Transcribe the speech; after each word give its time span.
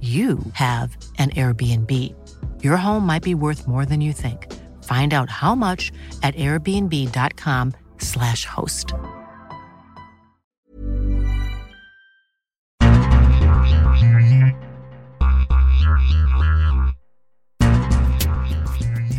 you 0.00 0.38
have 0.52 0.96
an 1.18 1.30
Airbnb. 1.30 2.14
Your 2.62 2.76
home 2.76 3.04
might 3.04 3.24
be 3.24 3.34
worth 3.34 3.66
more 3.66 3.84
than 3.84 4.00
you 4.00 4.12
think. 4.12 4.46
Find 4.84 5.12
out 5.12 5.28
how 5.28 5.56
much 5.56 5.90
at 6.22 6.36
airbnb.com/slash 6.36 8.44
host. 8.44 8.92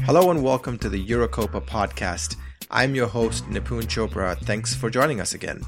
Hello 0.06 0.32
and 0.32 0.42
welcome 0.42 0.78
to 0.80 0.88
the 0.90 1.06
Eurocopa 1.06 1.62
podcast. 1.62 2.38
I'm 2.72 2.96
your 2.96 3.08
host, 3.08 3.44
Nipun 3.50 3.84
Chopra. 3.84 4.38
Thanks 4.40 4.74
for 4.74 4.90
joining 4.90 5.20
us 5.22 5.34
again. 5.34 5.62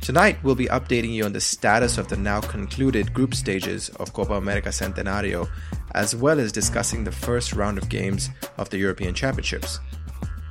Tonight, 0.00 0.42
we'll 0.42 0.54
be 0.54 0.66
updating 0.66 1.12
you 1.12 1.26
on 1.26 1.34
the 1.34 1.40
status 1.40 1.98
of 1.98 2.08
the 2.08 2.16
now 2.16 2.40
concluded 2.40 3.12
group 3.12 3.34
stages 3.34 3.90
of 3.90 4.14
Copa 4.14 4.32
America 4.32 4.70
Centenario, 4.70 5.46
as 5.94 6.16
well 6.16 6.40
as 6.40 6.52
discussing 6.52 7.04
the 7.04 7.12
first 7.12 7.52
round 7.52 7.76
of 7.76 7.90
games 7.90 8.30
of 8.56 8.70
the 8.70 8.78
European 8.78 9.14
Championships. 9.14 9.78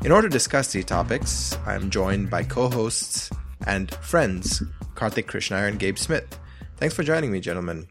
In 0.05 0.11
order 0.11 0.30
to 0.30 0.33
discuss 0.33 0.72
these 0.72 0.86
topics, 0.86 1.58
I 1.66 1.73
am 1.73 1.89
joined 1.89 2.30
by 2.30 2.44
co 2.44 2.70
hosts 2.70 3.31
and 3.66 3.94
friends, 3.95 4.61
Kartik 4.94 5.27
Krishnaiyer 5.27 5.67
and 5.67 5.80
Gabe 5.80 5.97
Smith. 5.97 6.39
Thanks 6.77 6.94
for 6.94 7.03
joining 7.03 7.31
me, 7.31 7.39
gentlemen. 7.39 7.88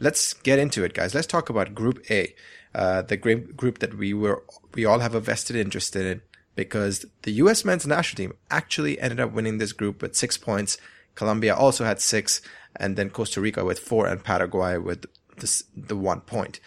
Let's 0.00 0.34
get 0.34 0.58
into 0.58 0.82
it, 0.82 0.92
guys. 0.92 1.14
Let's 1.14 1.28
talk 1.28 1.48
about 1.48 1.74
Group 1.74 2.04
A, 2.10 2.34
uh, 2.74 3.02
the 3.02 3.16
group 3.16 3.78
that 3.78 3.96
we 3.96 4.12
were 4.12 4.42
we 4.74 4.84
all 4.84 4.98
have 4.98 5.14
a 5.14 5.20
vested 5.20 5.56
interest 5.56 5.94
in 5.94 6.20
because 6.56 7.06
the 7.22 7.32
U.S. 7.32 7.64
men's 7.64 7.86
national 7.86 8.16
team 8.16 8.36
actually 8.50 8.98
ended 9.00 9.20
up 9.20 9.32
winning 9.32 9.58
this 9.58 9.72
group 9.72 10.02
with 10.02 10.16
six 10.16 10.36
points. 10.36 10.78
Colombia 11.16 11.54
also 11.54 11.84
had 11.84 12.00
six, 12.00 12.40
and 12.76 12.96
then 12.96 13.10
Costa 13.10 13.40
Rica 13.40 13.64
with 13.64 13.80
four, 13.80 14.06
and 14.06 14.22
Paraguay 14.22 14.78
with 14.78 15.06
this, 15.38 15.64
the 15.76 15.96
one 15.96 16.20
point. 16.20 16.60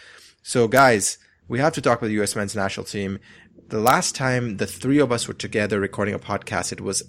So, 0.43 0.67
guys, 0.67 1.17
we 1.47 1.59
have 1.59 1.73
to 1.73 1.81
talk 1.81 1.99
about 1.99 2.07
the 2.07 2.13
U.S. 2.15 2.35
men's 2.35 2.55
national 2.55 2.85
team. 2.85 3.19
The 3.69 3.79
last 3.79 4.15
time 4.15 4.57
the 4.57 4.67
three 4.67 4.99
of 4.99 5.11
us 5.11 5.27
were 5.27 5.33
together 5.33 5.79
recording 5.79 6.13
a 6.13 6.19
podcast, 6.19 6.71
it 6.71 6.81
was 6.81 7.03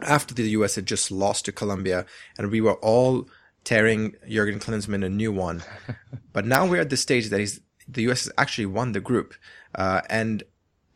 after 0.00 0.34
the 0.34 0.50
U.S. 0.50 0.74
had 0.74 0.86
just 0.86 1.10
lost 1.10 1.46
to 1.46 1.52
Colombia, 1.52 2.04
and 2.36 2.50
we 2.50 2.60
were 2.60 2.74
all 2.74 3.28
tearing 3.64 4.14
Jurgen 4.28 4.60
Klinsmann 4.60 5.04
a 5.04 5.08
new 5.08 5.32
one. 5.32 5.62
but 6.32 6.44
now 6.44 6.66
we're 6.66 6.80
at 6.80 6.90
the 6.90 6.96
stage 6.96 7.28
that 7.28 7.40
he's 7.40 7.60
the 7.88 8.02
US 8.10 8.24
has 8.24 8.32
actually 8.36 8.66
won 8.66 8.92
the 8.92 9.00
group. 9.00 9.34
Uh, 9.74 10.02
and 10.10 10.42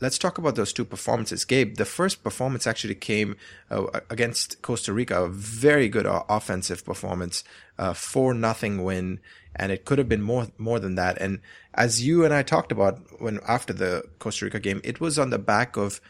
let's 0.02 0.18
talk 0.18 0.36
about 0.36 0.56
those 0.56 0.72
two 0.72 0.84
performances. 0.84 1.44
Gabe, 1.44 1.76
the 1.76 1.84
first 1.84 2.24
performance 2.24 2.66
actually 2.66 2.96
came 2.96 3.36
uh, 3.70 4.00
against 4.10 4.60
Costa 4.60 4.92
Rica, 4.92 5.24
a 5.24 5.28
very 5.28 5.88
good 5.88 6.06
uh, 6.06 6.24
offensive 6.28 6.84
performance, 6.84 7.44
uh, 7.78 7.94
four 7.94 8.34
nothing 8.34 8.82
win, 8.82 9.20
and 9.54 9.70
it 9.70 9.84
could 9.84 9.98
have 9.98 10.08
been 10.08 10.20
more 10.20 10.48
more 10.58 10.80
than 10.80 10.96
that. 10.96 11.18
And 11.18 11.41
as 11.74 12.04
you 12.04 12.24
and 12.24 12.34
I 12.34 12.42
talked 12.42 12.72
about 12.72 12.98
when 13.20 13.38
after 13.46 13.72
the 13.72 14.02
Costa 14.18 14.44
Rica 14.44 14.58
game, 14.58 14.80
it 14.82 15.00
was 15.00 15.18
on 15.18 15.30
the 15.30 15.38
back 15.38 15.76
of 15.76 16.00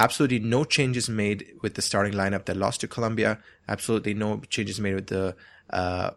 absolutely 0.00 0.40
no 0.40 0.64
changes 0.64 1.08
made 1.08 1.46
with 1.62 1.74
the 1.74 1.82
starting 1.82 2.14
lineup 2.14 2.46
that 2.46 2.56
lost 2.56 2.80
to 2.80 2.88
Colombia. 2.88 3.38
Absolutely 3.68 4.12
no 4.12 4.40
changes 4.50 4.80
made 4.80 4.96
with 4.96 5.06
the 5.06 5.36
uh, 5.70 6.10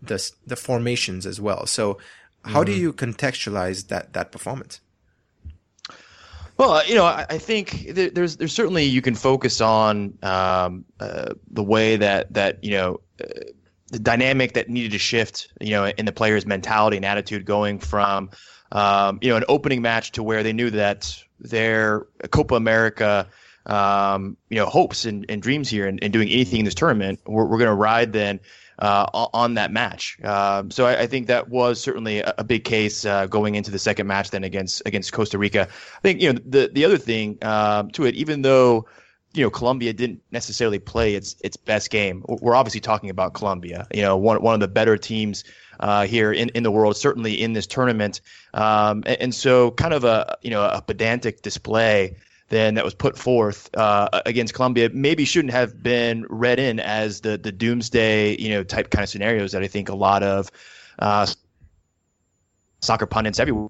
the 0.00 0.18
the 0.46 0.56
formations 0.56 1.26
as 1.26 1.38
well. 1.40 1.66
So 1.66 1.98
how 2.44 2.64
do 2.64 2.72
mm-hmm. 2.72 2.80
you 2.80 2.92
contextualize 2.94 3.88
that 3.88 4.14
that 4.14 4.32
performance? 4.32 4.80
Well, 6.58 6.86
you 6.86 6.94
know, 6.94 7.04
I, 7.04 7.26
I 7.28 7.38
think 7.38 7.86
there's 7.92 8.36
there's 8.36 8.52
certainly 8.52 8.84
you 8.84 9.02
can 9.02 9.14
focus 9.14 9.60
on 9.60 10.18
um, 10.22 10.84
uh, 11.00 11.34
the 11.50 11.62
way 11.62 11.96
that 11.96 12.32
that 12.34 12.62
you 12.62 12.72
know 12.72 13.00
uh, 13.22 13.26
the 13.90 13.98
dynamic 13.98 14.54
that 14.54 14.68
needed 14.68 14.92
to 14.92 14.98
shift, 14.98 15.48
you 15.60 15.70
know, 15.70 15.86
in 15.86 16.06
the 16.06 16.12
players' 16.12 16.46
mentality 16.46 16.96
and 16.96 17.06
attitude, 17.06 17.44
going 17.44 17.78
from 17.78 18.30
um, 18.70 19.18
you 19.22 19.30
know 19.30 19.36
an 19.36 19.44
opening 19.48 19.82
match 19.82 20.12
to 20.12 20.22
where 20.22 20.42
they 20.42 20.52
knew 20.52 20.70
that 20.70 21.16
their 21.40 22.06
Copa 22.30 22.54
America 22.54 23.28
um, 23.66 24.36
you 24.50 24.56
know 24.56 24.66
hopes 24.66 25.04
and, 25.04 25.24
and 25.28 25.42
dreams 25.42 25.68
here 25.68 25.86
and, 25.86 26.02
and 26.02 26.12
doing 26.12 26.28
anything 26.28 26.60
in 26.60 26.64
this 26.64 26.74
tournament, 26.74 27.20
we're, 27.26 27.44
we're 27.44 27.58
going 27.58 27.68
to 27.68 27.74
ride 27.74 28.12
then 28.12 28.40
uh, 28.78 29.06
on 29.12 29.54
that 29.54 29.72
match. 29.72 30.18
Um, 30.24 30.70
so 30.70 30.86
I, 30.86 31.02
I, 31.02 31.06
think 31.06 31.26
that 31.26 31.48
was 31.48 31.80
certainly 31.80 32.20
a, 32.20 32.34
a 32.38 32.44
big 32.44 32.64
case 32.64 33.04
uh, 33.04 33.26
going 33.26 33.54
into 33.54 33.70
the 33.70 33.78
second 33.78 34.06
match 34.06 34.30
then 34.30 34.44
against 34.44 34.82
against 34.86 35.12
Costa 35.12 35.38
Rica. 35.38 35.68
I 35.68 36.00
think 36.00 36.20
you 36.20 36.32
know 36.32 36.40
the 36.44 36.70
the 36.72 36.84
other 36.84 36.98
thing 36.98 37.38
um, 37.42 37.90
to 37.90 38.04
it, 38.04 38.14
even 38.14 38.42
though 38.42 38.86
you 39.34 39.44
know 39.44 39.50
Colombia 39.50 39.92
didn't 39.92 40.22
necessarily 40.30 40.78
play 40.78 41.14
its 41.14 41.36
its 41.42 41.56
best 41.56 41.90
game, 41.90 42.24
we're 42.26 42.54
obviously 42.54 42.80
talking 42.80 43.10
about 43.10 43.34
Colombia. 43.34 43.86
You 43.92 44.02
know, 44.02 44.16
one 44.16 44.42
one 44.42 44.54
of 44.54 44.60
the 44.60 44.68
better 44.68 44.96
teams. 44.96 45.44
Uh, 45.80 46.06
here 46.06 46.32
in, 46.32 46.48
in 46.50 46.62
the 46.62 46.70
world, 46.70 46.96
certainly 46.96 47.32
in 47.32 47.54
this 47.54 47.66
tournament, 47.66 48.20
um, 48.54 49.02
and, 49.04 49.20
and, 49.20 49.34
so 49.34 49.72
kind 49.72 49.92
of 49.92 50.04
a 50.04 50.36
you 50.42 50.50
know 50.50 50.62
a 50.62 50.80
pedantic 50.80 51.42
display 51.42 52.14
then 52.52 52.74
that 52.74 52.84
was 52.84 52.94
put 52.94 53.16
forth 53.16 53.70
uh, 53.76 54.08
against 54.26 54.52
Colombia 54.52 54.90
maybe 54.92 55.24
shouldn't 55.24 55.54
have 55.54 55.82
been 55.82 56.26
read 56.28 56.60
in 56.60 56.78
as 56.78 57.22
the 57.22 57.38
the 57.38 57.50
doomsday 57.50 58.36
you 58.36 58.50
know 58.50 58.62
type 58.62 58.90
kind 58.90 59.02
of 59.02 59.08
scenarios 59.08 59.52
that 59.52 59.62
I 59.62 59.68
think 59.68 59.88
a 59.88 59.94
lot 59.94 60.22
of 60.22 60.50
uh, 60.98 61.26
soccer 62.80 63.06
pundits 63.06 63.40
everywhere 63.40 63.68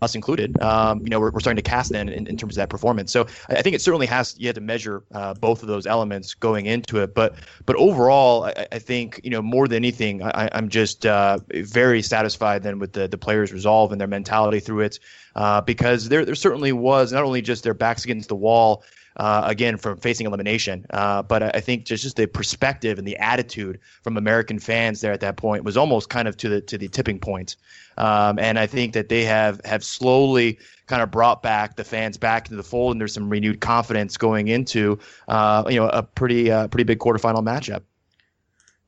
us 0.00 0.14
included, 0.14 0.60
um, 0.62 1.00
you 1.00 1.08
know, 1.08 1.18
we're, 1.18 1.30
we're 1.30 1.40
starting 1.40 1.62
to 1.62 1.68
cast 1.68 1.90
then 1.90 2.08
in, 2.08 2.26
in, 2.26 2.36
terms 2.36 2.56
of 2.56 2.60
that 2.60 2.70
performance. 2.70 3.10
So 3.10 3.26
I 3.48 3.62
think 3.62 3.74
it 3.74 3.82
certainly 3.82 4.06
has 4.06 4.36
you 4.38 4.46
have 4.46 4.54
to 4.54 4.60
measure 4.60 5.02
uh, 5.12 5.34
both 5.34 5.62
of 5.62 5.68
those 5.68 5.86
elements 5.86 6.34
going 6.34 6.66
into 6.66 7.00
it. 7.02 7.14
But 7.14 7.34
but 7.66 7.76
overall, 7.76 8.44
I, 8.44 8.66
I 8.72 8.78
think 8.78 9.20
you 9.24 9.30
know 9.30 9.42
more 9.42 9.66
than 9.66 9.76
anything, 9.76 10.22
I, 10.22 10.48
am 10.52 10.68
just 10.68 11.04
uh, 11.04 11.38
very 11.50 12.02
satisfied 12.02 12.62
then 12.62 12.78
with 12.78 12.92
the 12.92 13.08
the 13.08 13.18
players' 13.18 13.52
resolve 13.52 13.90
and 13.90 14.00
their 14.00 14.08
mentality 14.08 14.60
through 14.60 14.80
it 14.80 15.00
uh, 15.34 15.60
because 15.60 16.08
there 16.08 16.24
there 16.24 16.34
certainly 16.34 16.72
was 16.72 17.12
not 17.12 17.24
only 17.24 17.42
just 17.42 17.64
their 17.64 17.74
backs 17.74 18.04
against 18.04 18.28
the 18.28 18.36
wall. 18.36 18.84
Uh, 19.18 19.42
again, 19.46 19.76
from 19.76 19.98
facing 19.98 20.26
elimination, 20.26 20.86
uh, 20.90 21.22
but 21.22 21.42
I 21.42 21.60
think 21.60 21.84
just, 21.84 22.04
just 22.04 22.14
the 22.14 22.26
perspective 22.26 22.98
and 22.98 23.08
the 23.08 23.16
attitude 23.16 23.80
from 24.02 24.16
American 24.16 24.60
fans 24.60 25.00
there 25.00 25.12
at 25.12 25.20
that 25.22 25.36
point 25.36 25.64
was 25.64 25.76
almost 25.76 26.08
kind 26.08 26.28
of 26.28 26.36
to 26.36 26.48
the 26.48 26.60
to 26.60 26.78
the 26.78 26.86
tipping 26.86 27.18
point, 27.18 27.56
um, 27.96 28.38
and 28.38 28.60
I 28.60 28.68
think 28.68 28.92
that 28.92 29.08
they 29.08 29.24
have 29.24 29.60
have 29.64 29.82
slowly 29.82 30.58
kind 30.86 31.02
of 31.02 31.10
brought 31.10 31.42
back 31.42 31.74
the 31.74 31.82
fans 31.82 32.16
back 32.16 32.46
into 32.46 32.56
the 32.56 32.62
fold, 32.62 32.92
and 32.92 33.00
there's 33.00 33.12
some 33.12 33.28
renewed 33.28 33.60
confidence 33.60 34.16
going 34.16 34.46
into 34.46 35.00
uh, 35.26 35.64
you 35.68 35.80
know 35.80 35.88
a 35.88 36.04
pretty 36.04 36.50
uh, 36.50 36.68
pretty 36.68 36.84
big 36.84 37.00
quarterfinal 37.00 37.42
matchup. 37.42 37.82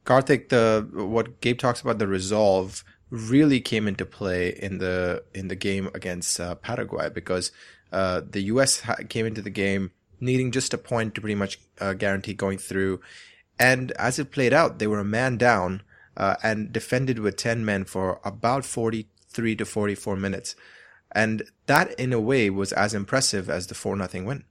Kartik, 0.04 0.48
the 0.48 0.88
what 0.92 1.40
Gabe 1.40 1.58
talks 1.58 1.80
about 1.80 1.98
the 1.98 2.06
resolve 2.06 2.84
really 3.10 3.60
came 3.60 3.88
into 3.88 4.06
play 4.06 4.50
in 4.50 4.78
the 4.78 5.22
in 5.34 5.48
the 5.48 5.56
game 5.56 5.90
against 5.94 6.40
uh, 6.40 6.54
Paraguay 6.54 7.10
because 7.10 7.52
uh, 7.92 8.20
the 8.28 8.42
U.S. 8.42 8.80
Ha- 8.80 8.96
came 9.08 9.26
into 9.26 9.42
the 9.42 9.50
game 9.50 9.90
needing 10.20 10.50
just 10.50 10.74
a 10.74 10.78
point 10.78 11.14
to 11.14 11.20
pretty 11.20 11.34
much 11.34 11.58
uh, 11.80 11.94
guarantee 11.94 12.34
going 12.34 12.58
through, 12.58 13.00
and 13.58 13.92
as 13.92 14.18
it 14.18 14.30
played 14.30 14.52
out, 14.52 14.78
they 14.78 14.86
were 14.86 15.00
a 15.00 15.04
man 15.04 15.36
down 15.36 15.82
uh, 16.16 16.36
and 16.42 16.72
defended 16.72 17.18
with 17.18 17.36
ten 17.36 17.64
men 17.64 17.84
for 17.84 18.20
about 18.24 18.64
forty 18.64 19.06
three 19.28 19.56
to 19.56 19.64
forty 19.64 19.94
four 19.94 20.16
minutes, 20.16 20.54
and 21.12 21.42
that 21.66 21.92
in 21.98 22.12
a 22.12 22.20
way 22.20 22.50
was 22.50 22.72
as 22.72 22.94
impressive 22.94 23.50
as 23.50 23.66
the 23.66 23.74
four 23.74 23.96
nothing 23.96 24.24
win. 24.24 24.44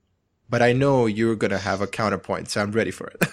But 0.49 0.61
I 0.61 0.73
know 0.73 1.05
you're 1.05 1.35
going 1.35 1.51
to 1.51 1.59
have 1.59 1.81
a 1.81 1.87
counterpoint, 1.87 2.49
so 2.49 2.61
I'm 2.61 2.71
ready 2.71 2.91
for 2.91 3.07
it. 3.07 3.23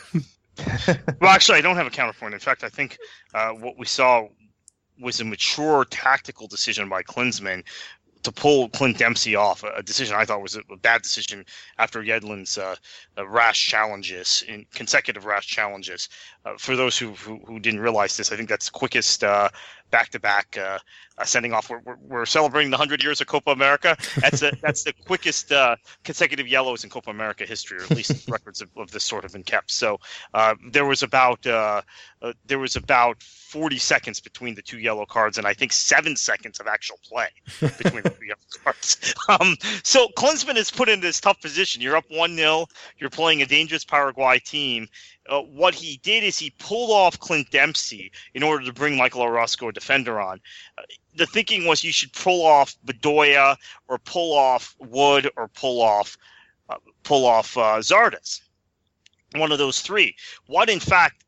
well, 1.20 1.30
actually, 1.30 1.58
I 1.58 1.62
don't 1.62 1.76
have 1.76 1.86
a 1.86 1.90
counterpoint. 1.90 2.34
In 2.34 2.40
fact, 2.40 2.62
I 2.62 2.68
think 2.68 2.98
uh, 3.34 3.50
what 3.50 3.78
we 3.78 3.86
saw 3.86 4.28
was 5.00 5.20
a 5.20 5.24
mature 5.24 5.84
tactical 5.84 6.46
decision 6.46 6.88
by 6.88 7.02
Klinsmann 7.02 7.64
to 8.26 8.32
pull 8.32 8.68
Clint 8.70 8.98
Dempsey 8.98 9.36
off, 9.36 9.62
a 9.62 9.84
decision 9.84 10.16
I 10.16 10.24
thought 10.24 10.42
was 10.42 10.56
a 10.56 10.76
bad 10.78 11.02
decision 11.02 11.46
after 11.78 12.02
Yedlin's 12.02 12.58
uh, 12.58 12.74
uh, 13.16 13.24
rash 13.28 13.68
challenges, 13.68 14.42
in 14.48 14.66
consecutive 14.74 15.24
rash 15.24 15.46
challenges. 15.46 16.08
Uh, 16.44 16.54
for 16.58 16.74
those 16.74 16.98
who, 16.98 17.12
who, 17.12 17.38
who 17.46 17.60
didn't 17.60 17.78
realize 17.78 18.16
this, 18.16 18.32
I 18.32 18.36
think 18.36 18.48
that's 18.48 18.66
the 18.66 18.72
quickest 18.72 19.22
back 19.90 20.10
to 20.10 20.20
back 20.20 20.58
sending 21.24 21.52
off. 21.52 21.70
We're, 21.70 21.80
we're, 21.80 21.96
we're, 22.08 22.26
celebrating 22.26 22.70
the 22.70 22.76
hundred 22.76 23.02
years 23.02 23.20
of 23.20 23.26
Copa 23.26 23.50
America. 23.50 23.96
That's 24.20 24.42
a, 24.42 24.52
that's 24.60 24.84
the 24.84 24.92
quickest 24.92 25.50
uh, 25.50 25.76
consecutive 26.04 26.46
yellows 26.46 26.84
in 26.84 26.90
Copa 26.90 27.10
America 27.10 27.46
history, 27.46 27.78
or 27.78 27.84
at 27.84 27.90
least 27.90 28.28
records 28.28 28.60
of, 28.60 28.68
of, 28.76 28.90
this 28.90 29.04
sort 29.04 29.22
have 29.22 29.32
been 29.32 29.42
kept. 29.42 29.70
So 29.70 29.98
uh, 30.34 30.54
there 30.70 30.84
was 30.84 31.02
about 31.02 31.46
uh, 31.46 31.82
there 32.46 32.58
was 32.58 32.76
about 32.76 33.22
40 33.22 33.78
seconds 33.78 34.20
between 34.20 34.54
the 34.54 34.62
two 34.62 34.78
yellow 34.78 35.06
cards, 35.06 35.38
and 35.38 35.46
I 35.46 35.54
think 35.54 35.72
seven 35.72 36.16
seconds 36.16 36.60
of 36.60 36.66
actual 36.66 36.98
play 37.08 37.28
between 37.60 38.02
the 38.02 38.10
two 38.10 38.24
yellow 38.26 38.38
cards. 38.64 39.14
Um, 39.28 39.56
so 39.82 40.08
Klinsmann 40.16 40.56
is 40.56 40.70
put 40.70 40.88
in 40.88 41.00
this 41.00 41.20
tough 41.20 41.40
position. 41.40 41.80
You're 41.80 41.96
up 41.96 42.04
1 42.10 42.36
0, 42.36 42.66
you're 42.98 43.10
playing 43.10 43.42
a 43.42 43.46
dangerous 43.46 43.84
Paraguay 43.84 44.38
team. 44.38 44.88
Uh, 45.28 45.40
what 45.40 45.74
he 45.74 45.98
did 46.02 46.22
is 46.24 46.38
he 46.38 46.50
pulled 46.58 46.90
off 46.90 47.18
Clint 47.18 47.50
Dempsey 47.50 48.12
in 48.34 48.42
order 48.42 48.64
to 48.64 48.72
bring 48.72 48.96
Michael 48.96 49.22
Orozco, 49.22 49.68
a 49.68 49.72
defender, 49.72 50.20
on. 50.20 50.40
Uh, 50.78 50.82
the 51.16 51.26
thinking 51.26 51.66
was 51.66 51.82
you 51.82 51.92
should 51.92 52.12
pull 52.12 52.44
off 52.44 52.76
Bedoya 52.84 53.56
or 53.88 53.98
pull 53.98 54.36
off 54.36 54.76
Wood 54.78 55.30
or 55.36 55.48
pull 55.48 55.80
off 55.80 56.16
uh, 56.68 56.76
pull 57.02 57.26
off 57.26 57.56
uh, 57.56 57.78
Zardes. 57.78 58.40
One 59.34 59.52
of 59.52 59.58
those 59.58 59.80
three. 59.80 60.16
What 60.46 60.68
in 60.68 60.80
fact 60.80 61.24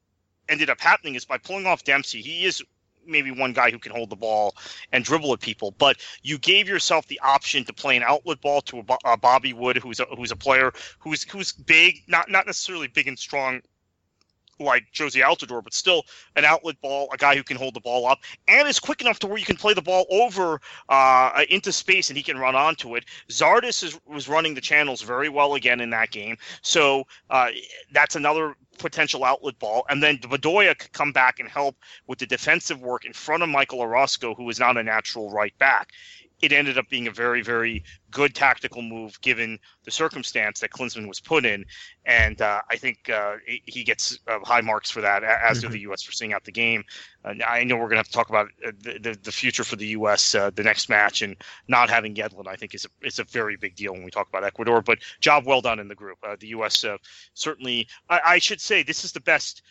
ended 0.48 0.70
up 0.70 0.80
happening 0.80 1.14
is 1.14 1.24
by 1.24 1.38
pulling 1.38 1.66
off 1.66 1.84
Dempsey, 1.84 2.20
he 2.20 2.44
is 2.44 2.62
maybe 3.06 3.30
one 3.30 3.52
guy 3.52 3.70
who 3.70 3.78
can 3.78 3.92
hold 3.92 4.10
the 4.10 4.16
ball 4.16 4.54
and 4.92 5.04
dribble 5.04 5.32
at 5.32 5.40
people, 5.40 5.74
but 5.78 5.96
you 6.22 6.38
gave 6.38 6.68
yourself 6.68 7.06
the 7.06 7.18
option 7.20 7.64
to 7.64 7.72
play 7.72 7.96
an 7.96 8.02
outlet 8.02 8.40
ball 8.40 8.60
to 8.60 8.78
a, 8.80 9.12
a 9.12 9.16
Bobby 9.16 9.52
Wood, 9.52 9.78
who's 9.78 10.00
a, 10.00 10.04
who's 10.16 10.30
a 10.30 10.36
player 10.36 10.72
who's 10.98 11.22
who's 11.24 11.52
big, 11.52 12.02
not 12.06 12.30
not 12.30 12.46
necessarily 12.46 12.86
big 12.86 13.08
and 13.08 13.18
strong 13.18 13.62
like 14.60 14.84
Jozy 14.92 15.22
Altidore, 15.22 15.62
but 15.62 15.74
still 15.74 16.04
an 16.36 16.44
outlet 16.44 16.80
ball, 16.80 17.08
a 17.12 17.16
guy 17.16 17.36
who 17.36 17.42
can 17.42 17.56
hold 17.56 17.74
the 17.74 17.80
ball 17.80 18.06
up, 18.06 18.18
and 18.46 18.68
is 18.68 18.80
quick 18.80 19.00
enough 19.00 19.18
to 19.20 19.26
where 19.26 19.38
you 19.38 19.44
can 19.44 19.56
play 19.56 19.74
the 19.74 19.82
ball 19.82 20.06
over 20.10 20.60
uh, 20.88 21.44
into 21.50 21.72
space 21.72 22.08
and 22.10 22.16
he 22.16 22.22
can 22.22 22.38
run 22.38 22.54
onto 22.54 22.96
it. 22.96 23.04
Zardes 23.28 23.82
is, 23.82 23.98
was 24.06 24.28
running 24.28 24.54
the 24.54 24.60
channels 24.60 25.02
very 25.02 25.28
well 25.28 25.54
again 25.54 25.80
in 25.80 25.90
that 25.90 26.10
game, 26.10 26.36
so 26.62 27.04
uh, 27.30 27.50
that's 27.92 28.16
another 28.16 28.54
potential 28.78 29.24
outlet 29.24 29.58
ball, 29.58 29.84
and 29.88 30.02
then 30.02 30.18
Bedoya 30.18 30.78
could 30.78 30.92
come 30.92 31.12
back 31.12 31.40
and 31.40 31.48
help 31.48 31.76
with 32.06 32.18
the 32.18 32.26
defensive 32.26 32.80
work 32.80 33.04
in 33.04 33.12
front 33.12 33.42
of 33.42 33.48
Michael 33.48 33.80
Orozco, 33.80 34.34
who 34.34 34.48
is 34.48 34.58
not 34.58 34.76
a 34.76 34.82
natural 34.82 35.30
right 35.30 35.56
back. 35.58 35.92
It 36.40 36.52
ended 36.52 36.78
up 36.78 36.88
being 36.88 37.08
a 37.08 37.10
very, 37.10 37.42
very 37.42 37.82
good 38.10 38.34
tactical 38.34 38.82
move 38.82 39.20
given 39.20 39.58
the 39.84 39.90
circumstance 39.90 40.60
that 40.60 40.70
Klinsmann 40.70 41.08
was 41.08 41.20
put 41.20 41.44
in, 41.44 41.64
and 42.04 42.40
uh, 42.40 42.60
I 42.70 42.76
think 42.76 43.10
uh, 43.10 43.36
he 43.46 43.82
gets 43.84 44.18
uh, 44.26 44.38
high 44.44 44.60
marks 44.60 44.90
for 44.90 45.00
that, 45.00 45.24
as 45.24 45.58
mm-hmm. 45.58 45.66
do 45.66 45.72
the 45.72 45.80
U.S. 45.80 46.02
for 46.02 46.12
seeing 46.12 46.32
out 46.32 46.44
the 46.44 46.52
game. 46.52 46.84
I 47.24 47.64
know 47.64 47.76
we're 47.76 47.88
going 47.88 47.96
to 47.96 47.96
have 47.98 48.06
to 48.06 48.12
talk 48.12 48.30
about 48.30 48.48
uh, 48.66 48.70
the, 48.80 48.98
the, 48.98 49.18
the 49.22 49.32
future 49.32 49.64
for 49.64 49.76
the 49.76 49.88
U.S. 49.88 50.34
Uh, 50.34 50.50
the 50.54 50.62
next 50.62 50.88
match, 50.88 51.22
and 51.22 51.36
not 51.66 51.90
having 51.90 52.14
Yedlin, 52.14 52.46
I 52.46 52.56
think, 52.56 52.74
is 52.74 52.86
a, 52.86 53.06
is 53.06 53.18
a 53.18 53.24
very 53.24 53.56
big 53.56 53.74
deal 53.74 53.92
when 53.92 54.04
we 54.04 54.10
talk 54.10 54.28
about 54.28 54.44
Ecuador. 54.44 54.80
But 54.80 54.98
job 55.20 55.44
well 55.44 55.60
done 55.60 55.78
in 55.78 55.88
the 55.88 55.94
group. 55.94 56.18
Uh, 56.22 56.36
the 56.38 56.48
U.S. 56.48 56.84
certainly, 57.34 57.88
I, 58.08 58.20
I 58.24 58.38
should 58.38 58.60
say, 58.60 58.82
this 58.82 59.04
is 59.04 59.12
the 59.12 59.20
best 59.20 59.62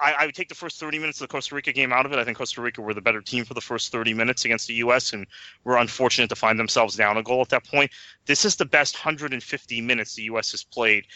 I, 0.00 0.12
I, 0.12 0.26
would 0.26 0.34
take 0.34 0.48
the 0.48 0.54
first 0.54 0.80
30 0.80 0.98
minutes 0.98 1.20
of 1.20 1.28
the 1.28 1.32
Costa 1.32 1.54
Rica 1.54 1.72
game 1.72 1.92
out 1.92 2.04
of 2.04 2.12
it. 2.12 2.18
I 2.18 2.24
think 2.24 2.36
Costa 2.36 2.60
Rica 2.60 2.82
were 2.82 2.94
the 2.94 3.00
better 3.00 3.20
team 3.20 3.44
for 3.44 3.54
the 3.54 3.60
first 3.60 3.92
30 3.92 4.12
minutes 4.14 4.44
against 4.44 4.66
the 4.66 4.74
U.S. 4.74 5.12
and 5.12 5.26
were 5.62 5.76
unfortunate 5.76 6.28
to 6.30 6.36
find 6.36 6.58
themselves 6.58 6.96
down 6.96 7.16
a 7.16 7.22
goal 7.22 7.40
at 7.40 7.48
that 7.50 7.64
point. 7.64 7.90
This 8.26 8.44
is 8.44 8.56
the 8.56 8.64
best 8.64 8.96
150 8.96 9.80
minutes 9.80 10.14
the 10.14 10.22
U.S. 10.24 10.50
has 10.50 10.64
played 10.64 11.06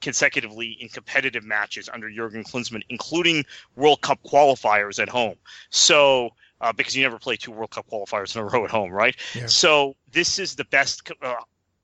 consecutively 0.00 0.76
in 0.80 0.88
competitive 0.88 1.44
matches 1.44 1.88
under 1.92 2.10
Jurgen 2.10 2.44
Klinsmann, 2.44 2.82
including 2.90 3.44
World 3.76 4.02
Cup 4.02 4.22
qualifiers 4.22 5.00
at 5.00 5.08
home. 5.08 5.36
So, 5.70 6.30
uh, 6.60 6.72
because 6.72 6.94
you 6.94 7.02
never 7.02 7.18
play 7.18 7.36
two 7.36 7.50
World 7.50 7.70
Cup 7.70 7.86
qualifiers 7.90 8.34
in 8.36 8.42
a 8.42 8.44
row 8.52 8.64
at 8.64 8.70
home, 8.70 8.90
right? 8.90 9.16
Yeah. 9.34 9.46
So 9.46 9.96
this 10.12 10.38
is 10.38 10.54
the 10.54 10.64
best 10.64 11.10
uh, 11.22 11.34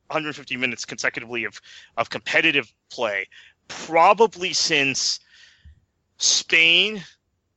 150 0.09 0.57
minutes 0.57 0.85
consecutively 0.85 1.45
of 1.45 1.61
of 1.97 2.11
competitive 2.11 2.73
play, 2.91 3.27
probably 3.69 4.53
since 4.53 5.21
Spain, 6.19 7.03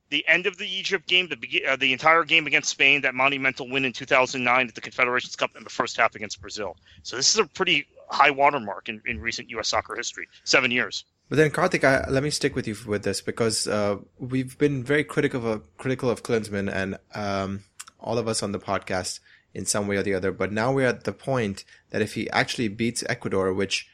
the 0.10 0.28
end 0.28 0.48
of 0.48 0.58
the 0.58 0.68
Egypt 0.68 1.08
game, 1.08 1.30
the 1.30 1.66
uh, 1.66 1.76
the 1.76 1.94
entire 1.94 2.24
game 2.24 2.48
against 2.48 2.70
Spain, 2.70 3.02
that 3.02 3.16
monumental 3.16 3.70
win 3.70 3.86
in 3.86 3.94
2009 3.94 4.68
at 4.68 4.76
the 4.76 4.82
Confederations 4.82 5.36
Cup, 5.36 5.52
and 5.56 5.66
the 5.66 5.70
first 5.70 5.98
half 5.98 6.16
against 6.16 6.42
Brazil. 6.42 6.76
So 7.04 7.16
this 7.16 7.34
is 7.34 7.40
a 7.40 7.46
pretty 7.46 7.88
high 8.10 8.32
watermark 8.32 8.90
in, 8.90 9.02
in 9.06 9.20
recent 9.22 9.50
U.S. 9.52 9.68
soccer 9.68 9.96
history. 9.96 10.28
Seven 10.44 10.72
years. 10.72 11.06
But 11.30 11.38
then, 11.38 11.52
Kartik, 11.52 11.84
I, 11.84 12.10
let 12.10 12.24
me 12.24 12.32
stick 12.32 12.56
with 12.56 12.68
you 12.68 12.76
with 12.88 13.04
this 13.04 13.22
because 13.22 13.68
uh, 13.68 13.98
we've 14.18 14.58
been 14.58 14.84
very 14.84 15.04
critical 15.04 15.48
of 15.48 15.78
critical 15.78 16.10
of 16.10 16.24
Klinsmann 16.24 16.72
and 16.74 16.98
um, 17.14 17.64
all 18.00 18.18
of 18.18 18.28
us 18.28 18.42
on 18.42 18.52
the 18.52 18.60
podcast 18.60 19.20
in 19.54 19.66
some 19.66 19.88
way 19.88 19.98
or 19.98 20.04
the 20.04 20.16
other. 20.16 20.32
But 20.32 20.52
now 20.52 20.72
we're 20.72 20.88
at 20.88 21.04
the 21.04 21.14
point 21.14 21.66
that 21.92 22.02
if 22.02 22.16
he 22.16 22.30
actually 22.32 22.68
beats 22.68 23.04
Ecuador, 23.08 23.54
which 23.54 23.88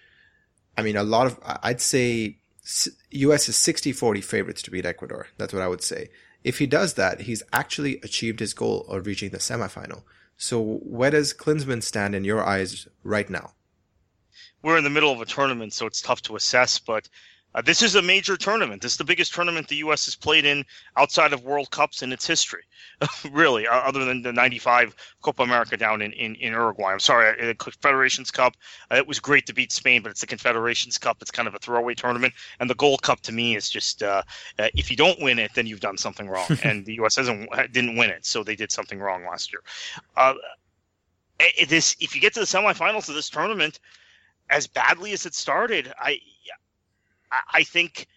I 0.78 0.82
mean, 0.82 0.96
a 0.96 1.04
lot 1.04 1.28
of 1.28 1.40
I'd 1.44 1.82
say 1.82 2.38
US 3.12 3.48
is 3.48 3.56
60-40 3.56 4.24
favorites 4.24 4.62
to 4.64 4.72
beat 4.72 4.86
Ecuador. 4.86 5.28
That's 5.38 5.54
what 5.54 5.62
I 5.62 5.68
would 5.68 5.84
say. 5.84 6.10
If 6.44 6.60
he 6.60 6.68
does 6.68 6.94
that, 6.96 7.22
he's 7.22 7.44
actually 7.54 8.00
achieved 8.02 8.40
his 8.40 8.54
goal 8.54 8.82
of 8.88 9.06
reaching 9.06 9.30
the 9.30 9.38
semifinal. 9.38 10.04
So 10.38 10.62
where 10.62 11.12
does 11.12 11.34
Klinsmann 11.34 11.82
stand 11.84 12.16
in 12.16 12.24
your 12.24 12.44
eyes 12.44 12.88
right 13.04 13.30
now? 13.30 13.54
We're 14.62 14.78
in 14.78 14.84
the 14.84 14.90
middle 14.90 15.12
of 15.12 15.22
a 15.22 15.26
tournament, 15.26 15.74
so 15.74 15.86
it's 15.86 16.02
tough 16.02 16.22
to 16.24 16.36
assess, 16.36 16.80
but 16.80 17.08
uh, 17.56 17.62
this 17.62 17.82
is 17.82 17.96
a 17.96 18.02
major 18.02 18.36
tournament. 18.36 18.82
This 18.82 18.92
is 18.92 18.98
the 18.98 19.06
biggest 19.06 19.34
tournament 19.34 19.70
the 19.70 19.78
U.S. 19.78 20.06
has 20.06 20.16
played 20.16 20.44
in 20.44 20.66
outside 20.98 21.32
of 21.32 21.44
World 21.44 21.72
Cups 21.72 22.04
in 22.04 22.12
its 22.12 22.28
history, 22.28 22.64
really, 23.32 23.66
uh, 23.66 23.76
other 23.76 24.04
than 24.04 24.22
the 24.22 24.34
95 24.34 24.94
Copa 25.22 25.44
America 25.44 25.78
down 25.78 26.02
in, 26.02 26.12
in, 26.14 26.36
in 26.36 26.52
Uruguay. 26.52 26.92
I'm 26.92 27.00
sorry, 27.00 27.30
uh, 27.42 27.46
the 27.46 27.56
Confederations 27.56 28.30
Cup, 28.30 28.58
uh, 28.92 28.96
it 28.96 29.08
was 29.08 29.22
great 29.22 29.46
to 29.46 29.54
beat 29.54 29.72
Spain, 29.72 30.02
but 30.02 30.10
it's 30.12 30.20
the 30.20 30.28
Confederations 30.28 30.98
Cup. 30.98 31.18
It's 31.22 31.32
kind 31.32 31.48
of 31.48 31.56
a 31.56 31.60
throwaway 31.60 31.96
tournament. 31.96 32.34
And 32.60 32.70
the 32.70 32.76
Gold 32.76 33.02
Cup 33.02 33.22
to 33.22 33.32
me 33.32 33.56
is 33.56 33.70
just 33.70 34.04
uh, 34.04 34.24
uh, 34.60 34.68
if 34.76 34.92
you 34.92 34.98
don't 34.98 35.22
win 35.22 35.40
it, 35.40 35.52
then 35.56 35.66
you've 35.66 35.80
done 35.80 35.98
something 35.98 36.28
wrong. 36.28 36.48
and 36.64 36.86
the 36.86 36.96
U.S. 36.96 37.16
hasn't, 37.16 37.50
didn't 37.72 37.96
win 37.96 38.10
it, 38.10 38.26
so 38.26 38.44
they 38.44 38.58
did 38.58 38.72
something 38.72 39.00
wrong 39.00 39.24
last 39.24 39.54
year. 39.54 39.62
this, 41.70 41.96
if 42.02 42.16
you 42.16 42.22
get 42.22 42.34
to 42.34 42.42
the 42.42 42.46
semifinals 42.46 43.08
of 43.08 43.16
this 43.16 43.30
tournament, 43.30 43.80
as 44.50 44.68
badly 44.68 45.14
as 45.14 45.26
it 45.26 45.34
started, 45.34 45.94
I 45.98 46.20
I 47.54 47.64
think 47.64 48.08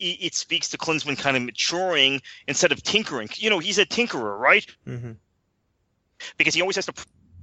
it 0.00 0.34
speaks 0.34 0.68
to 0.70 0.78
Klinsmann 0.78 1.16
kind 1.16 1.36
of 1.36 1.42
maturing 1.44 2.20
instead 2.48 2.72
of 2.72 2.82
tinkering. 2.82 3.28
You 3.36 3.48
know, 3.50 3.58
he's 3.58 3.78
a 3.78 3.86
tinkerer, 3.86 4.38
right? 4.38 4.66
Mm-hmm. 4.86 5.12
Because 6.36 6.54
he 6.54 6.60
always 6.60 6.76
has 6.76 6.86
to 6.86 6.92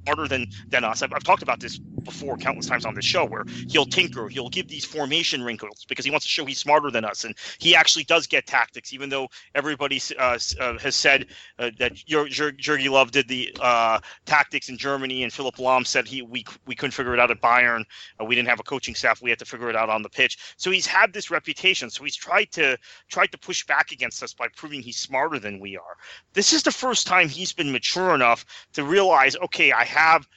smarter 0.04 0.28
than 0.28 0.48
than 0.68 0.84
us. 0.84 1.02
I've, 1.02 1.14
I've, 1.14 1.24
talked 1.24 1.44
about 1.44 1.60
this 1.60 1.80
before 2.04 2.38
countless 2.38 2.66
times 2.66 2.86
on 2.86 2.96
this 2.96 3.06
show, 3.06 3.26
where 3.26 3.44
he'll 3.70 3.86
tinker, 3.86 4.28
he'll 4.30 4.50
give 4.50 4.68
these 4.68 4.86
formation 4.86 5.44
wrinkles 5.44 5.86
because 5.88 6.06
he 6.06 6.12
wants 6.12 6.26
to 6.26 6.30
show 6.30 6.46
he's 6.46 6.60
smarter 6.60 6.92
than 6.92 7.06
us, 7.06 7.24
and 7.24 7.36
he 7.60 7.76
actually 7.76 8.04
does 8.04 8.28
get 8.28 8.46
tactics, 8.46 8.94
even 8.94 9.10
though 9.10 9.28
everybody 9.56 10.02
uh, 10.18 10.38
uh, 10.60 10.78
has 10.78 10.96
said 10.96 11.28
uh, 11.60 11.72
that 11.80 11.94
Jogi 11.96 12.88
Löw 12.88 13.10
did 13.10 13.28
the 13.28 13.56
uh, 13.60 14.00
tactics 14.26 14.70
in 14.70 14.78
Germany, 14.78 15.24
and 15.24 15.32
Philipp 15.32 15.56
Lahm 15.56 15.86
said 15.86 16.08
he 16.08 16.22
we 16.22 16.46
we 16.66 16.76
couldn't 16.76 16.94
figure 16.94 17.14
it 17.14 17.20
out 17.20 17.32
at 17.32 17.42
Bayern. 17.42 17.84
Uh, 18.20 18.26
we 18.26 18.36
didn't 18.36 18.50
have 18.50 18.60
a 18.60 18.64
coaching 18.64 18.96
staff; 18.96 19.22
we 19.22 19.30
had 19.30 19.40
to 19.40 19.46
figure 19.46 19.70
it 19.70 19.76
out 19.76 19.90
on 19.90 20.02
the 20.02 20.10
pitch. 20.10 20.38
So 20.58 20.72
he's 20.72 20.88
had 20.88 21.14
this 21.14 21.30
reputation. 21.32 21.90
So 21.90 22.04
he's 22.04 22.16
tried 22.16 22.52
to 22.52 22.78
tried 23.10 23.32
to 23.32 23.38
push 23.38 23.66
back 23.66 23.92
against 23.92 24.24
us 24.24 24.34
by 24.34 24.48
proving 24.56 24.82
he's 24.82 24.98
smarter 24.98 25.40
than 25.40 25.60
we 25.60 25.78
are. 25.78 25.98
This 26.34 26.54
is 26.54 26.64
the 26.64 26.72
first 26.72 27.08
time 27.08 27.30
he's 27.30 27.54
been 27.54 27.72
mature 27.72 28.14
enough 28.14 28.46
to 28.74 28.84
realize, 28.84 29.36
okay, 29.38 29.72
I 29.72 29.86
have 29.86 30.28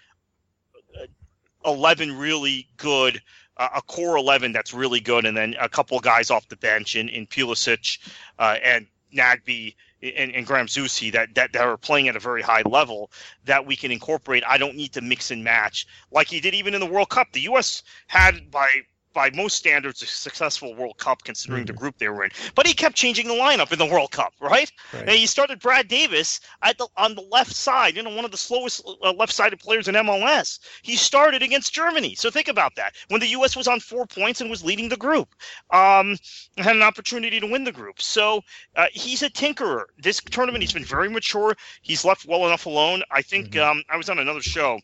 11 1.64 2.16
really 2.16 2.68
good, 2.76 3.20
uh, 3.56 3.68
a 3.76 3.82
core 3.82 4.16
11 4.16 4.52
that's 4.52 4.74
really 4.74 5.00
good, 5.00 5.24
and 5.24 5.36
then 5.36 5.54
a 5.60 5.68
couple 5.68 5.98
guys 6.00 6.30
off 6.30 6.48
the 6.48 6.56
bench 6.56 6.96
in, 6.96 7.08
in 7.08 7.26
Pulisic 7.26 7.98
uh, 8.38 8.56
and 8.62 8.86
Nagbe 9.14 9.74
and, 10.02 10.34
and 10.34 10.46
Graham 10.46 10.66
Zusi 10.66 11.12
that, 11.12 11.34
that, 11.34 11.52
that 11.52 11.62
are 11.62 11.76
playing 11.76 12.08
at 12.08 12.16
a 12.16 12.20
very 12.20 12.42
high 12.42 12.62
level 12.62 13.10
that 13.44 13.64
we 13.64 13.76
can 13.76 13.90
incorporate. 13.90 14.42
I 14.46 14.58
don't 14.58 14.76
need 14.76 14.92
to 14.92 15.00
mix 15.00 15.30
and 15.30 15.42
match 15.42 15.86
like 16.10 16.28
he 16.28 16.40
did 16.40 16.54
even 16.54 16.74
in 16.74 16.80
the 16.80 16.86
World 16.86 17.08
Cup. 17.08 17.32
The 17.32 17.40
U.S. 17.42 17.82
had 18.08 18.50
by 18.50 18.68
by 19.14 19.30
most 19.30 19.56
standards, 19.56 20.02
a 20.02 20.06
successful 20.06 20.74
World 20.74 20.98
Cup 20.98 21.22
considering 21.24 21.62
mm-hmm. 21.62 21.68
the 21.68 21.72
group 21.78 21.98
they 21.98 22.08
were 22.08 22.24
in. 22.24 22.30
But 22.54 22.66
he 22.66 22.74
kept 22.74 22.96
changing 22.96 23.28
the 23.28 23.34
lineup 23.34 23.72
in 23.72 23.78
the 23.78 23.86
World 23.86 24.10
Cup, 24.10 24.34
right? 24.40 24.70
right. 24.92 25.02
And 25.02 25.10
he 25.10 25.26
started 25.26 25.60
Brad 25.60 25.88
Davis 25.88 26.40
at 26.62 26.76
the 26.76 26.88
on 26.96 27.14
the 27.14 27.22
left 27.22 27.52
side, 27.52 27.96
you 27.96 28.02
know, 28.02 28.14
one 28.14 28.24
of 28.24 28.30
the 28.30 28.36
slowest 28.36 28.86
uh, 29.02 29.12
left-sided 29.12 29.60
players 29.60 29.88
in 29.88 29.94
MLS. 29.94 30.58
He 30.82 30.96
started 30.96 31.42
against 31.42 31.72
Germany. 31.72 32.14
So 32.14 32.30
think 32.30 32.48
about 32.48 32.74
that. 32.76 32.94
When 33.08 33.20
the 33.20 33.28
U.S. 33.28 33.56
was 33.56 33.68
on 33.68 33.80
four 33.80 34.06
points 34.06 34.40
and 34.40 34.50
was 34.50 34.64
leading 34.64 34.88
the 34.88 34.96
group, 34.96 35.34
um, 35.70 36.16
had 36.58 36.76
an 36.76 36.82
opportunity 36.82 37.40
to 37.40 37.46
win 37.46 37.64
the 37.64 37.72
group. 37.72 38.02
So 38.02 38.42
uh, 38.76 38.86
he's 38.92 39.22
a 39.22 39.30
tinkerer. 39.30 39.84
This 39.98 40.20
tournament, 40.20 40.62
he's 40.62 40.72
been 40.72 40.84
very 40.84 41.08
mature. 41.08 41.54
He's 41.82 42.04
left 42.04 42.26
well 42.26 42.46
enough 42.46 42.66
alone. 42.66 43.02
I 43.10 43.22
think 43.22 43.50
mm-hmm. 43.50 43.78
um, 43.78 43.82
I 43.88 43.96
was 43.96 44.08
on 44.08 44.18
another 44.18 44.42
show 44.42 44.80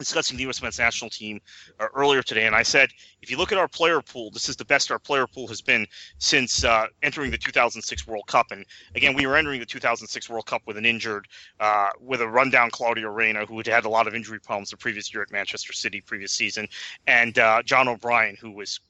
discussing 0.00 0.36
the 0.36 0.42
U.S. 0.44 0.60
men's 0.62 0.78
national 0.78 1.10
team 1.10 1.40
uh, 1.78 1.86
earlier 1.94 2.22
today, 2.22 2.46
and 2.46 2.56
I 2.56 2.64
said, 2.64 2.90
if 3.22 3.30
you 3.30 3.36
look 3.36 3.52
at 3.52 3.58
our 3.58 3.68
player 3.68 4.00
pool, 4.00 4.30
this 4.30 4.48
is 4.48 4.56
the 4.56 4.64
best 4.64 4.90
our 4.90 4.98
player 4.98 5.26
pool 5.26 5.46
has 5.48 5.60
been 5.60 5.86
since 6.18 6.64
uh, 6.64 6.86
entering 7.02 7.30
the 7.30 7.38
2006 7.38 8.06
World 8.06 8.26
Cup. 8.26 8.50
And 8.50 8.64
again, 8.96 9.14
we 9.14 9.26
were 9.26 9.36
entering 9.36 9.60
the 9.60 9.66
2006 9.66 10.28
World 10.28 10.46
Cup 10.46 10.62
with 10.66 10.76
an 10.76 10.86
injured, 10.86 11.28
uh, 11.60 11.90
with 12.00 12.20
a 12.20 12.28
rundown 12.28 12.70
Claudio 12.70 13.08
Reyna, 13.10 13.46
who 13.46 13.58
had 13.58 13.66
had 13.66 13.84
a 13.84 13.88
lot 13.88 14.08
of 14.08 14.14
injury 14.14 14.40
problems 14.40 14.70
the 14.70 14.76
previous 14.76 15.12
year 15.12 15.22
at 15.22 15.30
Manchester 15.30 15.72
City, 15.72 16.00
previous 16.00 16.32
season, 16.32 16.66
and 17.06 17.38
uh, 17.38 17.62
John 17.62 17.86
O'Brien, 17.86 18.36
who 18.40 18.50
was 18.50 18.80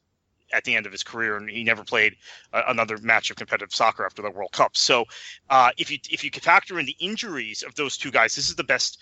at 0.53 0.63
the 0.63 0.75
end 0.75 0.85
of 0.85 0.91
his 0.91 1.03
career, 1.03 1.37
and 1.37 1.49
he 1.49 1.63
never 1.63 1.83
played 1.83 2.15
uh, 2.53 2.63
another 2.67 2.97
match 2.97 3.31
of 3.31 3.37
competitive 3.37 3.73
soccer 3.73 4.05
after 4.05 4.21
the 4.21 4.31
World 4.31 4.51
Cup. 4.51 4.75
So, 4.75 5.05
uh, 5.49 5.71
if 5.77 5.91
you 5.91 5.97
if 6.09 6.23
you 6.23 6.31
could 6.31 6.43
factor 6.43 6.79
in 6.79 6.85
the 6.85 6.95
injuries 6.99 7.63
of 7.63 7.75
those 7.75 7.97
two 7.97 8.11
guys, 8.11 8.35
this 8.35 8.49
is 8.49 8.55
the 8.55 8.63
best 8.63 8.99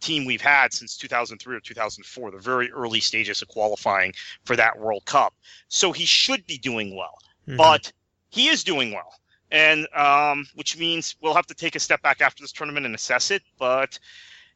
team 0.00 0.24
we've 0.24 0.40
had 0.40 0.72
since 0.72 0.96
2003 0.96 1.56
or 1.56 1.60
2004, 1.60 2.30
the 2.30 2.38
very 2.38 2.70
early 2.72 3.00
stages 3.00 3.42
of 3.42 3.48
qualifying 3.48 4.12
for 4.44 4.56
that 4.56 4.78
World 4.78 5.04
Cup. 5.04 5.34
So 5.68 5.92
he 5.92 6.04
should 6.04 6.46
be 6.46 6.58
doing 6.58 6.96
well, 6.96 7.18
mm-hmm. 7.46 7.56
but 7.56 7.92
he 8.30 8.48
is 8.48 8.64
doing 8.64 8.92
well. 8.92 9.14
And 9.50 9.86
um, 9.94 10.46
which 10.54 10.76
means 10.76 11.14
we'll 11.20 11.34
have 11.34 11.46
to 11.46 11.54
take 11.54 11.76
a 11.76 11.80
step 11.80 12.02
back 12.02 12.20
after 12.20 12.42
this 12.42 12.52
tournament 12.52 12.84
and 12.84 12.94
assess 12.94 13.30
it. 13.30 13.42
But 13.58 13.98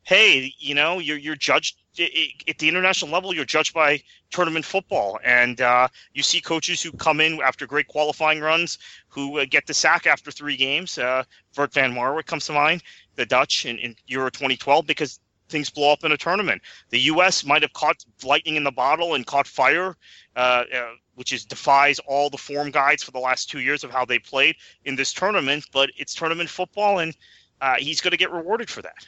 hey, 0.03 0.53
you 0.59 0.75
know, 0.75 0.99
you're 0.99 1.17
you're 1.17 1.37
judged 1.37 1.77
at 1.99 2.59
the 2.59 2.69
international 2.69 3.11
level. 3.11 3.35
You're 3.35 3.45
judged 3.45 3.75
by 3.75 4.03
tournament 4.31 4.65
football, 4.65 5.19
and 5.25 5.61
uh, 5.61 5.89
you 6.13 6.23
see 6.23 6.41
coaches 6.41 6.83
who 6.83 6.93
come 6.93 7.21
in 7.21 7.41
after 7.43 7.67
great 7.67 7.89
qualifying 7.89 8.41
runs 8.41 8.79
who 9.09 9.39
uh, 9.39 9.45
get 9.49 9.67
the 9.67 9.75
sack 9.75 10.07
after 10.07 10.31
three 10.31 10.57
games. 10.57 10.99
Uh, 10.99 11.25
Bert 11.55 11.73
van 11.73 11.93
Marwijk 11.93 12.27
comes 12.27 12.47
to 12.47 12.53
mind, 12.53 12.83
the 13.17 13.27
Dutch 13.27 13.67
in, 13.67 13.79
in 13.79 13.97
Euro 14.07 14.31
2012, 14.31 14.87
because 14.87 15.21
things 15.51 15.71
blow 15.71 15.93
up 15.93 16.05
in 16.05 16.13
a 16.13 16.17
tournament. 16.17 16.63
The 16.91 17.01
U.S. 17.01 17.45
might 17.45 17.63
have 17.63 17.73
caught 17.73 18.05
lightning 18.25 18.57
in 18.57 18.65
the 18.65 18.71
bottle 18.71 19.15
and 19.15 19.27
caught 19.27 19.47
fire, 19.47 19.97
uh, 20.37 20.65
uh, 20.75 20.93
which 21.15 21.33
is 21.33 21.45
defies 21.45 21.99
all 22.01 22.31
the 22.31 22.39
form 22.39 22.71
guides 22.71 23.03
for 23.03 23.11
the 23.11 23.19
last 23.19 23.51
two 23.51 23.61
years 23.61 23.85
of 23.85 23.91
how 23.91 24.05
they 24.05 24.19
played 24.19 24.57
in 24.85 24.97
this 24.97 25.13
tournament. 25.13 25.67
But 25.73 25.91
it's 25.97 26.15
tournament 26.15 26.49
football, 26.49 26.99
and 26.99 27.15
uh, 27.61 27.75
he's 27.79 28.01
going 28.01 28.13
to 28.13 28.17
get 28.17 28.31
rewarded 28.31 28.71
for 28.71 28.83
that. 28.83 29.07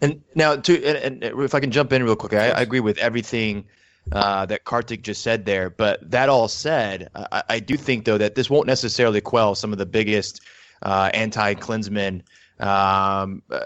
And 0.00 0.22
now, 0.34 0.56
to 0.56 0.84
and, 0.84 1.22
and 1.22 1.40
if 1.42 1.54
I 1.54 1.60
can 1.60 1.70
jump 1.70 1.92
in 1.92 2.02
real 2.02 2.16
quick, 2.16 2.34
I, 2.34 2.50
I 2.50 2.60
agree 2.62 2.80
with 2.80 2.98
everything. 2.98 3.64
Uh, 4.10 4.44
that 4.46 4.64
Kartik 4.64 5.02
just 5.02 5.22
said 5.22 5.44
there. 5.44 5.70
But 5.70 6.10
that 6.10 6.28
all 6.28 6.48
said, 6.48 7.08
I, 7.14 7.44
I, 7.48 7.60
do 7.60 7.76
think 7.76 8.04
though 8.04 8.18
that 8.18 8.34
this 8.34 8.50
won't 8.50 8.66
necessarily 8.66 9.20
quell 9.20 9.54
some 9.54 9.70
of 9.70 9.78
the 9.78 9.86
biggest 9.86 10.40
uh, 10.82 11.08
anti-Klinsmann 11.14 12.22
um, 12.62 13.42
uh, 13.50 13.60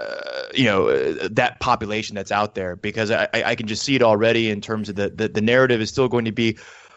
you 0.54 0.64
know, 0.64 0.88
uh, 0.88 1.28
that 1.30 1.60
population 1.60 2.16
that's 2.16 2.32
out 2.32 2.54
there 2.54 2.76
because 2.76 3.10
I, 3.10 3.28
I 3.34 3.54
can 3.54 3.66
just 3.66 3.82
see 3.82 3.94
it 3.94 4.02
already 4.02 4.50
in 4.50 4.62
terms 4.62 4.88
of 4.88 4.96
the, 4.96 5.10
the, 5.10 5.28
the 5.28 5.42
narrative 5.42 5.82
is 5.82 5.90
still 5.90 6.08
going 6.08 6.24
to 6.24 6.32
be, 6.32 6.56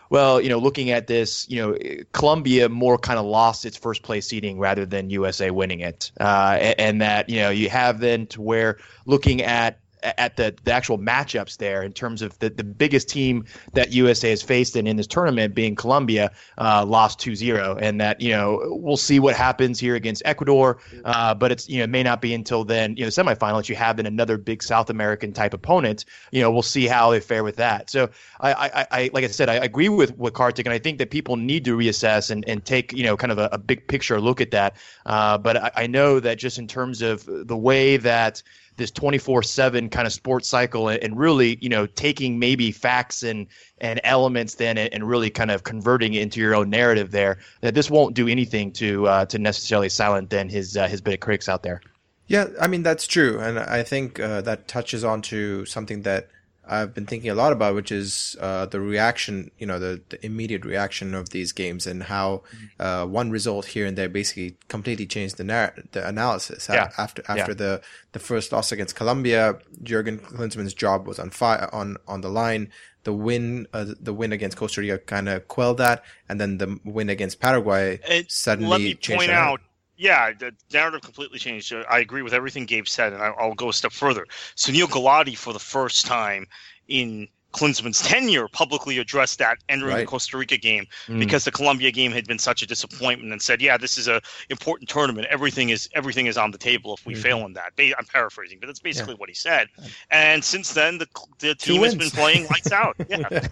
well, 0.10 0.40
you 0.40 0.48
know, 0.48 0.60
looking 0.60 0.92
at 0.92 1.08
this, 1.08 1.48
you 1.50 1.62
know, 1.62 1.78
Colombia 2.14 2.70
more 2.70 2.98
kind 2.98 3.20
of 3.20 3.26
lost 3.26 3.66
its 3.66 3.76
first 3.76 4.02
place 4.02 4.28
seeding 4.28 4.60
rather 4.60 4.86
than 4.86 5.10
USA 5.10 5.52
winning 5.52 5.82
it. 5.82 6.12
Uh, 6.20 6.58
and, 6.60 6.80
and, 6.80 7.02
that, 7.02 7.30
you 7.30 7.40
know, 7.40 7.50
you 7.50 7.70
have 7.70 8.00
then 8.00 8.28
to 8.28 8.42
where 8.42 8.78
looking 9.06 9.42
at 9.42 9.80
at 10.04 10.38
the, 10.38 10.56
the 10.64 10.72
actual 10.72 10.98
matchups 10.98 11.58
there 11.58 11.84
in 11.84 11.92
terms 11.94 12.22
of 12.22 12.38
the, 12.40 12.50
the 12.50 12.64
biggest 12.64 13.10
team 13.10 13.46
that 13.74 13.92
USA 13.92 14.30
has 14.30 14.42
faced 14.42 14.76
in, 14.76 14.88
in 14.88 14.98
this 14.98 15.08
tournament 15.08 15.54
being 15.54 15.76
Colombia 15.76 16.32
uh, 16.58 16.86
lost 16.86 17.20
2-0 17.20 17.78
and 17.82 18.00
that 18.00 18.20
you 18.22 18.32
know 18.32 18.60
we'll 18.66 18.98
see 18.98 19.20
what 19.20 19.36
happens 19.36 19.80
here 19.80 19.96
against 19.96 20.22
Ecuador 20.26 20.80
uh, 21.06 21.34
but 21.34 21.52
it's 21.52 21.70
you 21.70 21.78
know 21.78 21.84
it 21.84 21.90
may 21.90 22.04
not 22.04 22.22
be 22.22 22.34
until 22.34 22.64
then 22.64 22.96
you 22.96 23.04
know 23.04 23.10
semifinal 23.10 23.58
that 23.58 23.70
you 23.70 23.76
have 23.76 23.98
then 23.98 24.06
another 24.06 24.38
big 24.38 24.64
South 24.64 24.90
American 24.90 25.34
type 25.34 25.54
opponent. 25.54 26.06
You 26.32 26.42
know 26.42 26.52
we'll 26.52 26.62
see 26.62 26.88
how 26.88 27.12
they 27.12 27.20
fare 27.20 27.44
with 27.44 27.58
that. 27.58 27.90
So 27.90 28.10
I, 28.40 28.54
I, 28.54 28.88
I 28.92 29.10
like 29.14 29.24
I 29.24 29.28
said 29.28 29.50
I 29.50 29.56
agree 29.56 29.90
with 29.90 30.18
with 30.18 30.34
Kartik 30.34 30.66
and 30.66 30.74
I 30.74 30.80
think 30.80 30.98
that 31.00 31.12
people 31.12 31.36
need 31.36 31.66
to 31.66 31.78
reassess 31.78 32.32
and, 32.32 32.48
and 32.48 32.64
take 32.64 32.94
you 32.94 33.04
know 33.04 33.18
kind 33.18 33.32
of 33.32 33.38
a, 33.38 33.50
a 33.52 33.58
big 33.58 33.88
picture 33.88 34.20
look 34.20 34.42
at 34.42 34.52
that. 34.52 34.76
Uh, 35.06 35.38
but 35.38 35.58
I, 35.58 35.72
I 35.76 35.88
know 35.88 36.20
that 36.20 36.38
just 36.38 36.58
in 36.58 36.68
terms 36.68 37.02
of 37.02 37.26
the 37.26 37.58
way 37.58 37.98
that 37.98 38.42
this 38.80 38.90
24/7 38.92 39.92
kind 39.92 40.08
of 40.08 40.14
sports 40.14 40.48
cycle 40.48 40.90
and 40.90 41.20
really 41.20 41.60
you 41.62 41.70
know 41.70 41.86
taking 41.86 42.40
maybe 42.40 42.72
facts 42.72 43.22
and 43.22 43.46
and 43.80 44.02
elements 44.04 44.56
then 44.56 44.80
and 44.80 45.08
really 45.08 45.30
kind 45.30 45.52
of 45.52 45.64
converting 45.64 46.16
it 46.16 46.24
into 46.24 46.40
your 46.40 46.56
own 46.56 46.70
narrative 46.72 47.12
there 47.12 47.38
that 47.62 47.76
this 47.76 47.92
won't 47.92 48.16
do 48.16 48.28
anything 48.28 48.72
to 48.72 49.08
uh, 49.08 49.26
to 49.26 49.38
necessarily 49.38 49.90
silent 49.90 50.32
then 50.32 50.50
his 50.50 50.76
uh, 50.76 50.88
his 50.88 51.02
bit 51.02 51.14
of 51.14 51.20
critics 51.20 51.48
out 51.48 51.62
there. 51.62 51.82
Yeah 52.28 52.48
i 52.60 52.66
mean 52.66 52.82
that's 52.82 53.06
true. 53.06 53.40
And 53.40 53.60
i 53.60 53.84
think 53.84 54.20
uh, 54.20 54.42
that 54.42 54.68
touches 54.68 55.04
on 55.04 55.22
to 55.24 55.66
something 55.66 56.02
that 56.04 56.30
I've 56.70 56.94
been 56.94 57.08
thinking 57.08 57.32
a 57.32 57.36
lot 57.36 57.52
about, 57.52 57.74
which 57.74 57.92
is 57.92 58.38
uh, 58.40 58.68
the 58.68 58.80
reaction, 58.80 59.50
you 59.58 59.66
know, 59.66 59.80
the, 59.80 60.02
the, 60.10 60.24
immediate 60.24 60.64
reaction 60.64 61.16
of 61.16 61.32
these 61.32 61.52
games 61.52 61.88
and 61.88 62.04
how 62.04 62.44
mm-hmm. 62.54 62.82
uh, 62.82 63.06
one 63.06 63.32
result 63.32 63.66
here 63.66 63.86
and 63.86 63.98
there 63.98 64.08
basically 64.08 64.56
completely 64.68 65.08
changed 65.08 65.38
the 65.38 65.44
narr- 65.44 65.74
the 65.92 66.08
analysis. 66.08 66.70
Yeah. 66.72 66.92
After 66.98 67.24
after 67.28 67.52
yeah. 67.52 67.58
the 67.58 67.82
the 68.12 68.20
first 68.20 68.52
loss 68.52 68.72
against 68.72 68.96
Colombia, 68.96 69.58
Jurgen 69.82 70.20
Klinsmann's 70.20 70.76
job 70.76 71.08
was 71.08 71.18
on 71.18 71.32
fire 71.32 71.70
on 71.74 71.98
on 72.08 72.22
the 72.22 72.30
line. 72.30 72.70
The 73.06 73.14
win, 73.14 73.66
uh, 73.74 73.86
the 74.00 74.14
win 74.14 74.34
against 74.34 74.58
Costa 74.58 74.82
Rica, 74.82 75.00
kind 75.00 75.30
of 75.30 75.48
quelled 75.48 75.78
that, 75.78 76.04
and 76.28 76.40
then 76.40 76.58
the 76.58 76.80
win 76.84 77.10
against 77.10 77.40
Paraguay 77.40 78.00
it, 78.08 78.30
suddenly 78.30 78.70
let 78.70 78.82
me 78.82 78.94
changed. 78.94 79.22
Point 79.22 79.32
out, 79.32 79.62
yeah, 80.00 80.32
the 80.32 80.54
narrative 80.72 81.02
completely 81.02 81.40
changed. 81.40 81.74
I 81.74 82.00
agree 82.00 82.22
with 82.22 82.34
everything 82.34 82.66
Gabe 82.66 82.88
said, 82.88 83.12
and 83.12 83.22
I'll 83.22 83.54
go 83.54 83.68
a 83.68 83.74
step 83.74 83.92
further. 83.92 84.26
Sunil 84.56 84.88
Gulati, 84.88 85.38
for 85.38 85.52
the 85.52 85.60
first 85.60 86.06
time 86.06 86.48
in 86.88 87.28
Klinsmann's 87.54 88.02
tenure 88.02 88.48
publicly 88.48 88.98
addressed 89.00 89.40
that 89.40 89.58
entering 89.70 89.96
right. 89.96 90.00
the 90.02 90.06
Costa 90.06 90.38
Rica 90.38 90.58
game 90.58 90.86
mm. 91.08 91.20
because 91.20 91.46
the 91.46 91.52
Colombia 91.52 91.92
game 91.92 92.12
had 92.12 92.28
been 92.28 92.40
such 92.40 92.62
a 92.62 92.68
disappointment 92.68 93.32
and 93.32 93.42
said, 93.42 93.62
"Yeah, 93.62 93.78
this 93.78 93.98
is 93.98 94.08
a 94.08 94.22
important 94.50 94.90
tournament. 94.90 95.28
Everything 95.30 95.70
is 95.70 95.90
everything 95.94 96.28
is 96.28 96.38
on 96.38 96.52
the 96.52 96.58
table 96.58 96.94
if 96.94 97.06
we 97.06 97.14
mm-hmm. 97.14 97.22
fail 97.22 97.46
in 97.46 97.54
that." 97.54 97.74
I'm 97.80 98.06
paraphrasing, 98.06 98.60
but 98.60 98.68
that's 98.68 98.80
basically 98.80 99.14
yeah. 99.14 99.18
what 99.18 99.30
he 99.30 99.36
said. 99.36 99.68
And 100.12 100.44
since 100.44 100.74
then, 100.74 100.98
the 100.98 101.08
the 101.40 101.56
team 101.56 101.82
has 101.84 101.96
been 101.96 102.10
playing 102.12 102.48
lights 102.48 102.72
out. 102.72 102.96
Yeah, 103.10 103.48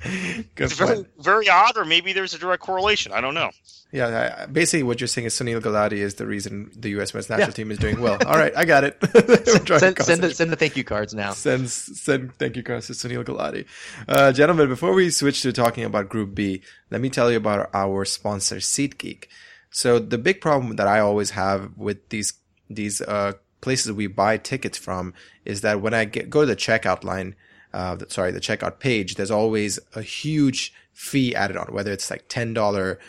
it's 0.58 0.74
very 0.74 1.04
very 1.18 1.50
odd, 1.50 1.78
or 1.78 1.86
maybe 1.86 2.14
there's 2.14 2.34
a 2.34 2.38
direct 2.38 2.62
correlation. 2.62 3.12
I 3.12 3.22
don't 3.22 3.34
know. 3.34 3.50
Yeah, 3.92 4.46
basically 4.48 4.84
what 4.84 5.00
you're 5.00 5.08
saying 5.08 5.28
is 5.28 5.34
Sunil 5.34 5.62
Gulati 5.62 5.94
is 5.94 6.16
the 6.16 6.28
reason 6.28 6.70
the 6.76 6.90
U.S. 6.90 7.14
men's 7.14 7.30
national 7.30 7.50
yeah. 7.50 7.54
team 7.54 7.72
is 7.72 7.78
doing 7.78 8.02
well. 8.02 8.18
All 8.26 8.38
right, 8.38 8.52
I 8.56 8.66
got 8.66 8.84
it. 8.84 8.98
send, 9.80 9.98
send, 10.00 10.22
the, 10.24 10.34
send 10.34 10.52
the 10.52 10.58
thank 10.58 10.76
you 10.76 10.84
cards 10.84 11.14
now. 11.14 11.32
Send 11.32 11.70
send 11.70 12.36
thank 12.36 12.58
you 12.58 12.64
cards 12.64 12.88
to 12.88 12.94
Sunil 12.94 13.24
Gulati. 13.24 13.66
Uh, 14.08 14.32
gentlemen, 14.32 14.68
before 14.68 14.94
we 14.94 15.10
switch 15.10 15.42
to 15.42 15.52
talking 15.52 15.84
about 15.84 16.10
Group 16.10 16.36
B, 16.36 16.62
let 16.90 17.02
me 17.02 17.10
tell 17.10 17.32
you 17.32 17.38
about 17.38 17.70
our 17.74 18.06
sponsor, 18.06 18.58
SeatGeek. 18.58 19.26
So 19.70 20.00
the 20.00 20.18
big 20.18 20.42
problem 20.42 20.76
that 20.78 20.88
I 20.88 21.00
always 21.00 21.32
have 21.32 21.78
with 21.78 22.10
these 22.10 22.34
these 22.70 23.02
uh, 23.02 23.34
places 23.62 23.92
we 23.92 24.08
buy 24.08 24.38
tickets 24.38 24.78
from 24.78 25.14
is 25.46 25.62
that 25.62 25.82
when 25.82 25.94
I 25.94 26.06
get, 26.06 26.30
go 26.30 26.42
to 26.42 26.46
the 26.46 26.56
checkout 26.56 27.04
line, 27.04 27.36
uh, 27.74 27.98
sorry, 28.08 28.32
the 28.32 28.42
checkout 28.42 28.80
page, 28.80 29.16
there's 29.16 29.32
always 29.32 29.80
a 29.96 30.02
huge 30.02 30.74
fee 30.94 31.36
added 31.36 31.58
on, 31.58 31.68
whether 31.68 31.92
it's 31.92 32.10
like 32.10 32.28
ten 32.28 32.54
dollar 32.54 33.00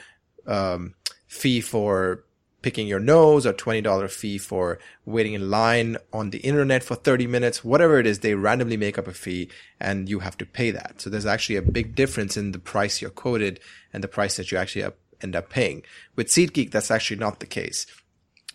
um, 0.46 0.94
fee 1.26 1.60
for 1.60 2.24
picking 2.60 2.88
your 2.88 3.00
nose 3.00 3.46
or 3.46 3.52
$20 3.52 4.10
fee 4.10 4.38
for 4.38 4.78
waiting 5.04 5.34
in 5.34 5.50
line 5.50 5.96
on 6.12 6.30
the 6.30 6.38
internet 6.38 6.82
for 6.82 6.96
30 6.96 7.26
minutes, 7.26 7.64
whatever 7.64 7.98
it 7.98 8.06
is, 8.06 8.18
they 8.18 8.34
randomly 8.34 8.76
make 8.76 8.98
up 8.98 9.06
a 9.06 9.12
fee 9.12 9.48
and 9.78 10.08
you 10.08 10.20
have 10.20 10.36
to 10.38 10.46
pay 10.46 10.70
that. 10.70 11.00
So 11.00 11.08
there's 11.08 11.26
actually 11.26 11.56
a 11.56 11.62
big 11.62 11.94
difference 11.94 12.36
in 12.36 12.52
the 12.52 12.58
price 12.58 13.00
you're 13.00 13.10
quoted 13.10 13.60
and 13.92 14.02
the 14.02 14.08
price 14.08 14.36
that 14.36 14.50
you 14.50 14.58
actually 14.58 14.92
end 15.22 15.36
up 15.36 15.50
paying. 15.50 15.82
With 16.16 16.28
SeatGeek, 16.28 16.70
that's 16.70 16.90
actually 16.90 17.18
not 17.18 17.40
the 17.40 17.46
case. 17.46 17.86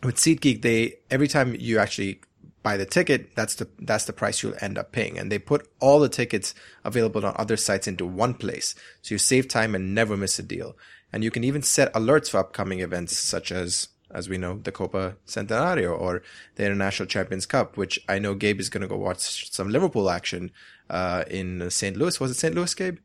With 0.03 0.15
SeatGeek, 0.15 0.62
they, 0.62 0.95
every 1.10 1.29
time 1.29 1.55
you 1.57 1.79
actually 1.79 2.22
buy 2.62 2.75
the 2.77 2.86
ticket, 2.86 3.36
that's 3.36 3.55
the, 3.55 3.69
that's 3.79 4.05
the 4.05 4.13
price 4.13 4.43
you'll 4.43 4.55
end 4.62 4.77
up 4.77 4.91
paying. 4.91 5.17
And 5.17 5.31
they 5.31 5.39
put 5.39 5.67
all 5.79 6.00
the 6.00 6.10
tickets 6.10 6.53
available 6.83 7.25
on 7.25 7.36
other 7.38 7.57
sites 7.57 7.88
into 7.88 8.05
one 8.05 8.33
place. 8.33 8.75
So 9.01 9.15
you 9.15 9.19
save 9.19 9.48
time 9.48 9.75
and 9.75 9.95
never 9.95 10.17
miss 10.17 10.39
a 10.39 10.43
deal. 10.43 10.75
And 11.12 11.24
you 11.24 11.31
can 11.31 11.43
even 11.43 11.62
set 11.62 11.93
alerts 11.93 12.29
for 12.29 12.39
upcoming 12.39 12.79
events 12.79 13.15
such 13.15 13.51
as, 13.51 13.89
as 14.13 14.29
we 14.29 14.38
know, 14.38 14.60
the 14.63 14.72
Copa 14.72 15.15
Centenario 15.27 16.00
or 16.00 16.22
the 16.55 16.65
International 16.65 17.08
Champions 17.08 17.46
Cup, 17.46 17.77
which 17.77 18.00
I 18.08 18.20
know 18.20 18.36
Gabe 18.36 18.60
is 18.60 18.70
going 18.70 18.82
to 18.82 18.88
go 18.88 18.96
watch 18.96 19.51
some 19.51 19.70
Liverpool 19.70 20.10
action 20.10 20.51
uh, 20.89 21.24
in 21.29 21.70
St. 21.70 21.98
Louis. 21.98 22.20
Was 22.20 22.32
it 22.32 22.36
St. 22.36 22.53
Louis, 22.53 22.74
Gabe? 22.74 22.98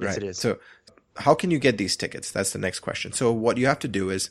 Yes, 0.00 0.02
right. 0.02 0.16
it 0.18 0.22
is. 0.22 0.38
So 0.38 0.58
how 1.16 1.34
can 1.34 1.50
you 1.50 1.58
get 1.58 1.78
these 1.78 1.96
tickets? 1.96 2.30
That's 2.30 2.52
the 2.52 2.58
next 2.58 2.80
question. 2.80 3.12
So 3.12 3.32
what 3.32 3.58
you 3.58 3.66
have 3.66 3.80
to 3.80 3.88
do 3.88 4.10
is, 4.10 4.30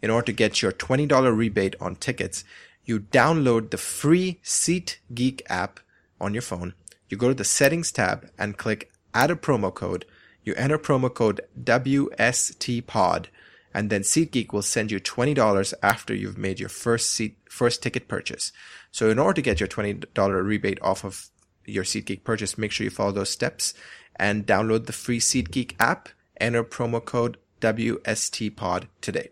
in 0.00 0.10
order 0.10 0.26
to 0.26 0.32
get 0.32 0.62
your 0.62 0.72
$20 0.72 1.36
rebate 1.36 1.74
on 1.80 1.96
tickets, 1.96 2.44
you 2.84 3.00
download 3.00 3.70
the 3.70 3.78
free 3.78 4.40
SeatGeek 4.44 5.42
app 5.48 5.80
on 6.20 6.32
your 6.32 6.42
phone. 6.42 6.74
You 7.08 7.16
go 7.16 7.28
to 7.28 7.34
the 7.34 7.44
settings 7.44 7.90
tab 7.90 8.30
and 8.38 8.56
click 8.56 8.90
add 9.14 9.30
a 9.30 9.36
promo 9.36 9.74
code. 9.74 10.04
You 10.44 10.54
enter 10.54 10.78
promo 10.78 11.12
code 11.12 11.40
WSTPod 11.60 13.26
and 13.76 13.90
then 13.90 14.00
SeatGeek 14.00 14.54
will 14.54 14.62
send 14.62 14.90
you 14.90 14.98
$20 14.98 15.74
after 15.82 16.14
you've 16.14 16.38
made 16.38 16.58
your 16.58 16.70
first 16.70 17.10
seat, 17.10 17.36
first 17.50 17.82
ticket 17.82 18.08
purchase. 18.08 18.50
So 18.90 19.10
in 19.10 19.18
order 19.18 19.34
to 19.34 19.42
get 19.42 19.60
your 19.60 19.68
$20 19.68 20.46
rebate 20.46 20.80
off 20.80 21.04
of 21.04 21.28
your 21.66 21.84
SeatGeek 21.84 22.24
purchase, 22.24 22.56
make 22.56 22.72
sure 22.72 22.84
you 22.84 22.90
follow 22.90 23.12
those 23.12 23.28
steps 23.28 23.74
and 24.18 24.46
download 24.46 24.86
the 24.86 24.94
free 24.94 25.20
SeatGeek 25.20 25.74
app. 25.78 26.08
Enter 26.40 26.64
promo 26.64 27.04
code 27.04 27.36
WSTPod 27.60 28.88
today. 29.02 29.28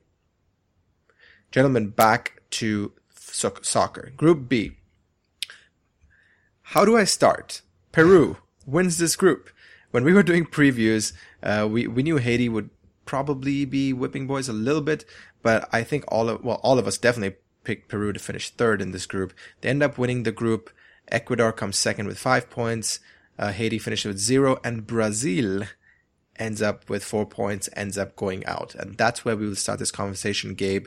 Gentlemen, 1.50 1.88
back 1.88 2.42
to 2.50 2.92
so- 3.14 3.54
soccer. 3.62 4.12
Group 4.14 4.46
B. 4.46 4.72
How 6.60 6.84
do 6.84 6.98
I 6.98 7.04
start? 7.04 7.62
Peru 7.92 8.36
wins 8.66 8.98
this 8.98 9.16
group. 9.16 9.48
When 9.90 10.04
we 10.04 10.12
were 10.12 10.22
doing 10.22 10.44
previews, 10.44 11.14
uh, 11.42 11.66
we, 11.70 11.86
we 11.86 12.02
knew 12.02 12.18
Haiti 12.18 12.50
would 12.50 12.68
probably 13.04 13.64
be 13.64 13.92
whipping 13.92 14.26
boys 14.26 14.48
a 14.48 14.52
little 14.52 14.82
bit, 14.82 15.04
but 15.42 15.68
I 15.72 15.82
think 15.82 16.04
all 16.08 16.28
of, 16.28 16.44
well, 16.44 16.60
all 16.62 16.78
of 16.78 16.86
us 16.86 16.98
definitely 16.98 17.36
picked 17.64 17.88
Peru 17.88 18.12
to 18.12 18.20
finish 18.20 18.50
third 18.50 18.80
in 18.80 18.92
this 18.92 19.06
group. 19.06 19.32
They 19.60 19.70
end 19.70 19.82
up 19.82 19.98
winning 19.98 20.22
the 20.22 20.32
group. 20.32 20.70
Ecuador 21.08 21.52
comes 21.52 21.78
second 21.78 22.06
with 22.06 22.18
five 22.18 22.50
points. 22.50 23.00
Uh, 23.38 23.52
Haiti 23.52 23.78
finishes 23.78 24.06
with 24.06 24.18
zero 24.18 24.60
and 24.64 24.86
Brazil 24.86 25.64
ends 26.36 26.62
up 26.62 26.88
with 26.90 27.04
four 27.04 27.26
points, 27.26 27.68
ends 27.74 27.96
up 27.98 28.16
going 28.16 28.44
out. 28.46 28.74
And 28.74 28.96
that's 28.96 29.24
where 29.24 29.36
we 29.36 29.46
will 29.46 29.54
start 29.54 29.78
this 29.78 29.90
conversation, 29.90 30.54
Gabe. 30.54 30.86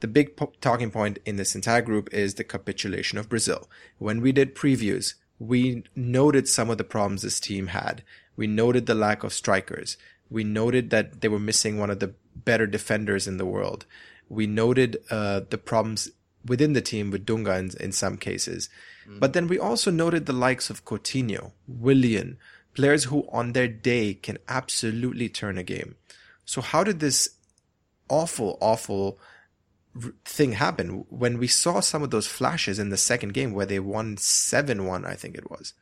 The 0.00 0.08
big 0.08 0.36
po- 0.36 0.52
talking 0.60 0.90
point 0.90 1.18
in 1.24 1.36
this 1.36 1.54
entire 1.54 1.82
group 1.82 2.12
is 2.12 2.34
the 2.34 2.44
capitulation 2.44 3.18
of 3.18 3.28
Brazil. 3.28 3.68
When 3.98 4.20
we 4.20 4.32
did 4.32 4.54
previews, 4.54 5.14
we 5.38 5.84
noted 5.94 6.48
some 6.48 6.70
of 6.70 6.78
the 6.78 6.84
problems 6.84 7.22
this 7.22 7.40
team 7.40 7.68
had. 7.68 8.02
We 8.36 8.46
noted 8.46 8.86
the 8.86 8.94
lack 8.94 9.22
of 9.22 9.32
strikers. 9.32 9.96
We 10.30 10.44
noted 10.44 10.90
that 10.90 11.20
they 11.20 11.28
were 11.28 11.38
missing 11.38 11.78
one 11.78 11.90
of 11.90 12.00
the 12.00 12.14
better 12.34 12.66
defenders 12.66 13.26
in 13.26 13.36
the 13.36 13.46
world. 13.46 13.86
We 14.28 14.46
noted 14.46 14.98
uh, 15.10 15.42
the 15.48 15.58
problems 15.58 16.10
within 16.44 16.72
the 16.72 16.80
team 16.80 17.10
with 17.10 17.26
Dunga 17.26 17.58
in, 17.58 17.70
in 17.82 17.92
some 17.92 18.16
cases. 18.16 18.68
Mm. 19.08 19.20
But 19.20 19.32
then 19.32 19.48
we 19.48 19.58
also 19.58 19.90
noted 19.90 20.26
the 20.26 20.32
likes 20.32 20.70
of 20.70 20.84
Coutinho, 20.84 21.52
Willian, 21.66 22.38
players 22.74 23.04
who 23.04 23.26
on 23.32 23.52
their 23.52 23.68
day 23.68 24.14
can 24.14 24.38
absolutely 24.48 25.28
turn 25.28 25.58
a 25.58 25.62
game. 25.62 25.96
So 26.44 26.60
how 26.60 26.84
did 26.84 27.00
this 27.00 27.30
awful, 28.08 28.58
awful 28.60 29.18
thing 30.24 30.52
happen 30.52 31.04
when 31.08 31.38
we 31.38 31.46
saw 31.46 31.80
some 31.80 32.02
of 32.02 32.10
those 32.10 32.26
flashes 32.26 32.78
in 32.78 32.90
the 32.90 32.96
second 32.96 33.32
game 33.32 33.52
where 33.52 33.66
they 33.66 33.78
won 33.78 34.16
7-1, 34.16 35.06
I 35.06 35.14
think 35.14 35.36
it 35.36 35.50
was? 35.50 35.72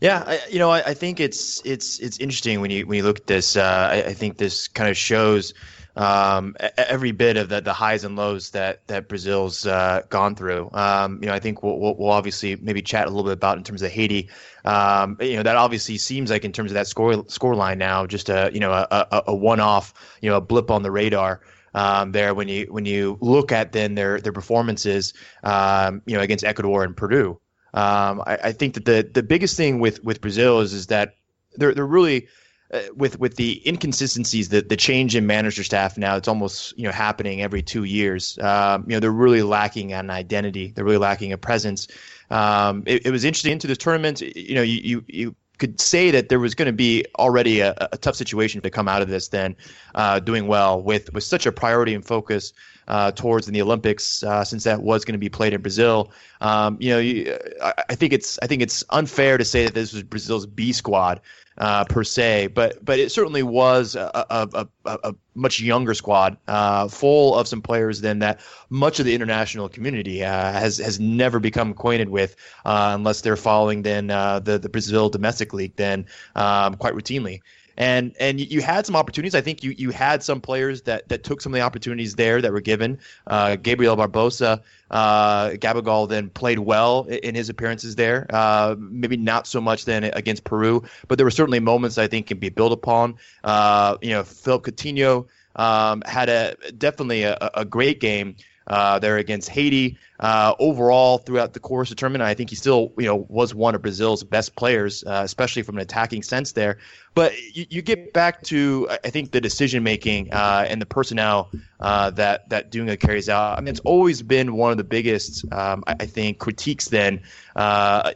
Yeah, 0.00 0.24
I, 0.26 0.40
you 0.50 0.58
know, 0.58 0.70
I, 0.70 0.82
I, 0.88 0.94
think 0.94 1.20
it's 1.20 1.62
it's 1.64 1.98
it's 1.98 2.18
interesting 2.18 2.60
when 2.60 2.70
you 2.70 2.86
when 2.86 2.96
you 2.96 3.04
look 3.04 3.18
at 3.18 3.26
this. 3.26 3.56
Uh, 3.56 3.88
I, 3.90 4.02
I, 4.08 4.14
think 4.14 4.36
this 4.36 4.68
kind 4.68 4.90
of 4.90 4.96
shows 4.96 5.54
um, 5.96 6.56
every 6.76 7.12
bit 7.12 7.36
of 7.36 7.48
the, 7.48 7.60
the 7.60 7.72
highs 7.72 8.04
and 8.04 8.16
lows 8.16 8.50
that 8.50 8.86
that 8.88 9.08
Brazil's 9.08 9.66
uh, 9.66 10.02
gone 10.08 10.34
through. 10.34 10.70
Um, 10.72 11.18
you 11.22 11.28
know, 11.28 11.34
I 11.34 11.38
think 11.38 11.62
we'll, 11.62 11.78
we'll, 11.78 12.10
obviously 12.10 12.56
maybe 12.56 12.82
chat 12.82 13.06
a 13.06 13.10
little 13.10 13.24
bit 13.24 13.34
about 13.34 13.58
in 13.58 13.64
terms 13.64 13.82
of 13.82 13.90
Haiti. 13.90 14.30
Um, 14.64 15.16
you 15.20 15.36
know, 15.36 15.42
that 15.42 15.56
obviously 15.56 15.98
seems 15.98 16.30
like 16.30 16.44
in 16.44 16.52
terms 16.52 16.70
of 16.70 16.74
that 16.74 16.86
score 16.86 17.24
score 17.28 17.54
line 17.54 17.78
now, 17.78 18.06
just 18.06 18.28
a 18.28 18.50
you 18.52 18.60
know 18.60 18.72
a, 18.72 18.86
a, 18.90 19.22
a 19.28 19.34
one 19.34 19.60
off, 19.60 19.94
you 20.20 20.30
know, 20.30 20.36
a 20.36 20.40
blip 20.40 20.70
on 20.70 20.82
the 20.82 20.90
radar. 20.90 21.40
Um, 21.74 22.12
there 22.12 22.34
when 22.34 22.48
you 22.48 22.66
when 22.70 22.84
you 22.84 23.16
look 23.20 23.50
at 23.50 23.72
then 23.72 23.94
their 23.94 24.20
their 24.20 24.32
performances, 24.32 25.14
um, 25.42 26.02
you 26.06 26.14
know, 26.14 26.22
against 26.22 26.44
Ecuador 26.44 26.84
and 26.84 26.96
Peru. 26.96 27.38
Um, 27.74 28.22
I, 28.26 28.38
I, 28.44 28.52
think 28.52 28.74
that 28.74 28.84
the 28.84 29.08
the 29.12 29.22
biggest 29.22 29.56
thing 29.56 29.78
with 29.80 30.04
with 30.04 30.20
Brazil 30.20 30.60
is 30.60 30.74
is 30.74 30.88
that 30.88 31.14
they're 31.56 31.72
they're 31.72 31.86
really 31.86 32.28
uh, 32.72 32.80
with 32.96 33.18
with 33.18 33.36
the 33.36 33.66
inconsistencies, 33.66 34.48
the 34.48 34.62
the 34.62 34.76
change 34.76 35.14
in 35.14 35.26
manager 35.26 35.62
staff 35.62 35.98
now, 35.98 36.16
it's 36.16 36.28
almost 36.28 36.76
you 36.78 36.84
know 36.84 36.92
happening 36.92 37.42
every 37.42 37.62
two 37.62 37.84
years. 37.84 38.38
Um, 38.38 38.84
you 38.86 38.96
know 38.96 39.00
they're 39.00 39.10
really 39.10 39.42
lacking 39.42 39.92
an 39.92 40.10
identity. 40.10 40.72
They're 40.74 40.84
really 40.84 40.98
lacking 40.98 41.32
a 41.32 41.38
presence. 41.38 41.88
Um, 42.30 42.82
it, 42.86 43.06
it, 43.06 43.10
was 43.10 43.24
interesting 43.24 43.52
into 43.52 43.66
this 43.66 43.76
tournament. 43.78 44.22
You 44.22 44.54
know, 44.54 44.62
you 44.62 44.80
you, 44.82 45.04
you 45.06 45.36
could 45.58 45.80
say 45.80 46.10
that 46.10 46.30
there 46.30 46.40
was 46.40 46.54
going 46.54 46.66
to 46.66 46.72
be 46.72 47.04
already 47.18 47.60
a, 47.60 47.74
a, 47.92 47.98
tough 47.98 48.16
situation 48.16 48.62
to 48.62 48.70
come 48.70 48.88
out 48.88 49.02
of 49.02 49.08
this. 49.08 49.28
Then 49.28 49.54
uh, 49.94 50.20
doing 50.20 50.46
well 50.46 50.82
with 50.82 51.12
with 51.12 51.24
such 51.24 51.44
a 51.44 51.52
priority 51.52 51.94
and 51.94 52.04
focus 52.04 52.54
uh, 52.92 53.10
towards 53.10 53.48
in 53.48 53.54
the 53.54 53.62
Olympics, 53.62 54.22
uh, 54.22 54.44
since 54.44 54.64
that 54.64 54.82
was 54.82 55.02
going 55.06 55.14
to 55.14 55.18
be 55.18 55.30
played 55.30 55.54
in 55.54 55.62
Brazil. 55.62 56.12
Um, 56.42 56.76
you 56.78 56.90
know, 56.90 56.98
you, 56.98 57.38
I, 57.62 57.72
I, 57.88 57.94
think 57.94 58.12
it's 58.12 58.38
I 58.42 58.46
think 58.46 58.60
it's 58.60 58.84
unfair 58.90 59.38
to 59.38 59.46
say 59.46 59.64
that 59.64 59.72
this 59.72 59.94
was 59.94 60.02
Brazil's 60.02 60.44
B 60.44 60.72
squad. 60.72 61.20
Uh, 61.58 61.84
per 61.84 62.02
se, 62.02 62.46
but 62.46 62.82
but 62.82 62.98
it 62.98 63.12
certainly 63.12 63.42
was 63.42 63.94
a, 63.94 64.10
a, 64.30 64.66
a, 64.86 64.98
a 65.04 65.14
much 65.34 65.60
younger 65.60 65.92
squad, 65.92 66.38
uh, 66.48 66.88
full 66.88 67.36
of 67.36 67.46
some 67.46 67.60
players 67.60 68.00
than 68.00 68.20
that 68.20 68.40
much 68.70 68.98
of 68.98 69.04
the 69.04 69.14
international 69.14 69.68
community 69.68 70.24
uh, 70.24 70.52
has 70.52 70.78
has 70.78 70.98
never 70.98 71.38
become 71.38 71.72
acquainted 71.72 72.08
with, 72.08 72.36
uh, 72.64 72.92
unless 72.94 73.20
they're 73.20 73.36
following 73.36 73.82
then 73.82 74.06
the 74.06 74.58
the 74.62 74.70
Brazil 74.70 75.10
domestic 75.10 75.52
league 75.52 75.76
then 75.76 76.06
um, 76.36 76.74
quite 76.74 76.94
routinely 76.94 77.42
and 77.76 78.14
and 78.18 78.40
you 78.40 78.60
had 78.60 78.86
some 78.86 78.96
opportunities. 78.96 79.34
I 79.34 79.40
think 79.40 79.62
you 79.62 79.74
you 79.76 79.90
had 79.90 80.22
some 80.22 80.40
players 80.40 80.82
that 80.82 81.08
that 81.08 81.24
took 81.24 81.40
some 81.40 81.52
of 81.52 81.58
the 81.58 81.62
opportunities 81.62 82.14
there 82.16 82.40
that 82.40 82.52
were 82.52 82.60
given. 82.60 82.98
Uh, 83.26 83.56
Gabriel 83.56 83.96
Barbosa, 83.96 84.62
uh, 84.90 86.06
then 86.06 86.30
played 86.30 86.58
well 86.58 87.04
in 87.04 87.34
his 87.34 87.48
appearances 87.48 87.96
there. 87.96 88.26
Uh, 88.30 88.76
maybe 88.78 89.16
not 89.16 89.46
so 89.46 89.60
much 89.60 89.84
then 89.84 90.04
against 90.04 90.44
Peru, 90.44 90.82
but 91.08 91.18
there 91.18 91.26
were 91.26 91.30
certainly 91.30 91.60
moments 91.60 91.98
I 91.98 92.06
think 92.06 92.26
can 92.26 92.38
be 92.38 92.48
built 92.48 92.72
upon. 92.72 93.16
Uh, 93.44 93.96
you 94.02 94.10
know, 94.10 94.22
Philip 94.22 94.64
Coutinho 94.64 95.26
um, 95.56 96.02
had 96.06 96.28
a 96.28 96.54
definitely 96.72 97.24
a, 97.24 97.50
a 97.54 97.64
great 97.64 98.00
game 98.00 98.36
uh, 98.66 98.98
there 98.98 99.16
against 99.16 99.48
Haiti. 99.48 99.98
Uh, 100.20 100.54
overall, 100.60 101.18
throughout 101.18 101.52
the 101.52 101.58
course 101.58 101.90
of 101.90 101.96
the 101.96 102.00
tournament, 102.00 102.22
I 102.22 102.34
think 102.34 102.50
he 102.50 102.56
still, 102.56 102.92
you 102.96 103.06
know, 103.06 103.26
was 103.28 103.54
one 103.54 103.74
of 103.74 103.82
Brazil's 103.82 104.22
best 104.22 104.54
players, 104.54 105.02
uh, 105.04 105.22
especially 105.24 105.62
from 105.62 105.76
an 105.76 105.82
attacking 105.82 106.22
sense 106.22 106.52
there. 106.52 106.78
But 107.14 107.32
you, 107.54 107.66
you 107.68 107.82
get 107.82 108.12
back 108.12 108.42
to, 108.44 108.88
I 109.04 109.10
think, 109.10 109.32
the 109.32 109.40
decision 109.40 109.82
making 109.82 110.32
uh, 110.32 110.64
and 110.68 110.80
the 110.80 110.86
personnel 110.86 111.50
uh, 111.80 112.10
that 112.10 112.48
that 112.50 112.70
Dunga 112.70 112.98
carries 113.00 113.28
out. 113.28 113.58
I 113.58 113.60
mean, 113.60 113.68
it's 113.68 113.80
always 113.80 114.22
been 114.22 114.54
one 114.54 114.70
of 114.70 114.78
the 114.78 114.84
biggest, 114.84 115.44
um, 115.52 115.82
I, 115.88 115.96
I, 116.00 116.06
think, 116.06 116.38
critiques. 116.38 116.88
Then 116.88 117.20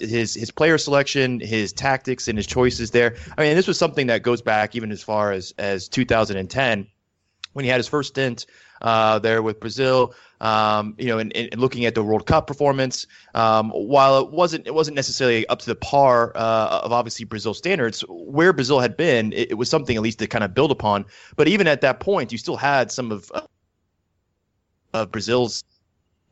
his 0.00 0.34
his 0.34 0.50
player 0.52 0.78
selection, 0.78 1.40
his 1.40 1.72
tactics, 1.72 2.28
and 2.28 2.38
his 2.38 2.46
choices 2.46 2.92
there. 2.92 3.16
I 3.36 3.42
mean, 3.42 3.56
this 3.56 3.66
was 3.66 3.78
something 3.78 4.06
that 4.06 4.22
goes 4.22 4.42
back 4.42 4.76
even 4.76 4.92
as 4.92 5.02
far 5.02 5.32
as 5.32 5.52
as 5.58 5.88
2010 5.88 6.86
when 7.56 7.64
he 7.64 7.70
had 7.70 7.78
his 7.78 7.88
first 7.88 8.10
stint 8.10 8.44
uh, 8.82 9.18
there 9.18 9.42
with 9.42 9.60
Brazil. 9.60 10.14
Um, 10.40 10.94
you 10.98 11.06
know, 11.06 11.18
and, 11.18 11.34
and, 11.34 11.58
looking 11.58 11.86
at 11.86 11.94
the 11.94 12.02
World 12.02 12.26
Cup 12.26 12.46
performance, 12.46 13.06
um, 13.34 13.70
while 13.70 14.18
it 14.18 14.30
wasn't 14.30 14.66
it 14.66 14.74
wasn't 14.74 14.94
necessarily 14.94 15.46
up 15.48 15.60
to 15.60 15.66
the 15.66 15.74
par 15.74 16.32
uh, 16.34 16.80
of 16.82 16.92
obviously 16.92 17.24
Brazil 17.24 17.54
standards, 17.54 18.04
where 18.08 18.52
Brazil 18.52 18.80
had 18.80 18.98
been, 18.98 19.32
it, 19.32 19.52
it, 19.52 19.54
was 19.54 19.70
something 19.70 19.96
at 19.96 20.02
least 20.02 20.18
to 20.18 20.26
kind 20.26 20.44
of 20.44 20.52
build 20.52 20.70
upon. 20.70 21.06
But 21.36 21.48
even 21.48 21.66
at 21.66 21.80
that 21.80 22.00
point, 22.00 22.32
you 22.32 22.38
still 22.38 22.56
had 22.56 22.92
some 22.92 23.12
of 23.12 23.32
uh, 23.34 23.40
of 24.92 25.10
Brazil's 25.10 25.64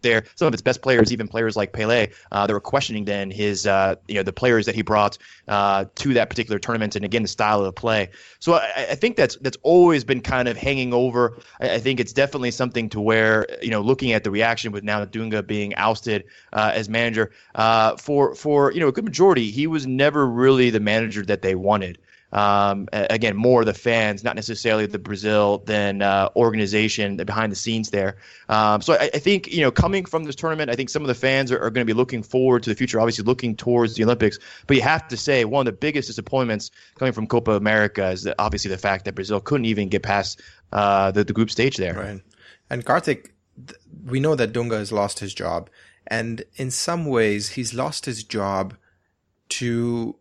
there. 0.05 0.23
Some 0.37 0.47
of 0.47 0.55
its 0.55 0.63
best 0.63 0.83
players, 0.83 1.13
even 1.13 1.27
players 1.27 1.57
like 1.57 1.73
Pele, 1.73 2.07
uh, 2.31 2.47
they 2.47 2.53
were 2.53 2.61
questioning 2.61 3.05
then 3.05 3.33
his, 3.33 3.67
uh, 3.67 3.97
you 4.07 4.15
know, 4.15 4.23
the 4.23 4.33
players 4.33 4.67
that 4.67 4.77
he 4.77 4.83
brought 4.83 5.19
uh, 5.49 5.87
to 5.97 6.15
that 6.15 6.31
particular 6.31 6.61
tournament, 6.61 6.95
and 6.95 7.05
again 7.05 7.23
the 7.23 7.29
style 7.29 7.65
of 7.65 7.75
play. 7.75 8.11
So 8.39 8.55
I, 8.55 8.87
I, 8.91 8.95
think 8.95 9.17
that's 9.17 9.35
that's 9.37 9.59
always 9.63 10.05
been 10.05 10.21
kind 10.21 10.47
of 10.47 10.57
hanging 10.57 10.95
over. 10.95 11.39
I, 11.61 11.75
I, 11.75 11.79
think 11.81 11.99
it's 11.99 12.13
definitely 12.13 12.53
something 12.53 12.89
to 12.91 13.01
where 13.01 13.47
you 13.61 13.71
know, 13.71 13.81
looking 13.81 14.13
at 14.13 14.23
the 14.23 14.31
reaction 14.31 14.71
with 14.71 14.85
now 14.85 15.05
Dunga 15.05 15.45
being 15.45 15.75
ousted 15.75 16.25
uh, 16.53 16.71
as 16.75 16.89
manager 16.89 17.33
uh, 17.57 17.97
for 17.97 18.35
for 18.37 18.73
you 18.73 18.81
know 18.81 18.89
a 18.89 18.93
good 18.93 19.05
majority, 19.05 19.51
he 19.51 19.67
was 19.67 19.87
never 19.87 20.27
really 20.27 20.71
the 20.71 20.81
manager 20.81 21.25
that 21.25 21.43
they 21.43 21.57
wanted 21.57 21.99
um, 22.35 22.89
again, 22.93 23.37
more 23.37 23.65
the 23.65 23.73
fans, 23.73 24.25
not 24.25 24.35
necessarily 24.35 24.87
the 24.87 24.99
Brazil 24.99 25.59
than 25.67 26.03
uh, 26.03 26.29
organization 26.35 27.17
behind 27.17 27.53
the 27.53 27.57
scenes 27.57 27.91
there. 27.91 28.17
Um, 28.49 28.83
so 28.83 28.95
I, 28.95 29.09
I, 29.15 29.19
think 29.21 29.53
you 29.53 29.61
know, 29.61 29.71
coming 29.71 30.05
from 30.05 30.25
this 30.25 30.35
tournament, 30.35 30.69
I 30.69 30.75
think 30.75 30.91
some 30.91 31.03
of 31.03 31.07
the 31.07 31.15
fans 31.15 31.53
are, 31.53 31.59
are 31.59 31.71
going 31.71 31.87
to 31.87 31.91
be 31.91 31.97
looking 31.97 32.25
forward 32.25 32.65
to 32.65 32.71
the 32.71 32.75
future. 32.75 32.99
Obviously, 32.99 33.25
looking 33.25 33.55
towards 33.55 33.95
the 33.95 34.03
Olympics. 34.03 34.41
But 34.67 34.77
you 34.77 34.83
have 34.83 35.07
to 35.09 35.17
say 35.17 35.45
one 35.45 35.65
of 35.65 35.73
the 35.73 35.79
biggest 35.79 36.09
disappointments 36.09 36.73
coming 36.99 37.13
from 37.13 37.29
Copa 37.29 37.53
America 37.53 38.11
is 38.11 38.25
that 38.25 38.35
obviously 38.41 38.69
the 38.69 38.79
fact 38.79 39.05
that 39.05 39.15
Brazil 39.15 39.41
couldn't 39.41 39.67
even 39.67 39.89
get 39.89 40.03
past 40.03 40.43
uh, 40.73 41.13
the, 41.13 41.23
the 41.23 41.33
group 41.33 41.53
stage 41.53 41.77
there. 41.77 41.95
Right. 41.95 42.21
And 42.69 42.85
Kartik, 42.85 43.33
we 44.07 44.19
know 44.19 44.35
that 44.35 44.53
Dunga 44.53 44.79
has 44.79 44.91
lost 44.91 45.21
his 45.21 45.35
job, 45.35 45.71
and 46.09 46.43
in 46.57 46.73
some 46.73 47.07
ways, 47.07 47.51
he's 47.51 47.75
lost 47.75 48.07
his 48.07 48.25
job 48.25 48.75
to 49.51 50.17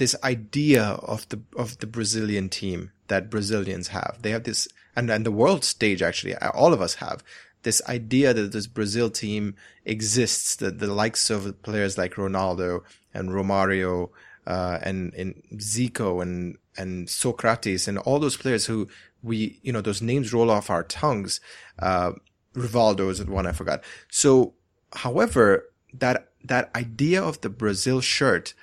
this 0.00 0.16
idea 0.24 0.82
of 0.82 1.28
the 1.28 1.40
of 1.56 1.78
the 1.78 1.86
Brazilian 1.86 2.48
team 2.48 2.90
that 3.08 3.28
Brazilians 3.28 3.88
have. 3.88 4.16
They 4.22 4.30
have 4.30 4.44
this, 4.44 4.66
and 4.96 5.10
and 5.10 5.26
the 5.26 5.30
world 5.30 5.62
stage 5.62 6.00
actually, 6.00 6.34
all 6.36 6.72
of 6.72 6.80
us 6.80 6.94
have 6.94 7.22
this 7.64 7.82
idea 7.86 8.32
that 8.32 8.52
this 8.52 8.66
Brazil 8.66 9.10
team 9.10 9.54
exists. 9.84 10.56
That 10.56 10.78
the 10.78 10.92
likes 10.92 11.28
of 11.28 11.62
players 11.62 11.98
like 11.98 12.14
Ronaldo 12.14 12.80
and 13.12 13.28
Romario 13.28 14.08
uh, 14.46 14.78
and 14.82 15.12
and 15.14 15.42
Zico 15.56 16.22
and 16.22 16.56
and 16.78 17.10
Socrates 17.10 17.86
and 17.86 17.98
all 17.98 18.18
those 18.18 18.38
players 18.38 18.64
who 18.64 18.88
we 19.22 19.60
you 19.62 19.70
know 19.70 19.82
those 19.82 20.00
names 20.00 20.32
roll 20.32 20.50
off 20.50 20.70
our 20.70 20.82
tongues. 20.82 21.40
Uh, 21.78 22.12
Rivaldo 22.54 23.10
is 23.10 23.18
the 23.18 23.30
one 23.30 23.46
I 23.46 23.52
forgot. 23.52 23.84
So, 24.10 24.54
however, 24.94 25.66
that 25.92 26.28
that 26.42 26.74
idea 26.74 27.22
of 27.22 27.42
the 27.42 27.50
Brazil 27.50 28.00
shirt 28.00 28.54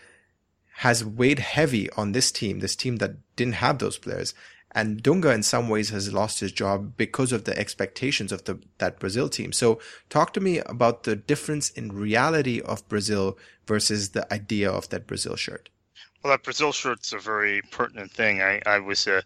has 0.78 1.04
weighed 1.04 1.40
heavy 1.40 1.90
on 1.92 2.12
this 2.12 2.32
team, 2.32 2.60
this 2.60 2.76
team 2.76 2.98
that 2.98 3.16
didn't 3.36 3.56
have 3.56 3.80
those 3.80 3.98
players. 3.98 4.36
And 4.72 5.02
Dunga, 5.02 5.34
in 5.34 5.42
some 5.42 5.70
ways, 5.70 5.90
has 5.90 6.14
lost 6.14 6.40
his 6.40 6.52
job 6.52 6.94
because 6.98 7.32
of 7.32 7.46
the 7.46 7.58
expectations 7.58 8.32
of 8.32 8.44
the 8.44 8.60
that 8.78 9.00
Brazil 9.00 9.28
team. 9.28 9.52
So, 9.52 9.80
talk 10.10 10.34
to 10.34 10.40
me 10.40 10.60
about 10.60 11.04
the 11.04 11.16
difference 11.16 11.72
in 11.72 11.92
reality 11.94 12.62
of 12.62 12.88
Brazil 12.88 13.40
versus 13.66 14.10
the 14.10 14.32
idea 14.32 14.70
of 14.70 14.90
that 14.90 15.08
Brazil 15.08 15.36
shirt. 15.36 15.70
Well, 16.22 16.32
that 16.32 16.44
Brazil 16.44 16.72
shirt's 16.72 17.12
a 17.12 17.18
very 17.18 17.62
pertinent 17.72 18.12
thing. 18.12 18.44
I, 18.44 18.62
I 18.68 18.78
was 18.78 19.08
uh, 19.08 19.22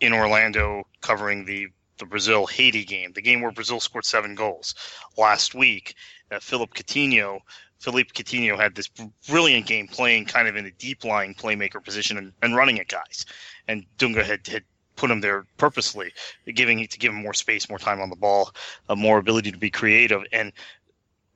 in 0.00 0.12
Orlando 0.12 0.84
covering 1.02 1.44
the 1.44 1.68
the 1.98 2.06
Brazil 2.06 2.46
Haiti 2.46 2.84
game, 2.84 3.12
the 3.12 3.22
game 3.22 3.42
where 3.42 3.52
Brazil 3.52 3.78
scored 3.78 4.06
seven 4.06 4.34
goals 4.34 4.74
last 5.16 5.54
week. 5.54 5.94
Uh, 6.32 6.40
Philip 6.40 6.74
Coutinho 6.74 7.40
Philippe 7.80 8.10
Coutinho 8.14 8.58
had 8.58 8.74
this 8.74 8.88
brilliant 9.28 9.66
game 9.66 9.88
playing 9.88 10.26
kind 10.26 10.46
of 10.46 10.56
in 10.56 10.66
a 10.66 10.70
deep 10.70 11.02
lying 11.02 11.34
playmaker 11.34 11.82
position 11.82 12.18
and, 12.18 12.32
and 12.42 12.54
running 12.54 12.78
at 12.78 12.88
guys. 12.88 13.24
And 13.68 13.86
Dunga 13.98 14.22
had, 14.22 14.46
had 14.46 14.64
put 14.96 15.10
him 15.10 15.22
there 15.22 15.46
purposely, 15.56 16.12
giving 16.54 16.86
to 16.86 16.98
give 16.98 17.12
him 17.12 17.22
more 17.22 17.32
space, 17.32 17.70
more 17.70 17.78
time 17.78 18.00
on 18.00 18.10
the 18.10 18.16
ball, 18.16 18.52
uh, 18.90 18.94
more 18.94 19.18
ability 19.18 19.50
to 19.50 19.58
be 19.58 19.70
creative. 19.70 20.22
And 20.30 20.52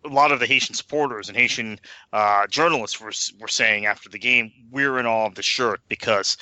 a 0.04 0.09
lot 0.09 0.33
of 0.33 0.38
the 0.38 0.46
Haitian 0.46 0.74
supporters 0.74 1.28
and 1.28 1.37
Haitian 1.37 1.80
uh, 2.12 2.46
journalists 2.46 3.00
were, 3.00 3.12
were 3.40 3.48
saying 3.48 3.87
after 3.87 4.11
the 4.11 4.18
game, 4.18 4.52
we're 4.70 4.98
in 4.98 5.07
awe 5.07 5.26
of 5.26 5.35
the 5.35 5.42
shirt 5.42 5.80
because 5.88 6.37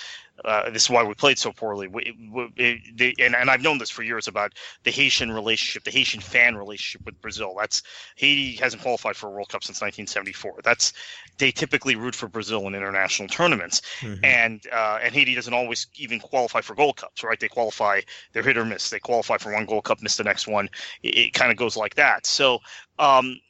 uh, 0.44 0.70
this 0.70 0.84
is 0.84 0.90
why 0.90 1.02
we 1.02 1.14
played 1.14 1.38
so 1.38 1.52
poorly. 1.52 1.88
We, 1.88 2.16
we, 2.32 2.82
they, 2.94 3.14
and, 3.18 3.34
and 3.34 3.50
I've 3.50 3.62
known 3.62 3.78
this 3.78 3.90
for 3.90 4.02
years 4.02 4.28
about 4.28 4.52
the 4.82 4.90
Haitian 4.90 5.30
relationship, 5.30 5.84
the 5.84 5.90
Haitian 5.90 6.20
fan 6.20 6.56
relationship 6.56 7.04
with 7.04 7.20
Brazil. 7.20 7.54
That's 7.58 7.82
Haiti 8.16 8.56
hasn't 8.56 8.82
qualified 8.82 9.16
for 9.16 9.28
a 9.28 9.30
World 9.30 9.48
Cup 9.48 9.62
since 9.62 9.80
1974. 9.80 10.60
That's 10.64 10.92
they 11.38 11.50
typically 11.50 11.96
root 11.96 12.14
for 12.14 12.28
Brazil 12.28 12.66
in 12.66 12.74
international 12.74 13.28
tournaments, 13.28 13.82
mm-hmm. 14.00 14.24
and 14.24 14.62
uh, 14.72 14.98
and 15.02 15.14
Haiti 15.14 15.34
doesn't 15.34 15.54
always 15.54 15.86
even 15.96 16.18
qualify 16.20 16.60
for 16.60 16.74
Gold 16.74 16.96
Cups, 16.96 17.22
right? 17.22 17.38
They 17.38 17.48
qualify, 17.48 18.00
they're 18.32 18.42
hit 18.42 18.56
or 18.56 18.64
miss. 18.64 18.90
They 18.90 18.98
qualify 18.98 19.38
for 19.38 19.52
one 19.52 19.66
Gold 19.66 19.84
Cup, 19.84 20.02
miss 20.02 20.16
the 20.16 20.24
next 20.24 20.46
one. 20.46 20.68
It, 21.02 21.16
it 21.16 21.34
kind 21.34 21.50
of 21.50 21.56
goes 21.56 21.76
like 21.76 21.94
that. 21.94 22.26
So 22.26 22.58
um, 22.98 23.40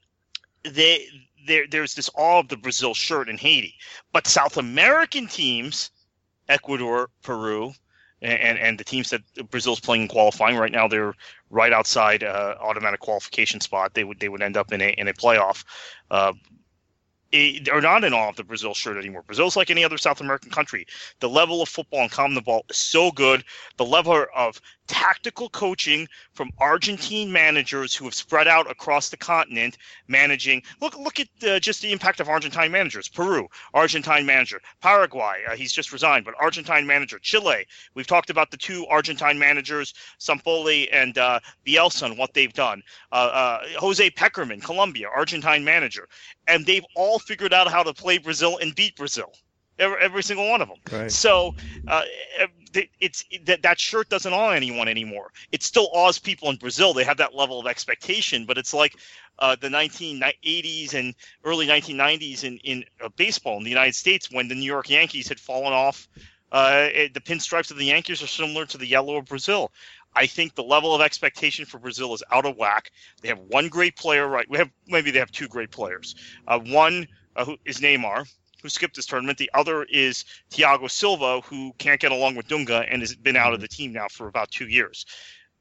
they 0.64 1.07
there 1.46 1.66
there's 1.70 1.94
this 1.94 2.09
all 2.11 2.40
of 2.40 2.48
the 2.48 2.57
Brazil 2.57 2.94
shirt 2.94 3.28
in 3.28 3.38
Haiti, 3.38 3.74
but 4.12 4.26
South 4.26 4.57
American 4.57 5.26
teams 5.26 5.90
Ecuador, 6.52 7.08
Peru, 7.22 7.72
and, 8.20 8.58
and 8.58 8.78
the 8.78 8.84
teams 8.84 9.10
that 9.10 9.22
Brazil's 9.50 9.80
playing 9.80 10.02
in 10.02 10.08
qualifying 10.08 10.56
right 10.56 10.70
now, 10.70 10.86
they're 10.86 11.14
right 11.50 11.72
outside 11.72 12.22
uh, 12.22 12.54
automatic 12.60 13.00
qualification 13.00 13.60
spot. 13.60 13.94
They 13.94 14.04
would 14.04 14.20
they 14.20 14.28
would 14.28 14.42
end 14.42 14.56
up 14.56 14.72
in 14.72 14.80
a 14.80 14.90
in 14.96 15.08
a 15.08 15.12
playoff. 15.12 15.64
Uh, 16.10 16.32
are 17.72 17.80
not 17.80 18.04
in 18.04 18.12
awe 18.12 18.28
of 18.28 18.36
the 18.36 18.44
Brazil 18.44 18.74
shirt 18.74 18.96
anymore. 18.96 19.22
Brazil's 19.22 19.56
like 19.56 19.70
any 19.70 19.84
other 19.84 19.98
South 19.98 20.20
American 20.20 20.50
country. 20.50 20.86
The 21.20 21.28
level 21.28 21.62
of 21.62 21.68
football 21.68 22.00
and 22.00 22.10
common 22.10 22.34
the 22.34 22.42
ball 22.42 22.64
is 22.68 22.76
so 22.76 23.10
good. 23.10 23.44
The 23.76 23.84
level 23.84 24.26
of 24.34 24.60
tactical 24.92 25.48
coaching 25.48 26.06
from 26.34 26.50
Argentine 26.58 27.32
managers 27.32 27.94
who 27.94 28.04
have 28.04 28.14
spread 28.14 28.46
out 28.46 28.70
across 28.70 29.08
the 29.08 29.16
continent, 29.16 29.78
managing. 30.08 30.62
Look, 30.80 30.98
look 30.98 31.18
at 31.18 31.28
uh, 31.46 31.58
just 31.60 31.80
the 31.80 31.92
impact 31.92 32.20
of 32.20 32.28
Argentine 32.28 32.70
managers. 32.70 33.08
Peru, 33.08 33.48
Argentine 33.72 34.26
manager. 34.26 34.60
Paraguay, 34.82 35.42
uh, 35.48 35.56
he's 35.56 35.72
just 35.72 35.92
resigned, 35.92 36.26
but 36.26 36.34
Argentine 36.38 36.86
manager. 36.86 37.18
Chile, 37.18 37.66
we've 37.94 38.06
talked 38.06 38.28
about 38.28 38.50
the 38.50 38.56
two 38.56 38.86
Argentine 38.88 39.38
managers, 39.38 39.94
Sampaoli 40.20 40.88
and 40.92 41.16
uh, 41.16 41.40
Bielsa, 41.66 42.02
and 42.02 42.18
what 42.18 42.34
they've 42.34 42.52
done. 42.52 42.82
Uh, 43.12 43.14
uh, 43.14 43.58
Jose 43.78 44.10
Pekerman, 44.10 44.62
Colombia, 44.62 45.08
Argentine 45.14 45.64
manager, 45.64 46.06
and 46.48 46.66
they've 46.66 46.84
all 46.94 47.18
figured 47.22 47.52
out 47.52 47.68
how 47.68 47.82
to 47.82 47.94
play 47.94 48.18
Brazil 48.18 48.58
and 48.58 48.74
beat 48.74 48.96
Brazil 48.96 49.32
every, 49.78 49.96
every 50.00 50.22
single 50.22 50.48
one 50.48 50.62
of 50.62 50.68
them. 50.68 50.78
Right. 50.90 51.11
So 51.11 51.54
uh, 51.88 52.02
it's 53.00 53.24
that 53.44 53.62
that 53.62 53.78
shirt 53.78 54.08
doesn't 54.08 54.32
awe 54.32 54.50
anyone 54.50 54.88
anymore. 54.88 55.32
It 55.50 55.62
still 55.62 55.88
awes 55.92 56.18
people 56.18 56.50
in 56.50 56.56
Brazil. 56.56 56.94
They 56.94 57.04
have 57.04 57.18
that 57.18 57.35
level 57.35 57.61
of 57.61 57.66
expectation, 57.66 58.46
but 58.46 58.58
it's 58.58 58.72
like 58.72 58.96
uh, 59.38 59.56
the 59.61 59.68
1980s 59.68 60.94
and 60.94 61.14
early 61.44 61.66
1990s 61.66 62.44
in 62.44 62.58
in 62.58 62.85
uh, 63.02 63.08
baseball 63.16 63.58
in 63.58 63.64
the 63.64 63.70
United 63.70 63.94
States 63.94 64.30
when 64.30 64.48
the 64.48 64.54
New 64.54 64.66
York 64.66 64.88
Yankees 64.88 65.28
had 65.28 65.40
fallen 65.40 65.72
off. 65.72 66.08
Uh, 66.50 66.88
it, 66.92 67.14
the 67.14 67.20
pinstripes 67.20 67.70
of 67.70 67.78
the 67.78 67.87
Yankees 67.87 68.22
are 68.22 68.26
similar 68.26 68.66
to 68.66 68.76
the 68.76 68.87
yellow 68.87 69.16
of 69.16 69.24
Brazil. 69.24 69.72
I 70.14 70.27
think 70.27 70.55
the 70.55 70.62
level 70.62 70.94
of 70.94 71.01
expectation 71.01 71.64
for 71.64 71.79
Brazil 71.79 72.14
is 72.14 72.22
out 72.31 72.44
of 72.44 72.57
whack. 72.57 72.90
They 73.20 73.29
have 73.29 73.38
one 73.38 73.68
great 73.68 73.96
player, 73.96 74.29
right? 74.29 74.48
We 74.48 74.59
have 74.59 74.70
maybe 74.87 75.11
they 75.11 75.18
have 75.18 75.33
two 75.33 75.48
great 75.48 75.70
players. 75.70 76.14
Uh, 76.46 76.61
one 76.61 77.07
uh, 77.37 77.44
who 77.44 77.57
is 77.64 77.81
Neymar, 77.81 78.31
who 78.62 78.68
skipped 78.68 78.96
this 78.96 79.07
tournament. 79.07 79.38
The 79.38 79.51
other 79.55 79.85
is 79.85 80.25
Thiago 80.51 80.90
Silva, 80.90 81.40
who 81.40 81.72
can't 81.79 82.01
get 82.01 82.12
along 82.12 82.37
with 82.37 82.46
Dunga 82.46 82.87
and 82.90 83.03
has 83.03 83.14
been 83.14 83.37
out 83.37 83.53
of 83.53 83.59
mm-hmm. 83.59 83.62
the 83.62 83.68
team 83.68 83.92
now 83.92 84.09
for 84.09 84.29
about 84.29 84.51
two 84.51 84.68
years. 84.68 85.07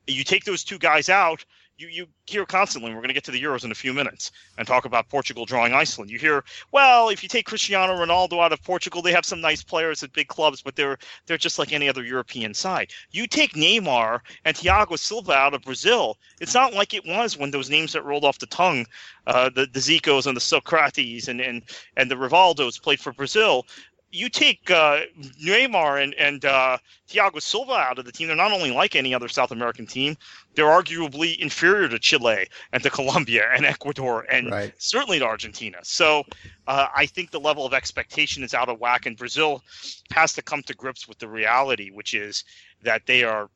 You 0.08 0.24
take 0.24 0.44
those 0.44 0.64
two 0.64 0.80
guys 0.80 1.10
out, 1.10 1.46
you, 1.82 1.88
you 1.88 2.08
hear 2.28 2.46
constantly, 2.46 2.92
we're 2.92 2.98
going 2.98 3.10
to 3.10 3.14
get 3.14 3.24
to 3.26 3.32
the 3.32 3.42
Euros 3.42 3.66
in 3.66 3.72
a 3.72 3.76
few 3.76 3.94
minutes 3.94 4.32
and 4.58 4.68
talk 4.68 4.86
about 4.86 5.10
Portugal 5.10 5.46
drawing 5.46 5.74
Iceland. 5.74 6.12
You 6.12 6.20
hear, 6.20 6.44
well, 6.72 7.10
if 7.10 7.24
you 7.24 7.30
take 7.30 7.46
Cristiano 7.46 7.94
Ronaldo 7.94 8.44
out 8.44 8.54
of 8.54 8.64
Portugal, 8.64 9.02
they 9.02 9.12
have 9.12 9.26
some 9.26 9.42
nice 9.42 9.64
players 9.64 10.04
at 10.04 10.14
big 10.14 10.28
clubs, 10.28 10.62
but 10.62 10.76
they're 10.76 10.98
they're 11.26 11.38
just 11.38 11.58
like 11.58 11.74
any 11.74 11.90
other 11.90 12.04
European 12.04 12.54
side. 12.54 12.92
You 13.10 13.28
take 13.28 13.54
Neymar 13.54 14.20
and 14.46 14.56
Thiago 14.56 14.98
Silva 14.98 15.34
out 15.34 15.54
of 15.54 15.64
Brazil, 15.64 16.18
it's 16.40 16.54
not 16.54 16.74
like 16.74 16.94
it 16.94 17.06
was 17.06 17.38
when 17.38 17.52
those 17.52 17.70
names 17.70 17.94
that 17.94 18.06
rolled 18.06 18.26
off 18.26 18.40
the 18.40 18.46
tongue, 18.46 18.86
uh, 19.28 19.50
the, 19.50 19.66
the 19.66 19.80
Zicos 19.80 20.28
and 20.28 20.36
the 20.36 20.42
Socrates 20.42 21.28
and, 21.28 21.42
and, 21.42 21.64
and 21.98 22.10
the 22.10 22.16
Rivaldos 22.16 22.82
played 22.82 23.00
for 23.00 23.12
Brazil 23.12 23.66
you 24.12 24.30
take 24.30 24.70
uh, 24.70 25.02
Neymar 25.42 26.04
and, 26.04 26.14
and 26.16 26.44
uh, 26.44 26.78
Thiago 27.10 27.42
Silva 27.42 27.74
out 27.74 27.98
of 27.98 28.06
the 28.06 28.12
team, 28.12 28.28
they're 28.28 28.36
not 28.36 28.52
only 28.52 28.72
like 28.72 28.96
any 28.96 29.14
other 29.14 29.30
South 29.30 29.52
American 29.52 29.86
team, 29.86 30.18
they're 30.56 30.66
arguably 30.66 31.38
inferior 31.40 31.88
to 31.88 31.98
Chile 31.98 32.48
and 32.74 32.84
to 32.84 32.90
Colombia 32.90 33.50
and 33.54 33.66
Ecuador 33.66 34.26
and 34.30 34.52
right. 34.52 34.74
certainly 34.78 35.20
to 35.20 35.26
Argentina. 35.26 35.78
So 35.84 36.24
uh, 36.68 36.88
I 36.94 37.06
think 37.06 37.32
the 37.32 37.40
level 37.40 37.66
of 37.66 37.74
expectation 37.74 38.44
is 38.44 38.54
out 38.54 38.68
of 38.68 38.80
whack, 38.80 39.06
and 39.06 39.16
Brazil 39.16 39.64
has 40.12 40.34
to 40.34 40.42
come 40.42 40.62
to 40.64 40.74
grips 40.74 41.08
with 41.08 41.20
the 41.20 41.30
reality, 41.30 41.90
which 41.90 42.14
is 42.14 42.44
that 42.84 43.06
they 43.06 43.24
are, 43.24 43.50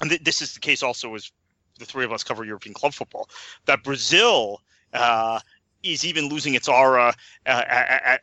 and 0.00 0.10
th- 0.10 0.22
this 0.22 0.40
is 0.40 0.54
the 0.54 0.60
case 0.60 0.82
also 0.82 1.14
as 1.16 1.32
the 1.78 1.84
three 1.84 2.04
of 2.04 2.12
us 2.12 2.22
cover 2.22 2.44
European 2.44 2.74
club 2.74 2.94
football, 2.94 3.28
that 3.66 3.82
Brazil. 3.82 4.62
Uh, 4.94 5.38
is 5.82 6.04
even 6.04 6.28
losing 6.28 6.54
its 6.54 6.68
aura 6.68 7.14
uh, 7.46 7.62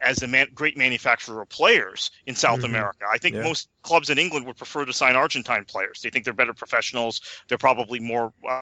as 0.02 0.22
a 0.24 0.28
man, 0.28 0.48
great 0.54 0.78
manufacturer 0.78 1.42
of 1.42 1.50
players 1.50 2.12
in 2.26 2.36
South 2.36 2.60
mm-hmm. 2.60 2.66
America. 2.66 3.06
I 3.12 3.18
think 3.18 3.36
yeah. 3.36 3.44
most 3.44 3.70
clubs 3.82 4.10
in 4.10 4.18
England 4.18 4.46
would 4.46 4.58
prefer 4.58 4.86
to 4.86 4.94
sign 4.94 5.16
Argentine 5.16 5.66
players. 5.66 6.02
They 6.02 6.10
think 6.10 6.26
they're 6.26 6.34
better 6.34 6.54
professionals. 6.54 7.22
They're 7.48 7.58
probably 7.58 8.00
more 8.00 8.34
uh, 8.48 8.62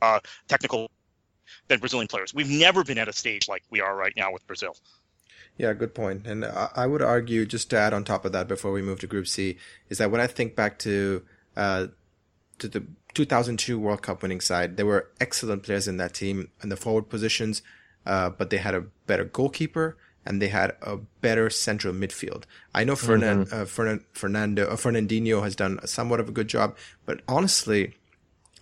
uh, 0.00 0.20
technical 0.48 0.90
than 1.68 1.80
Brazilian 1.80 2.08
players. 2.08 2.34
We've 2.34 2.48
never 2.48 2.84
been 2.84 2.98
at 2.98 3.08
a 3.08 3.12
stage 3.12 3.48
like 3.48 3.62
we 3.70 3.80
are 3.80 3.94
right 3.94 4.12
now 4.16 4.32
with 4.32 4.46
Brazil. 4.46 4.76
Yeah, 5.56 5.72
good 5.72 5.94
point. 5.94 6.26
And 6.26 6.44
I 6.44 6.86
would 6.86 7.02
argue, 7.02 7.46
just 7.46 7.70
to 7.70 7.78
add 7.78 7.94
on 7.94 8.02
top 8.02 8.24
of 8.24 8.32
that, 8.32 8.48
before 8.48 8.72
we 8.72 8.82
move 8.82 9.00
to 9.00 9.06
Group 9.06 9.28
C, 9.28 9.56
is 9.88 9.98
that 9.98 10.10
when 10.10 10.20
I 10.20 10.26
think 10.26 10.56
back 10.56 10.78
to 10.80 11.22
uh, 11.56 11.86
to 12.58 12.68
the 12.68 12.84
2002 13.14 13.78
World 13.78 14.02
Cup 14.02 14.22
winning 14.22 14.40
side. 14.40 14.76
There 14.76 14.86
were 14.86 15.10
excellent 15.20 15.62
players 15.62 15.88
in 15.88 15.96
that 15.98 16.14
team 16.14 16.50
in 16.62 16.68
the 16.68 16.76
forward 16.76 17.08
positions, 17.08 17.62
uh, 18.06 18.30
but 18.30 18.50
they 18.50 18.58
had 18.58 18.74
a 18.74 18.82
better 19.06 19.24
goalkeeper 19.24 19.96
and 20.26 20.40
they 20.40 20.48
had 20.48 20.74
a 20.82 20.96
better 21.20 21.50
central 21.50 21.94
midfield. 21.94 22.44
I 22.74 22.84
know 22.84 22.96
Fernan, 22.96 23.44
mm-hmm. 23.44 23.62
uh, 23.62 23.64
Fernan, 23.66 24.04
Fernando, 24.12 24.66
uh, 24.66 24.76
Fernandinho 24.76 25.42
has 25.42 25.54
done 25.54 25.78
somewhat 25.86 26.20
of 26.20 26.28
a 26.28 26.32
good 26.32 26.48
job, 26.48 26.76
but 27.04 27.20
honestly, 27.28 27.94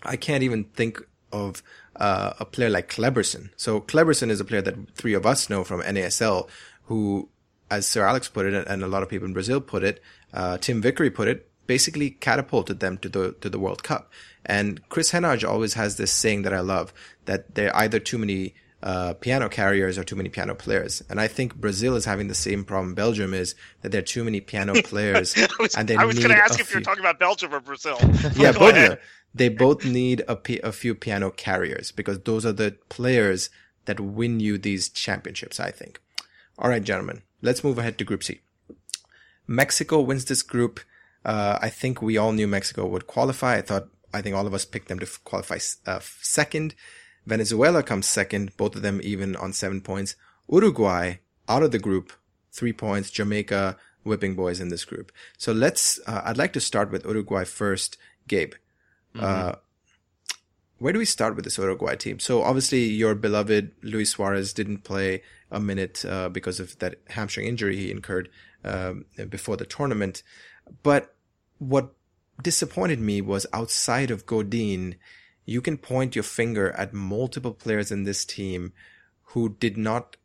I 0.03 0.17
can't 0.17 0.43
even 0.43 0.65
think 0.65 1.01
of 1.31 1.63
uh, 1.95 2.33
a 2.39 2.45
player 2.45 2.69
like 2.69 2.89
Kleberson. 2.89 3.49
So 3.55 3.79
Kleberson 3.81 4.29
is 4.29 4.39
a 4.39 4.45
player 4.45 4.61
that 4.61 4.95
three 4.95 5.13
of 5.13 5.25
us 5.25 5.49
know 5.49 5.63
from 5.63 5.81
NASL, 5.81 6.47
who, 6.83 7.29
as 7.71 7.87
Sir 7.87 8.05
Alex 8.05 8.27
put 8.27 8.45
it, 8.45 8.67
and 8.67 8.83
a 8.83 8.87
lot 8.87 9.03
of 9.03 9.09
people 9.09 9.27
in 9.27 9.33
Brazil 9.33 9.61
put 9.61 9.83
it, 9.83 10.01
uh, 10.33 10.57
Tim 10.57 10.81
Vickery 10.81 11.09
put 11.09 11.27
it, 11.27 11.49
basically 11.67 12.11
catapulted 12.11 12.79
them 12.79 12.97
to 12.99 13.09
the 13.09 13.35
to 13.41 13.49
the 13.49 13.59
World 13.59 13.83
Cup. 13.83 14.11
And 14.45 14.87
Chris 14.89 15.11
Hennage 15.11 15.43
always 15.43 15.75
has 15.75 15.97
this 15.97 16.11
saying 16.11 16.41
that 16.43 16.53
I 16.53 16.59
love 16.59 16.93
that 17.25 17.55
there 17.55 17.73
are 17.73 17.83
either 17.83 17.99
too 17.99 18.17
many 18.17 18.55
uh, 18.83 19.13
piano 19.13 19.47
carriers 19.47 19.97
or 19.97 20.03
too 20.03 20.15
many 20.15 20.29
piano 20.29 20.53
players. 20.53 21.01
And 21.09 21.19
I 21.19 21.27
think 21.27 21.55
Brazil 21.55 21.95
is 21.95 22.03
having 22.03 22.27
the 22.27 22.35
same 22.35 22.65
problem 22.65 22.93
Belgium 22.93 23.33
is 23.33 23.55
that 23.81 23.93
there 23.93 23.99
are 23.99 24.05
too 24.05 24.25
many 24.25 24.41
piano 24.41 24.73
players. 24.83 25.35
was, 25.57 25.75
and 25.75 25.87
they 25.87 25.95
I 25.95 26.03
was 26.03 26.19
going 26.19 26.31
to 26.31 26.37
ask 26.37 26.59
if 26.59 26.69
you 26.71 26.79
were 26.79 26.83
talking 26.83 27.03
about 27.03 27.17
Belgium 27.17 27.53
or 27.53 27.61
Brazil. 27.61 27.97
yeah, 28.35 28.51
both 28.51 28.75
ahead. 28.75 28.99
They 29.35 29.49
both 29.49 29.83
need 29.83 30.21
a, 30.27 30.37
a 30.67 30.71
few 30.71 30.93
piano 30.93 31.31
carriers 31.31 31.91
because 31.91 32.19
those 32.19 32.45
are 32.45 32.51
the 32.51 32.77
players 32.89 33.49
that 33.85 33.99
win 33.99 34.39
you 34.39 34.57
these 34.57 34.89
championships, 34.89 35.59
I 35.59 35.71
think. 35.71 35.99
All 36.59 36.69
right, 36.69 36.83
gentlemen, 36.83 37.23
let's 37.41 37.63
move 37.63 37.79
ahead 37.79 37.97
to 37.97 38.03
Group 38.03 38.23
C. 38.23 38.41
Mexico 39.47 40.01
wins 40.01 40.25
this 40.25 40.43
group. 40.43 40.79
Uh, 41.25 41.57
I 41.61 41.69
think 41.69 42.01
we 42.01 42.17
all 42.17 42.31
knew 42.31 42.47
Mexico 42.47 42.85
would 42.85 43.07
qualify. 43.07 43.57
I 43.57 43.61
thought, 43.61 43.87
I 44.13 44.21
think 44.21 44.35
all 44.35 44.47
of 44.47 44.53
us 44.53 44.65
picked 44.65 44.89
them 44.89 44.99
to 44.99 45.07
qualify 45.23 45.59
uh, 45.85 45.99
second. 46.21 46.75
Venezuela 47.25 47.83
comes 47.83 48.07
second, 48.07 48.55
both 48.57 48.75
of 48.75 48.81
them 48.81 48.99
even 49.03 49.35
on 49.37 49.53
seven 49.53 49.81
points. 49.81 50.15
Uruguay 50.51 51.15
out 51.47 51.63
of 51.63 51.71
the 51.71 51.79
group, 51.79 52.11
three 52.51 52.73
points. 52.73 53.09
Jamaica 53.09 53.77
whipping 54.03 54.35
boys 54.35 54.59
in 54.59 54.69
this 54.69 54.83
group. 54.83 55.11
So 55.37 55.53
let's, 55.53 55.99
uh, 56.05 56.21
I'd 56.25 56.37
like 56.37 56.53
to 56.53 56.59
start 56.59 56.91
with 56.91 57.05
Uruguay 57.05 57.45
first. 57.45 57.97
Gabe, 58.27 58.53
uh, 59.19 59.55
where 60.77 60.93
do 60.93 60.99
we 60.99 61.05
start 61.05 61.35
with 61.35 61.45
this 61.45 61.57
Uruguay 61.57 61.95
team? 61.95 62.19
So 62.19 62.43
obviously 62.43 62.83
your 62.83 63.15
beloved 63.15 63.71
Luis 63.81 64.11
Suarez 64.11 64.53
didn't 64.53 64.83
play 64.83 65.21
a 65.51 65.59
minute 65.59 66.03
uh, 66.05 66.29
because 66.29 66.59
of 66.59 66.77
that 66.79 66.95
hamstring 67.09 67.47
injury 67.47 67.77
he 67.77 67.91
incurred 67.91 68.29
um, 68.65 69.05
before 69.29 69.55
the 69.55 69.65
tournament. 69.65 70.23
But 70.81 71.15
what 71.59 71.93
disappointed 72.41 72.99
me 72.99 73.21
was 73.21 73.45
outside 73.53 74.11
of 74.11 74.25
Godin, 74.25 74.95
you 75.45 75.61
can 75.61 75.77
point 75.77 76.15
your 76.15 76.23
finger 76.23 76.71
at 76.71 76.93
multiple 76.93 77.53
players 77.53 77.91
in 77.91 78.03
this 78.03 78.25
team 78.25 78.73
who 79.27 79.49
did 79.49 79.77
not 79.77 80.17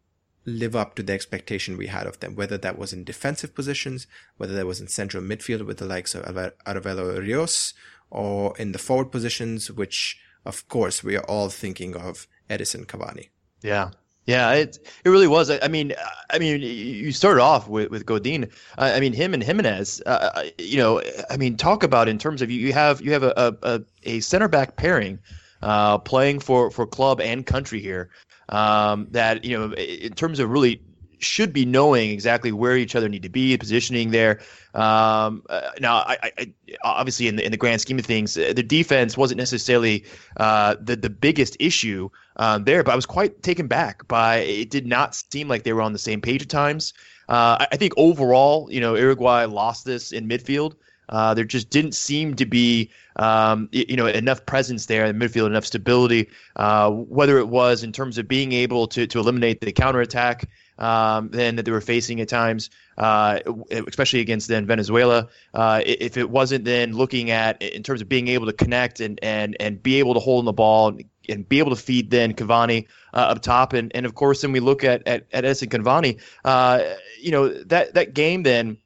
live 0.45 0.75
up 0.75 0.95
to 0.95 1.03
the 1.03 1.13
expectation 1.13 1.77
we 1.77 1.89
had 1.89 2.07
of 2.07 2.21
them, 2.21 2.35
whether 2.35 2.57
that 2.57 2.79
was 2.79 2.93
in 2.93 3.05
defensive 3.05 3.55
positions, 3.55 4.07
whether 4.39 4.55
that 4.55 4.67
was 4.67 4.81
in 4.81 4.89
central 4.89 5.23
midfield 5.23 5.67
with 5.67 5.79
the 5.79 5.85
likes 5.85 6.15
of 6.15 6.25
Arevalo 6.25 7.21
Rios, 7.21 7.75
or 8.11 8.57
in 8.59 8.73
the 8.73 8.79
forward 8.79 9.13
positions, 9.13 9.71
which 9.71 10.19
of 10.47 10.67
course 10.69 11.05
we 11.05 11.17
are 11.17 11.25
all 11.25 11.51
thinking 11.51 11.95
of 11.95 12.27
Edinson 12.49 12.87
Cavani. 12.87 13.29
Yeah. 13.61 13.91
Yeah, 14.29 14.53
it 14.53 14.79
it 15.07 15.09
really 15.09 15.27
was. 15.27 15.49
I, 15.49 15.59
I 15.62 15.69
mean, 15.69 15.95
I 16.29 16.38
mean, 16.38 16.61
you 16.61 17.12
started 17.12 17.41
off 17.41 17.67
with 17.67 17.91
with 17.91 18.05
Godin. 18.05 18.51
I, 18.77 18.93
I 18.93 19.01
mean, 19.01 19.14
him 19.14 19.33
and 19.33 19.43
Gimenez. 19.43 20.03
Uh, 20.05 20.51
you 20.59 20.77
know, 20.77 21.01
I 21.31 21.38
mean, 21.38 21.57
talk 21.57 21.83
about 21.83 22.09
in 22.09 22.19
terms 22.19 22.43
of 22.43 22.51
you, 22.51 22.61
you 22.61 22.75
have 22.75 23.01
you 23.01 23.11
have 23.12 23.23
a 23.23 23.57
a, 23.62 23.81
a 24.03 24.21
center 24.21 24.47
back 24.47 24.77
pairing, 24.77 25.19
uh, 25.62 25.97
playing 25.97 26.41
for 26.41 26.71
for 26.71 26.87
club 26.87 27.23
and 27.23 27.47
country 27.47 27.81
here. 27.81 28.11
Um, 28.51 29.07
that 29.12 29.47
you 29.47 29.59
know, 29.59 29.73
in 29.77 30.12
terms 30.12 30.41
of 30.41 30.51
really 30.51 30.83
should 31.19 31.53
be 31.53 31.65
knowing 31.65 32.11
exactly 32.11 32.53
where 32.53 32.77
each 32.77 32.97
other 32.97 33.09
need 33.09 33.23
to 33.23 33.29
be, 33.29 33.57
positioning 33.57 34.11
there. 34.11 34.41
Um, 34.75 35.43
uh, 35.49 35.71
now, 35.81 35.97
I, 35.97 36.33
I, 36.39 36.53
obviously 36.83 37.29
in 37.29 37.37
the 37.37 37.45
in 37.45 37.51
the 37.51 37.57
grand 37.57 37.81
scheme 37.81 37.99
of 37.99 38.07
things, 38.07 38.37
uh, 38.37 38.53
the 38.55 38.63
defense 38.63 39.17
wasn't 39.17 39.39
necessarily 39.39 40.05
uh, 40.37 40.77
the 40.81 40.97
the 40.97 41.11
biggest 41.11 41.57
issue 41.59 42.09
um, 42.37 42.65
there, 42.65 42.83
but 42.85 42.93
I 42.93 42.97
was 42.97 43.07
quite 43.07 43.43
taken 43.43 43.67
back 43.67 44.07
by 44.09 44.39
it. 44.39 44.71
Did 44.71 44.87
not 44.87 45.15
seem 45.15 45.49
like 45.49 45.65
they 45.65 45.73
were 45.73 45.83
on 45.83 45.93
the 45.93 45.99
same 45.99 46.21
page 46.21 46.43
at 46.43 46.49
times. 46.49 46.93
Uh, 47.29 47.59
I, 47.61 47.69
I 47.73 47.77
think 47.77 47.93
overall, 47.97 48.69
you 48.71 48.81
know, 48.81 48.95
Uruguay 48.95 49.45
lost 49.45 49.85
this 49.85 50.13
in 50.13 50.29
midfield. 50.29 50.75
Uh, 51.09 51.33
there 51.35 51.45
just 51.45 51.71
didn't 51.71 51.95
seem 51.95 52.35
to 52.35 52.45
be, 52.45 52.91
um, 53.17 53.69
you 53.73 53.97
know, 53.97 54.07
enough 54.07 54.45
presence 54.45 54.87
there 54.87 55.07
in 55.07 55.19
midfield, 55.19 55.47
enough 55.47 55.65
stability. 55.65 56.29
Uh, 56.57 56.91
whether 56.91 57.39
it 57.39 57.49
was 57.49 57.83
in 57.83 57.93
terms 57.93 58.19
of 58.19 58.29
being 58.29 58.53
able 58.53 58.87
to 58.87 59.07
to 59.07 59.19
eliminate 59.19 59.61
the 59.61 59.73
counterattack 59.73 60.49
um, 60.79 61.31
then 61.31 61.57
that 61.57 61.64
they 61.64 61.71
were 61.71 61.81
facing 61.81 62.21
at 62.21 62.29
times, 62.29 62.71
uh, 62.97 63.41
especially 63.71 64.21
against 64.21 64.49
then 64.49 64.67
Venezuela. 64.67 65.29
Uh, 65.53 65.83
if 65.85 66.17
it 66.17 66.31
wasn't 66.31 66.64
then 66.64 66.93
looking 66.93 67.31
at 67.31 67.61
in 67.61 67.83
terms 67.83 68.01
of 68.01 68.09
being 68.09 68.29
able 68.29 68.47
to 68.47 68.53
connect 68.53 69.01
and 69.01 69.19
and 69.23 69.57
and 69.61 69.83
be 69.83 69.99
able 69.99 70.14
to 70.14 70.21
hold 70.21 70.41
on 70.41 70.45
the 70.45 70.53
ball 70.53 70.88
and, 70.88 71.05
and 71.29 71.49
be 71.49 71.59
able 71.59 71.71
to 71.71 71.77
feed 71.77 72.11
then 72.11 72.33
Cavani 72.33 72.87
uh, 73.12 73.17
up 73.17 73.43
top, 73.43 73.73
and 73.73 73.93
and 73.95 74.07
of 74.07 74.14
course 74.14 74.41
then 74.43 74.53
we 74.53 74.61
look 74.61 74.85
at 74.85 75.07
at, 75.07 75.27
at 75.33 75.45
Edinson 75.45 75.69
Cavani, 75.69 76.21
uh, 76.45 76.83
you 77.21 77.33
know 77.33 77.49
that 77.64 77.95
that 77.95 78.14
game 78.14 78.43
then. 78.43 78.79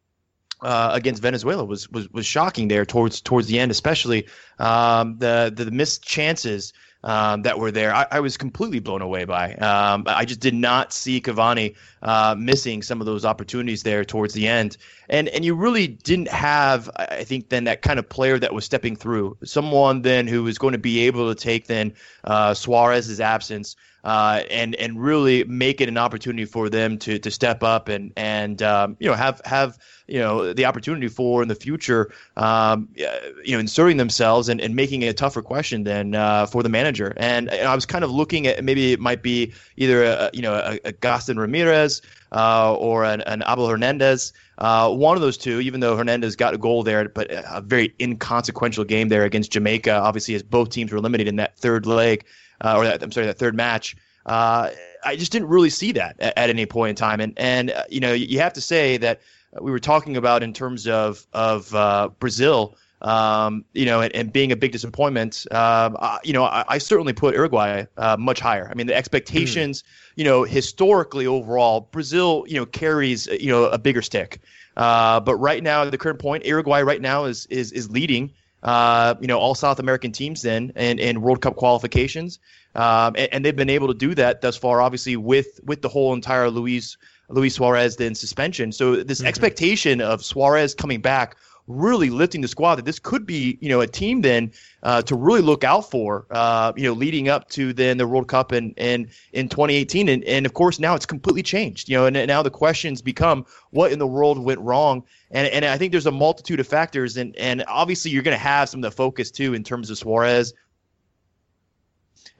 Uh, 0.65 0.91
against 0.93 1.21
Venezuela 1.21 1.65
was, 1.65 1.91
was 1.91 2.09
was 2.11 2.25
shocking 2.25 2.69
there 2.69 2.85
towards 2.85 3.21
towards 3.21 3.49
the 3.49 3.59
end, 3.59 3.73
especially 3.73 4.29
um, 4.61 5.19
the, 5.19 5.53
the 5.53 5.73
missed 5.73 6.05
chances 6.05 6.73
um, 7.05 7.43
that 7.43 7.59
were 7.59 7.71
there. 7.71 7.95
I, 7.95 8.07
I 8.11 8.21
was 8.21 8.37
completely 8.37 8.79
blown 8.79 9.03
away 9.03 9.25
by. 9.25 9.55
Um, 9.55 10.05
I 10.07 10.25
just 10.25 10.41
did 10.41 10.55
not 10.55 10.93
see 10.93 11.21
Cavani 11.21 11.75
uh, 12.03 12.35
missing 12.39 12.83
some 12.83 13.01
of 13.01 13.07
those 13.07 13.25
opportunities 13.25 13.83
there 13.83 14.05
towards 14.05 14.35
the 14.35 14.47
end, 14.47 14.77
and 15.09 15.29
and 15.29 15.45
you 15.45 15.55
really 15.55 15.87
didn't 15.87 16.29
have, 16.29 16.91
I 16.97 17.25
think, 17.25 17.49
then 17.49 17.65
that 17.65 17.83
kind 17.83 17.99
of 17.99 18.09
player 18.09 18.39
that 18.39 18.55
was 18.55 18.65
stepping 18.65 18.97
through, 18.97 19.37
someone 19.45 20.03
then 20.03 20.27
who 20.27 20.45
was 20.45 20.59
going 20.59 20.73
to 20.73 20.79
be 20.79 21.01
able 21.07 21.33
to 21.33 21.41
take 21.41 21.67
then 21.67 21.95
uh, 22.25 22.55
Suarez's 22.55 23.21
absence. 23.21 23.77
Uh, 24.05 24.43
and 24.51 24.75
and 24.77 25.01
really 25.01 25.45
make 25.45 25.81
it 25.81 25.89
an 25.89 25.97
opportunity 25.97 26.45
for 26.45 26.69
them 26.69 26.99
to 26.99 27.21
to 27.21 27.31
step 27.31 27.63
up 27.63 27.89
and 27.89 28.13
and 28.17 28.61
um, 28.61 28.97
you 28.99 29.09
know 29.09 29.15
have 29.15 29.41
have 29.45 29.79
you 30.13 30.19
know 30.19 30.53
the 30.53 30.65
opportunity 30.65 31.09
for 31.09 31.43
in 31.43 31.49
the 31.49 31.55
future 31.55 32.13
um, 32.37 32.89
you 32.97 33.53
know 33.53 33.59
inserting 33.59 33.97
themselves 33.97 34.49
and, 34.49 34.61
and 34.61 34.77
making 34.77 35.03
it 35.03 35.07
a 35.07 35.13
tougher 35.13 35.41
question 35.41 35.85
than 35.85 36.15
uh, 36.15 36.47
for 36.47 36.63
the 36.63 36.69
manager. 36.69 37.15
And, 37.17 37.49
and 37.49 37.67
I 37.67 37.75
was 37.75 37.87
kind 37.87 38.05
of 38.05 38.11
looking 38.11 38.47
at 38.47 38.63
maybe 38.63 38.93
it 38.93 39.01
might 39.01 39.23
be 39.23 39.53
either 39.77 40.05
a, 40.05 40.31
you 40.33 40.43
know 40.43 40.55
a, 40.55 40.79
a 40.85 40.93
Gaston 40.93 41.39
Ramirez 41.39 42.03
uh, 42.33 42.75
or 42.75 43.05
an, 43.05 43.23
an 43.23 43.43
Abel 43.47 43.69
Hernandez. 43.69 44.33
Uh, 44.59 44.91
one 44.91 45.17
of 45.17 45.23
those 45.23 45.39
two 45.39 45.61
even 45.61 45.81
though 45.81 45.97
Hernandez 45.97 46.37
got 46.37 46.55
a 46.55 46.59
goal 46.59 46.83
there 46.83 47.09
but 47.09 47.29
a 47.31 47.63
very 47.63 47.95
inconsequential 48.01 48.85
game 48.85 49.09
there 49.09 49.25
against 49.25 49.53
Jamaica. 49.53 49.93
Obviously 49.93 50.35
as 50.35 50.43
both 50.43 50.71
teams 50.71 50.93
were 50.93 50.99
eliminated 50.99 51.29
in 51.29 51.37
that 51.37 51.57
third 51.57 51.87
leg 51.87 52.25
uh, 52.63 52.77
or 52.77 52.85
that, 52.85 53.03
I'm 53.03 53.13
sorry 53.13 53.27
that 53.27 53.39
third 53.39 53.55
match 53.55 53.97
uh, 54.25 54.71
I 55.05 55.17
just 55.17 55.33
didn't 55.33 55.49
really 55.49 55.71
see 55.71 55.93
that 55.93 56.17
at, 56.21 56.39
at 56.39 56.51
any 56.51 56.65
point 56.65 56.91
in 56.91 56.97
time 56.97 57.21
and 57.21 57.35
and 57.37 57.71
uh, 57.71 57.85
you 57.91 58.01
know 58.01 58.13
you 58.13 58.39
have 58.39 58.55
to 58.55 58.61
say 58.61 58.97
that 58.99 59.21
we 59.61 59.71
were 59.71 59.81
talking 59.81 60.17
about 60.17 60.43
in 60.43 60.53
terms 60.53 60.87
of 60.87 61.27
of 61.33 61.75
uh, 61.75 62.09
Brazil, 62.19 62.77
um, 63.03 63.65
you 63.73 63.85
know, 63.85 64.01
and, 64.01 64.15
and, 64.15 64.33
being 64.33 64.53
a 64.53 64.57
big 64.57 64.73
disappointment. 64.73 65.47
Um, 65.51 65.97
uh, 65.99 66.19
you 66.25 66.33
know, 66.33 66.45
I, 66.45 66.65
I, 66.69 66.79
certainly 66.79 67.13
put 67.13 67.35
Uruguay 67.35 67.85
uh, 67.97 68.17
much 68.19 68.41
higher. 68.41 68.69
I 68.71 68.75
mean, 68.75 68.87
the 68.87 68.95
expectations, 68.95 69.83
mm. 69.83 69.87
you 70.17 70.25
know, 70.25 70.45
historically 70.45 71.27
overall, 71.27 71.89
Brazil, 71.93 72.45
you 72.47 72.57
know, 72.57 72.67
carries 72.67 73.27
you 73.27 73.49
know 73.49 73.65
a 73.65 73.79
bigger 73.79 74.03
stick. 74.03 74.41
Uh, 74.77 75.21
but 75.21 75.37
right 75.37 75.63
now, 75.63 75.83
at 75.83 75.91
the 75.91 75.99
current 75.99 76.19
point, 76.19 76.47
Uruguay 76.47 76.81
right 76.81 77.01
now 77.01 77.25
is 77.25 77.47
is 77.47 77.73
is 77.73 77.91
leading. 77.91 78.33
Uh, 78.63 79.15
you 79.21 79.27
know, 79.27 79.39
all 79.39 79.55
South 79.55 79.81
American 79.81 80.13
teams 80.13 80.43
then 80.43 80.73
and 80.77 81.01
in 81.01 81.21
World 81.21 81.41
Cup 81.41 81.57
qualifications, 81.57 82.39
um, 82.77 83.15
and, 83.17 83.29
and 83.33 83.45
they've 83.45 83.57
been 83.57 83.71
able 83.71 83.89
to 83.89 83.95
do 83.95 84.15
that 84.15 84.41
thus 84.41 84.57
far. 84.57 84.81
Obviously, 84.81 85.17
with 85.17 85.61
with 85.65 85.83
the 85.83 85.89
whole 85.89 86.15
entire 86.15 86.49
Luis 86.49 86.97
Luis 87.29 87.55
Suarez 87.55 87.97
then 87.97 88.15
suspension. 88.15 88.73
So 88.73 88.97
this 88.97 89.19
mm-hmm. 89.19 89.27
expectation 89.27 90.01
of 90.01 90.25
Suarez 90.25 90.75
coming 90.75 91.01
back 91.01 91.37
really 91.67 92.11
lifting 92.11 92.41
the 92.41 92.49
squad 92.49 92.77
that 92.77 92.85
this 92.85 92.99
could 92.99 93.25
be, 93.25 93.57
you 93.61 93.69
know, 93.69 93.81
a 93.81 93.87
team 93.87 94.21
then 94.21 94.51
uh, 94.83 95.03
to 95.03 95.15
really 95.15 95.41
look 95.41 95.65
out 95.65 95.91
for, 95.91 96.27
uh, 96.31 96.73
you 96.77 96.85
know, 96.85 96.93
leading 96.93 97.29
up 97.29 97.49
to 97.51 97.73
then 97.73 97.99
the 97.99 98.07
World 98.07 98.29
Cup 98.29 98.53
in 98.53 98.73
in, 98.73 99.09
in 99.33 99.49
2018. 99.49 100.09
And, 100.09 100.25
and 100.25 100.45
of 100.47 100.55
course 100.55 100.79
now 100.79 100.95
it's 100.95 101.07
completely 101.07 101.43
changed, 101.43 101.89
you 101.89 101.97
know, 101.97 102.07
and, 102.07 102.17
and 102.17 102.29
now 102.29 102.43
the 102.43 102.51
questions 102.51 103.01
become 103.01 103.47
what 103.71 103.93
in 103.93 103.99
the 103.99 104.07
world 104.07 104.39
went 104.39 104.61
wrong. 104.61 105.05
And, 105.31 105.47
and 105.49 105.65
I 105.65 105.79
think 105.79 105.93
there's 105.93 106.07
a 106.07 106.13
multitude 106.13 106.61
of 106.61 106.67
factors 106.67 107.17
and, 107.17 107.37
and 107.37 107.65
obviously 107.69 108.11
you're 108.11 108.23
going 108.23 108.37
to 108.37 108.43
have 108.43 108.69
some 108.69 108.79
of 108.79 108.91
the 108.91 108.97
focus 108.97 109.31
too 109.31 109.55
in 109.55 109.63
terms 109.63 109.91
of 109.91 109.99
Suarez 109.99 110.53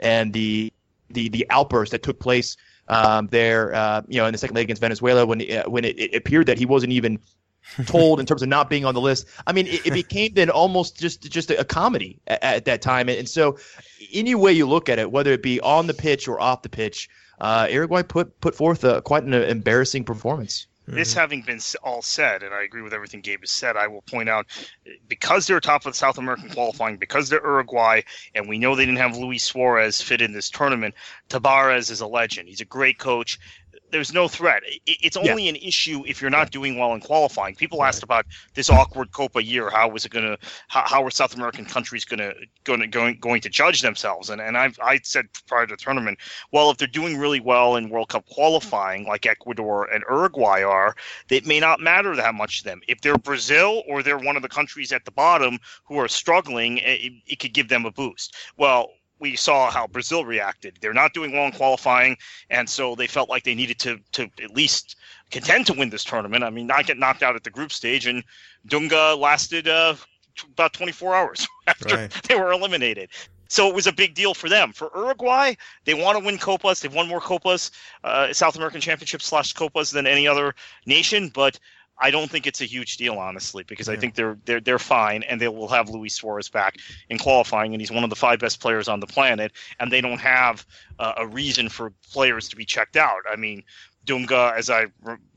and 0.01 0.33
the, 0.33 0.73
the, 1.11 1.29
the 1.29 1.47
outburst 1.51 1.93
that 1.93 2.03
took 2.03 2.19
place 2.19 2.57
um, 2.89 3.29
there, 3.29 3.75
uh, 3.75 4.03
you 4.09 4.19
know, 4.21 4.27
in 4.27 4.33
the 4.33 4.39
second 4.39 4.57
leg 4.57 4.65
against 4.65 4.81
Venezuela 4.81 5.25
when 5.25 5.41
uh, 5.41 5.63
when 5.65 5.85
it, 5.85 5.99
it, 5.99 6.15
appeared 6.15 6.47
that 6.47 6.59
he 6.59 6.67
wasn't 6.67 6.93
even 6.93 7.19
told 7.87 8.21
in 8.21 8.27
terms 8.27 8.43
of 8.43 8.49
not 8.49 8.69
being 8.69 8.85
on 8.85 8.95
the 8.95 9.01
list. 9.01 9.27
I 9.47 9.53
mean, 9.53 9.67
it, 9.67 9.87
it 9.87 9.93
became 9.93 10.35
then 10.35 10.51
almost 10.51 10.99
just 10.99 11.31
just 11.31 11.51
a, 11.51 11.65
comedy 11.65 12.21
at, 12.27 12.43
at, 12.43 12.65
that 12.67 12.83
time. 12.83 13.09
And 13.09 13.29
so, 13.29 13.59
any 14.13 14.35
way 14.35 14.53
you 14.53 14.67
look 14.69 14.89
at 14.89 14.99
it, 14.99 15.11
whether 15.11 15.33
it 15.33 15.43
be 15.43 15.61
on 15.61 15.87
the 15.87 15.95
pitch 15.95 16.29
or 16.29 16.41
off 16.41 16.63
the 16.63 16.69
pitch, 16.69 17.09
uh, 17.41 17.69
Uruguay 17.71 18.03
put 18.03 18.41
put 18.41 18.55
forth 18.55 18.85
a, 18.85 19.03
quite 19.03 19.25
an 19.25 19.35
embarrassing 19.35 20.05
performance. 20.05 20.67
This 20.89 21.11
Mm-hmm. 21.11 21.21
having 21.21 21.43
been 21.43 21.61
all 21.85 22.03
said, 22.03 22.43
and 22.43 22.53
I 22.53 22.65
agree 22.65 22.83
with 22.83 22.93
everything 22.93 23.21
Gabe 23.21 23.43
has 23.43 23.53
said, 23.53 23.77
I 23.77 23.87
will 23.87 24.03
point 24.03 24.29
out 24.29 24.47
because 25.07 25.47
they're 25.47 25.61
top 25.61 25.87
of 25.87 25.93
the 25.93 25.97
South 25.97 26.19
American 26.19 26.51
qualifying, 26.51 26.97
because 26.97 27.29
they're 27.29 27.45
Uruguay, 27.45 28.01
and 28.35 28.49
we 28.49 28.59
know 28.59 28.75
they 28.75 28.85
didn't 28.85 28.99
have 28.99 29.17
Luis 29.17 29.45
Suarez 29.45 30.03
fit 30.03 30.21
in 30.21 30.33
this 30.33 30.51
tournament, 30.51 30.97
Tabarez 31.29 31.91
is 31.91 32.01
a 32.01 32.07
legend. 32.07 32.49
He's 32.49 32.61
a 32.61 32.65
great 32.65 32.99
coach. 32.99 33.39
There's 33.93 34.13
no 34.13 34.27
threat. 34.27 34.63
It's 34.87 35.17
only 35.17 35.45
yeah. 35.45 35.51
an 35.51 35.57
issue 35.57 36.03
if 36.07 36.21
you're 36.21 36.31
not 36.31 36.51
doing 36.51 36.79
well 36.79 36.95
in 36.95 37.01
qualifying. 37.01 37.55
People 37.55 37.85
asked 37.85 38.03
about 38.03 38.27
this 38.55 38.71
awkward 38.71 39.13
Copa 39.13 39.45
year. 39.45 39.71
How 39.71 39.89
was 39.89 40.05
it 40.05 40.11
going 40.11 40.25
to? 40.25 40.39
How, 40.69 40.85
how 40.87 41.05
are 41.05 41.11
South 41.11 41.35
American 41.35 41.67
countries 41.67 42.05
going 42.05 42.19
to 42.19 42.35
going 42.65 42.81
to 42.81 42.87
going 42.87 43.19
going 43.19 43.43
to 43.43 43.51
judge 43.51 43.83
themselves? 43.83 44.31
And 44.31 44.41
and 44.41 44.57
I 44.57 44.73
I 44.83 44.99
said 45.05 45.27
prior 45.47 45.67
to 45.67 45.75
the 45.75 45.77
tournament, 45.77 46.19
well, 46.51 46.71
if 46.71 46.79
they're 46.79 46.89
doing 46.89 47.19
really 47.19 47.41
well 47.41 47.77
in 47.77 47.91
World 47.91 48.09
Cup 48.09 48.27
qualifying, 48.27 49.07
like 49.07 49.27
Ecuador 49.27 49.85
and 49.85 50.03
Uruguay 50.09 50.63
are, 50.63 50.97
it 51.31 51.47
may 51.47 51.61
not 51.61 51.79
matter 51.79 52.17
that 52.17 52.35
much 52.35 52.59
to 52.59 52.65
them. 52.65 52.81
If 52.89 53.03
they're 53.03 53.19
Brazil 53.19 53.83
or 53.87 54.03
they're 54.03 54.19
one 54.19 54.37
of 54.37 54.43
the 54.43 54.49
countries 54.49 54.91
at 54.93 55.05
the 55.05 55.11
bottom 55.11 55.59
who 55.85 55.99
are 55.99 56.09
struggling, 56.09 56.79
it, 56.79 57.13
it 57.27 57.39
could 57.39 57.53
give 57.53 57.69
them 57.69 57.85
a 57.85 57.91
boost. 57.91 58.35
Well 58.57 58.91
we 59.23 59.37
saw 59.37 59.71
how 59.71 59.87
Brazil 59.87 60.25
reacted. 60.25 60.77
They're 60.81 60.93
not 60.93 61.15
doing 61.15 61.31
well 61.31 61.47
in 61.47 61.53
qualifying, 61.53 62.17
and 62.51 62.69
so 62.69 62.97
they 62.97 63.07
felt 63.07 63.31
like 63.31 63.45
they 63.45 63.55
needed 63.55 63.79
to 63.79 64.01
to 64.13 64.29
at 64.43 64.51
least 64.51 64.97
contend 65.31 65.67
to 65.69 65.73
win 65.73 65.91
this 65.91 66.03
tournament. 66.03 66.43
I 66.43 66.51
mean, 66.51 66.67
not 66.67 66.87
get 66.87 66.99
knocked 66.99 67.23
out 67.23 67.37
at 67.37 67.45
the 67.45 67.51
group 67.51 67.73
stage, 67.73 68.07
and 68.07 68.25
Dunga 68.67 69.17
lasted 69.17 69.69
uh, 69.69 69.95
about 70.53 70.73
24 70.73 71.15
hours 71.15 71.47
after 71.69 71.95
right. 71.95 72.11
they 72.29 72.35
were 72.35 72.53
eliminated. 72.53 73.11
So 73.49 73.69
it 73.69 73.75
was 73.75 73.87
a 73.87 73.93
big 73.93 74.15
deal 74.15 74.35
for 74.35 74.49
them. 74.49 74.73
For 74.73 74.91
Uruguay, 74.95 75.55
they 75.85 75.95
want 75.95 76.19
to 76.19 76.25
win 76.25 76.39
Copas. 76.39 76.81
They've 76.81 76.93
won 76.93 77.07
more 77.07 77.21
Copas, 77.21 77.71
uh, 78.03 78.33
South 78.33 78.57
American 78.57 78.81
Championship 78.81 79.23
slash 79.23 79.53
Copas 79.53 79.91
than 79.93 80.07
any 80.07 80.27
other 80.27 80.55
nation, 80.87 81.29
but 81.29 81.61
I 81.99 82.11
don't 82.11 82.31
think 82.31 82.47
it's 82.47 82.61
a 82.61 82.65
huge 82.65 82.97
deal, 82.97 83.15
honestly, 83.15 83.65
because 83.65 83.89
yeah. 83.89 83.95
I 83.95 83.97
think 83.97 84.15
they're 84.15 84.39
they're 84.45 84.61
they're 84.61 84.79
fine, 84.79 85.23
and 85.23 85.41
they 85.41 85.49
will 85.49 85.69
have 85.69 85.89
Luis 85.89 86.15
Suarez 86.15 86.49
back 86.49 86.77
in 87.09 87.19
qualifying, 87.19 87.75
and 87.75 87.81
he's 87.81 87.93
one 87.93 88.05
of 88.05 88.11
the 88.11 88.17
five 88.17 88.39
best 88.39 88.61
players 88.61 88.89
on 88.89 89.01
the 89.01 89.07
planet, 89.07 89.53
and 89.79 89.93
they 89.93 90.01
don't 90.01 90.21
have 90.21 90.67
uh, 90.99 91.15
a 91.19 91.27
reason 91.27 91.69
for 91.69 91.93
players 92.13 92.49
to 92.49 92.57
be 92.57 92.65
checked 92.65 92.97
out. 92.97 93.21
I 93.31 93.37
mean, 93.37 93.63
Dunga, 94.05 94.57
as 94.57 94.69
I 94.69 94.87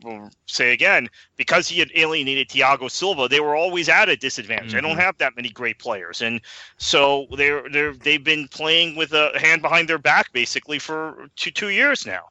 will 0.04 0.32
say 0.48 0.74
again, 0.74 1.10
because 1.38 1.68
he 1.68 1.80
had 1.80 1.92
alienated 1.94 2.50
Thiago 2.50 2.90
Silva, 2.90 3.28
they 3.28 3.40
were 3.40 3.56
always 3.56 3.90
at 3.90 4.10
a 4.10 4.16
disadvantage. 4.16 4.70
Mm-hmm. 4.70 4.76
They 4.76 4.82
don't 4.82 4.98
have 4.98 5.18
that 5.20 5.36
many 5.36 5.50
great 5.50 5.78
players, 5.78 6.22
and 6.22 6.42
so 6.78 7.28
they're 7.38 7.70
they're 7.70 7.94
they've 7.94 8.24
been 8.24 8.48
playing 8.48 8.96
with 8.96 9.14
a 9.14 9.38
hand 9.40 9.62
behind 9.62 9.88
their 9.88 10.00
back 10.00 10.32
basically 10.34 10.80
for 10.80 11.28
two 11.36 11.52
two 11.52 11.70
years 11.70 12.06
now. 12.06 12.24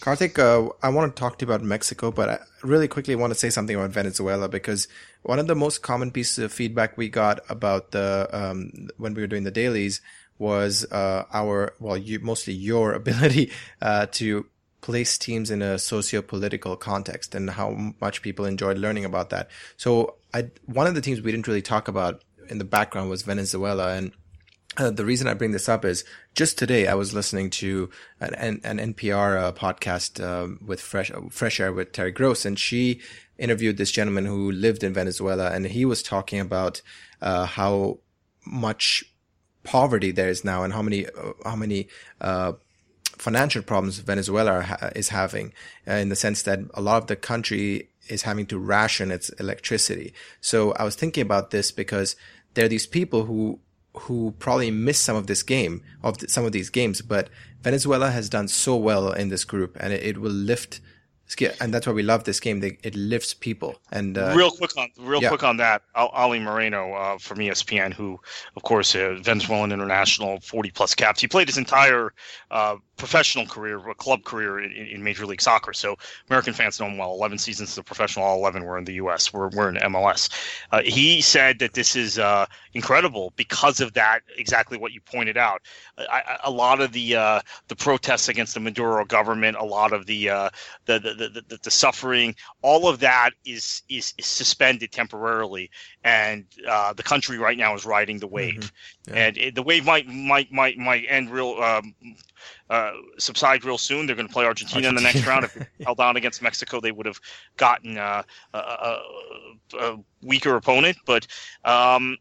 Kartik, 0.00 0.38
uh, 0.38 0.68
I 0.82 0.90
want 0.90 1.14
to 1.14 1.20
talk 1.20 1.38
to 1.38 1.46
you 1.46 1.52
about 1.52 1.64
Mexico, 1.64 2.10
but 2.10 2.28
I 2.28 2.38
really 2.62 2.88
quickly 2.88 3.16
want 3.16 3.32
to 3.32 3.38
say 3.38 3.50
something 3.50 3.74
about 3.74 3.90
Venezuela 3.90 4.48
because 4.48 4.86
one 5.22 5.38
of 5.38 5.48
the 5.48 5.54
most 5.54 5.82
common 5.82 6.12
pieces 6.12 6.38
of 6.38 6.52
feedback 6.52 6.96
we 6.96 7.08
got 7.08 7.40
about 7.48 7.90
the 7.90 8.28
um, 8.32 8.88
when 8.96 9.14
we 9.14 9.22
were 9.22 9.26
doing 9.26 9.44
the 9.44 9.50
dailies 9.50 10.00
was 10.38 10.84
uh, 10.92 11.24
our 11.32 11.74
well, 11.80 11.96
you, 11.96 12.20
mostly 12.20 12.54
your 12.54 12.92
ability 13.02 13.50
uh, 13.82 14.06
to 14.12 14.46
place 14.80 15.18
teams 15.18 15.50
in 15.50 15.60
a 15.60 15.78
socio-political 15.78 16.76
context 16.76 17.34
and 17.34 17.50
how 17.50 17.92
much 18.00 18.22
people 18.22 18.44
enjoyed 18.44 18.78
learning 18.78 19.04
about 19.04 19.30
that. 19.30 19.50
So, 19.76 20.14
I, 20.32 20.50
one 20.66 20.86
of 20.86 20.94
the 20.94 21.00
teams 21.00 21.20
we 21.20 21.32
didn't 21.32 21.48
really 21.48 21.62
talk 21.62 21.88
about 21.88 22.22
in 22.48 22.58
the 22.58 22.64
background 22.64 23.10
was 23.10 23.22
Venezuela, 23.22 23.94
and 23.94 24.12
uh, 24.78 24.90
the 24.90 25.04
reason 25.04 25.26
I 25.26 25.34
bring 25.34 25.50
this 25.50 25.68
up 25.68 25.84
is 25.84 26.04
just 26.34 26.56
today 26.56 26.86
I 26.86 26.94
was 26.94 27.12
listening 27.12 27.50
to 27.50 27.90
an, 28.20 28.60
an 28.62 28.94
NPR 28.94 29.42
uh, 29.42 29.52
podcast 29.52 30.22
uh, 30.22 30.54
with 30.64 30.80
Fresh 30.80 31.10
Fresh 31.30 31.60
Air 31.60 31.72
with 31.72 31.92
Terry 31.92 32.12
Gross, 32.12 32.44
and 32.44 32.58
she 32.58 33.00
interviewed 33.38 33.76
this 33.76 33.90
gentleman 33.90 34.24
who 34.24 34.50
lived 34.50 34.84
in 34.84 34.94
Venezuela, 34.94 35.50
and 35.50 35.66
he 35.66 35.84
was 35.84 36.02
talking 36.02 36.38
about 36.38 36.80
uh, 37.20 37.44
how 37.44 37.98
much 38.46 39.04
poverty 39.64 40.12
there 40.12 40.28
is 40.28 40.44
now, 40.44 40.62
and 40.62 40.72
how 40.72 40.82
many 40.82 41.06
uh, 41.06 41.32
how 41.44 41.56
many 41.56 41.88
uh, 42.20 42.52
financial 43.04 43.62
problems 43.62 43.98
Venezuela 43.98 44.92
is 44.94 45.08
having, 45.08 45.52
in 45.86 46.08
the 46.08 46.16
sense 46.16 46.42
that 46.42 46.60
a 46.74 46.80
lot 46.80 47.02
of 47.02 47.08
the 47.08 47.16
country 47.16 47.90
is 48.08 48.22
having 48.22 48.46
to 48.46 48.58
ration 48.58 49.10
its 49.10 49.28
electricity. 49.40 50.14
So 50.40 50.72
I 50.72 50.84
was 50.84 50.94
thinking 50.94 51.22
about 51.22 51.50
this 51.50 51.72
because 51.72 52.14
there 52.54 52.64
are 52.64 52.68
these 52.68 52.86
people 52.86 53.24
who 53.24 53.60
who 54.00 54.34
probably 54.38 54.70
missed 54.70 55.04
some 55.04 55.16
of 55.16 55.26
this 55.26 55.42
game 55.42 55.82
of 56.02 56.18
some 56.28 56.44
of 56.44 56.52
these 56.52 56.70
games, 56.70 57.02
but 57.02 57.28
Venezuela 57.62 58.10
has 58.10 58.28
done 58.28 58.48
so 58.48 58.76
well 58.76 59.12
in 59.12 59.28
this 59.28 59.44
group, 59.44 59.76
and 59.80 59.92
it, 59.92 60.02
it 60.02 60.18
will 60.18 60.32
lift 60.32 60.80
and 61.60 61.74
that's 61.74 61.86
why 61.86 61.92
we 61.92 62.02
love 62.02 62.24
this 62.24 62.40
game. 62.40 62.60
They, 62.60 62.78
it 62.82 62.94
lifts 62.94 63.34
people. 63.34 63.76
And 63.92 64.16
uh, 64.16 64.32
real 64.34 64.50
quick 64.50 64.76
on 64.76 64.88
real 64.98 65.22
yeah. 65.22 65.28
quick 65.28 65.42
on 65.42 65.56
that, 65.58 65.82
Ali 65.94 66.38
Moreno 66.38 66.94
uh, 66.94 67.18
from 67.18 67.38
ESPN, 67.38 67.92
who 67.92 68.18
of 68.56 68.62
course 68.62 68.94
uh, 68.94 69.18
Venezuelan 69.22 69.72
international, 69.72 70.40
forty 70.40 70.70
plus 70.70 70.94
caps. 70.94 71.20
He 71.20 71.28
played 71.28 71.48
his 71.48 71.58
entire 71.58 72.12
uh, 72.50 72.76
professional 72.96 73.46
career, 73.46 73.78
club 73.98 74.24
career 74.24 74.60
in, 74.60 74.72
in, 74.72 75.02
Major 75.02 75.26
League 75.26 75.40
Soccer. 75.40 75.72
So 75.72 75.96
American 76.28 76.54
fans 76.54 76.80
know 76.80 76.86
him 76.86 76.98
well. 76.98 77.12
Eleven 77.12 77.38
seasons 77.38 77.70
as 77.70 77.78
a 77.78 77.82
professional, 77.82 78.24
all 78.24 78.38
eleven 78.38 78.64
were 78.64 78.78
in 78.78 78.84
the 78.84 78.94
U.S. 78.94 79.32
We're 79.32 79.48
we're 79.50 79.68
in 79.68 79.76
MLS. 79.76 80.30
Uh, 80.72 80.82
he 80.82 81.20
said 81.20 81.58
that 81.58 81.74
this 81.74 81.94
is 81.94 82.18
uh, 82.18 82.46
incredible 82.72 83.32
because 83.36 83.80
of 83.80 83.92
that. 83.92 84.20
Exactly 84.36 84.78
what 84.78 84.92
you 84.92 85.00
pointed 85.02 85.36
out. 85.36 85.62
I, 85.98 86.38
a 86.44 86.50
lot 86.50 86.80
of 86.80 86.92
the 86.92 87.42
the 87.68 87.76
protests 87.76 88.28
against 88.28 88.54
the 88.54 88.60
Maduro 88.60 89.04
government, 89.04 89.56
a 89.58 89.64
lot 89.64 89.92
of 89.92 90.06
the 90.06 90.50
the, 90.86 90.98
the 90.98 91.17
the, 91.18 91.44
the, 91.48 91.58
the 91.62 91.70
suffering, 91.70 92.34
all 92.62 92.88
of 92.88 93.00
that 93.00 93.30
is, 93.44 93.82
is, 93.88 94.14
is 94.18 94.26
suspended 94.26 94.92
temporarily, 94.92 95.70
and 96.04 96.44
uh, 96.68 96.92
the 96.92 97.02
country 97.02 97.38
right 97.38 97.58
now 97.58 97.74
is 97.74 97.84
riding 97.84 98.18
the 98.18 98.26
wave, 98.26 98.72
mm-hmm. 99.06 99.14
yeah. 99.14 99.26
and 99.26 99.38
it, 99.38 99.54
the 99.54 99.62
wave 99.62 99.84
might 99.84 100.06
might 100.06 100.52
might 100.52 100.78
might 100.78 101.04
end 101.08 101.30
real. 101.30 101.60
Um, 101.62 101.94
uh, 102.70 102.92
subside 103.18 103.64
real 103.64 103.78
soon. 103.78 104.06
They're 104.06 104.14
going 104.14 104.28
to 104.28 104.32
play 104.32 104.44
Argentina, 104.44 104.86
Argentina, 104.86 105.08
in 105.08 105.14
the 105.14 105.18
next 105.18 105.26
round. 105.26 105.44
If 105.44 105.54
they 105.54 105.84
held 105.84 106.00
on 106.00 106.16
against 106.16 106.42
Mexico, 106.42 106.80
they 106.80 106.92
would 106.92 107.06
have 107.06 107.18
gotten 107.56 107.98
uh, 107.98 108.22
a, 108.52 108.58
a, 108.58 109.02
a, 109.80 109.98
weaker 110.22 110.54
opponent. 110.54 110.98
But 111.06 111.26
um, 111.64 112.18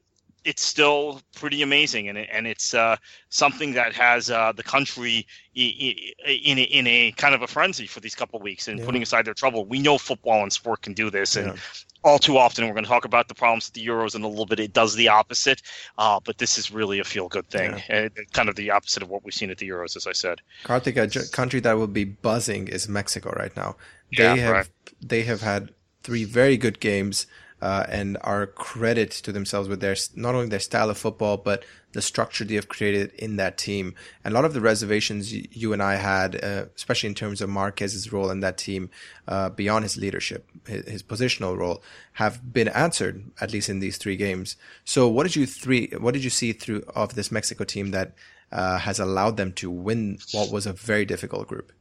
it's 0.48 0.64
still 0.64 1.22
pretty 1.36 1.62
amazing, 1.62 2.08
and 2.08 2.18
it, 2.18 2.30
and 2.32 2.48
it's 2.48 2.74
uh, 2.74 2.96
something 3.28 3.74
that 3.74 3.94
has 3.94 4.30
uh, 4.30 4.54
the 4.54 4.64
country 4.64 5.28
in 5.54 6.58
a, 6.58 6.62
in 6.62 6.88
a 6.88 7.12
kind 7.18 7.36
of 7.36 7.42
a 7.42 7.48
frenzy 7.48 7.86
for 7.86 8.00
these 8.00 8.16
couple 8.16 8.40
weeks 8.40 8.70
and 8.70 8.80
yeah. 8.80 8.86
putting 8.86 9.04
aside 9.04 9.26
their 9.26 9.34
trouble. 9.34 9.66
We 9.66 9.80
know 9.80 9.98
football 9.98 10.44
and 10.44 10.54
sport 10.54 10.84
can 10.84 10.94
do 10.94 11.10
this, 11.10 11.36
and 11.36 11.48
yeah. 11.48 11.60
all 12.06 12.18
too 12.18 12.38
often 12.38 12.66
we're 12.66 12.74
going 12.74 12.86
to 12.86 12.90
talk 12.90 13.04
about 13.04 13.28
the 13.28 13.36
problems 13.36 13.68
with 13.68 13.74
the 13.74 13.86
Euros 13.86 14.16
in 14.16 14.24
a 14.24 14.28
little 14.28 14.46
bit. 14.46 14.62
It 14.62 14.72
does 14.72 14.96
the 14.96 15.10
opposite, 15.10 15.62
uh, 15.98 16.22
but 16.24 16.38
this 16.38 16.58
is 16.58 16.72
really 16.72 17.00
a 17.00 17.04
feel 17.04 17.28
good 17.28 17.50
thing, 17.50 17.84
yeah. 17.90 18.08
kind 18.32 18.48
of 18.48 18.56
the 18.56 18.72
opposite 18.72 19.04
of 19.04 19.10
what 19.10 19.26
we've 19.26 19.34
seen 19.34 19.52
at 19.52 19.58
the 19.58 19.68
Euros, 19.68 19.98
as 19.98 20.08
I 20.08 20.14
said. 20.14 20.40
Kartik, 20.64 20.96
a 20.96 21.10
country 21.34 21.60
that 21.60 21.74
will 21.74 21.88
be 21.88 22.06
buzzing 22.06 22.70
is 22.70 22.88
Mexico 22.88 23.32
right 23.32 23.56
now. 23.58 23.76
They 24.16 24.40
have 24.40 24.54
right. 24.54 24.70
they 25.02 25.24
have 25.24 25.42
had 25.42 25.74
three 26.04 26.24
very 26.24 26.56
good 26.56 26.80
games 26.80 27.28
uh, 27.62 27.86
and 27.89 28.17
are 28.22 28.48
credit 28.48 29.12
to 29.12 29.32
themselves 29.32 29.67
with 29.67 29.80
their 29.80 29.96
not 30.15 30.36
only 30.36 30.48
their 30.48 30.60
style 30.60 30.89
of 30.89 30.98
football 30.98 31.38
but 31.38 31.63
the 31.93 32.02
structure 32.02 32.43
they 32.43 32.54
have 32.54 32.67
created 32.67 33.12
in 33.13 33.38
that 33.38 33.58
team. 33.58 33.96
And 34.24 34.32
a 34.34 34.36
lot 34.36 34.46
of 34.46 34.54
the 34.54 34.62
reservations 34.62 35.34
you 35.34 35.74
and 35.74 35.82
I 35.82 35.96
had, 35.96 36.36
uh, 36.43 36.65
especially 36.76 37.10
in 37.10 37.15
terms 37.15 37.41
of 37.41 37.50
Marquez's 37.50 38.12
role 38.13 38.30
in 38.30 38.41
that 38.41 38.58
team, 38.58 38.91
uh, 39.28 39.50
beyond 39.50 39.84
his 39.84 39.98
leadership, 39.98 40.48
his, 40.67 40.88
his, 40.88 41.04
positional 41.04 41.58
role, 41.58 41.82
have 42.13 42.54
been 42.54 42.67
answered 42.67 43.24
at 43.41 43.52
least 43.52 43.70
in 43.70 43.80
these 43.80 43.98
three 43.98 44.15
games. 44.15 44.58
So, 44.86 45.08
what 45.08 45.24
did 45.24 45.36
you 45.36 45.48
three? 45.48 45.88
What 45.98 46.13
did 46.13 46.24
you 46.24 46.30
see 46.30 46.54
through 46.54 46.84
of 46.96 47.15
this 47.15 47.32
Mexico 47.32 47.63
team 47.63 47.91
that 47.91 48.13
uh, 48.52 48.78
has 48.78 49.00
allowed 49.00 49.38
them 49.38 49.52
to 49.54 49.72
win 49.72 50.20
what 50.34 50.52
was 50.52 50.67
a 50.67 50.74
very 50.74 51.06
difficult 51.06 51.48
group? 51.48 51.72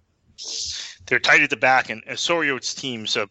They're 1.07 1.21
tight 1.21 1.43
at 1.43 1.51
the 1.51 1.57
back, 1.57 1.91
and 1.91 2.03
Osorio's 2.07 2.75
team. 2.75 3.07
So 3.07 3.27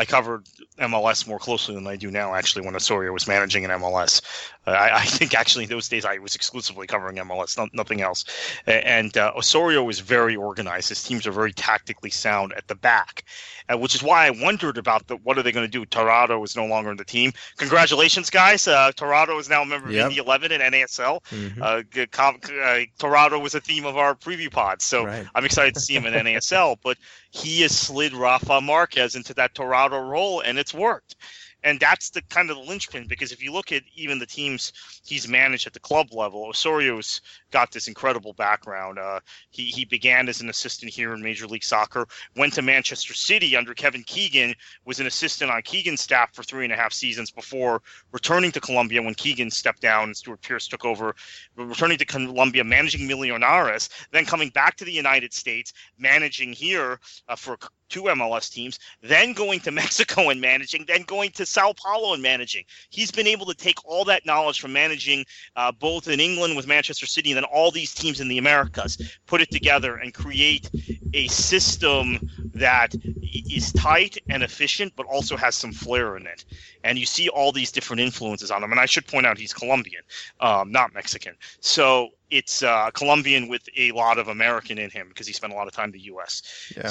I 0.00 0.06
covered 0.06 0.46
MLS 0.78 1.28
more 1.28 1.38
closely 1.38 1.74
than 1.74 1.86
I 1.86 1.96
do 1.96 2.10
now. 2.10 2.34
Actually, 2.34 2.64
when 2.64 2.74
Osorio 2.74 3.12
was 3.12 3.28
managing 3.28 3.64
in 3.64 3.70
MLS, 3.70 4.22
uh, 4.66 4.70
I, 4.70 5.00
I, 5.00 5.04
think 5.04 5.34
actually 5.34 5.66
those 5.66 5.90
days 5.90 6.06
I 6.06 6.16
was 6.16 6.34
exclusively 6.34 6.86
covering 6.86 7.16
MLS, 7.16 7.58
not, 7.58 7.74
nothing 7.74 8.00
else. 8.00 8.24
And 8.66 9.14
uh, 9.18 9.32
Osorio 9.36 9.86
is 9.90 10.00
very 10.00 10.36
organized. 10.36 10.88
His 10.88 11.04
teams 11.04 11.26
are 11.26 11.32
very 11.32 11.52
tactically 11.52 12.08
sound 12.08 12.54
at 12.54 12.66
the 12.66 12.74
back, 12.74 13.24
uh, 13.68 13.76
which 13.76 13.94
is 13.94 14.02
why 14.02 14.26
I 14.26 14.30
wondered 14.30 14.78
about 14.78 15.06
the 15.06 15.16
what 15.16 15.36
are 15.36 15.42
they 15.42 15.52
going 15.52 15.66
to 15.66 15.70
do. 15.70 15.84
Torrado 15.84 16.42
is 16.44 16.56
no 16.56 16.64
longer 16.64 16.90
in 16.90 16.96
the 16.96 17.04
team. 17.04 17.32
Congratulations, 17.58 18.30
guys! 18.30 18.66
Uh, 18.66 18.92
Torrado 18.96 19.38
is 19.38 19.50
now 19.50 19.62
a 19.62 19.66
member 19.66 19.90
yep. 19.90 20.06
of 20.06 20.14
the 20.14 20.22
11 20.22 20.50
in 20.50 20.62
NASL. 20.62 21.22
Mm-hmm. 21.24 21.62
Uh, 21.62 21.82
com- 22.10 22.40
uh, 22.62 22.80
Torrado 22.98 23.38
was 23.38 23.54
a 23.54 23.60
theme 23.60 23.84
of 23.84 23.98
our 23.98 24.14
preview 24.14 24.50
pod, 24.50 24.80
so 24.80 25.04
right. 25.04 25.26
I'm 25.34 25.44
excited 25.44 25.74
to 25.74 25.80
see 25.80 25.94
him 25.94 26.06
in 26.06 26.14
NASL. 26.14 26.78
But 26.82 26.96
he 27.30 27.60
has 27.60 27.76
slid 27.76 28.12
Rafa 28.12 28.60
Marquez 28.60 29.14
into 29.14 29.34
that 29.34 29.54
Torrado 29.90 30.08
role, 30.08 30.40
and 30.40 30.58
it's 30.58 30.74
worked. 30.74 31.16
And 31.62 31.78
that's 31.78 32.10
the 32.10 32.22
kind 32.22 32.50
of 32.50 32.56
the 32.56 32.62
linchpin 32.62 33.06
because 33.06 33.32
if 33.32 33.42
you 33.42 33.52
look 33.52 33.70
at 33.70 33.82
even 33.94 34.18
the 34.18 34.26
teams 34.26 34.72
he's 35.04 35.28
managed 35.28 35.66
at 35.66 35.74
the 35.74 35.80
club 35.80 36.12
level, 36.12 36.46
Osorio's 36.46 37.20
got 37.50 37.72
this 37.72 37.88
incredible 37.88 38.32
background. 38.32 38.98
Uh, 38.98 39.20
he 39.50 39.64
he 39.64 39.84
began 39.84 40.28
as 40.28 40.40
an 40.40 40.48
assistant 40.48 40.92
here 40.92 41.12
in 41.14 41.22
Major 41.22 41.46
League 41.46 41.64
Soccer, 41.64 42.06
went 42.36 42.52
to 42.54 42.62
Manchester 42.62 43.14
City 43.14 43.56
under 43.56 43.74
Kevin 43.74 44.02
Keegan, 44.04 44.54
was 44.84 45.00
an 45.00 45.06
assistant 45.06 45.50
on 45.50 45.62
Keegan's 45.62 46.00
staff 46.00 46.34
for 46.34 46.42
three 46.42 46.64
and 46.64 46.72
a 46.72 46.76
half 46.76 46.92
seasons 46.92 47.30
before 47.30 47.82
returning 48.12 48.52
to 48.52 48.60
Colombia 48.60 49.02
when 49.02 49.14
Keegan 49.14 49.50
stepped 49.50 49.82
down 49.82 50.04
and 50.04 50.16
Stuart 50.16 50.42
Pearce 50.42 50.68
took 50.68 50.84
over. 50.84 51.14
Returning 51.56 51.98
to 51.98 52.04
Colombia, 52.04 52.64
managing 52.64 53.08
Millonarios, 53.08 53.88
then 54.12 54.24
coming 54.24 54.50
back 54.50 54.76
to 54.76 54.84
the 54.84 54.92
United 54.92 55.32
States, 55.32 55.72
managing 55.98 56.52
here 56.52 57.00
uh, 57.28 57.36
for 57.36 57.58
two 57.90 58.02
MLS 58.04 58.50
teams, 58.50 58.78
then 59.02 59.32
going 59.32 59.60
to 59.60 59.70
Mexico 59.80 60.30
and 60.30 60.40
managing, 60.40 60.84
then 60.86 61.02
going 61.02 61.30
to 61.32 61.44
Sao 61.44 61.74
Paulo 61.76 62.14
and 62.14 62.22
managing. 62.22 62.64
He's 62.88 63.10
been 63.10 63.26
able 63.26 63.46
to 63.46 63.54
take 63.54 63.84
all 63.84 64.04
that 64.06 64.24
knowledge 64.24 64.60
from 64.60 64.72
managing 64.72 65.26
uh, 65.56 65.72
both 65.72 66.08
in 66.08 66.20
England 66.20 66.56
with 66.56 66.66
Manchester 66.66 67.06
City 67.06 67.32
and 67.32 67.39
then 67.40 67.50
all 67.52 67.70
these 67.70 67.94
teams 67.94 68.20
in 68.20 68.28
the 68.28 68.38
Americas, 68.38 68.98
put 69.26 69.40
it 69.40 69.50
together 69.50 69.96
and 69.96 70.12
create 70.12 70.70
a 71.14 71.26
system 71.28 72.18
that 72.54 72.94
is 73.22 73.72
tight 73.72 74.18
and 74.28 74.42
efficient, 74.42 74.92
but 74.96 75.06
also 75.06 75.36
has 75.36 75.54
some 75.54 75.72
flair 75.72 76.16
in 76.16 76.26
it. 76.26 76.44
And 76.84 76.98
you 76.98 77.06
see 77.06 77.28
all 77.28 77.52
these 77.52 77.72
different 77.72 78.00
influences 78.00 78.50
on 78.50 78.62
him. 78.62 78.70
And 78.70 78.80
I 78.80 78.86
should 78.86 79.06
point 79.06 79.26
out 79.26 79.38
he's 79.38 79.54
Colombian, 79.54 80.02
um, 80.40 80.70
not 80.70 80.92
Mexican. 80.92 81.34
So 81.60 82.10
it's 82.30 82.62
uh, 82.62 82.90
Colombian 82.92 83.48
with 83.48 83.68
a 83.76 83.92
lot 83.92 84.18
of 84.18 84.28
American 84.28 84.78
in 84.78 84.90
him 84.90 85.08
because 85.08 85.26
he 85.26 85.32
spent 85.32 85.52
a 85.52 85.56
lot 85.56 85.66
of 85.66 85.72
time 85.72 85.86
in 85.86 85.92
the 85.92 86.00
U.S. 86.00 86.42
Yeah 86.76 86.90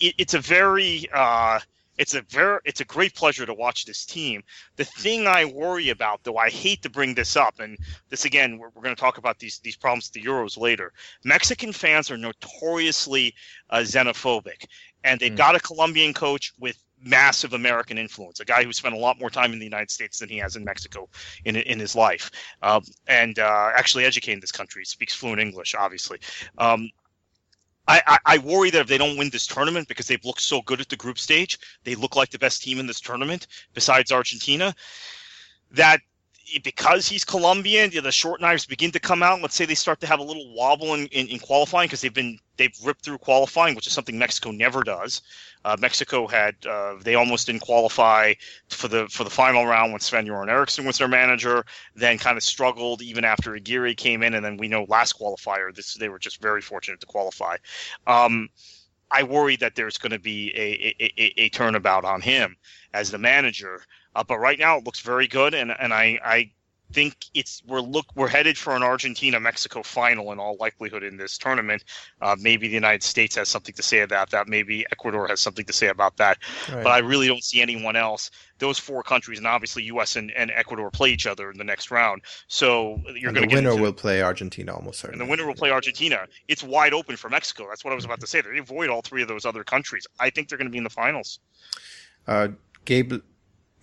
it, 0.00 0.14
it's 0.18 0.34
a 0.34 0.38
very 0.38 1.06
uh, 1.12 1.60
it's 1.98 2.14
a 2.14 2.22
very 2.22 2.58
it's 2.64 2.80
a 2.80 2.84
great 2.84 3.14
pleasure 3.14 3.46
to 3.46 3.54
watch 3.54 3.84
this 3.84 4.04
team. 4.04 4.42
The 4.76 4.84
thing 4.84 5.26
I 5.26 5.44
worry 5.44 5.90
about, 5.90 6.22
though, 6.22 6.36
I 6.36 6.50
hate 6.50 6.82
to 6.82 6.90
bring 6.90 7.14
this 7.14 7.36
up, 7.36 7.60
and 7.60 7.76
this 8.08 8.24
again, 8.24 8.58
we're, 8.58 8.70
we're 8.74 8.82
going 8.82 8.94
to 8.94 9.00
talk 9.00 9.18
about 9.18 9.38
these 9.38 9.58
these 9.60 9.76
problems 9.76 10.10
the 10.10 10.22
Euros 10.22 10.56
later. 10.56 10.92
Mexican 11.24 11.72
fans 11.72 12.10
are 12.10 12.16
notoriously 12.16 13.34
uh, 13.70 13.78
xenophobic, 13.78 14.64
and 15.04 15.20
they've 15.20 15.32
mm. 15.32 15.36
got 15.36 15.54
a 15.54 15.60
Colombian 15.60 16.14
coach 16.14 16.52
with 16.58 16.82
massive 17.04 17.52
American 17.52 17.98
influence, 17.98 18.40
a 18.40 18.44
guy 18.44 18.62
who 18.62 18.72
spent 18.72 18.94
a 18.94 18.98
lot 18.98 19.18
more 19.18 19.30
time 19.30 19.52
in 19.52 19.58
the 19.58 19.64
United 19.64 19.90
States 19.90 20.18
than 20.18 20.28
he 20.28 20.38
has 20.38 20.56
in 20.56 20.64
Mexico 20.64 21.08
in 21.44 21.56
in 21.56 21.78
his 21.78 21.94
life, 21.94 22.30
um, 22.62 22.82
and 23.06 23.38
uh, 23.38 23.70
actually 23.76 24.04
educated 24.04 24.34
in 24.34 24.40
this 24.40 24.52
country. 24.52 24.84
speaks 24.84 25.14
fluent 25.14 25.40
English, 25.40 25.74
obviously. 25.74 26.18
Um, 26.58 26.90
I, 27.88 28.18
I, 28.24 28.38
worry 28.38 28.70
that 28.70 28.80
if 28.80 28.86
they 28.86 28.98
don't 28.98 29.16
win 29.16 29.30
this 29.30 29.46
tournament 29.46 29.88
because 29.88 30.06
they've 30.06 30.24
looked 30.24 30.40
so 30.40 30.62
good 30.62 30.80
at 30.80 30.88
the 30.88 30.96
group 30.96 31.18
stage, 31.18 31.58
they 31.84 31.94
look 31.94 32.14
like 32.14 32.30
the 32.30 32.38
best 32.38 32.62
team 32.62 32.78
in 32.78 32.86
this 32.86 33.00
tournament 33.00 33.48
besides 33.74 34.12
Argentina. 34.12 34.74
That 35.72 36.00
because 36.62 37.08
he's 37.08 37.24
Colombian, 37.24 37.90
the 37.90 38.12
short 38.12 38.40
knives 38.40 38.66
begin 38.66 38.92
to 38.92 39.00
come 39.00 39.22
out. 39.22 39.40
Let's 39.40 39.54
say 39.54 39.64
they 39.64 39.74
start 39.74 40.00
to 40.00 40.06
have 40.06 40.20
a 40.20 40.24
little 40.24 40.54
wobble 40.54 40.94
in, 40.94 41.06
in, 41.06 41.26
in 41.28 41.38
qualifying 41.38 41.88
because 41.88 42.00
they've 42.00 42.14
been 42.14 42.38
they've 42.56 42.76
ripped 42.84 43.04
through 43.04 43.18
qualifying, 43.18 43.74
which 43.74 43.86
is 43.86 43.92
something 43.92 44.18
Mexico 44.18 44.50
never 44.50 44.82
does. 44.82 45.22
Uh, 45.64 45.76
Mexico 45.78 46.26
had 46.26 46.54
uh, 46.66 46.94
they 47.02 47.14
almost 47.14 47.46
didn't 47.46 47.62
qualify 47.62 48.34
for 48.68 48.88
the 48.88 49.06
for 49.08 49.24
the 49.24 49.30
final 49.30 49.64
round 49.64 49.92
when 49.92 50.00
Sven 50.00 50.26
Göran 50.26 50.48
Eriksson 50.48 50.84
was 50.84 50.98
their 50.98 51.08
manager. 51.08 51.64
Then 51.94 52.18
kind 52.18 52.36
of 52.36 52.42
struggled 52.42 53.00
even 53.00 53.24
after 53.24 53.54
Aguirre 53.54 53.94
came 53.94 54.22
in, 54.22 54.34
and 54.34 54.44
then 54.44 54.56
we 54.56 54.68
know 54.68 54.84
last 54.88 55.18
qualifier 55.18 55.74
this 55.74 55.94
they 55.94 56.08
were 56.08 56.18
just 56.18 56.42
very 56.42 56.60
fortunate 56.60 57.00
to 57.00 57.06
qualify. 57.06 57.56
Um, 58.06 58.48
I 59.12 59.22
worry 59.22 59.56
that 59.56 59.76
there's 59.76 59.98
going 59.98 60.12
to 60.12 60.18
be 60.18 60.50
a, 60.56 60.96
a, 60.98 61.42
a, 61.42 61.48
turnabout 61.50 62.04
on 62.04 62.22
him 62.22 62.56
as 62.94 63.10
the 63.10 63.18
manager. 63.18 63.82
Uh, 64.16 64.24
but 64.24 64.38
right 64.38 64.58
now 64.58 64.78
it 64.78 64.84
looks 64.84 65.00
very 65.00 65.28
good, 65.28 65.54
and 65.54 65.70
and 65.78 65.92
I 65.92 66.18
I 66.24 66.50
think 66.92 67.26
it's 67.34 67.62
we're 67.66 67.80
look 67.80 68.06
we're 68.14 68.28
headed 68.28 68.56
for 68.56 68.76
an 68.76 68.82
Argentina 68.82 69.40
Mexico 69.40 69.82
final 69.82 70.32
in 70.32 70.38
all 70.38 70.56
likelihood 70.60 71.02
in 71.02 71.16
this 71.16 71.38
tournament. 71.38 71.84
Uh, 72.20 72.36
maybe 72.38 72.68
the 72.68 72.74
United 72.74 73.02
States 73.02 73.34
has 73.36 73.48
something 73.48 73.74
to 73.74 73.82
say 73.82 74.00
about 74.00 74.30
that. 74.30 74.48
Maybe 74.48 74.84
Ecuador 74.92 75.26
has 75.28 75.40
something 75.40 75.64
to 75.64 75.72
say 75.72 75.88
about 75.88 76.16
that. 76.18 76.38
Right. 76.70 76.82
But 76.82 76.92
I 76.92 76.98
really 76.98 77.26
don't 77.26 77.44
see 77.44 77.62
anyone 77.62 77.96
else. 77.96 78.30
Those 78.58 78.78
four 78.78 79.02
countries, 79.02 79.38
and 79.38 79.46
obviously 79.46 79.82
U.S. 79.84 80.16
and, 80.16 80.30
and 80.32 80.50
Ecuador 80.52 80.90
play 80.90 81.10
each 81.10 81.26
other 81.26 81.50
in 81.50 81.58
the 81.58 81.64
next 81.64 81.90
round. 81.90 82.22
So 82.46 83.00
you're 83.14 83.32
going 83.32 83.48
to. 83.48 83.54
The 83.54 83.62
winner 83.62 83.80
will 83.80 83.92
play 83.92 84.22
Argentina 84.22 84.74
almost 84.74 85.00
certainly. 85.00 85.20
And 85.20 85.28
the 85.28 85.30
winner 85.30 85.46
will 85.46 85.56
play 85.56 85.70
Argentina. 85.70 86.26
It's 86.48 86.62
wide 86.62 86.94
open 86.94 87.16
for 87.16 87.28
Mexico. 87.28 87.66
That's 87.68 87.84
what 87.84 87.92
I 87.92 87.96
was 87.96 88.04
about 88.04 88.20
to 88.20 88.26
say. 88.26 88.40
They 88.40 88.58
avoid 88.58 88.90
all 88.90 89.02
three 89.02 89.22
of 89.22 89.28
those 89.28 89.44
other 89.44 89.64
countries. 89.64 90.06
I 90.20 90.30
think 90.30 90.48
they're 90.48 90.58
going 90.58 90.68
to 90.68 90.72
be 90.72 90.78
in 90.78 90.84
the 90.84 90.90
finals. 90.90 91.40
Uh, 92.26 92.48
Gabe, 92.84 93.14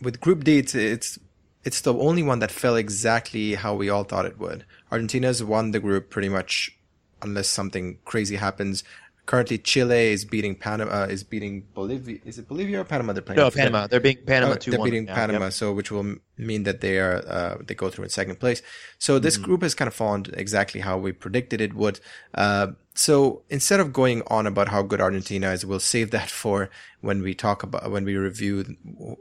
with 0.01 0.21
Group 0.21 0.43
D, 0.43 0.59
it's, 0.59 0.75
it's 0.75 1.19
it's 1.63 1.81
the 1.81 1.93
only 1.93 2.23
one 2.23 2.39
that 2.39 2.51
fell 2.51 2.75
exactly 2.75 3.55
how 3.55 3.75
we 3.75 3.89
all 3.89 4.03
thought 4.03 4.25
it 4.25 4.39
would. 4.39 4.65
Argentina's 4.91 5.43
won 5.43 5.71
the 5.71 5.79
group 5.79 6.09
pretty 6.09 6.29
much, 6.29 6.77
unless 7.21 7.49
something 7.49 7.97
crazy 8.05 8.37
happens. 8.37 8.83
Currently, 9.29 9.59
Chile 9.59 10.11
is 10.11 10.25
beating 10.25 10.55
Panama. 10.55 11.03
Uh, 11.03 11.05
is 11.05 11.23
beating 11.23 11.67
Bolivia. 11.75 12.17
Is 12.25 12.39
it 12.39 12.47
Bolivia 12.47 12.81
or 12.81 12.83
Panama? 12.83 13.13
They're 13.13 13.21
playing. 13.21 13.37
No, 13.37 13.51
Panama. 13.51 13.85
They're 13.85 13.99
beating 13.99 14.25
Panama 14.25 14.53
oh, 14.53 14.55
two. 14.55 14.71
They're 14.71 14.83
beating 14.83 15.05
Panama, 15.05 15.45
yep. 15.45 15.53
so 15.53 15.71
which 15.71 15.91
will 15.91 16.15
mean 16.35 16.63
that 16.63 16.81
they 16.81 16.97
are 16.97 17.17
uh, 17.27 17.57
they 17.63 17.75
go 17.75 17.91
through 17.91 18.05
in 18.05 18.09
second 18.09 18.39
place. 18.39 18.63
So 18.97 19.19
this 19.19 19.35
mm-hmm. 19.35 19.45
group 19.45 19.61
has 19.61 19.75
kind 19.75 19.87
of 19.87 19.93
fallen 19.93 20.25
exactly 20.33 20.81
how 20.81 20.97
we 20.97 21.11
predicted 21.11 21.61
it 21.61 21.75
would. 21.75 21.99
Uh, 22.33 22.69
so 22.95 23.43
instead 23.51 23.79
of 23.79 23.93
going 23.93 24.23
on 24.31 24.47
about 24.47 24.69
how 24.69 24.81
good 24.81 24.99
Argentina 24.99 25.51
is, 25.51 25.63
we'll 25.63 25.79
save 25.79 26.09
that 26.09 26.31
for 26.41 26.71
when 27.01 27.21
we 27.21 27.35
talk 27.35 27.61
about 27.61 27.91
when 27.91 28.05
we 28.05 28.15
review 28.15 28.77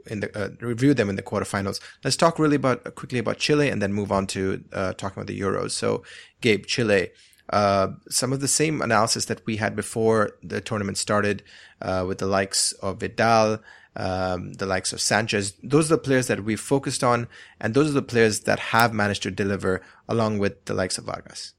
in 0.07 0.21
the 0.21 0.29
uh, 0.35 0.49
review 0.59 0.95
them 0.95 1.11
in 1.11 1.17
the 1.17 1.21
quarterfinals. 1.21 1.79
Let's 2.03 2.17
talk 2.17 2.39
really 2.39 2.55
about 2.55 2.95
quickly 2.95 3.19
about 3.19 3.37
Chile 3.37 3.69
and 3.69 3.79
then 3.79 3.93
move 3.93 4.11
on 4.11 4.25
to 4.33 4.63
uh, 4.73 4.93
talking 4.93 5.21
about 5.21 5.27
the 5.27 5.39
Euros. 5.39 5.69
So, 5.69 6.01
Gabe, 6.41 6.65
Chile. 6.65 7.09
Uh, 7.49 7.89
some 8.09 8.31
of 8.31 8.39
the 8.39 8.47
same 8.47 8.81
analysis 8.81 9.25
that 9.25 9.45
we 9.45 9.57
had 9.57 9.75
before 9.75 10.31
the 10.43 10.61
tournament 10.61 10.97
started 10.97 11.43
uh, 11.81 12.05
with 12.07 12.19
the 12.19 12.27
likes 12.27 12.71
of 12.73 12.99
Vidal, 12.99 13.59
um, 13.95 14.53
the 14.53 14.65
likes 14.65 14.93
of 14.93 15.01
Sanchez. 15.01 15.53
Those 15.63 15.91
are 15.91 15.95
the 15.95 16.01
players 16.01 16.27
that 16.27 16.43
we 16.43 16.55
focused 16.55 17.03
on, 17.03 17.27
and 17.59 17.73
those 17.73 17.89
are 17.89 17.93
the 17.93 18.01
players 18.01 18.41
that 18.41 18.59
have 18.59 18.93
managed 18.93 19.23
to 19.23 19.31
deliver 19.31 19.81
along 20.07 20.37
with 20.39 20.65
the 20.65 20.73
likes 20.73 20.97
of 20.97 21.05
Vargas. 21.05 21.53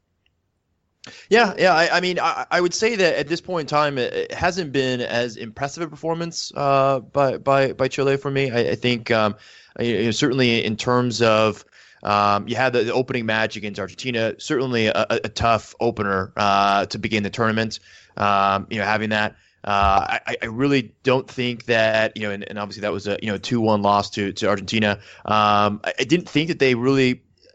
Yeah, 1.28 1.54
yeah. 1.58 1.74
I, 1.74 1.96
I 1.96 2.00
mean, 2.00 2.18
I, 2.20 2.46
I, 2.50 2.60
would 2.60 2.74
say 2.74 2.94
that 2.94 3.16
at 3.16 3.26
this 3.26 3.40
point 3.40 3.62
in 3.62 3.66
time, 3.66 3.96
it, 3.96 4.12
it 4.12 4.32
hasn't 4.32 4.70
been 4.70 5.00
as 5.00 5.36
impressive 5.36 5.82
a 5.82 5.88
performance 5.88 6.52
uh, 6.54 7.00
by 7.00 7.38
by 7.38 7.72
by 7.72 7.88
Chile 7.88 8.18
for 8.18 8.30
me. 8.30 8.50
I, 8.50 8.72
I 8.72 8.74
think 8.74 9.10
um, 9.10 9.34
you 9.78 10.04
know, 10.04 10.10
certainly 10.10 10.62
in 10.62 10.76
terms 10.76 11.22
of 11.22 11.64
um, 12.02 12.48
you 12.48 12.56
had 12.56 12.72
the, 12.72 12.84
the, 12.84 12.92
opening 12.92 13.26
match 13.26 13.56
against 13.56 13.78
Argentina, 13.78 14.34
certainly 14.38 14.86
a, 14.86 15.06
a 15.10 15.28
tough 15.28 15.74
opener 15.80 16.32
uh, 16.36 16.86
to 16.86 16.98
begin 16.98 17.22
the 17.22 17.30
tournament. 17.30 17.80
Um, 18.16 18.66
you 18.70 18.78
know, 18.78 18.84
having 18.84 19.10
that. 19.10 19.36
Uh, 19.62 20.18
I, 20.26 20.36
I, 20.42 20.46
really 20.46 20.94
don't 21.02 21.28
think 21.28 21.66
that 21.66 22.16
you 22.16 22.22
know, 22.22 22.30
and, 22.30 22.48
and, 22.48 22.58
obviously 22.58 22.80
that 22.80 22.92
was 22.92 23.06
a 23.06 23.18
you 23.20 23.30
know 23.30 23.36
two 23.36 23.60
one 23.60 23.82
loss 23.82 24.08
to 24.10 24.32
to 24.32 24.48
Argentina. 24.48 24.98
Um, 25.26 25.82
I, 25.84 25.92
I, 25.98 26.04
didn't 26.04 26.30
think 26.30 26.48
that 26.48 26.58
they 26.58 26.74
really, 26.74 27.12
uh, 27.12 27.52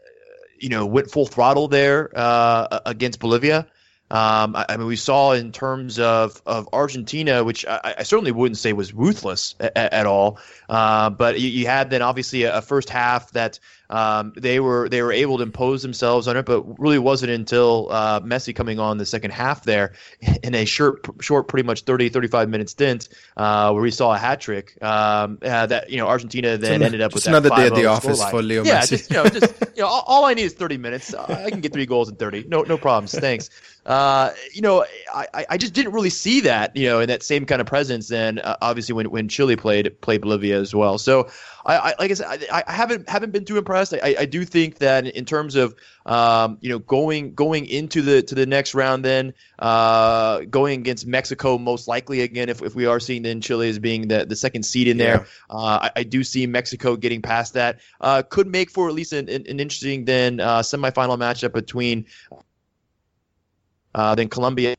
you 0.56 0.68
know, 0.68 0.86
went 0.86 1.10
full 1.10 1.26
throttle 1.26 1.66
there 1.66 2.12
uh, 2.14 2.78
against 2.86 3.18
Bolivia. 3.18 3.66
Um, 4.08 4.54
I, 4.54 4.66
I, 4.68 4.76
mean, 4.76 4.86
we 4.86 4.94
saw 4.94 5.32
in 5.32 5.50
terms 5.50 5.98
of, 5.98 6.40
of 6.46 6.68
Argentina, 6.72 7.42
which 7.42 7.66
I, 7.66 7.96
I 7.98 8.02
certainly 8.04 8.30
wouldn't 8.30 8.58
say 8.58 8.72
was 8.72 8.94
ruthless 8.94 9.56
at, 9.58 9.76
at 9.76 10.06
all, 10.06 10.38
uh, 10.68 11.10
but 11.10 11.40
you, 11.40 11.48
you, 11.48 11.66
had 11.66 11.90
then 11.90 12.02
obviously 12.02 12.44
a, 12.44 12.58
a 12.58 12.62
first 12.62 12.88
half 12.88 13.32
that 13.32 13.58
um, 13.90 14.32
they 14.36 14.60
were 14.60 14.88
they 14.88 15.02
were 15.02 15.12
able 15.12 15.36
to 15.38 15.42
impose 15.42 15.82
themselves 15.82 16.28
on 16.28 16.36
it, 16.36 16.46
but 16.46 16.78
really 16.78 16.98
wasn't 16.98 17.30
until 17.30 17.88
uh, 17.90 18.20
Messi 18.20 18.54
coming 18.54 18.78
on 18.78 18.98
the 18.98 19.06
second 19.06 19.32
half 19.32 19.64
there 19.64 19.92
in 20.42 20.54
a 20.54 20.64
short, 20.64 21.06
short 21.20 21.48
pretty 21.48 21.66
much 21.66 21.82
30, 21.82 22.08
35 22.08 22.48
minute 22.48 22.68
stint 22.68 23.08
uh, 23.36 23.70
where 23.72 23.82
we 23.82 23.90
saw 23.90 24.14
a 24.14 24.18
hat 24.18 24.40
trick 24.40 24.76
um, 24.82 25.38
uh, 25.42 25.66
that 25.66 25.90
you 25.90 25.98
know 25.98 26.08
Argentina 26.08 26.56
then 26.56 26.82
ended 26.82 27.00
up 27.00 27.14
with 27.14 27.26
another 27.26 27.50
day 27.50 27.66
at 27.66 27.74
the 27.74 27.86
office 27.86 28.22
for 28.30 28.42
Leo 28.42 28.64
yeah, 28.64 28.80
Messi. 28.80 28.88
Just, 28.90 29.10
you 29.10 29.16
know, 29.16 29.28
just, 29.28 29.54
you 29.76 29.82
know 29.82 29.88
all, 29.88 30.04
all, 30.06 30.24
I 30.24 30.34
need 30.34 30.44
is 30.44 30.54
30 30.54 30.78
minutes. 30.78 31.14
I 31.14 31.50
can 31.50 31.60
get 31.60 31.72
three 31.72 31.86
goals 31.86 32.08
in 32.08 32.16
30. 32.16 32.44
No 32.48 32.62
no 32.62 32.76
problems. 32.76 33.12
Thanks. 33.12 33.50
Uh, 33.86 34.32
you 34.52 34.62
know, 34.62 34.84
I, 35.14 35.46
I 35.50 35.56
just 35.56 35.72
didn't 35.72 35.92
really 35.92 36.10
see 36.10 36.40
that, 36.40 36.76
you 36.76 36.88
know, 36.88 36.98
in 36.98 37.08
that 37.08 37.22
same 37.22 37.46
kind 37.46 37.60
of 37.60 37.68
presence. 37.68 38.10
And 38.10 38.40
uh, 38.40 38.56
obviously 38.60 38.94
when, 38.94 39.08
when 39.10 39.28
Chile 39.28 39.54
played 39.54 40.00
played 40.00 40.22
Bolivia 40.22 40.60
as 40.60 40.74
well. 40.74 40.98
So 40.98 41.30
I, 41.64 41.76
I 41.76 41.94
like 42.00 42.10
I 42.10 42.14
said, 42.14 42.46
I, 42.50 42.64
I, 42.66 42.72
haven't 42.72 43.08
haven't 43.08 43.30
been 43.30 43.44
too 43.44 43.58
impressed. 43.58 43.94
I, 43.94 44.16
I 44.18 44.24
do 44.24 44.44
think 44.44 44.78
that 44.78 45.06
in 45.06 45.24
terms 45.24 45.54
of 45.54 45.76
um, 46.04 46.58
you 46.60 46.68
know 46.68 46.80
going 46.80 47.34
going 47.34 47.66
into 47.66 48.02
the 48.02 48.22
to 48.22 48.34
the 48.34 48.44
next 48.44 48.74
round, 48.74 49.04
then 49.04 49.34
uh, 49.60 50.40
going 50.50 50.80
against 50.80 51.06
Mexico 51.06 51.56
most 51.56 51.86
likely 51.86 52.22
again, 52.22 52.48
if, 52.48 52.62
if 52.62 52.74
we 52.74 52.86
are 52.86 52.98
seeing 52.98 53.22
then 53.22 53.40
Chile 53.40 53.68
as 53.68 53.78
being 53.78 54.08
the, 54.08 54.26
the 54.26 54.36
second 54.36 54.64
seed 54.64 54.88
in 54.88 54.96
there, 54.96 55.26
yeah. 55.50 55.56
uh, 55.56 55.78
I, 55.82 55.90
I, 55.96 56.02
do 56.02 56.24
see 56.24 56.46
Mexico 56.46 56.96
getting 56.96 57.22
past 57.22 57.54
that. 57.54 57.78
Uh, 58.00 58.22
could 58.28 58.48
make 58.48 58.70
for 58.70 58.88
at 58.88 58.94
least 58.94 59.12
an, 59.12 59.28
an, 59.28 59.46
an 59.48 59.60
interesting 59.60 60.04
then 60.04 60.40
uh, 60.40 60.60
semifinal 60.60 61.18
matchup 61.18 61.52
between 61.52 62.06
uh, 63.96 64.14
then 64.14 64.28
Colombia 64.28 64.76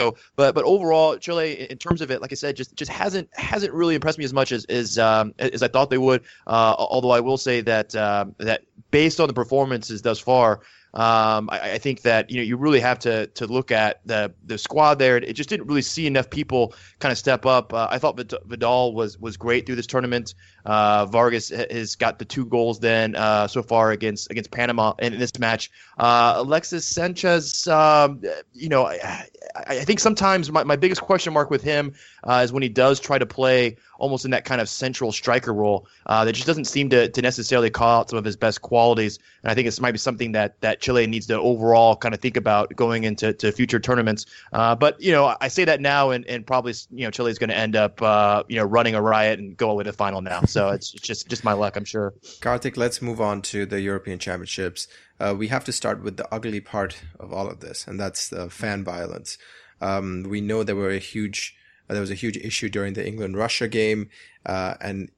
so, 0.00 0.16
but 0.34 0.54
but 0.54 0.64
overall, 0.64 1.18
Chile, 1.18 1.66
in 1.70 1.76
terms 1.76 2.00
of 2.00 2.10
it, 2.10 2.22
like 2.22 2.32
I 2.32 2.34
said, 2.34 2.56
just 2.56 2.74
just 2.74 2.90
hasn't 2.90 3.28
hasn't 3.34 3.74
really 3.74 3.94
impressed 3.94 4.16
me 4.16 4.24
as 4.24 4.32
much 4.32 4.50
as 4.50 4.64
as 4.66 4.98
um, 4.98 5.34
as 5.38 5.62
I 5.62 5.68
thought 5.68 5.90
they 5.90 5.98
would. 5.98 6.22
Uh, 6.46 6.74
although 6.78 7.10
I 7.10 7.20
will 7.20 7.36
say 7.36 7.60
that 7.60 7.94
um, 7.94 8.34
that 8.38 8.62
based 8.90 9.20
on 9.20 9.28
the 9.28 9.34
performances 9.34 10.00
thus 10.00 10.18
far, 10.18 10.60
Um, 10.92 11.48
I, 11.50 11.74
I, 11.74 11.78
think 11.78 12.02
that 12.02 12.30
you 12.30 12.38
know 12.38 12.42
you 12.42 12.56
really 12.56 12.80
have 12.80 12.98
to 13.00 13.28
to 13.28 13.46
look 13.46 13.70
at 13.70 14.00
the 14.06 14.32
the 14.44 14.58
squad 14.58 14.98
there. 14.98 15.18
It 15.18 15.34
just 15.34 15.48
didn't 15.48 15.68
really 15.68 15.82
see 15.82 16.08
enough 16.08 16.28
people 16.28 16.74
kind 16.98 17.12
of 17.12 17.18
step 17.18 17.46
up. 17.46 17.72
Uh, 17.72 17.86
I 17.88 17.98
thought 17.98 18.20
Vidal 18.46 18.92
was 18.92 19.16
was 19.16 19.36
great 19.36 19.66
through 19.66 19.76
this 19.76 19.86
tournament. 19.86 20.34
Uh, 20.66 21.06
Vargas 21.06 21.50
has 21.50 21.94
got 21.94 22.18
the 22.18 22.24
two 22.24 22.44
goals 22.44 22.80
then 22.80 23.14
uh, 23.14 23.46
so 23.46 23.62
far 23.62 23.92
against 23.92 24.32
against 24.32 24.50
Panama 24.50 24.94
in, 24.98 25.12
in 25.12 25.20
this 25.20 25.38
match. 25.38 25.70
Uh, 25.96 26.34
Alexis 26.38 26.84
Sanchez, 26.86 27.68
um, 27.68 28.20
you 28.52 28.68
know, 28.68 28.86
I, 28.86 29.26
I, 29.54 29.84
think 29.84 30.00
sometimes 30.00 30.50
my, 30.50 30.64
my 30.64 30.76
biggest 30.76 31.02
question 31.02 31.32
mark 31.32 31.50
with 31.50 31.62
him 31.62 31.94
uh, 32.24 32.42
is 32.44 32.52
when 32.52 32.62
he 32.62 32.68
does 32.68 32.98
try 32.98 33.16
to 33.18 33.26
play 33.26 33.76
almost 34.00 34.24
in 34.24 34.30
that 34.32 34.44
kind 34.44 34.60
of 34.60 34.68
central 34.68 35.12
striker 35.12 35.54
role 35.54 35.86
uh, 36.06 36.24
that 36.24 36.32
just 36.32 36.46
doesn't 36.46 36.64
seem 36.64 36.90
to, 36.90 37.08
to 37.08 37.22
necessarily 37.22 37.70
call 37.70 38.00
out 38.00 38.10
some 38.10 38.18
of 38.18 38.24
his 38.24 38.36
best 38.36 38.62
qualities. 38.62 39.18
And 39.42 39.52
I 39.52 39.54
think 39.54 39.66
this 39.66 39.80
might 39.80 39.92
be 39.92 39.98
something 39.98 40.32
that 40.32 40.60
that 40.62 40.80
Chile 40.80 41.06
needs 41.06 41.26
to 41.28 41.38
overall 41.38 41.94
kind 41.94 42.14
of 42.14 42.20
think 42.20 42.36
about 42.36 42.74
going 42.74 43.04
into 43.04 43.32
to 43.34 43.52
future 43.52 43.78
tournaments. 43.78 44.26
Uh, 44.52 44.74
but 44.74 45.00
you 45.00 45.12
know, 45.12 45.36
I 45.40 45.48
say 45.48 45.64
that 45.64 45.80
now, 45.80 46.10
and, 46.10 46.26
and 46.26 46.46
probably 46.46 46.74
you 46.90 47.04
know 47.04 47.10
Chile 47.10 47.30
is 47.30 47.38
going 47.38 47.50
to 47.50 47.56
end 47.56 47.76
up 47.76 48.02
uh, 48.02 48.42
you 48.48 48.56
know 48.56 48.64
running 48.64 48.94
a 48.94 49.02
riot 49.02 49.38
and 49.38 49.56
go 49.56 49.70
away 49.70 49.84
to 49.84 49.90
the 49.90 49.96
final 49.96 50.20
now. 50.20 50.42
So 50.42 50.70
it's 50.70 50.90
just 51.08 51.28
just 51.28 51.44
my 51.44 51.52
luck, 51.52 51.76
I'm 51.76 51.84
sure. 51.84 52.14
Kartik, 52.40 52.76
let's 52.76 53.00
move 53.00 53.20
on 53.20 53.42
to 53.42 53.66
the 53.66 53.80
European 53.80 54.18
Championships. 54.18 54.88
Uh, 55.20 55.34
we 55.36 55.48
have 55.48 55.64
to 55.64 55.72
start 55.72 56.02
with 56.02 56.16
the 56.16 56.34
ugly 56.34 56.60
part 56.60 57.02
of 57.18 57.32
all 57.32 57.48
of 57.48 57.60
this, 57.60 57.86
and 57.86 58.00
that's 58.00 58.28
the 58.28 58.48
fan 58.48 58.82
violence. 58.82 59.36
Um, 59.82 60.24
we 60.28 60.40
know 60.40 60.62
there 60.62 60.76
were 60.76 60.90
a 60.90 60.98
huge 60.98 61.56
uh, 61.90 61.92
there 61.92 62.00
was 62.00 62.10
a 62.10 62.14
huge 62.14 62.36
issue 62.36 62.68
during 62.68 62.94
the 62.94 63.04
England 63.04 63.36
Russia 63.36 63.66
game, 63.66 64.08
uh, 64.46 64.74
and 64.80 65.10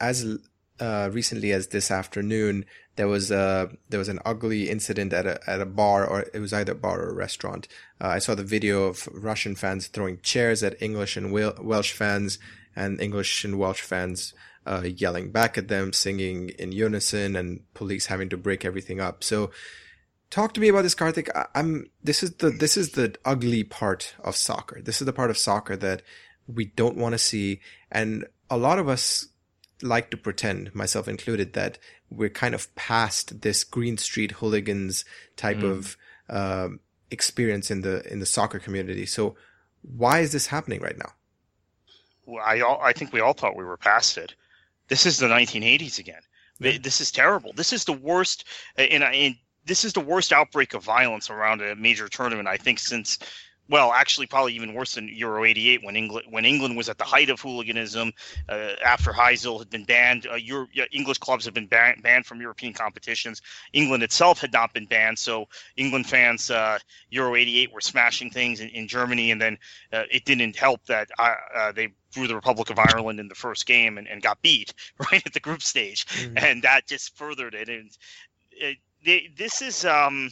as 0.00 0.38
uh, 0.78 1.10
recently 1.12 1.52
as 1.52 1.66
this 1.68 1.90
afternoon, 1.90 2.64
there 2.94 3.08
was 3.08 3.32
a 3.32 3.68
there 3.88 3.98
was 3.98 4.08
an 4.08 4.20
ugly 4.24 4.70
incident 4.70 5.12
at 5.12 5.26
a 5.26 5.40
at 5.50 5.60
a 5.60 5.66
bar, 5.66 6.06
or 6.06 6.20
it 6.32 6.38
was 6.38 6.52
either 6.52 6.72
a 6.72 6.76
bar 6.76 7.00
or 7.00 7.10
a 7.10 7.14
restaurant. 7.14 7.66
Uh, 8.00 8.08
I 8.08 8.20
saw 8.20 8.36
the 8.36 8.44
video 8.44 8.84
of 8.84 9.08
Russian 9.12 9.56
fans 9.56 9.88
throwing 9.88 10.20
chairs 10.20 10.62
at 10.62 10.80
English 10.80 11.16
and 11.16 11.32
Welsh 11.32 11.92
fans, 11.92 12.38
and 12.76 13.00
English 13.00 13.44
and 13.44 13.58
Welsh 13.58 13.80
fans 13.80 14.32
uh, 14.66 14.82
yelling 14.84 15.32
back 15.32 15.58
at 15.58 15.66
them, 15.66 15.92
singing 15.92 16.50
in 16.50 16.70
unison, 16.70 17.34
and 17.34 17.62
police 17.74 18.06
having 18.06 18.28
to 18.28 18.36
break 18.36 18.64
everything 18.64 19.00
up. 19.00 19.24
So 19.24 19.50
talk 20.30 20.54
to 20.54 20.60
me 20.60 20.68
about 20.68 20.82
this 20.82 20.94
Kartik. 20.94 21.28
I, 21.36 21.46
am 21.54 21.90
this 22.02 22.22
is 22.22 22.36
the 22.36 22.50
this 22.50 22.76
is 22.76 22.92
the 22.92 23.14
ugly 23.24 23.64
part 23.64 24.14
of 24.20 24.36
soccer. 24.36 24.80
This 24.80 25.00
is 25.00 25.06
the 25.06 25.12
part 25.12 25.30
of 25.30 25.36
soccer 25.36 25.76
that 25.76 26.02
we 26.46 26.66
don't 26.66 26.96
want 26.96 27.12
to 27.12 27.18
see, 27.18 27.60
and 27.90 28.26
a 28.48 28.56
lot 28.56 28.78
of 28.78 28.88
us 28.88 29.28
like 29.82 30.10
to 30.10 30.16
pretend, 30.16 30.74
myself 30.74 31.08
included, 31.08 31.54
that 31.54 31.78
we're 32.10 32.28
kind 32.28 32.54
of 32.54 32.74
past 32.74 33.42
this 33.42 33.64
Green 33.64 33.96
Street 33.96 34.32
hooligans 34.32 35.04
type 35.36 35.58
mm. 35.58 35.70
of 35.70 35.96
uh, 36.28 36.68
experience 37.10 37.70
in 37.70 37.82
the 37.82 38.10
in 38.10 38.20
the 38.20 38.26
soccer 38.26 38.58
community. 38.58 39.06
So 39.06 39.36
why 39.82 40.20
is 40.20 40.32
this 40.32 40.46
happening 40.46 40.80
right 40.80 40.98
now? 40.98 41.12
Well, 42.26 42.44
I 42.44 42.60
I 42.82 42.92
think 42.92 43.12
we 43.12 43.20
all 43.20 43.32
thought 43.32 43.56
we 43.56 43.64
were 43.64 43.76
past 43.76 44.16
it. 44.18 44.34
This 44.88 45.06
is 45.06 45.18
the 45.18 45.28
1980s 45.28 45.98
again. 45.98 46.22
This 46.58 47.00
is 47.00 47.10
terrible. 47.10 47.52
This 47.54 47.72
is 47.72 47.84
the 47.84 47.94
worst, 47.94 48.44
and, 48.76 49.02
and 49.02 49.36
this 49.70 49.84
is 49.84 49.92
the 49.92 50.00
worst 50.00 50.32
outbreak 50.32 50.74
of 50.74 50.82
violence 50.82 51.30
around 51.30 51.62
a 51.62 51.76
major 51.76 52.08
tournament 52.08 52.48
I 52.48 52.56
think 52.56 52.80
since 52.80 53.18
well, 53.70 53.92
actually, 53.92 54.26
probably 54.26 54.54
even 54.54 54.74
worse 54.74 54.94
than 54.96 55.06
Euro 55.08 55.44
'88 55.44 55.84
when 55.84 55.94
England 55.94 56.26
when 56.28 56.44
England 56.44 56.76
was 56.76 56.88
at 56.88 56.98
the 56.98 57.04
height 57.04 57.30
of 57.30 57.40
hooliganism 57.40 58.12
uh, 58.48 58.72
after 58.84 59.12
Heysel 59.12 59.60
had 59.60 59.70
been 59.70 59.84
banned. 59.84 60.26
Uh, 60.26 60.34
Euro, 60.34 60.66
English 60.90 61.18
clubs 61.18 61.44
had 61.44 61.54
been 61.54 61.68
ban- 61.68 62.00
banned 62.02 62.26
from 62.26 62.40
European 62.40 62.72
competitions. 62.72 63.40
England 63.72 64.02
itself 64.02 64.40
had 64.40 64.52
not 64.52 64.74
been 64.74 64.86
banned, 64.86 65.20
so 65.20 65.46
England 65.76 66.08
fans 66.08 66.50
uh, 66.50 66.78
Euro 67.10 67.36
'88 67.36 67.72
were 67.72 67.80
smashing 67.80 68.30
things 68.30 68.58
in, 68.58 68.70
in 68.70 68.88
Germany, 68.88 69.30
and 69.30 69.40
then 69.40 69.56
uh, 69.92 70.02
it 70.10 70.24
didn't 70.24 70.56
help 70.56 70.84
that 70.86 71.08
uh, 71.16 71.34
uh, 71.54 71.70
they 71.70 71.90
drew 72.12 72.26
the 72.26 72.34
Republic 72.34 72.70
of 72.70 72.78
Ireland 72.80 73.20
in 73.20 73.28
the 73.28 73.36
first 73.36 73.66
game 73.66 73.98
and, 73.98 74.08
and 74.08 74.20
got 74.20 74.42
beat 74.42 74.74
right 75.12 75.22
at 75.24 75.32
the 75.32 75.38
group 75.38 75.62
stage, 75.62 76.06
mm-hmm. 76.06 76.38
and 76.38 76.62
that 76.64 76.88
just 76.88 77.16
furthered 77.16 77.54
it. 77.54 77.68
And 77.68 77.96
it, 78.50 78.78
they, 79.04 79.30
this 79.36 79.62
is 79.62 79.84
um, 79.84 80.30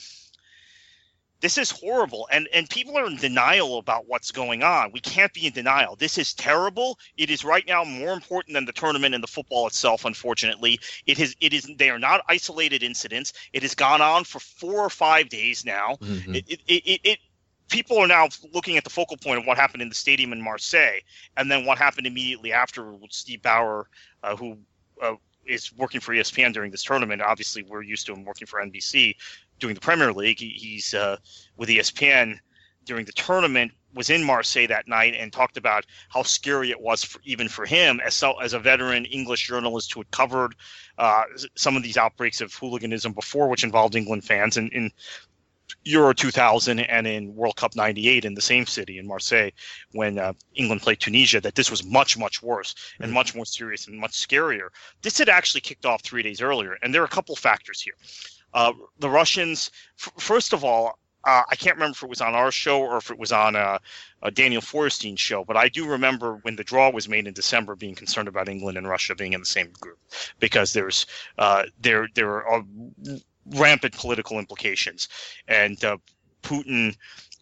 this 1.40 1.58
is 1.58 1.70
horrible. 1.70 2.28
And 2.30 2.48
and 2.52 2.68
people 2.68 2.96
are 2.96 3.06
in 3.06 3.16
denial 3.16 3.78
about 3.78 4.08
what's 4.08 4.30
going 4.30 4.62
on. 4.62 4.90
We 4.92 5.00
can't 5.00 5.32
be 5.32 5.46
in 5.46 5.52
denial. 5.52 5.96
This 5.96 6.18
is 6.18 6.34
terrible. 6.34 6.98
It 7.16 7.30
is 7.30 7.44
right 7.44 7.66
now 7.66 7.84
more 7.84 8.12
important 8.12 8.54
than 8.54 8.64
the 8.64 8.72
tournament 8.72 9.14
and 9.14 9.22
the 9.22 9.28
football 9.28 9.66
itself 9.66 10.04
unfortunately. 10.04 10.80
It 11.06 11.18
is 11.20 11.36
it 11.40 11.52
is 11.52 11.70
they 11.78 11.90
are 11.90 11.98
not 11.98 12.22
isolated 12.28 12.82
incidents. 12.82 13.32
It 13.52 13.62
has 13.62 13.74
gone 13.74 14.00
on 14.00 14.24
for 14.24 14.40
four 14.40 14.80
or 14.80 14.90
five 14.90 15.28
days 15.28 15.64
now. 15.64 15.96
Mm-hmm. 16.00 16.34
it, 16.34 16.48
it, 16.48 16.60
it, 16.66 17.00
it 17.04 17.18
people 17.68 17.98
are 17.98 18.06
now 18.06 18.28
looking 18.52 18.76
at 18.76 18.84
the 18.84 18.90
focal 18.90 19.16
point 19.16 19.38
of 19.38 19.46
what 19.46 19.56
happened 19.56 19.82
in 19.82 19.88
the 19.88 19.94
stadium 19.94 20.32
in 20.32 20.42
Marseille, 20.42 21.00
and 21.36 21.50
then 21.50 21.64
what 21.64 21.78
happened 21.78 22.06
immediately 22.06 22.52
after 22.52 22.92
with 22.92 23.12
Steve 23.12 23.42
Bower, 23.42 23.88
uh, 24.22 24.34
who 24.34 24.58
uh, 25.02 25.14
is 25.48 25.72
working 25.74 26.00
for 26.00 26.14
ESPN 26.14 26.52
during 26.52 26.70
this 26.70 26.82
tournament. 26.82 27.22
Obviously, 27.22 27.62
we're 27.62 27.82
used 27.82 28.06
to 28.06 28.12
him 28.12 28.24
working 28.24 28.46
for 28.46 28.60
NBC 28.60 29.14
doing 29.58 29.74
the 29.74 29.80
Premier 29.80 30.12
League. 30.12 30.38
He, 30.38 30.50
he's 30.50 30.94
uh, 30.94 31.16
with 31.56 31.68
ESPN 31.68 32.38
during 32.84 33.04
the 33.04 33.12
tournament. 33.12 33.72
Was 33.94 34.10
in 34.10 34.22
Marseille 34.22 34.66
that 34.66 34.86
night 34.86 35.14
and 35.18 35.32
talked 35.32 35.56
about 35.56 35.86
how 36.10 36.22
scary 36.22 36.70
it 36.70 36.80
was 36.80 37.02
for, 37.02 37.20
even 37.24 37.48
for 37.48 37.64
him 37.64 38.00
as 38.04 38.14
so, 38.14 38.34
as 38.34 38.52
a 38.52 38.58
veteran 38.58 39.06
English 39.06 39.48
journalist 39.48 39.94
who 39.94 40.00
had 40.00 40.10
covered 40.10 40.54
uh, 40.98 41.22
some 41.56 41.74
of 41.74 41.82
these 41.82 41.96
outbreaks 41.96 42.42
of 42.42 42.52
hooliganism 42.52 43.14
before, 43.14 43.48
which 43.48 43.64
involved 43.64 43.96
England 43.96 44.24
fans. 44.24 44.58
And 44.58 44.70
in 44.74 44.90
Euro 45.84 46.12
2000 46.12 46.80
and 46.80 47.06
in 47.06 47.34
World 47.34 47.56
Cup 47.56 47.74
98 47.76 48.24
in 48.24 48.34
the 48.34 48.40
same 48.40 48.66
city 48.66 48.98
in 48.98 49.06
Marseille 49.06 49.50
when 49.92 50.18
uh, 50.18 50.32
England 50.54 50.82
played 50.82 51.00
Tunisia 51.00 51.40
that 51.40 51.54
this 51.54 51.70
was 51.70 51.84
much, 51.84 52.16
much 52.16 52.42
worse 52.42 52.74
and 52.98 53.06
mm-hmm. 53.06 53.14
much 53.14 53.34
more 53.34 53.46
serious 53.46 53.86
and 53.86 53.98
much 53.98 54.12
scarier. 54.12 54.68
This 55.02 55.18
had 55.18 55.28
actually 55.28 55.60
kicked 55.60 55.86
off 55.86 56.02
three 56.02 56.22
days 56.22 56.40
earlier. 56.40 56.76
And 56.82 56.94
there 56.94 57.02
are 57.02 57.06
a 57.06 57.08
couple 57.08 57.36
factors 57.36 57.80
here. 57.80 57.94
Uh, 58.54 58.72
the 58.98 59.10
Russians, 59.10 59.70
f- 59.98 60.12
first 60.18 60.52
of 60.52 60.64
all, 60.64 60.98
uh, 61.24 61.42
I 61.50 61.56
can't 61.56 61.76
remember 61.76 61.94
if 61.94 62.02
it 62.02 62.08
was 62.08 62.20
on 62.20 62.34
our 62.34 62.50
show 62.50 62.80
or 62.80 62.96
if 62.96 63.10
it 63.10 63.18
was 63.18 63.32
on 63.32 63.56
uh, 63.56 63.78
a 64.22 64.30
Daniel 64.30 64.62
Feuerstein's 64.62 65.20
show, 65.20 65.44
but 65.44 65.56
I 65.56 65.68
do 65.68 65.86
remember 65.86 66.36
when 66.42 66.56
the 66.56 66.64
draw 66.64 66.90
was 66.90 67.08
made 67.08 67.26
in 67.26 67.34
December, 67.34 67.74
being 67.74 67.94
concerned 67.94 68.28
about 68.28 68.48
England 68.48 68.78
and 68.78 68.88
Russia 68.88 69.14
being 69.14 69.32
in 69.32 69.40
the 69.40 69.46
same 69.46 69.72
group 69.80 69.98
because 70.38 70.72
there's 70.72 71.06
uh, 71.36 71.64
there 71.80 72.08
there 72.14 72.46
are 72.46 72.64
rampant 73.50 73.96
political 73.96 74.38
implications. 74.38 75.08
And 75.46 75.82
uh, 75.84 75.98
Putin, 76.42 76.96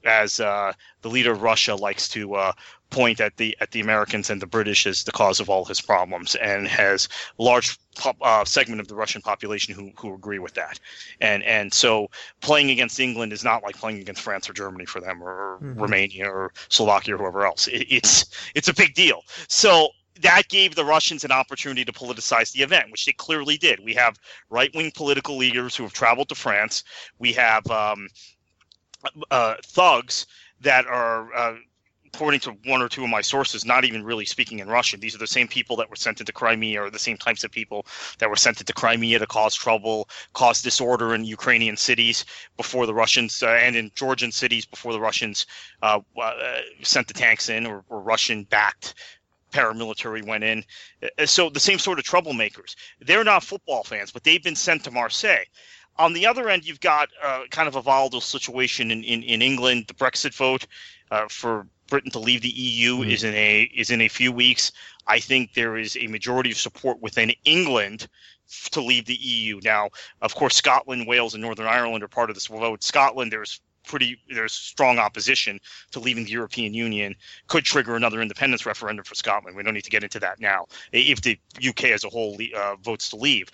as 0.05 0.41
uh, 0.41 0.73
the 1.03 1.09
leader 1.09 1.33
of 1.33 1.43
Russia, 1.43 1.75
likes 1.75 2.09
to 2.11 2.35
uh, 2.35 2.53
point 2.91 3.21
at 3.21 3.37
the 3.37 3.57
at 3.61 3.73
the 3.73 3.81
Americans 3.81 4.31
and 4.31 4.41
the 4.41 4.47
British 4.47 4.87
as 4.87 5.03
the 5.05 5.13
cause 5.13 5.41
of 5.41 5.51
all 5.51 5.65
his 5.65 5.81
problems, 5.81 6.37
and 6.37 6.69
has 6.69 7.09
large 7.39 7.79
uh, 8.23 8.45
segment 8.45 8.81
of 8.81 8.89
the 8.89 8.95
Russian 8.95 9.21
population 9.23 9.75
who, 9.75 9.91
who 9.97 10.15
agree 10.15 10.39
with 10.39 10.55
that. 10.55 10.79
And 11.21 11.43
and 11.43 11.73
so 11.73 12.09
playing 12.41 12.71
against 12.71 13.01
England 13.01 13.33
is 13.33 13.45
not 13.45 13.63
like 13.63 13.77
playing 13.77 13.99
against 14.01 14.23
France 14.23 14.49
or 14.49 14.53
Germany 14.53 14.87
for 14.87 15.01
them, 15.01 15.23
or 15.23 15.59
mm-hmm. 15.61 15.81
Romania 15.81 16.31
or 16.31 16.53
Slovakia 16.69 17.17
or 17.17 17.19
whoever 17.19 17.45
else. 17.45 17.67
It, 17.67 17.87
it's 17.91 18.27
it's 18.55 18.69
a 18.69 18.75
big 18.75 18.95
deal. 18.95 19.23
So 19.49 19.89
that 20.23 20.45
gave 20.49 20.75
the 20.75 20.85
Russians 20.85 21.25
an 21.25 21.33
opportunity 21.33 21.85
to 21.85 21.93
politicize 21.93 22.53
the 22.53 22.62
event, 22.62 22.91
which 22.91 23.07
they 23.07 23.12
clearly 23.12 23.57
did. 23.57 23.81
We 23.81 23.95
have 23.95 24.19
right 24.51 24.75
wing 24.75 24.93
political 24.95 25.37
leaders 25.37 25.77
who 25.77 25.83
have 25.83 25.93
traveled 25.93 26.29
to 26.31 26.35
France. 26.35 26.85
We 27.19 27.33
have 27.35 27.67
um, 27.71 28.09
uh, 29.31 29.57
thugs 29.64 30.27
that 30.61 30.87
are. 30.87 31.35
Uh, 31.35 31.57
according 32.14 32.41
to 32.41 32.53
one 32.64 32.81
or 32.81 32.89
two 32.89 33.05
of 33.05 33.11
my 33.11 33.21
sources, 33.21 33.67
not 33.67 33.85
even 33.85 34.03
really 34.03 34.25
speaking 34.25 34.61
in 34.61 34.69
Russian. 34.69 35.01
These 35.01 35.14
are 35.14 35.19
the 35.19 35.27
same 35.27 35.47
people 35.49 35.77
that 35.77 35.91
were 35.91 35.97
sent 35.97 36.19
into 36.19 36.33
Crimea, 36.33 36.83
or 36.83 36.89
the 36.89 36.99
same 36.99 37.19
types 37.19 37.45
of 37.45 37.51
people 37.51 37.85
that 38.21 38.31
were 38.31 38.37
sent 38.37 38.59
into 38.59 38.73
Crimea 38.73 39.19
to 39.19 39.27
cause 39.27 39.55
trouble, 39.55 40.09
cause 40.33 40.62
disorder 40.62 41.14
in 41.14 41.25
Ukrainian 41.25 41.77
cities 41.77 42.25
before 42.57 42.87
the 42.87 42.95
Russians, 42.95 43.43
uh, 43.43 43.49
and 43.49 43.77
in 43.77 43.91
Georgian 43.95 44.33
cities 44.33 44.64
before 44.64 44.95
the 44.95 45.01
Russians 45.01 45.45
uh, 45.83 46.01
uh, 46.19 46.33
sent 46.83 47.07
the 47.07 47.12
tanks 47.12 47.51
in 47.51 47.67
or 47.67 47.85
were 47.91 48.01
Russian 48.01 48.45
backed 48.45 48.95
paramilitary 49.57 50.27
went 50.27 50.45
in. 50.45 50.65
Uh, 51.03 51.27
so 51.27 51.49
the 51.49 51.61
same 51.61 51.79
sort 51.79 51.99
of 51.99 52.05
troublemakers. 52.05 52.77
They're 53.01 53.25
not 53.25 53.43
football 53.43 53.85
fans, 53.85 54.13
but 54.13 54.25
they've 54.25 54.43
been 54.43 54.57
sent 54.57 54.85
to 54.85 54.91
Marseille. 54.91 55.45
On 55.99 56.13
the 56.13 56.27
other 56.27 56.51
end, 56.51 56.67
you've 56.67 56.81
got 56.81 57.09
uh, 57.25 57.45
kind 57.51 57.69
of 57.69 57.77
a 57.77 57.83
volatile 57.83 58.21
situation 58.21 58.91
in, 58.91 59.03
in, 59.03 59.23
in 59.23 59.41
England. 59.41 59.87
The 59.89 59.95
Brexit 59.95 60.35
vote 60.35 60.67
uh, 61.11 61.27
for 61.29 61.67
Britain 61.89 62.11
to 62.11 62.19
leave 62.19 62.43
the 62.43 62.49
EU 62.51 62.97
mm-hmm. 62.97 63.11
is 63.11 63.25
in 63.25 63.35
a 63.35 63.63
is 63.75 63.91
in 63.91 64.01
a 64.03 64.09
few 64.09 64.31
weeks. 64.31 64.73
I 65.07 65.21
think 65.21 65.55
there 65.55 65.79
is 65.79 65.97
a 65.97 66.07
majority 66.09 66.51
of 66.51 66.59
support 66.59 67.01
within 67.01 67.33
England 67.45 68.09
to 68.73 68.81
leave 68.81 69.07
the 69.07 69.15
EU. 69.15 69.61
Now, 69.63 69.91
of 70.21 70.35
course, 70.35 70.57
Scotland, 70.57 71.07
Wales, 71.07 71.35
and 71.35 71.43
Northern 71.43 71.67
Ireland 71.67 72.05
are 72.05 72.09
part 72.09 72.29
of 72.29 72.37
this 72.37 72.47
vote. 72.47 72.83
Scotland, 72.83 73.33
there's 73.33 73.61
pretty 73.87 74.18
there's 74.28 74.53
strong 74.53 74.99
opposition 74.99 75.59
to 75.93 76.01
leaving 76.01 76.24
the 76.24 76.30
European 76.30 76.74
Union 76.74 77.14
could 77.47 77.64
trigger 77.64 77.97
another 77.97 78.20
independence 78.20 78.66
referendum 78.66 79.05
for 79.05 79.14
Scotland. 79.14 79.57
We 79.57 79.62
don't 79.62 79.74
need 79.74 79.84
to 79.84 79.91
get 79.91 80.03
into 80.03 80.20
that 80.20 80.41
now. 80.41 80.66
If 80.93 81.22
the 81.22 81.39
UK 81.66 81.84
as 81.84 82.05
a 82.05 82.09
whole 82.09 82.37
uh, 82.55 82.76
votes 82.76 83.11
to 83.11 83.16
leave, 83.16 83.51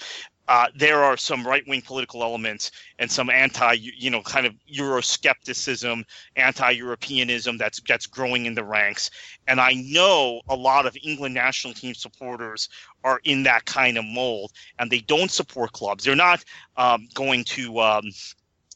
uh, 0.48 0.66
there 0.74 1.04
are 1.04 1.16
some 1.16 1.46
right 1.46 1.66
wing 1.68 1.80
political 1.80 2.22
elements 2.22 2.72
and 2.98 3.10
some 3.10 3.30
anti, 3.30 3.72
you 3.74 4.10
know, 4.10 4.22
kind 4.22 4.44
of 4.44 4.54
Euroscepticism, 4.70 6.04
anti 6.36 6.70
Europeanism 6.70 7.56
that's 7.56 7.80
that's 7.86 8.06
growing 8.06 8.46
in 8.46 8.54
the 8.54 8.64
ranks. 8.64 9.10
And 9.46 9.60
I 9.60 9.74
know 9.74 10.40
a 10.48 10.56
lot 10.56 10.86
of 10.86 10.96
England 11.02 11.34
national 11.34 11.74
team 11.74 11.94
supporters 11.94 12.68
are 13.04 13.20
in 13.24 13.44
that 13.44 13.64
kind 13.66 13.96
of 13.96 14.04
mold, 14.04 14.52
and 14.78 14.90
they 14.90 15.00
don't 15.00 15.30
support 15.30 15.72
clubs. 15.72 16.04
They're 16.04 16.16
not 16.16 16.44
um, 16.76 17.08
going 17.14 17.44
to. 17.44 17.78
Um, 17.78 18.10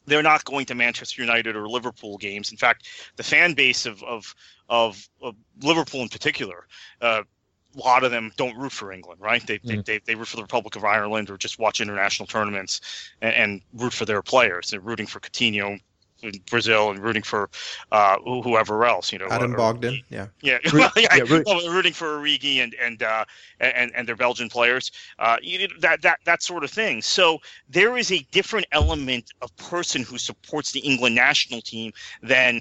they're 0.07 0.22
not 0.22 0.44
going 0.44 0.66
to 0.66 0.74
Manchester 0.74 1.22
United 1.22 1.57
or 1.57 1.68
Liverpool 1.68 2.16
games. 2.16 2.50
In 2.50 2.57
fact, 2.57 2.88
the 3.16 3.22
fan 3.22 3.54
base 3.54 3.86
of 3.86 4.02
of 4.02 4.34
of, 4.68 5.09
of 5.22 5.34
Liverpool 5.62 6.02
in 6.02 6.09
particular 6.09 6.66
uh, 7.00 7.22
a 7.76 7.78
lot 7.78 8.04
of 8.04 8.11
them 8.11 8.32
don't 8.36 8.57
root 8.57 8.72
for 8.72 8.92
England, 8.92 9.20
right? 9.20 9.46
They, 9.46 9.59
mm. 9.59 9.84
they, 9.84 9.98
they, 9.98 10.14
root 10.14 10.28
for 10.28 10.36
the 10.36 10.42
Republic 10.42 10.76
of 10.76 10.84
Ireland 10.84 11.28
or 11.30 11.36
just 11.36 11.59
watch 11.59 11.80
international 11.80 12.26
tournaments 12.26 12.80
and, 13.20 13.34
and 13.34 13.62
root 13.74 13.92
for 13.92 14.04
their 14.04 14.22
players. 14.22 14.70
They're 14.70 14.80
rooting 14.80 15.07
for 15.07 15.20
Coutinho, 15.20 15.78
in 16.23 16.33
Brazil 16.51 16.91
and 16.91 16.99
rooting 16.99 17.23
for 17.23 17.51
uh, 17.93 18.17
whoever 18.21 18.85
else, 18.85 19.12
you 19.12 19.19
know. 19.19 19.27
Adam 19.31 19.55
or, 19.55 19.57
Bogdan, 19.57 20.01
yeah, 20.09 20.27
yeah, 20.41 20.59
well, 20.73 20.91
yeah, 20.97 21.14
yeah 21.14 21.23
root. 21.29 21.45
well, 21.47 21.69
rooting 21.71 21.93
for 21.93 22.19
Origi 22.19 22.62
and 22.62 22.75
and 22.75 23.03
uh, 23.03 23.25
and 23.61 23.93
and 23.95 24.09
their 24.09 24.17
Belgian 24.17 24.49
players, 24.49 24.91
uh, 25.19 25.37
you 25.43 25.69
know, 25.69 25.75
that 25.81 26.03
that 26.03 26.21
that 26.25 26.43
sort 26.43 26.64
of 26.64 26.71
thing. 26.71 27.03
So 27.03 27.39
there 27.69 27.97
is 27.97 28.11
a 28.12 28.27
different 28.31 28.67
element 28.73 29.33
of 29.43 29.55
person 29.57 30.03
who 30.03 30.19
supports 30.19 30.73
the 30.73 30.81
England 30.81 31.14
national 31.14 31.61
team 31.61 31.93
than 32.23 32.61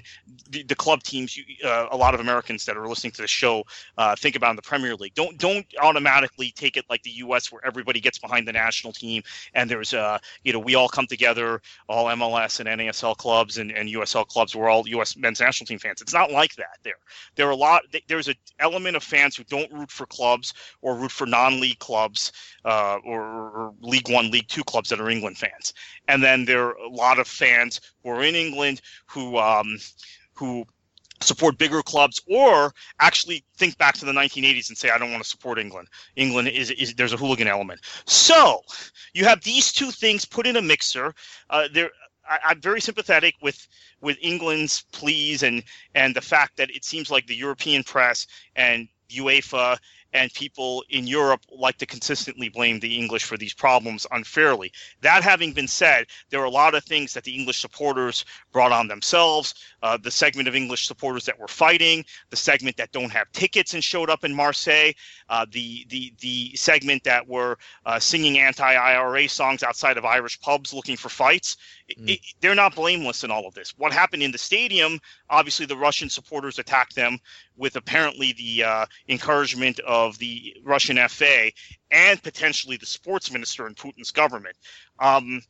the, 0.50 0.62
the 0.64 0.74
club 0.74 1.02
teams. 1.02 1.36
You, 1.36 1.44
uh, 1.64 1.88
a 1.90 1.96
lot 1.96 2.14
of 2.14 2.20
Americans 2.20 2.64
that 2.66 2.76
are 2.76 2.86
listening 2.86 3.12
to 3.12 3.22
the 3.22 3.28
show 3.28 3.64
uh, 3.98 4.14
think 4.16 4.36
about 4.36 4.50
in 4.50 4.56
the 4.56 4.62
Premier 4.62 4.94
League. 4.94 5.14
Don't 5.14 5.38
don't 5.38 5.66
automatically 5.80 6.52
take 6.56 6.76
it 6.76 6.84
like 6.90 7.02
the 7.02 7.10
U.S. 7.10 7.50
where 7.50 7.64
everybody 7.64 8.00
gets 8.00 8.18
behind 8.18 8.46
the 8.46 8.52
national 8.52 8.92
team 8.92 9.22
and 9.54 9.70
there's 9.70 9.94
uh 9.94 10.18
you 10.44 10.52
know 10.52 10.58
we 10.58 10.74
all 10.74 10.88
come 10.88 11.06
together, 11.06 11.60
all 11.88 12.06
MLS 12.06 12.60
and 12.60 12.68
NASL 12.68 13.16
clubs 13.16 13.45
clubs 13.46 13.58
and, 13.58 13.70
and 13.72 13.88
USL 13.88 14.26
clubs 14.26 14.54
were 14.54 14.68
all 14.68 14.86
US 14.88 15.16
men's 15.16 15.40
national 15.40 15.66
team 15.66 15.78
fans. 15.78 16.02
It's 16.02 16.12
not 16.12 16.30
like 16.30 16.54
that 16.56 16.78
there. 16.82 16.98
There 17.36 17.46
are 17.46 17.52
a 17.52 17.56
lot 17.56 17.82
there's 18.08 18.28
an 18.28 18.34
element 18.58 18.96
of 18.96 19.02
fans 19.02 19.36
who 19.36 19.44
don't 19.44 19.72
root 19.72 19.90
for 19.90 20.06
clubs 20.06 20.54
or 20.82 20.96
root 20.96 21.12
for 21.12 21.26
non-league 21.26 21.78
clubs 21.78 22.32
uh, 22.64 22.98
or, 23.04 23.22
or 23.22 23.74
League 23.80 24.10
One, 24.10 24.30
League 24.30 24.48
Two 24.48 24.64
clubs 24.64 24.90
that 24.90 25.00
are 25.00 25.10
England 25.10 25.38
fans. 25.38 25.72
And 26.08 26.22
then 26.22 26.44
there 26.44 26.68
are 26.68 26.72
a 26.72 26.88
lot 26.88 27.18
of 27.18 27.28
fans 27.28 27.80
who 28.02 28.10
are 28.10 28.22
in 28.22 28.34
England 28.34 28.80
who 29.06 29.38
um, 29.38 29.78
who 30.34 30.66
support 31.22 31.56
bigger 31.56 31.82
clubs 31.82 32.20
or 32.28 32.72
actually 33.00 33.42
think 33.56 33.78
back 33.78 33.94
to 33.94 34.04
the 34.04 34.12
1980s 34.12 34.68
and 34.68 34.76
say 34.76 34.90
i 34.90 34.98
don't 34.98 35.10
want 35.10 35.22
to 35.22 35.28
support 35.28 35.58
england 35.58 35.88
england 36.16 36.46
is, 36.46 36.70
is 36.72 36.94
there's 36.94 37.14
a 37.14 37.16
hooligan 37.16 37.48
element 37.48 37.80
so 38.04 38.60
you 39.14 39.24
have 39.24 39.40
these 39.42 39.72
two 39.72 39.90
things 39.90 40.26
put 40.26 40.46
in 40.46 40.56
a 40.56 40.62
mixer 40.62 41.14
uh, 41.48 41.68
there 41.72 41.90
I, 42.28 42.52
am 42.52 42.60
very 42.60 42.80
sympathetic 42.80 43.34
with 43.40 43.66
with 44.00 44.18
England's 44.20 44.82
pleas 44.92 45.42
and 45.42 45.62
and 45.94 46.14
the 46.14 46.20
fact 46.20 46.56
that 46.56 46.70
it 46.70 46.84
seems 46.84 47.10
like 47.10 47.26
the 47.26 47.36
European 47.36 47.82
press 47.84 48.26
and 48.54 48.88
UEFA 49.10 49.78
and 50.12 50.32
people 50.32 50.84
in 50.90 51.06
Europe 51.06 51.42
like 51.50 51.78
to 51.78 51.86
consistently 51.86 52.48
blame 52.48 52.80
the 52.80 52.98
English 52.98 53.24
for 53.24 53.36
these 53.36 53.54
problems 53.54 54.06
unfairly. 54.12 54.72
That 55.00 55.22
having 55.22 55.52
been 55.52 55.68
said, 55.68 56.06
there 56.30 56.40
are 56.40 56.44
a 56.44 56.50
lot 56.50 56.74
of 56.74 56.84
things 56.84 57.12
that 57.14 57.24
the 57.24 57.34
English 57.34 57.60
supporters 57.60 58.24
brought 58.52 58.72
on 58.72 58.88
themselves. 58.88 59.54
Uh, 59.82 59.96
the 59.96 60.10
segment 60.10 60.48
of 60.48 60.54
English 60.54 60.86
supporters 60.86 61.24
that 61.26 61.38
were 61.38 61.48
fighting, 61.48 62.04
the 62.30 62.36
segment 62.36 62.76
that 62.76 62.92
don't 62.92 63.10
have 63.10 63.30
tickets 63.32 63.74
and 63.74 63.84
showed 63.84 64.10
up 64.10 64.24
in 64.24 64.34
Marseille, 64.34 64.92
uh, 65.28 65.44
the 65.50 65.86
the 65.88 66.12
the 66.20 66.54
segment 66.56 67.04
that 67.04 67.26
were 67.26 67.58
uh, 67.84 67.98
singing 67.98 68.38
anti-IRA 68.38 69.28
songs 69.28 69.62
outside 69.62 69.96
of 69.96 70.04
Irish 70.04 70.40
pubs 70.40 70.72
looking 70.72 70.96
for 70.96 71.08
fights. 71.08 71.56
Mm. 71.98 72.10
It, 72.10 72.20
they're 72.40 72.54
not 72.54 72.74
blameless 72.74 73.24
in 73.24 73.30
all 73.30 73.46
of 73.46 73.54
this. 73.54 73.74
What 73.76 73.92
happened 73.92 74.22
in 74.22 74.32
the 74.32 74.38
stadium? 74.38 75.00
Obviously, 75.30 75.66
the 75.66 75.76
Russian 75.76 76.08
supporters 76.08 76.58
attacked 76.58 76.94
them 76.94 77.18
with 77.56 77.76
apparently 77.76 78.32
the 78.32 78.64
uh, 78.64 78.86
encouragement 79.08 79.80
of 79.80 80.18
the 80.18 80.56
Russian 80.64 80.96
FA 81.08 81.50
and 81.90 82.22
potentially 82.22 82.76
the 82.76 82.86
sports 82.86 83.32
minister 83.32 83.66
in 83.66 83.74
Putin's 83.74 84.10
government. 84.10 84.56
Um, 84.98 85.42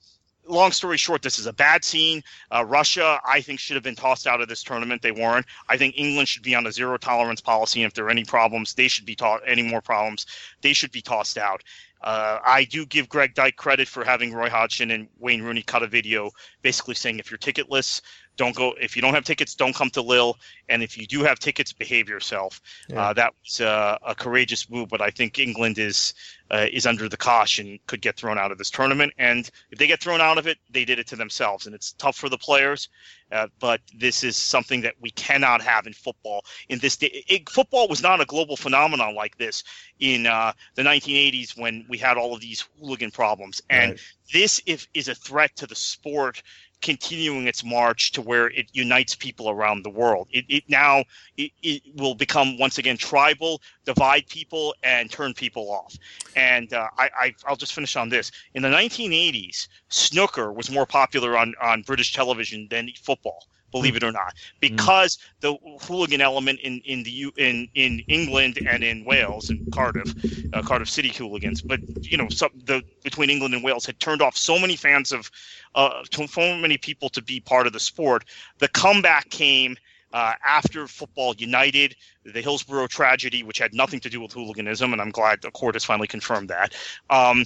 long 0.49 0.73
story 0.73 0.97
short, 0.97 1.23
this 1.23 1.39
is 1.39 1.47
a 1.47 1.53
bad 1.53 1.85
scene. 1.85 2.23
Uh, 2.55 2.65
Russia, 2.65 3.21
I 3.27 3.41
think, 3.41 3.61
should 3.61 3.75
have 3.75 3.83
been 3.83 3.97
tossed 3.97 4.27
out 4.27 4.41
of 4.41 4.49
this 4.49 4.63
tournament. 4.63 5.03
They 5.03 5.13
weren't. 5.13 5.47
I 5.69 5.77
think 5.77 5.95
England 5.97 6.29
should 6.29 6.43
be 6.43 6.55
on 6.55 6.67
a 6.67 6.73
zero 6.73 6.97
tolerance 6.97 7.41
policy. 7.41 7.83
And 7.83 7.91
if 7.91 7.95
there 7.95 8.07
are 8.07 8.11
any 8.11 8.25
problems, 8.25 8.75
they 8.75 8.89
should 8.89 9.07
be 9.07 9.17
taught 9.17 9.41
any 9.47 9.63
more 9.63 9.81
problems. 9.81 10.27
They 10.63 10.73
should 10.73 10.93
be 10.93 11.03
tossed 11.03 11.39
out. 11.39 11.63
Uh, 12.03 12.39
I 12.45 12.65
do 12.65 12.87
give 12.87 13.09
Greg 13.09 13.35
Dyke 13.35 13.57
credit 13.57 13.89
for 13.89 14.05
having 14.05 14.33
Roy 14.33 14.51
Hodgson 14.51 14.91
and 14.91 15.09
Wayne 15.19 15.43
Rooney 15.43 15.63
cut 15.63 15.83
a 15.83 15.87
video 15.87 16.31
basically 16.63 16.95
saying 16.95 17.19
if 17.19 17.31
you're 17.31 17.39
ticketless, 17.39 18.01
don't 18.37 18.55
go. 18.55 18.75
If 18.81 18.97
you 18.97 19.03
don't 19.03 19.15
have 19.15 19.25
tickets, 19.25 19.55
don't 19.55 19.75
come 19.75 19.91
to 19.91 20.03
Lille. 20.03 20.39
And 20.69 20.83
if 20.83 20.97
you 20.99 21.07
do 21.07 21.23
have 21.23 21.39
tickets, 21.39 21.73
behave 21.73 22.09
yourself. 22.09 22.61
Yeah. 22.89 23.01
Uh, 23.01 23.13
that 23.15 23.35
was 23.43 23.61
uh, 23.61 23.99
a 24.07 24.15
courageous 24.15 24.69
move, 24.69 24.89
but 24.89 25.01
I 25.01 25.11
think 25.11 25.39
England 25.39 25.79
is 25.79 26.15
uh, 26.51 26.67
is 26.73 26.87
under 26.87 27.09
the 27.09 27.17
caution, 27.17 27.79
could 27.87 28.01
get 28.01 28.17
thrown 28.17 28.39
out 28.39 28.53
of 28.53 28.59
this 28.59 28.71
tournament. 28.71 29.13
And 29.19 29.51
if 29.71 29.79
they 29.79 29.87
get 29.87 30.01
thrown 30.01 30.21
out 30.21 30.39
of 30.39 30.47
it, 30.47 30.59
they 30.71 30.85
did 30.85 30.99
it 30.99 31.07
to 31.09 31.17
themselves, 31.17 31.67
and 31.67 31.75
it's 31.75 31.93
tough 31.93 32.17
for 32.17 32.29
the 32.29 32.39
players. 32.39 32.89
Uh, 33.33 33.49
but 33.59 33.81
this 33.99 34.23
is 34.23 34.37
something 34.37 34.81
that 34.83 34.95
we 35.01 35.11
cannot 35.11 35.61
have 35.61 35.87
in 35.87 35.93
football. 35.93 36.45
In 36.69 36.79
this 36.79 36.97
day, 36.97 37.25
it, 37.29 37.49
football 37.49 37.89
was 37.89 38.01
not 38.01 38.21
a 38.21 38.25
global 38.25 38.57
phenomenon 38.57 39.17
like 39.17 39.37
this 39.37 39.65
in 39.99 40.27
uh, 40.27 40.53
the 40.77 40.83
1980s 40.83 41.59
when 41.59 41.85
we 41.89 41.99
had 41.99 42.17
all 42.17 42.35
of 42.35 42.41
these 42.41 42.69
hooligan 42.81 43.11
problems. 43.11 43.61
And 43.69 43.93
right. 43.93 44.01
this 44.33 44.63
if, 44.67 44.87
is 44.95 45.09
a 45.09 45.15
threat 45.15 45.57
to 45.57 45.67
the 45.67 45.75
sport 45.75 46.43
continuing 46.87 47.49
its 47.49 47.65
march 47.65 48.13
to 48.13 48.23
where 48.23 48.47
it 48.51 48.69
unites 48.73 49.17
people 49.17 49.51
around 49.51 49.83
the 49.83 49.91
world. 49.91 50.29
It, 50.31 50.45
it 50.49 50.63
now 50.69 51.03
it, 51.37 51.51
it 51.61 51.83
will 51.97 52.15
become 52.15 52.59
once 52.59 52.79
again 52.79 52.97
tribal, 52.97 53.61
divide 53.85 54.29
people, 54.29 54.73
and 54.85 55.11
turn 55.11 55.35
people 55.35 55.69
off. 55.69 55.97
And 56.37 56.73
uh, 56.73 56.89
I, 56.97 57.11
I 57.19 57.35
I'll 57.45 57.57
just 57.57 57.75
finish 57.75 57.97
on 57.97 58.09
this. 58.09 58.31
In 58.55 58.63
the 58.63 58.69
1980s, 58.69 59.67
snooker 59.89 60.53
was 60.53 60.71
more 60.71 60.87
popular 60.87 61.37
on 61.37 61.55
on 61.61 61.83
British 61.83 62.13
television 62.13 62.69
than 62.71 62.89
football 63.03 63.49
believe 63.71 63.93
hmm. 63.93 63.99
it 63.99 64.05
or 64.05 64.13
not, 64.13 64.35
because 64.61 65.17
mm. 65.17 65.21
the 65.41 65.85
hooligan 65.85 66.21
element 66.21 66.61
in 66.61 66.81
in 66.85 67.03
the 67.03 67.33
in 67.37 67.69
in 67.75 68.01
England 68.09 68.59
and 68.69 68.83
in 68.83 69.05
Wales 69.05 69.51
and 69.51 69.71
Cardiff, 69.73 70.15
uh, 70.53 70.63
Cardiff 70.63 70.89
City 70.89 71.09
hooligans, 71.09 71.61
but 71.63 71.81
you 72.05 72.17
know, 72.17 72.29
some, 72.29 72.51
the 72.65 72.83
between 73.03 73.31
England 73.31 73.55
and 73.55 73.63
Wales 73.63 73.87
had 73.87 73.99
turned 74.01 74.23
off 74.23 74.37
so 74.37 74.59
many 74.59 74.77
fans 74.77 75.13
of, 75.13 75.31
uh, 75.75 76.03
so 76.11 76.57
many 76.57 76.79
people 76.79 77.09
to 77.11 77.23
be 77.23 77.41
part 77.41 77.67
of 77.67 77.73
the 77.73 77.81
sport. 77.81 78.25
The 78.59 78.69
comeback 78.69 79.31
came. 79.31 79.77
Uh, 80.13 80.33
after 80.47 80.87
football 80.87 81.35
united, 81.37 81.95
the 82.25 82.41
Hillsborough 82.41 82.87
tragedy, 82.87 83.43
which 83.43 83.59
had 83.59 83.75
nothing 83.75 84.01
to 84.01 84.09
do 84.09 84.21
with 84.21 84.33
hooliganism, 84.33 84.93
and 84.93 85.03
I'm 85.03 85.11
glad 85.11 85.43
the 85.43 85.51
court 85.51 85.75
has 85.75 85.85
finally 85.85 86.07
confirmed 86.07 86.49
that. 86.49 86.75
Um, 87.11 87.45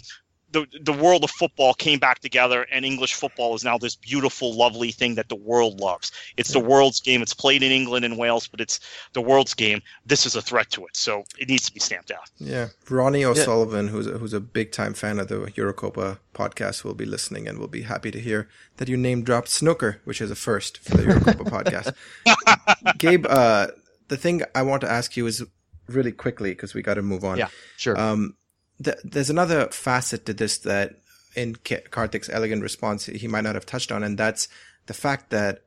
the 0.52 0.66
the 0.80 0.92
world 0.92 1.24
of 1.24 1.30
football 1.30 1.74
came 1.74 1.98
back 1.98 2.20
together 2.20 2.66
and 2.70 2.84
English 2.84 3.14
football 3.14 3.54
is 3.54 3.64
now 3.64 3.78
this 3.78 3.96
beautiful 3.96 4.54
lovely 4.54 4.90
thing 4.90 5.14
that 5.14 5.28
the 5.28 5.36
world 5.36 5.80
loves. 5.80 6.12
It's 6.36 6.52
the 6.52 6.60
world's 6.60 7.00
game. 7.00 7.22
It's 7.22 7.34
played 7.34 7.62
in 7.62 7.70
England 7.70 8.04
and 8.04 8.18
Wales, 8.18 8.48
but 8.48 8.60
it's 8.60 8.80
the 9.12 9.20
world's 9.20 9.54
game. 9.54 9.82
This 10.06 10.26
is 10.26 10.36
a 10.36 10.42
threat 10.42 10.70
to 10.70 10.84
it. 10.86 10.96
So 10.96 11.24
it 11.38 11.48
needs 11.48 11.66
to 11.66 11.72
be 11.72 11.80
stamped 11.80 12.10
out. 12.10 12.30
Yeah. 12.38 12.68
Ronnie 12.88 13.24
O'Sullivan 13.24 13.86
yeah. 13.86 13.92
who's 13.92 14.06
a, 14.06 14.18
who's 14.18 14.32
a 14.32 14.40
big 14.40 14.72
time 14.72 14.94
fan 14.94 15.18
of 15.18 15.28
the 15.28 15.36
Eurocopa 15.36 16.18
podcast 16.34 16.84
will 16.84 16.94
be 16.94 17.04
listening 17.04 17.48
and 17.48 17.58
will 17.58 17.68
be 17.68 17.82
happy 17.82 18.10
to 18.10 18.20
hear 18.20 18.48
that 18.76 18.88
you 18.88 18.96
name 18.96 19.22
dropped 19.22 19.48
snooker, 19.48 20.00
which 20.04 20.20
is 20.20 20.30
a 20.30 20.36
first 20.36 20.78
for 20.78 20.96
the 20.96 21.04
Eurocopa 21.04 21.94
podcast. 22.26 22.98
Gabe, 22.98 23.26
uh, 23.28 23.68
the 24.08 24.16
thing 24.16 24.42
I 24.54 24.62
want 24.62 24.80
to 24.82 24.90
ask 24.90 25.16
you 25.16 25.26
is 25.26 25.44
really 25.88 26.12
quickly 26.12 26.50
because 26.50 26.74
we 26.74 26.82
got 26.82 26.94
to 26.94 27.02
move 27.02 27.24
on. 27.24 27.38
Yeah, 27.38 27.48
sure. 27.76 27.98
Um, 27.98 28.36
th- 28.82 28.98
there's 29.04 29.30
another 29.30 29.68
facet 29.68 30.26
to 30.26 30.34
this 30.34 30.58
that 30.58 30.96
in 31.36 31.54
Kartik's 31.54 32.28
elegant 32.28 32.62
response 32.62 33.06
he 33.06 33.28
might 33.28 33.44
not 33.44 33.54
have 33.54 33.66
touched 33.66 33.92
on, 33.92 34.02
and 34.02 34.18
that's 34.18 34.48
the 34.86 34.94
fact 34.94 35.30
that 35.30 35.64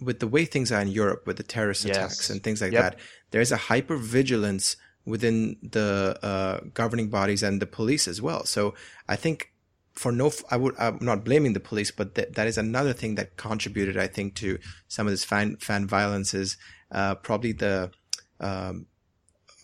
with 0.00 0.20
the 0.20 0.28
way 0.28 0.44
things 0.44 0.72
are 0.72 0.80
in 0.80 0.88
Europe, 0.88 1.26
with 1.26 1.36
the 1.36 1.42
terrorist 1.42 1.84
yes. 1.84 1.96
attacks 1.96 2.30
and 2.30 2.42
things 2.42 2.60
like 2.62 2.72
yep. 2.72 2.82
that, 2.82 3.00
there's 3.32 3.52
a 3.52 3.56
hyper 3.56 3.96
vigilance 3.96 4.76
within 5.04 5.56
the 5.62 6.18
uh, 6.22 6.60
governing 6.72 7.08
bodies 7.08 7.42
and 7.42 7.60
the 7.60 7.66
police 7.66 8.08
as 8.08 8.22
well. 8.22 8.44
So 8.44 8.74
I 9.08 9.16
think 9.16 9.52
for 9.92 10.12
no, 10.12 10.32
I 10.50 10.56
would, 10.56 10.74
I'm 10.78 10.98
not 11.00 11.24
blaming 11.24 11.52
the 11.52 11.60
police, 11.60 11.90
but 11.90 12.14
th- 12.14 12.28
that 12.32 12.46
is 12.46 12.56
another 12.56 12.92
thing 12.92 13.16
that 13.16 13.36
contributed, 13.36 13.96
I 13.98 14.06
think, 14.06 14.34
to 14.36 14.58
some 14.88 15.06
of 15.06 15.12
this 15.12 15.24
fan 15.24 15.56
fan 15.56 15.86
violence 15.86 16.32
is 16.32 16.56
uh, 16.90 17.16
probably 17.16 17.52
the 17.52 17.90
um, 18.38 18.86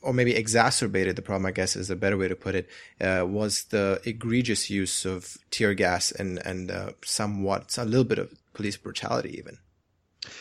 or 0.07 0.13
maybe 0.13 0.35
exacerbated 0.35 1.17
the 1.17 1.23
problem, 1.23 1.47
I 1.47 1.51
guess 1.51 1.75
is 1.77 1.91
a 1.91 1.97
better 1.97 2.17
way 2.17 2.29
to 2.29 2.37
put 2.37 2.55
it, 2.55 2.69
uh, 3.01 3.27
was 3.27 3.65
the 3.65 4.01
egregious 4.05 4.71
use 4.71 5.05
of 5.05 5.37
tear 5.51 5.75
gas 5.75 6.13
and 6.13 6.39
and 6.47 6.71
uh, 6.71 6.91
somewhat 7.05 7.77
a 7.77 7.85
little 7.85 8.05
bit 8.05 8.19
of 8.19 8.33
police 8.55 8.77
brutality 8.77 9.37
even. 9.37 9.59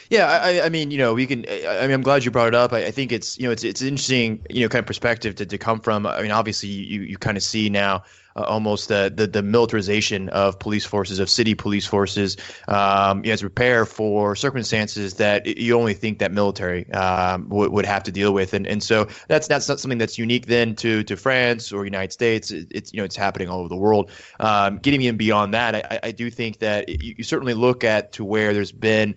Yeah, 0.10 0.28
I, 0.28 0.66
I, 0.66 0.70
mean, 0.70 0.92
you 0.92 0.98
know, 0.98 1.14
we 1.14 1.26
can. 1.26 1.46
I 1.50 1.82
mean, 1.82 1.92
I'm 1.92 2.02
glad 2.02 2.26
you 2.26 2.32
brought 2.32 2.48
it 2.48 2.56
up. 2.56 2.74
I, 2.74 2.86
I, 2.86 2.92
think 2.92 3.12
it's, 3.12 3.38
you 3.40 3.46
know, 3.46 3.52
it's 3.52 3.64
it's 3.64 3.82
interesting, 3.82 4.46
you 4.50 4.62
know, 4.62 4.70
kind 4.70 4.82
of 4.82 4.86
perspective 4.86 5.36
to, 5.36 5.46
to 5.46 5.58
come 5.58 5.80
from. 5.80 6.06
I 6.06 6.22
mean, 6.22 6.32
obviously, 6.32 6.70
you 6.70 7.02
you 7.02 7.18
kind 7.18 7.38
of 7.38 7.44
see 7.44 7.70
now 7.70 8.04
uh, 8.38 8.42
almost 8.42 8.90
the, 8.90 9.12
the, 9.16 9.28
the 9.28 9.42
militarization 9.42 10.28
of 10.30 10.60
police 10.60 10.86
forces, 10.86 11.20
of 11.20 11.30
city 11.30 11.56
police 11.56 11.86
forces, 11.86 12.36
um, 12.68 13.24
you 13.24 13.30
know, 13.30 13.34
as 13.34 13.42
prepare 13.42 13.86
for 13.86 14.36
circumstances 14.36 15.14
that 15.16 15.46
you 15.58 15.78
only 15.78 15.94
think 15.94 16.20
that 16.20 16.32
military 16.34 16.92
um, 16.92 17.48
would, 17.50 17.72
would 17.72 17.86
have 17.86 18.04
to 18.04 18.12
deal 18.12 18.34
with, 18.34 18.54
and 18.54 18.68
and 18.68 18.84
so 18.84 19.08
that's 19.28 19.48
that's 19.48 19.70
not 19.70 19.80
something 19.80 19.98
that's 19.98 20.18
unique 20.18 20.48
then 20.48 20.76
to 20.76 21.04
to 21.04 21.16
France 21.16 21.72
or 21.72 21.86
United 21.86 22.12
States. 22.12 22.52
It, 22.52 22.68
it's 22.72 22.94
you 22.94 22.98
know 22.98 23.06
it's 23.06 23.16
happening 23.16 23.48
all 23.48 23.60
over 23.60 23.70
the 23.70 23.78
world. 23.78 24.12
Um, 24.40 24.78
getting 24.80 25.02
in 25.02 25.16
beyond 25.18 25.54
that, 25.54 25.76
I, 25.76 26.00
I 26.04 26.12
do 26.12 26.30
think 26.30 26.60
that 26.60 26.90
you, 26.90 27.16
you 27.18 27.24
certainly 27.24 27.54
look 27.54 27.84
at 27.84 28.12
to 28.14 28.26
where 28.26 28.54
there's 28.54 28.72
been 28.72 29.16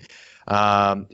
um, 0.48 1.06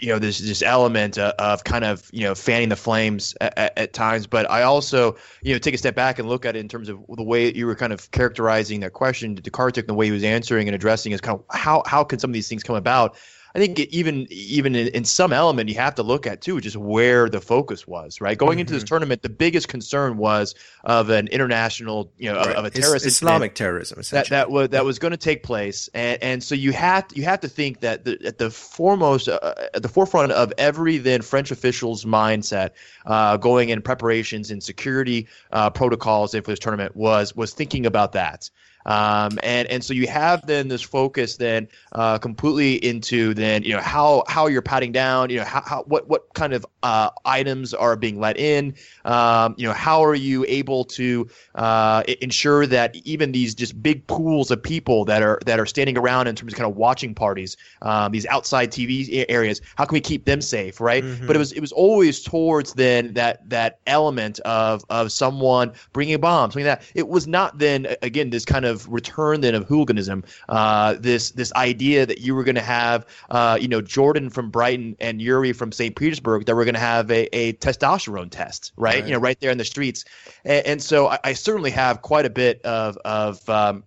you 0.00 0.08
know, 0.08 0.18
this 0.18 0.38
this 0.38 0.62
element 0.62 1.18
of, 1.18 1.32
of, 1.38 1.64
kind 1.64 1.84
of 1.84 2.08
you 2.12 2.24
know 2.24 2.34
fanning 2.34 2.70
the 2.70 2.76
flames 2.76 3.34
at, 3.40 3.76
at, 3.76 3.92
times. 3.92 4.26
But 4.26 4.50
I 4.50 4.62
also 4.62 5.16
you 5.42 5.52
know 5.52 5.58
take 5.58 5.74
a 5.74 5.78
step 5.78 5.94
back 5.94 6.18
and 6.18 6.28
look 6.28 6.46
at 6.46 6.56
it 6.56 6.60
in 6.60 6.68
terms 6.68 6.88
of 6.88 6.98
the 7.08 7.22
way 7.22 7.52
you 7.52 7.66
were 7.66 7.76
kind 7.76 7.92
of 7.92 8.10
characterizing 8.10 8.80
that 8.80 8.94
question 8.94 9.36
to 9.36 9.50
Kartik, 9.50 9.86
the 9.86 9.94
way 9.94 10.06
he 10.06 10.12
was 10.12 10.24
answering 10.24 10.68
and 10.68 10.74
addressing 10.74 11.12
is 11.12 11.20
kind 11.20 11.38
of 11.38 11.44
how 11.56 11.82
how 11.86 12.02
can 12.02 12.18
some 12.18 12.30
of 12.30 12.34
these 12.34 12.48
things 12.48 12.62
come 12.62 12.76
about. 12.76 13.16
I 13.54 13.58
think 13.58 13.80
even 13.80 14.26
even 14.30 14.74
in, 14.76 14.88
in, 14.88 15.04
some 15.04 15.32
element 15.32 15.68
you 15.68 15.74
have 15.74 15.96
to 15.96 16.02
look 16.02 16.26
at 16.26 16.40
too, 16.40 16.60
just 16.60 16.76
where 16.76 17.28
the 17.28 17.40
focus 17.40 17.86
was. 17.86 18.20
Right, 18.20 18.38
going 18.38 18.52
mm-hmm. 18.52 18.60
into 18.60 18.74
this 18.74 18.82
mm-hmm. 18.82 18.88
tournament, 18.88 19.22
the 19.22 19.28
biggest 19.28 19.68
concern 19.68 20.16
was 20.18 20.54
of 20.84 21.10
an 21.10 21.28
international, 21.28 22.12
you 22.16 22.32
know, 22.32 22.38
right. 22.38 22.54
of, 22.54 22.64
a 22.64 22.70
terrorist 22.70 23.06
Islamic 23.06 23.54
terrorism 23.54 24.02
that 24.10 24.28
that 24.28 24.50
was 24.50 24.68
that 24.70 24.84
was 24.84 24.98
going 24.98 25.10
to 25.10 25.16
take 25.16 25.42
place, 25.42 25.88
and 25.94 26.22
and 26.22 26.44
so 26.44 26.54
you 26.54 26.72
have 26.72 27.06
you 27.14 27.24
have 27.24 27.40
to 27.40 27.48
think 27.48 27.80
that 27.80 28.04
the, 28.04 28.18
at 28.24 28.38
the 28.38 28.50
foremost 28.50 29.28
uh, 29.28 29.54
at 29.74 29.82
the 29.82 29.88
forefront 29.88 30.32
of 30.32 30.52
every 30.56 30.98
then 30.98 31.22
French 31.22 31.50
officials' 31.50 32.04
mindset 32.04 32.70
uh, 33.06 33.36
going 33.36 33.70
in 33.70 33.82
preparations 33.82 34.50
and 34.50 34.62
security 34.62 35.26
uh, 35.52 35.70
protocols 35.70 36.32
for 36.32 36.40
this 36.42 36.58
tournament 36.58 36.94
was 36.94 37.34
was 37.34 37.52
thinking 37.52 37.86
about 37.86 38.12
that. 38.12 38.48
Um, 38.86 39.38
and 39.42 39.68
and 39.68 39.84
so 39.84 39.92
you 39.92 40.06
have 40.08 40.46
then 40.46 40.68
this 40.68 40.82
focus 40.82 41.36
then 41.36 41.68
uh, 41.92 42.18
completely 42.18 42.84
into 42.84 43.34
then 43.34 43.62
you 43.62 43.74
know 43.74 43.80
how 43.80 44.24
how 44.28 44.46
you're 44.46 44.62
patting 44.62 44.92
down 44.92 45.30
you 45.30 45.36
know 45.36 45.44
how, 45.44 45.62
how 45.62 45.82
what 45.84 46.08
what 46.08 46.32
kind 46.34 46.52
of 46.52 46.64
uh, 46.82 47.10
items 47.24 47.74
are 47.74 47.96
being 47.96 48.20
let 48.20 48.38
in. 48.38 48.74
Um, 49.04 49.54
you 49.58 49.66
know 49.66 49.72
how 49.72 50.02
are 50.04 50.14
you 50.14 50.44
able 50.48 50.84
to 50.86 51.28
uh, 51.54 52.02
ensure 52.20 52.66
that 52.66 52.96
even 52.96 53.32
these 53.32 53.54
just 53.54 53.82
big 53.82 54.06
pools 54.06 54.50
of 54.50 54.62
people 54.62 55.04
that 55.06 55.22
are 55.22 55.38
that 55.46 55.60
are 55.60 55.66
standing 55.66 55.98
around 55.98 56.26
in 56.26 56.34
terms 56.34 56.52
of 56.52 56.58
kind 56.58 56.70
of 56.70 56.76
watching 56.76 57.14
parties 57.14 57.56
um, 57.82 58.12
these 58.12 58.26
outside 58.26 58.70
TV 58.70 59.24
areas 59.28 59.60
how 59.76 59.84
can 59.84 59.94
we 59.94 60.00
keep 60.00 60.24
them 60.24 60.40
safe 60.40 60.80
right? 60.80 61.04
Mm-hmm. 61.04 61.26
but 61.26 61.36
it 61.36 61.38
was 61.38 61.52
it 61.52 61.60
was 61.60 61.72
always 61.72 62.22
towards 62.22 62.74
then 62.74 63.12
that 63.14 63.48
that 63.48 63.78
element 63.86 64.40
of 64.40 64.84
of 64.90 65.12
someone 65.12 65.72
bringing 65.92 66.14
a 66.14 66.18
bomb 66.18 66.50
something 66.50 66.66
like 66.66 66.80
that. 66.80 66.92
It 66.94 67.08
was 67.08 67.26
not 67.26 67.58
then 67.58 67.94
again 68.02 68.30
this 68.30 68.44
kind 68.44 68.64
of 68.64 68.69
of 68.70 68.88
return 68.88 69.40
then 69.42 69.54
of 69.54 69.66
hooliganism. 69.66 70.24
Uh, 70.48 70.94
this 70.98 71.32
this 71.32 71.52
idea 71.54 72.06
that 72.06 72.20
you 72.20 72.34
were 72.34 72.44
going 72.44 72.54
to 72.54 72.62
have, 72.62 73.06
uh, 73.30 73.58
you 73.60 73.68
know, 73.68 73.80
Jordan 73.80 74.30
from 74.30 74.50
Brighton 74.50 74.96
and 75.00 75.20
Yuri 75.20 75.52
from 75.52 75.72
St. 75.72 75.94
Petersburg 75.94 76.46
that 76.46 76.54
were 76.54 76.64
going 76.64 76.74
to 76.74 76.80
have 76.80 77.10
a, 77.10 77.26
a 77.36 77.52
testosterone 77.54 78.30
test, 78.30 78.72
right? 78.76 78.94
right? 78.94 79.04
You 79.04 79.12
know, 79.12 79.18
right 79.18 79.38
there 79.40 79.50
in 79.50 79.58
the 79.58 79.64
streets. 79.64 80.04
And, 80.44 80.66
and 80.66 80.82
so 80.82 81.08
I, 81.08 81.18
I, 81.24 81.32
certainly 81.34 81.70
have 81.70 82.02
quite 82.02 82.26
a 82.26 82.30
bit 82.30 82.62
of 82.62 82.96
of 82.98 83.46
um, 83.48 83.84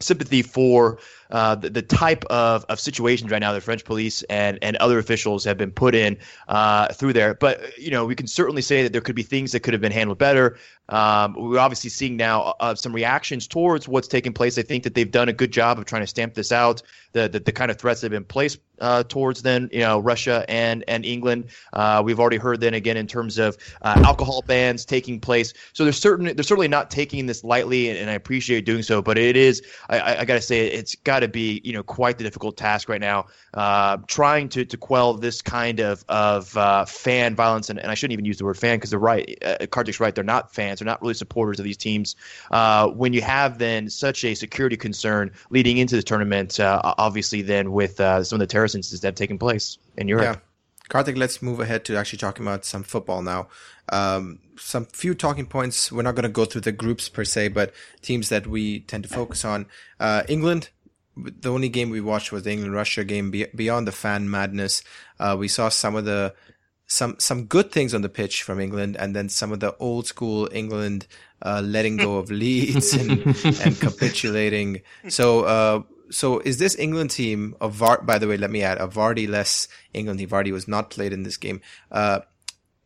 sympathy 0.00 0.42
for 0.42 0.98
uh, 1.30 1.54
the, 1.54 1.70
the, 1.70 1.82
type 1.82 2.24
of, 2.26 2.64
of 2.68 2.78
situations 2.78 3.30
right 3.30 3.40
now 3.40 3.52
the 3.52 3.60
French 3.60 3.84
police 3.84 4.22
and, 4.24 4.58
and 4.62 4.76
other 4.76 4.98
officials 4.98 5.44
have 5.44 5.56
been 5.56 5.70
put 5.70 5.94
in 5.94 6.16
uh, 6.48 6.88
through 6.92 7.12
there. 7.12 7.34
But, 7.34 7.78
you 7.78 7.90
know, 7.90 8.04
we 8.04 8.14
can 8.14 8.26
certainly 8.26 8.62
say 8.62 8.82
that 8.82 8.92
there 8.92 9.00
could 9.00 9.16
be 9.16 9.22
things 9.22 9.52
that 9.52 9.60
could 9.60 9.74
have 9.74 9.80
been 9.80 9.92
handled 9.92 10.18
better. 10.18 10.58
Um, 10.88 11.34
we're 11.36 11.58
obviously 11.58 11.90
seeing 11.90 12.16
now 12.16 12.54
uh, 12.60 12.74
some 12.74 12.92
reactions 12.92 13.46
towards 13.46 13.88
what's 13.88 14.08
taking 14.08 14.32
place. 14.32 14.56
I 14.58 14.62
think 14.62 14.84
that 14.84 14.94
they've 14.94 15.10
done 15.10 15.28
a 15.28 15.32
good 15.32 15.50
job 15.50 15.78
of 15.78 15.84
trying 15.84 16.02
to 16.02 16.06
stamp 16.06 16.34
this 16.34 16.52
out. 16.52 16.82
The 17.12 17.28
the, 17.28 17.40
the 17.40 17.52
kind 17.52 17.70
of 17.70 17.78
threats 17.78 18.02
that 18.02 18.06
have 18.06 18.12
been 18.12 18.24
placed 18.24 18.60
uh, 18.80 19.02
towards 19.04 19.42
then, 19.42 19.68
you 19.72 19.80
know, 19.80 19.98
Russia 19.98 20.44
and 20.48 20.84
and 20.86 21.04
England. 21.04 21.46
Uh, 21.72 22.02
we've 22.04 22.20
already 22.20 22.36
heard 22.36 22.60
then 22.60 22.74
again 22.74 22.96
in 22.96 23.06
terms 23.06 23.38
of 23.38 23.56
uh, 23.82 24.00
alcohol 24.04 24.42
bans 24.46 24.84
taking 24.84 25.18
place. 25.18 25.54
So 25.72 25.84
they're 25.84 25.92
certain 25.92 26.26
they're 26.36 26.44
certainly 26.44 26.68
not 26.68 26.90
taking 26.90 27.26
this 27.26 27.42
lightly, 27.42 27.88
and, 27.88 27.98
and 27.98 28.10
I 28.10 28.12
appreciate 28.12 28.64
doing 28.64 28.82
so. 28.82 29.02
But 29.02 29.18
it 29.18 29.36
is, 29.36 29.62
I, 29.88 30.18
I 30.18 30.24
got 30.24 30.34
to 30.34 30.40
say, 30.40 30.66
it's 30.66 30.94
got 30.94 31.15
to 31.20 31.28
be 31.28 31.60
you 31.64 31.72
know 31.72 31.82
quite 31.82 32.18
the 32.18 32.24
difficult 32.24 32.56
task 32.56 32.88
right 32.88 33.00
now, 33.00 33.26
uh, 33.54 33.98
trying 34.06 34.48
to 34.50 34.64
to 34.64 34.76
quell 34.76 35.14
this 35.14 35.42
kind 35.42 35.80
of 35.80 36.04
of 36.08 36.56
uh, 36.56 36.84
fan 36.84 37.34
violence. 37.34 37.70
And, 37.70 37.78
and 37.78 37.90
I 37.90 37.94
shouldn't 37.94 38.12
even 38.12 38.24
use 38.24 38.38
the 38.38 38.44
word 38.44 38.58
fan 38.58 38.78
because 38.78 38.90
they're 38.90 38.98
right. 38.98 39.38
Uh, 39.42 39.66
Kartik's 39.66 40.00
right. 40.00 40.14
They're 40.14 40.24
not 40.24 40.54
fans. 40.54 40.80
They're 40.80 40.86
not 40.86 41.02
really 41.02 41.14
supporters 41.14 41.58
of 41.58 41.64
these 41.64 41.76
teams. 41.76 42.16
Uh, 42.50 42.88
when 42.88 43.12
you 43.12 43.22
have 43.22 43.58
then 43.58 43.88
such 43.88 44.24
a 44.24 44.34
security 44.34 44.76
concern 44.76 45.32
leading 45.50 45.78
into 45.78 45.96
the 45.96 46.02
tournament, 46.02 46.60
uh, 46.60 46.80
obviously 46.98 47.42
then 47.42 47.72
with 47.72 48.00
uh, 48.00 48.22
some 48.24 48.36
of 48.36 48.40
the 48.40 48.46
terrorist 48.46 48.74
incidents 48.74 49.00
that 49.00 49.08
have 49.08 49.14
taken 49.14 49.38
place 49.38 49.78
in 49.96 50.08
Europe. 50.08 50.36
Yeah. 50.36 50.40
Kartik, 50.88 51.16
let's 51.16 51.42
move 51.42 51.58
ahead 51.58 51.84
to 51.86 51.96
actually 51.96 52.18
talking 52.18 52.46
about 52.46 52.64
some 52.64 52.82
football 52.82 53.22
now. 53.22 53.48
Um, 53.88 54.38
some 54.56 54.86
few 54.86 55.14
talking 55.14 55.46
points. 55.46 55.90
We're 55.90 56.02
not 56.02 56.14
going 56.14 56.24
to 56.24 56.28
go 56.28 56.44
through 56.44 56.62
the 56.62 56.72
groups 56.72 57.08
per 57.08 57.24
se, 57.24 57.48
but 57.48 57.72
teams 58.02 58.28
that 58.28 58.46
we 58.46 58.80
tend 58.80 59.04
to 59.04 59.10
focus 59.10 59.44
on. 59.44 59.66
Uh, 59.98 60.22
England, 60.28 60.70
the 61.16 61.50
only 61.50 61.68
game 61.68 61.90
we 61.90 62.00
watched 62.00 62.32
was 62.32 62.42
the 62.42 62.52
England 62.52 62.74
Russia 62.74 63.04
game. 63.04 63.30
Beyond 63.30 63.86
the 63.86 63.92
fan 63.92 64.30
madness, 64.30 64.82
uh, 65.18 65.36
we 65.38 65.48
saw 65.48 65.68
some 65.68 65.96
of 65.96 66.04
the 66.04 66.34
some 66.86 67.16
some 67.18 67.46
good 67.46 67.72
things 67.72 67.94
on 67.94 68.02
the 68.02 68.08
pitch 68.08 68.42
from 68.42 68.60
England, 68.60 68.96
and 68.96 69.16
then 69.16 69.28
some 69.28 69.52
of 69.52 69.60
the 69.60 69.74
old 69.78 70.06
school 70.06 70.48
England 70.52 71.06
uh, 71.42 71.62
letting 71.64 71.96
go 71.96 72.16
of 72.16 72.30
leads 72.42 72.92
and, 72.92 73.10
and 73.60 73.80
capitulating. 73.80 74.82
So, 75.08 75.42
uh, 75.42 75.82
so 76.10 76.40
is 76.40 76.58
this 76.58 76.78
England 76.78 77.10
team 77.10 77.56
of 77.60 77.72
Var? 77.72 78.02
By 78.02 78.18
the 78.18 78.28
way, 78.28 78.36
let 78.36 78.50
me 78.50 78.62
add 78.62 78.78
a 78.78 78.86
Vardy 78.86 79.28
less 79.28 79.68
England 79.94 80.18
team. 80.18 80.28
Vardy 80.28 80.52
was 80.52 80.68
not 80.68 80.90
played 80.90 81.12
in 81.12 81.22
this 81.22 81.36
game. 81.36 81.60
Uh, 81.90 82.20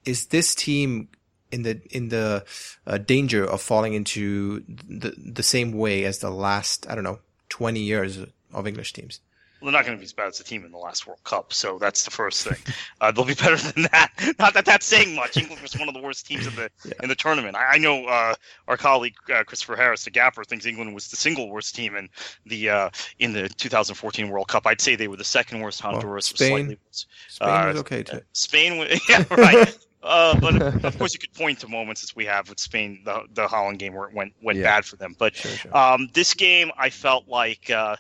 is 0.05 0.27
this 0.27 0.55
team 0.55 1.09
in 1.51 1.63
the 1.63 1.81
in 1.91 2.09
the 2.09 2.45
uh, 2.87 2.99
danger 2.99 3.45
of 3.45 3.61
falling 3.61 3.95
into 3.95 4.65
the 4.67 5.15
the 5.17 5.43
same 5.43 5.73
way 5.73 6.05
as 6.05 6.21
the 6.21 6.31
last 6.31 6.89
I 6.89 6.95
don't 6.95 7.05
know 7.05 7.19
twenty 7.61 7.81
years 7.81 8.19
of 8.55 8.67
English 8.67 8.95
teams? 8.95 9.21
Well, 9.61 9.71
they're 9.71 9.79
not 9.79 9.85
going 9.85 9.99
to 9.99 10.01
be 10.01 10.07
as 10.07 10.15
bad 10.15 10.29
as 10.29 10.39
the 10.39 10.45
team 10.45 10.65
in 10.65 10.73
the 10.73 10.79
last 10.79 11.07
World 11.07 11.23
Cup, 11.23 11.53
so 11.53 11.79
that's 11.79 12.07
the 12.07 12.11
first 12.11 12.47
thing. 12.47 12.57
Uh, 13.03 13.11
they'll 13.11 13.25
be 13.25 13.33
better 13.33 13.57
than 13.57 13.85
that. 13.85 14.11
Not 14.39 14.53
that 14.53 14.67
that's 14.67 14.85
saying 14.85 15.15
much. 15.15 15.39
England 15.39 15.63
was 15.63 15.75
one 15.75 15.89
of 15.89 15.95
the 15.95 16.03
worst 16.03 16.27
teams 16.27 16.47
in 16.47 16.55
the 16.55 16.71
yeah. 16.85 16.93
in 17.03 17.09
the 17.09 17.15
tournament. 17.15 17.57
I, 17.57 17.77
I 17.77 17.79
know 17.79 18.05
uh, 18.05 18.35
our 18.69 18.77
colleague 18.77 19.15
uh, 19.35 19.43
Christopher 19.45 19.75
Harris, 19.75 20.05
the 20.05 20.11
Gaffer, 20.11 20.45
thinks 20.45 20.67
England 20.67 20.95
was 20.95 21.09
the 21.09 21.17
single 21.17 21.49
worst 21.49 21.75
team 21.75 21.97
in 21.97 22.11
the 22.45 22.69
uh, 22.69 22.91
in 23.19 23.33
the 23.33 23.49
2014 23.49 24.29
World 24.29 24.49
Cup. 24.49 24.67
I'd 24.67 24.83
say 24.83 24.97
they 24.97 25.09
were 25.09 25.17
the 25.17 25.25
second 25.25 25.61
worst. 25.61 25.81
Honduras 25.81 26.31
well, 26.31 26.47
Spain, 26.47 26.69
was 26.69 27.07
Spain 27.29 27.67
was 27.69 27.77
uh, 27.77 27.81
okay 27.81 28.03
too. 28.03 28.21
Spain, 28.35 28.87
yeah, 29.09 29.25
right. 29.31 29.79
Uh, 30.03 30.39
but 30.41 30.85
of 30.85 30.99
course, 30.99 31.13
you 31.13 31.21
could 31.21 31.33
point 31.35 31.61
to 31.61 31.69
moments 31.69 32.03
as 32.03 32.17
we 32.17 32.25
have 32.25 32.49
with 32.49 32.59
Spain, 32.59 33.03
the 33.05 33.23
the 33.35 33.47
Holland 33.47 33.79
game 33.79 33.95
where 33.95 34.09
it 34.09 34.15
went 34.15 34.33
went 34.43 34.59
yeah. 34.59 34.65
bad 34.65 34.85
for 34.85 34.97
them. 34.97 35.15
But 35.19 35.37
sure, 35.37 35.51
sure. 35.51 35.77
Um, 35.77 36.09
this 36.15 36.35
game, 36.35 36.71
I 36.79 36.91
felt 36.91 37.29
like 37.29 37.71
uh, 37.71 37.97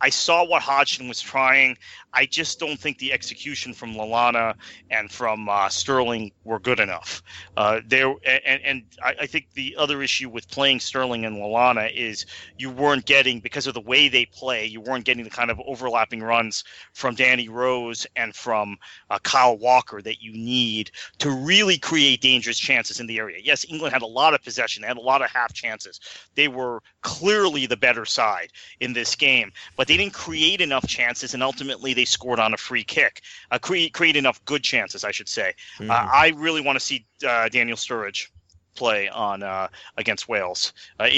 I 0.00 0.10
saw 0.10 0.44
what 0.44 0.62
Hodgson 0.62 1.08
was 1.08 1.20
trying. 1.20 1.78
I 2.14 2.26
just 2.26 2.58
don't 2.58 2.78
think 2.78 2.98
the 2.98 3.12
execution 3.12 3.72
from 3.72 3.94
Lallana 3.94 4.54
and 4.90 5.10
from 5.10 5.48
uh, 5.48 5.68
Sterling 5.68 6.32
were 6.44 6.58
good 6.58 6.80
enough. 6.80 7.22
Uh, 7.56 7.80
there 7.86 8.14
and, 8.24 8.62
and 8.64 8.82
I, 9.02 9.14
I, 9.20 9.26
think 9.26 9.46
the 9.54 9.76
other 9.78 10.02
issue 10.02 10.28
with 10.28 10.48
playing 10.48 10.80
Sterling 10.80 11.24
and 11.24 11.36
Lallana 11.36 11.94
is 11.94 12.26
you 12.58 12.70
weren't 12.70 13.06
getting 13.06 13.40
because 13.40 13.66
of 13.66 13.74
the 13.74 13.80
way 13.80 14.08
they 14.08 14.26
play. 14.26 14.66
You 14.66 14.80
weren't 14.80 15.04
getting 15.04 15.24
the 15.24 15.30
kind 15.30 15.50
of 15.50 15.60
overlapping 15.66 16.22
runs 16.22 16.64
from 16.92 17.14
Danny 17.14 17.48
Rose 17.48 18.06
and 18.16 18.34
from 18.34 18.76
uh, 19.10 19.18
Kyle 19.22 19.56
Walker 19.56 20.02
that 20.02 20.22
you 20.22 20.32
need 20.32 20.90
to 21.18 21.30
really 21.30 21.78
create 21.78 22.20
dangerous 22.20 22.58
chances 22.58 23.00
in 23.00 23.06
the 23.06 23.18
area. 23.18 23.38
Yes, 23.42 23.64
England 23.68 23.92
had 23.92 24.02
a 24.02 24.06
lot 24.06 24.34
of 24.34 24.42
possession. 24.42 24.82
They 24.82 24.88
had 24.88 24.96
a 24.96 25.00
lot 25.00 25.22
of 25.22 25.30
half 25.30 25.52
chances. 25.52 26.00
They 26.34 26.48
were 26.48 26.82
clearly 27.02 27.66
the 27.66 27.76
better 27.76 28.04
side 28.04 28.50
in 28.80 28.92
this 28.92 29.16
game, 29.16 29.52
but 29.76 29.88
they 29.88 29.96
didn't 29.96 30.14
create 30.14 30.60
enough 30.60 30.86
chances, 30.86 31.34
and 31.34 31.42
ultimately 31.42 31.94
they 31.94 32.01
they 32.02 32.06
scored 32.06 32.40
on 32.40 32.52
a 32.52 32.56
free 32.56 32.82
kick, 32.82 33.22
uh, 33.52 33.58
create 33.60 33.94
create 33.94 34.16
enough 34.16 34.44
good 34.44 34.64
chances, 34.64 35.04
I 35.04 35.12
should 35.12 35.28
say. 35.28 35.54
Mm. 35.78 35.90
Uh, 35.90 36.08
I 36.12 36.32
really 36.36 36.60
want 36.60 36.74
to 36.74 36.84
see 36.84 37.06
uh, 37.26 37.48
Daniel 37.48 37.76
Sturridge 37.76 38.28
play 38.74 39.08
on 39.08 39.42
uh, 39.42 39.68
against 39.98 40.28
Wales 40.28 40.72
uh, 40.98 41.08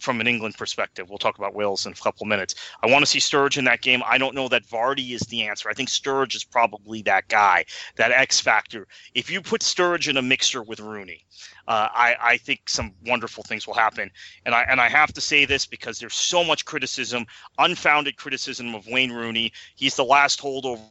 from 0.00 0.20
an 0.20 0.26
England 0.26 0.56
perspective. 0.56 1.10
We'll 1.10 1.18
talk 1.18 1.36
about 1.36 1.54
Wales 1.54 1.84
in 1.84 1.92
a 1.92 1.96
couple 1.96 2.24
minutes. 2.26 2.54
I 2.82 2.86
want 2.86 3.02
to 3.02 3.06
see 3.06 3.18
Sturridge 3.18 3.58
in 3.58 3.64
that 3.64 3.82
game. 3.82 4.02
I 4.06 4.16
don't 4.16 4.34
know 4.34 4.48
that 4.48 4.64
Vardy 4.64 5.10
is 5.10 5.22
the 5.22 5.42
answer. 5.42 5.68
I 5.68 5.74
think 5.74 5.90
Sturridge 5.90 6.34
is 6.34 6.44
probably 6.44 7.02
that 7.02 7.28
guy, 7.28 7.66
that 7.96 8.12
X 8.12 8.40
factor. 8.40 8.86
If 9.14 9.30
you 9.30 9.42
put 9.42 9.60
Sturridge 9.60 10.08
in 10.08 10.16
a 10.16 10.22
mixture 10.22 10.62
with 10.62 10.80
Rooney, 10.80 11.26
uh, 11.68 11.88
I, 11.92 12.16
I 12.20 12.36
think 12.36 12.68
some 12.68 12.92
wonderful 13.06 13.42
things 13.42 13.66
will 13.66 13.74
happen. 13.74 14.10
And 14.44 14.54
I 14.54 14.62
and 14.62 14.80
I 14.80 14.88
have 14.88 15.12
to 15.14 15.20
say 15.20 15.44
this 15.44 15.66
because 15.66 15.98
there's 15.98 16.14
so 16.14 16.44
much 16.44 16.64
criticism, 16.64 17.26
unfounded 17.58 18.16
criticism 18.16 18.74
of 18.74 18.86
Wayne 18.86 19.12
Rooney. 19.12 19.52
He's 19.74 19.96
the 19.96 20.04
last 20.04 20.40
holdover 20.40 20.82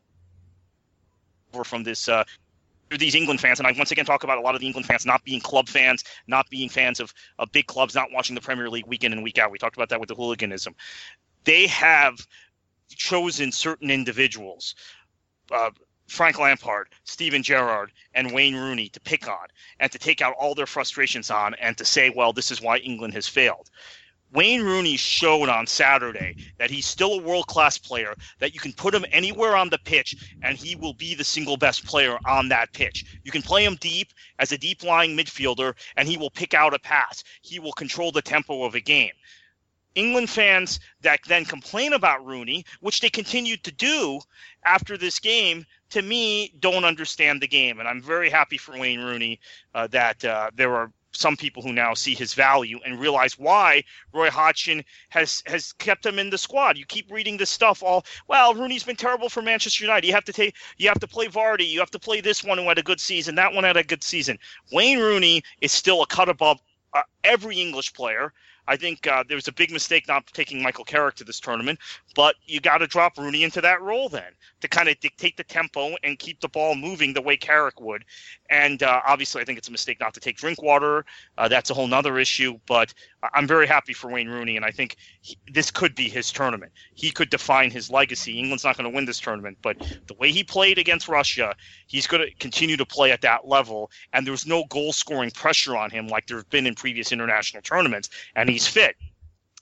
from 1.64 1.84
this 1.84 2.10
uh, 2.10 2.24
these 2.90 3.16
England 3.16 3.42
fans, 3.42 3.60
and 3.60 3.68
I 3.68 3.74
once 3.78 3.92
again 3.92 4.06
talk 4.06 4.24
about 4.24 4.38
a 4.38 4.42
lot 4.42 4.56
of 4.56 4.62
the 4.62 4.68
England 4.68 4.86
fans 4.86 5.06
not 5.06 5.24
being 5.24 5.42
club 5.42 5.68
fans, 5.68 6.04
not 6.28 6.50
being 6.50 6.70
fans 6.70 7.00
of, 7.00 7.14
of 7.40 7.52
big 7.52 7.68
clubs, 7.68 7.96
not 7.96 8.10
watching 8.12 8.36
the 8.36 8.42
Premier 8.42 8.70
League 8.70 8.86
week 8.86 9.04
in 9.04 9.12
and 9.12 9.24
week 9.24 9.38
out. 9.38 9.52
We 9.52 9.58
talked 9.58 9.76
about 9.76 9.90
that 9.90 10.00
with 10.00 10.10
the 10.10 10.16
hooliganism. 10.16 10.76
They 11.46 11.68
have 11.68 12.16
chosen 12.90 13.52
certain 13.52 13.90
individuals, 13.90 14.76
uh, 15.52 15.72
Frank 16.08 16.39
Lampard, 16.39 16.88
Steven 17.03 17.43
Gerrard, 17.43 17.91
and 18.14 18.32
Wayne 18.32 18.56
Rooney 18.56 18.89
to 18.89 18.99
pick 18.99 19.28
on 19.28 19.47
and 19.80 19.91
to 19.91 19.99
take 19.99 20.22
out 20.22 20.36
all 20.39 20.56
their 20.56 20.66
frustrations 20.66 21.32
on 21.32 21.56
and 21.56 21.78
to 21.78 21.86
say, 21.86 22.10
well, 22.10 22.32
this 22.32 22.51
is 22.51 22.62
why 22.62 22.78
England 22.78 23.14
has 23.14 23.28
failed. 23.28 23.70
Wayne 24.32 24.64
Rooney 24.64 24.97
showed 24.97 25.49
on 25.49 25.66
Saturday 25.66 26.36
that 26.58 26.70
he's 26.70 26.86
still 26.86 27.14
a 27.14 27.22
world 27.22 27.47
class 27.47 27.78
player, 27.78 28.16
that 28.39 28.53
you 28.53 28.60
can 28.60 28.74
put 28.74 28.93
him 28.93 29.06
anywhere 29.12 29.56
on 29.56 29.70
the 29.70 29.78
pitch 29.78 30.36
and 30.41 30.58
he 30.58 30.76
will 30.76 30.93
be 30.93 31.16
the 31.16 31.24
single 31.24 31.58
best 31.58 31.86
player 31.86 32.18
on 32.26 32.49
that 32.49 32.74
pitch. 32.74 33.06
You 33.24 33.32
can 33.32 33.41
play 33.41 33.64
him 33.64 33.76
deep 33.76 34.10
as 34.39 34.51
a 34.51 34.58
deep 34.58 34.84
lying 34.84 35.16
midfielder 35.16 35.74
and 35.95 36.08
he 36.08 36.18
will 36.18 36.32
pick 36.32 36.53
out 36.53 36.74
a 36.74 36.80
pass. 36.80 37.24
He 37.41 37.60
will 37.60 37.72
control 37.74 38.12
the 38.12 38.22
tempo 38.22 38.64
of 38.64 38.76
a 38.76 38.82
game. 38.82 39.14
England 39.96 40.30
fans 40.30 40.80
that 41.02 41.20
then 41.28 41.46
complain 41.46 41.93
about 41.93 42.26
Rooney, 42.26 42.66
which 42.82 43.00
they 43.00 43.10
continued 43.10 43.64
to 43.64 43.72
do 43.72 44.20
after 44.64 44.98
this 44.98 45.20
game, 45.20 45.66
to 45.89 46.02
me, 46.02 46.54
don't 46.60 46.86
understand 46.86 47.41
the 47.41 47.48
game. 47.48 47.80
And 47.80 47.88
I'm 47.88 48.02
very 48.02 48.30
happy 48.30 48.58
for 48.58 48.78
Wayne 48.78 49.00
Rooney 49.00 49.39
uh, 49.74 49.88
that 49.88 50.24
uh, 50.24 50.52
there 50.54 50.76
are 50.76 50.91
some 51.16 51.38
people 51.38 51.64
who 51.64 51.72
now 51.72 51.93
see 51.93 52.14
his 52.14 52.34
value 52.34 52.80
and 52.86 53.00
realize 53.00 53.39
why 53.39 53.84
Roy 54.14 54.30
Hodgson 54.30 54.84
has 55.10 55.41
has 55.46 55.72
kept 55.74 56.06
him 56.06 56.20
in 56.20 56.30
the 56.30 56.38
squad. 56.38 56.78
You 56.78 56.86
keep 56.86 57.12
reading 57.12 57.38
this 57.38 57.50
stuff 57.50 57.82
all 57.82 58.06
well, 58.28 58.54
Rooney's 58.54 58.84
been 58.84 58.96
terrible 58.96 59.30
for 59.30 59.41
Manchester 59.41 59.84
United. 59.84 60.08
You 60.08 60.14
have 60.14 60.26
to 60.26 60.34
take 60.34 60.56
you 60.78 60.88
have 60.89 61.00
to 61.00 61.08
play 61.08 61.28
Vardy, 61.28 61.68
you 61.68 61.80
have 61.80 61.91
to 61.91 62.00
play 62.00 62.22
this 62.22 62.43
one 62.43 62.58
who 62.58 62.68
had 62.68 62.78
a 62.78 62.84
good 62.84 63.00
season, 63.00 63.36
that 63.36 63.54
one 63.54 63.64
had 63.64 63.78
a 63.78 63.84
good 63.84 64.04
season. 64.04 64.38
Wayne 64.72 65.00
Rooney 65.00 65.41
is 65.62 65.72
still 65.72 66.02
a 66.02 66.08
cut 66.08 66.30
above 66.30 66.60
uh, 66.93 67.04
every 67.24 67.58
English 67.60 67.93
player. 67.93 68.34
I 68.68 68.76
think 68.76 69.07
uh, 69.07 69.24
there 69.28 69.36
was 69.36 69.47
a 69.47 69.53
big 69.53 69.72
mistake 69.72 70.07
not 70.07 70.26
taking 70.28 70.61
Michael 70.61 70.86
Carrick 70.86 71.16
to 71.16 71.24
this 71.24 71.39
tournament, 71.39 71.80
but 72.16 72.36
you 72.45 72.59
got 72.59 72.80
to 72.80 72.88
drop 72.88 73.18
Rooney 73.18 73.43
into 73.43 73.61
that 73.61 73.82
role 73.82 74.09
then 74.09 74.32
to 74.61 74.68
kind 74.68 74.89
of 74.89 74.99
dictate 74.99 75.38
the 75.38 75.43
tempo 75.43 75.95
and 76.03 76.18
keep 76.18 76.39
the 76.39 76.49
ball 76.49 76.76
moving 76.76 77.13
the 77.13 77.22
way 77.22 77.38
Carrick 77.38 77.80
would. 77.80 78.03
And 78.49 78.84
uh, 78.84 79.01
obviously, 79.05 79.41
I 79.41 79.45
think 79.45 79.57
it's 79.57 79.68
a 79.68 79.72
mistake 79.72 79.99
not 79.99 80.13
to 80.13 80.20
take 80.20 80.38
Drinkwater. 80.38 81.05
Uh, 81.38 81.47
that's 81.47 81.70
a 81.70 81.74
whole 81.74 81.88
nother 81.88 82.18
issue. 82.18 82.59
But 82.68 82.93
I'm 83.34 83.47
very 83.47 83.68
happy 83.68 83.93
for 83.93 84.09
Wayne 84.09 84.30
Rooney, 84.30 84.55
and 84.55 84.66
I 84.66 84.72
think 84.72 84.97
he, 85.22 85.38
this 85.51 85.72
could 85.72 85.95
be 85.95 86.09
his 86.09 86.32
tournament. 86.32 86.72
He 86.93 87.11
could 87.11 87.30
define 87.30 87.72
his 87.72 87.89
legacy. 87.89 88.39
England's 88.39 88.63
not 88.63 88.78
going 88.78 88.89
to 88.89 88.95
win 88.95 89.05
this 89.05 89.20
tournament, 89.20 89.57
but 89.61 89.78
the 90.07 90.13
way 90.16 90.32
he 90.32 90.43
played 90.43 90.78
against 90.78 91.07
Russia, 91.07 91.55
he's 91.88 92.07
going 92.07 92.28
to 92.28 92.34
continue 92.36 92.78
to 92.78 92.86
play 92.86 93.11
at 93.11 93.22
that 93.22 93.47
level. 93.47 93.89
And 94.13 94.26
there's 94.26 94.45
no 94.45 94.66
goal 94.70 94.93
scoring 94.93 95.32
pressure 95.32 95.76
on 95.76 95.89
him 95.89 96.07
like 96.07 96.28
there's 96.28 96.43
been 96.45 96.68
in 96.68 96.76
previous 96.76 97.11
international 97.11 97.63
tournaments, 97.63 98.09
and 98.36 98.49
he's 98.56 98.68
fit. 98.68 98.95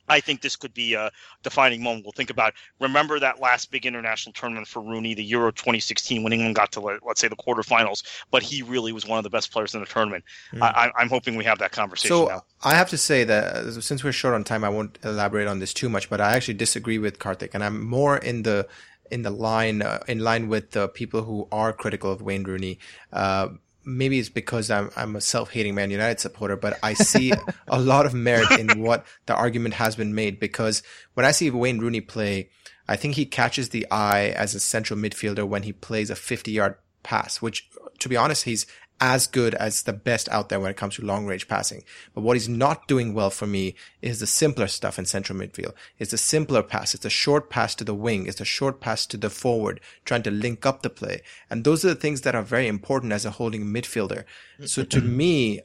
I 0.10 0.20
think 0.20 0.42
this 0.42 0.56
could 0.56 0.74
be 0.74 0.96
a 0.96 1.10
defining 1.44 1.82
moment. 1.82 2.06
We'll 2.06 2.12
think 2.12 2.30
about. 2.30 2.54
Remember 2.80 3.20
that 3.20 3.40
last 3.40 3.72
big 3.72 3.86
international 3.86 4.34
tournament 4.34 4.68
for 4.68 4.82
Rooney, 4.82 5.14
the 5.14 5.24
Euro 5.24 5.52
2016, 5.52 6.24
when 6.24 6.34
England 6.34 6.56
got 6.56 6.74
to 6.74 6.82
let's 6.82 7.22
say 7.22 7.30
the 7.30 7.38
quarterfinals, 7.38 8.04
but 8.30 8.44
he 8.44 8.62
really 8.62 8.92
was 8.92 9.06
one 9.06 9.18
of 9.18 9.24
the 9.24 9.30
best 9.30 9.52
players 9.52 9.74
in 9.74 9.80
the 9.80 9.86
tournament. 9.86 10.26
Mm. 10.52 10.62
I, 10.62 10.92
am 11.02 11.10
hoping 11.10 11.38
we 11.38 11.46
have 11.46 11.60
that 11.60 11.72
conversation. 11.72 12.16
So 12.16 12.28
now. 12.28 12.44
I 12.64 12.76
have 12.76 12.90
to 12.90 12.98
say 12.98 13.24
that 13.24 13.82
since 13.82 14.04
we're 14.04 14.12
short 14.12 14.34
on 14.34 14.44
time, 14.44 14.64
I 14.66 14.70
won't 14.70 15.00
elaborate 15.04 15.48
on 15.48 15.60
this 15.60 15.74
too 15.74 15.88
much, 15.88 16.10
but 16.10 16.20
I 16.20 16.34
actually 16.36 16.56
disagree 16.56 16.98
with 16.98 17.20
Kartik, 17.20 17.54
and 17.54 17.64
I'm 17.64 17.82
more 17.84 18.18
in 18.18 18.44
the 18.44 18.68
in 19.10 19.22
the 19.22 19.32
line 19.32 19.82
uh, 19.82 20.04
in 20.08 20.20
line 20.20 20.50
with 20.50 20.72
the 20.72 20.90
people 20.90 21.24
who 21.24 21.48
are 21.52 21.72
critical 21.72 22.12
of 22.12 22.22
Wayne 22.22 22.44
Rooney. 22.44 22.78
Uh, 23.14 23.50
maybe 23.86 24.20
it's 24.20 24.30
because 24.30 24.70
I'm 24.70 24.90
I'm 24.96 25.16
a 25.16 25.22
self-hating 25.22 25.76
Man 25.76 25.92
United 25.92 26.20
supporter, 26.20 26.56
but 26.56 26.80
I 26.84 26.94
see 26.94 27.34
a 27.68 27.80
lot 27.80 28.06
of 28.06 28.14
merit 28.14 28.52
in 28.60 28.80
what 28.82 29.06
the 29.26 29.36
argument 29.36 29.76
has 29.76 29.96
been 29.96 30.16
made 30.16 30.40
because 30.40 30.84
when 31.14 31.26
I 31.26 31.32
see 31.32 31.50
Wayne 31.52 31.80
Rooney 31.80 32.02
play, 32.02 32.50
I 32.88 32.96
think 32.96 33.16
he 33.16 33.26
catches 33.26 33.70
the 33.70 33.88
eye 33.92 34.28
as 34.30 34.56
a 34.56 34.60
central 34.60 35.00
midfielder 35.00 35.48
when 35.48 35.64
he 35.64 35.74
plays 35.74 36.10
a 36.10 36.16
50-yard 36.16 36.76
pass, 37.04 37.42
which 37.42 37.70
to 38.00 38.10
be 38.10 38.18
honest, 38.18 38.44
he's 38.44 38.66
as 39.00 39.28
good 39.28 39.54
as 39.56 39.84
the 39.84 39.94
best 39.94 40.30
out 40.30 40.50
there 40.50 40.60
when 40.60 40.72
it 40.72 40.78
comes 40.78 40.96
to 40.96 41.06
long 41.06 41.26
range 41.26 41.48
passing. 41.48 41.84
But 42.14 42.22
what 42.22 42.36
he's 42.36 42.48
not 42.50 42.88
doing 42.88 43.14
well 43.14 43.30
for 43.30 43.48
me 43.48 43.76
is 44.02 44.20
the 44.20 44.28
simpler 44.28 44.68
stuff 44.68 44.98
in 44.98 45.06
central 45.06 45.38
midfield. 45.38 45.74
It's 46.00 46.12
the 46.12 46.18
simpler 46.18 46.64
pass. 46.64 46.94
It's 46.94 47.06
a 47.06 47.10
short 47.10 47.50
pass 47.50 47.76
to 47.76 47.84
the 47.84 47.94
wing. 47.94 48.28
It's 48.28 48.42
a 48.42 48.46
short 48.46 48.80
pass 48.80 49.06
to 49.08 49.18
the 49.18 49.30
forward, 49.30 49.82
trying 50.06 50.24
to 50.24 50.32
link 50.32 50.66
up 50.66 50.82
the 50.82 50.90
play. 50.90 51.22
And 51.50 51.64
those 51.64 51.84
are 51.84 51.90
the 51.90 51.96
things 51.96 52.22
that 52.22 52.36
are 52.36 52.44
very 52.44 52.68
important 52.68 53.12
as 53.14 53.26
a 53.26 53.32
holding 53.32 53.66
midfielder. 53.66 54.24
So 54.66 54.84
to 54.84 55.02
mm-hmm. 55.02 55.18
me, 55.18 55.62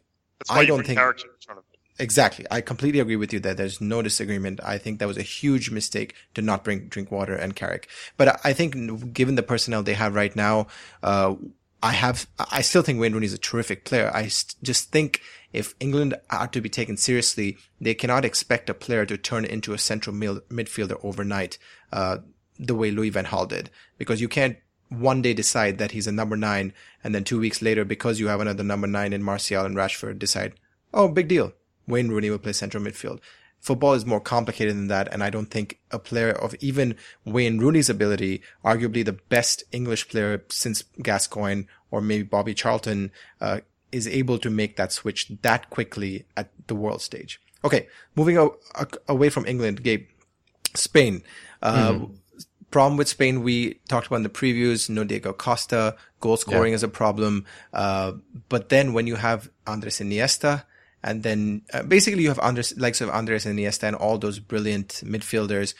I 0.51 0.65
don't 0.65 0.85
think. 0.85 0.99
Exactly. 2.01 2.47
I 2.49 2.61
completely 2.61 3.01
agree 3.01 3.17
with 3.17 3.33
you 3.33 3.41
that 3.41 3.57
there's 3.57 3.81
no 3.81 4.03
disagreement. 4.03 4.61
I 4.65 4.79
think 4.79 5.01
that 5.01 5.09
was 5.09 5.19
a 5.19 5.23
huge 5.23 5.71
mistake 5.71 6.15
to 6.35 6.43
not 6.43 6.63
bring 6.63 6.87
Drinkwater 6.87 7.35
and 7.35 7.57
Carrick. 7.57 7.89
But 8.17 8.41
I 8.45 8.53
think 8.53 9.13
given 9.13 9.35
the 9.35 9.43
personnel 9.43 9.83
they 9.83 9.95
have 9.95 10.15
right 10.15 10.35
now, 10.37 10.69
uh, 11.03 11.35
I 11.83 11.93
have, 11.93 12.27
I 12.39 12.63
still 12.63 12.83
think 12.83 13.01
Wayne 13.01 13.13
Rooney 13.13 13.27
is 13.27 13.33
a 13.33 13.39
terrific 13.39 13.85
player. 13.85 14.11
I 14.13 14.29
st- 14.29 14.57
just 14.63 14.91
think 14.91 15.21
if 15.53 15.75
England 15.79 16.17
are 16.31 16.49
to 16.49 16.61
be 16.61 16.69
taken 16.69 16.97
seriously, 16.97 17.57
they 17.81 17.95
cannot 17.95 18.25
expect 18.25 18.69
a 18.69 18.75
player 18.75 19.07
to 19.07 19.17
turn 19.17 19.45
into 19.45 19.73
a 19.73 19.79
central 19.79 20.15
mid- 20.15 20.49
midfielder 20.49 20.99
overnight, 21.05 21.59
uh, 21.93 22.19
the 22.59 22.75
way 22.75 22.91
Louis 22.91 23.11
Van 23.11 23.27
Gaal 23.27 23.49
did, 23.49 23.71
because 23.97 24.21
you 24.21 24.29
can't 24.29 24.57
one 24.89 25.23
day 25.23 25.35
decide 25.35 25.79
that 25.79 25.93
he's 25.93 26.07
a 26.07 26.13
number 26.13 26.37
nine, 26.37 26.73
and 27.05 27.15
then 27.15 27.23
two 27.23 27.39
weeks 27.39 27.63
later, 27.63 27.85
because 27.85 28.19
you 28.19 28.29
have 28.29 28.41
another 28.41 28.65
number 28.65 28.87
nine 28.87 29.13
in 29.13 29.23
Martial 29.23 29.65
and 29.65 29.77
Rashford, 29.77 30.19
decide, 30.19 30.55
oh, 30.93 31.09
big 31.09 31.29
deal, 31.29 31.53
Wayne 31.87 32.09
Rooney 32.09 32.31
will 32.31 32.39
play 32.39 32.53
central 32.53 32.83
midfield 32.83 33.21
football 33.61 33.95
is 33.95 34.07
more 34.07 34.21
complicated 34.21 34.75
than 34.75 34.89
that. 34.89 35.13
And 35.13 35.23
I 35.23 35.31
don't 35.31 35.51
think 35.51 35.79
a 35.91 35.99
player 35.99 36.31
of 36.31 36.55
even 36.61 36.97
Wayne 37.25 37.59
Rooney's 37.59 37.91
ability, 37.91 38.43
arguably 38.65 39.05
the 39.05 39.13
best 39.13 39.65
English 39.73 40.09
player 40.09 40.45
since 40.49 40.85
Gascoigne 41.03 41.65
or 41.91 42.01
maybe 42.01 42.23
Bobby 42.23 42.55
Charlton, 42.55 43.11
uh, 43.41 43.61
is 43.91 44.07
able 44.07 44.39
to 44.39 44.51
make 44.51 44.77
that 44.77 44.93
switch 44.93 45.31
that 45.43 45.71
quickly 45.71 46.27
at 46.37 46.51
the 46.67 46.75
world 46.75 47.03
stage. 47.03 47.41
Okay. 47.65 47.89
Moving 48.15 48.51
away 49.09 49.31
from 49.31 49.47
England, 49.47 49.83
Gabe, 49.83 50.07
Spain. 50.75 51.23
Uh, 51.63 51.93
mm-hmm. 51.93 52.15
Problem 52.71 52.99
with 52.99 53.09
Spain, 53.09 53.43
we 53.43 53.81
talked 53.89 54.09
about 54.09 54.17
in 54.17 54.25
the 54.25 54.29
previews, 54.29 54.91
no 54.91 55.03
Diego 55.03 55.33
Costa, 55.33 55.97
goal 56.21 56.37
scoring 56.37 56.73
yeah. 56.73 56.77
is 56.77 56.83
a 56.83 56.89
problem. 56.89 57.47
Uh, 57.73 58.13
but 58.51 58.69
then 58.69 58.93
when 58.93 59.07
you 59.07 59.17
have 59.17 59.49
Andres 59.67 60.01
Iniesta, 60.01 60.65
and 61.03 61.23
then 61.23 61.63
uh, 61.73 61.83
basically 61.83 62.23
you 62.23 62.29
have 62.29 62.39
Andres, 62.41 62.77
likes 62.79 63.01
of 63.01 63.11
Andres 63.11 63.47
and 63.47 63.59
Iniesta 63.59 63.85
and 63.85 63.97
all 63.97 64.19
those 64.19 64.39
brilliant 64.39 65.03
midfielders. 65.05 65.75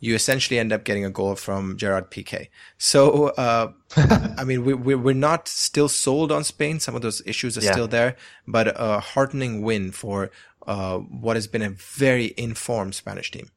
You 0.00 0.16
essentially 0.16 0.58
end 0.58 0.72
up 0.72 0.82
getting 0.82 1.04
a 1.04 1.10
goal 1.10 1.36
from 1.36 1.76
Gerard 1.76 2.10
Piqué. 2.10 2.48
So, 2.76 3.28
uh, 3.28 3.70
I 4.36 4.42
mean, 4.44 4.64
we, 4.64 4.74
we, 4.74 4.94
we're 4.96 5.14
not 5.14 5.46
still 5.46 5.88
sold 5.88 6.32
on 6.32 6.42
Spain. 6.42 6.80
Some 6.80 6.96
of 6.96 7.02
those 7.02 7.22
issues 7.24 7.56
are 7.56 7.62
yeah. 7.62 7.70
still 7.70 7.86
there, 7.86 8.16
but 8.48 8.74
a 8.74 8.98
heartening 8.98 9.62
win 9.62 9.92
for, 9.92 10.32
uh, 10.66 10.98
what 10.98 11.36
has 11.36 11.46
been 11.46 11.62
a 11.62 11.70
very 11.70 12.34
informed 12.36 12.96
Spanish 12.96 13.30
team. 13.30 13.50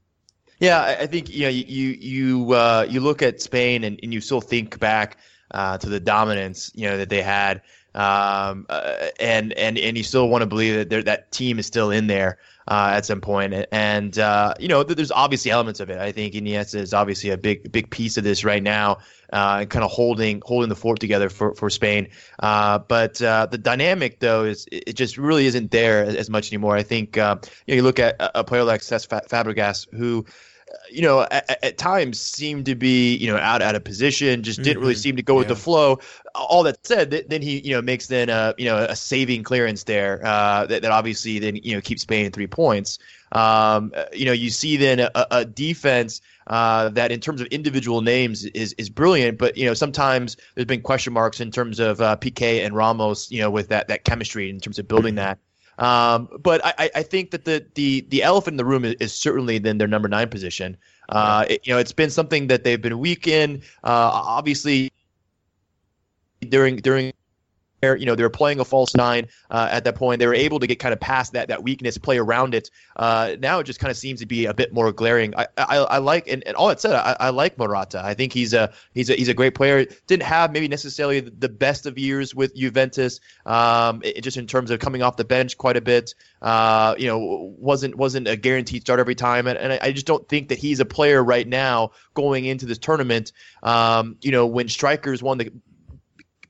Yeah, 0.59 0.97
I 0.99 1.07
think 1.07 1.29
you 1.29 1.43
know 1.43 1.49
you 1.49 1.87
you 1.89 2.53
uh, 2.53 2.85
you 2.89 3.01
look 3.01 3.21
at 3.21 3.41
Spain 3.41 3.83
and, 3.83 3.99
and 4.01 4.13
you 4.13 4.21
still 4.21 4.39
think 4.39 4.79
back 4.79 5.17
uh, 5.51 5.77
to 5.79 5.89
the 5.89 5.99
dominance 5.99 6.71
you 6.73 6.89
know 6.89 6.97
that 6.97 7.09
they 7.09 7.21
had 7.21 7.61
um, 7.95 8.65
uh, 8.69 9.07
and 9.19 9.53
and 9.53 9.77
and 9.77 9.97
you 9.97 10.03
still 10.03 10.27
want 10.27 10.41
to 10.41 10.45
believe 10.45 10.89
that 10.89 11.05
that 11.05 11.31
team 11.31 11.59
is 11.59 11.65
still 11.65 11.91
in 11.91 12.07
there 12.07 12.37
uh, 12.67 12.91
at 12.93 13.05
some 13.05 13.21
point. 13.21 13.53
And 13.71 14.17
uh, 14.19 14.53
you 14.59 14.67
know, 14.67 14.83
there's 14.83 15.11
obviously 15.11 15.51
elements 15.51 15.79
of 15.79 15.89
it. 15.89 15.97
I 15.97 16.11
think 16.11 16.33
Iniesta 16.33 16.75
is 16.75 16.93
obviously 16.93 17.29
a 17.29 17.37
big 17.37 17.71
big 17.71 17.89
piece 17.89 18.17
of 18.17 18.23
this 18.25 18.43
right 18.43 18.61
now, 18.61 18.97
uh, 19.31 19.65
kind 19.65 19.85
of 19.85 19.91
holding 19.91 20.41
holding 20.45 20.69
the 20.69 20.75
fort 20.75 20.99
together 20.99 21.29
for 21.29 21.55
for 21.55 21.69
Spain. 21.69 22.09
Uh, 22.37 22.79
but 22.79 23.21
uh, 23.21 23.45
the 23.45 23.57
dynamic 23.57 24.19
though 24.19 24.43
is 24.43 24.67
it 24.71 24.93
just 24.93 25.17
really 25.17 25.45
isn't 25.45 25.71
there 25.71 26.03
as, 26.03 26.15
as 26.15 26.29
much 26.29 26.51
anymore. 26.51 26.75
I 26.75 26.83
think 26.83 27.15
you, 27.15 27.21
know, 27.21 27.39
you 27.67 27.81
look 27.81 27.99
at 27.99 28.17
a 28.19 28.43
player 28.43 28.65
like 28.65 28.81
Cesc 28.81 29.07
Fabregas 29.07 29.87
who 29.95 30.25
you 30.91 31.01
know, 31.01 31.21
at, 31.31 31.63
at, 31.63 31.77
times 31.77 32.19
seemed 32.19 32.65
to 32.65 32.75
be, 32.75 33.15
you 33.15 33.27
know, 33.27 33.37
out 33.37 33.61
out 33.61 33.75
of 33.75 33.83
position, 33.83 34.43
just 34.43 34.61
didn't 34.61 34.75
mm-hmm. 34.75 34.81
really 34.81 34.95
seem 34.95 35.15
to 35.15 35.23
go 35.23 35.33
yeah. 35.33 35.39
with 35.39 35.47
the 35.47 35.55
flow. 35.55 35.99
All 36.33 36.63
that 36.63 36.85
said, 36.85 37.11
th- 37.11 37.27
then 37.27 37.41
he, 37.41 37.59
you 37.59 37.71
know, 37.71 37.81
makes 37.81 38.07
then 38.07 38.29
a, 38.29 38.53
you 38.57 38.65
know, 38.65 38.77
a 38.77 38.95
saving 38.95 39.43
clearance 39.43 39.83
there 39.83 40.25
uh, 40.25 40.65
that, 40.67 40.81
that 40.81 40.91
obviously 40.91 41.39
then, 41.39 41.55
you 41.57 41.75
know, 41.75 41.81
keeps 41.81 42.03
Spain 42.03 42.31
three 42.31 42.47
points. 42.47 42.99
Um, 43.31 43.91
uh, 43.95 44.05
you 44.13 44.25
know, 44.25 44.31
you 44.31 44.49
see 44.49 44.77
then 44.77 44.99
a, 44.99 45.27
a 45.31 45.45
defense 45.45 46.21
uh, 46.47 46.89
that 46.89 47.11
in 47.11 47.19
terms 47.19 47.41
of 47.41 47.47
individual 47.47 48.01
names 48.01 48.45
is 48.45 48.73
is 48.73 48.89
brilliant, 48.89 49.37
but 49.37 49.57
you 49.57 49.65
know 49.65 49.73
sometimes 49.73 50.37
there's 50.53 50.65
been 50.65 50.81
question 50.81 51.11
marks 51.11 51.39
in 51.39 51.51
terms 51.51 51.79
of 51.79 52.01
uh, 52.01 52.15
Piqué 52.17 52.65
and 52.65 52.75
Ramos, 52.75 53.31
you 53.31 53.39
know, 53.39 53.49
with 53.49 53.69
that 53.69 53.87
that 53.87 54.03
chemistry 54.03 54.49
in 54.49 54.59
terms 54.59 54.79
of 54.79 54.87
building 54.87 55.15
mm-hmm. 55.15 55.25
that. 55.25 55.39
Um, 55.77 56.29
but 56.39 56.61
I, 56.63 56.89
I 56.95 57.03
think 57.03 57.31
that 57.31 57.45
the, 57.45 57.65
the, 57.75 58.01
the 58.09 58.23
elephant 58.23 58.53
in 58.53 58.57
the 58.57 58.65
room 58.65 58.85
is, 58.85 58.95
is 58.95 59.13
certainly 59.13 59.57
then 59.57 59.77
their 59.77 59.87
number 59.87 60.07
nine 60.07 60.29
position. 60.29 60.77
Uh, 61.09 61.45
it, 61.49 61.67
you 61.67 61.73
know, 61.73 61.79
it's 61.79 61.91
been 61.91 62.09
something 62.09 62.47
that 62.47 62.63
they've 62.63 62.81
been 62.81 62.99
weak 62.99 63.27
in. 63.27 63.61
Uh, 63.83 64.09
obviously, 64.13 64.91
during 66.49 66.77
during 66.77 67.13
you 67.93 68.05
know, 68.05 68.15
they 68.15 68.23
were 68.23 68.29
playing 68.29 68.59
a 68.59 68.65
false 68.65 68.95
nine 68.95 69.27
uh, 69.51 69.67
at 69.69 69.83
that 69.83 69.95
point. 69.95 70.19
They 70.19 70.27
were 70.27 70.33
able 70.33 70.59
to 70.59 70.67
get 70.67 70.79
kind 70.79 70.93
of 70.93 70.99
past 70.99 71.33
that 71.33 71.49
that 71.49 71.61
weakness, 71.61 71.97
play 71.97 72.17
around 72.17 72.55
it. 72.55 72.71
Uh, 72.95 73.35
now 73.39 73.59
it 73.59 73.65
just 73.65 73.79
kind 73.79 73.91
of 73.91 73.97
seems 73.97 74.21
to 74.21 74.25
be 74.25 74.45
a 74.45 74.53
bit 74.53 74.73
more 74.73 74.91
glaring. 74.91 75.35
I 75.35 75.47
I, 75.57 75.77
I 75.77 75.97
like 75.99 76.27
and, 76.27 76.43
and 76.47 76.55
all 76.55 76.69
it 76.69 76.79
said, 76.79 76.93
I, 76.93 77.15
I 77.19 77.29
like 77.29 77.57
Morata. 77.57 78.01
I 78.03 78.13
think 78.13 78.33
he's 78.33 78.53
a 78.53 78.73
he's 78.93 79.09
a 79.09 79.13
he's 79.13 79.27
a 79.27 79.33
great 79.33 79.55
player. 79.55 79.85
Didn't 80.07 80.23
have 80.23 80.51
maybe 80.51 80.67
necessarily 80.67 81.19
the 81.19 81.49
best 81.49 81.85
of 81.85 81.97
years 81.97 82.33
with 82.33 82.55
Juventus, 82.55 83.19
um, 83.45 84.01
it, 84.03 84.21
just 84.21 84.37
in 84.37 84.47
terms 84.47 84.71
of 84.71 84.79
coming 84.79 85.03
off 85.03 85.17
the 85.17 85.25
bench 85.25 85.57
quite 85.57 85.77
a 85.77 85.81
bit. 85.81 86.15
Uh, 86.41 86.95
you 86.97 87.07
know, 87.07 87.53
wasn't 87.57 87.95
wasn't 87.95 88.27
a 88.27 88.35
guaranteed 88.35 88.81
start 88.81 88.99
every 88.99 89.15
time, 89.15 89.47
and, 89.47 89.57
and 89.57 89.73
I 89.81 89.91
just 89.91 90.05
don't 90.05 90.27
think 90.27 90.49
that 90.49 90.57
he's 90.57 90.79
a 90.79 90.85
player 90.85 91.23
right 91.23 91.47
now 91.47 91.91
going 92.13 92.45
into 92.45 92.65
this 92.65 92.77
tournament. 92.77 93.31
Um, 93.63 94.17
you 94.21 94.31
know, 94.31 94.45
when 94.45 94.69
strikers 94.69 95.23
won 95.23 95.37
the 95.37 95.51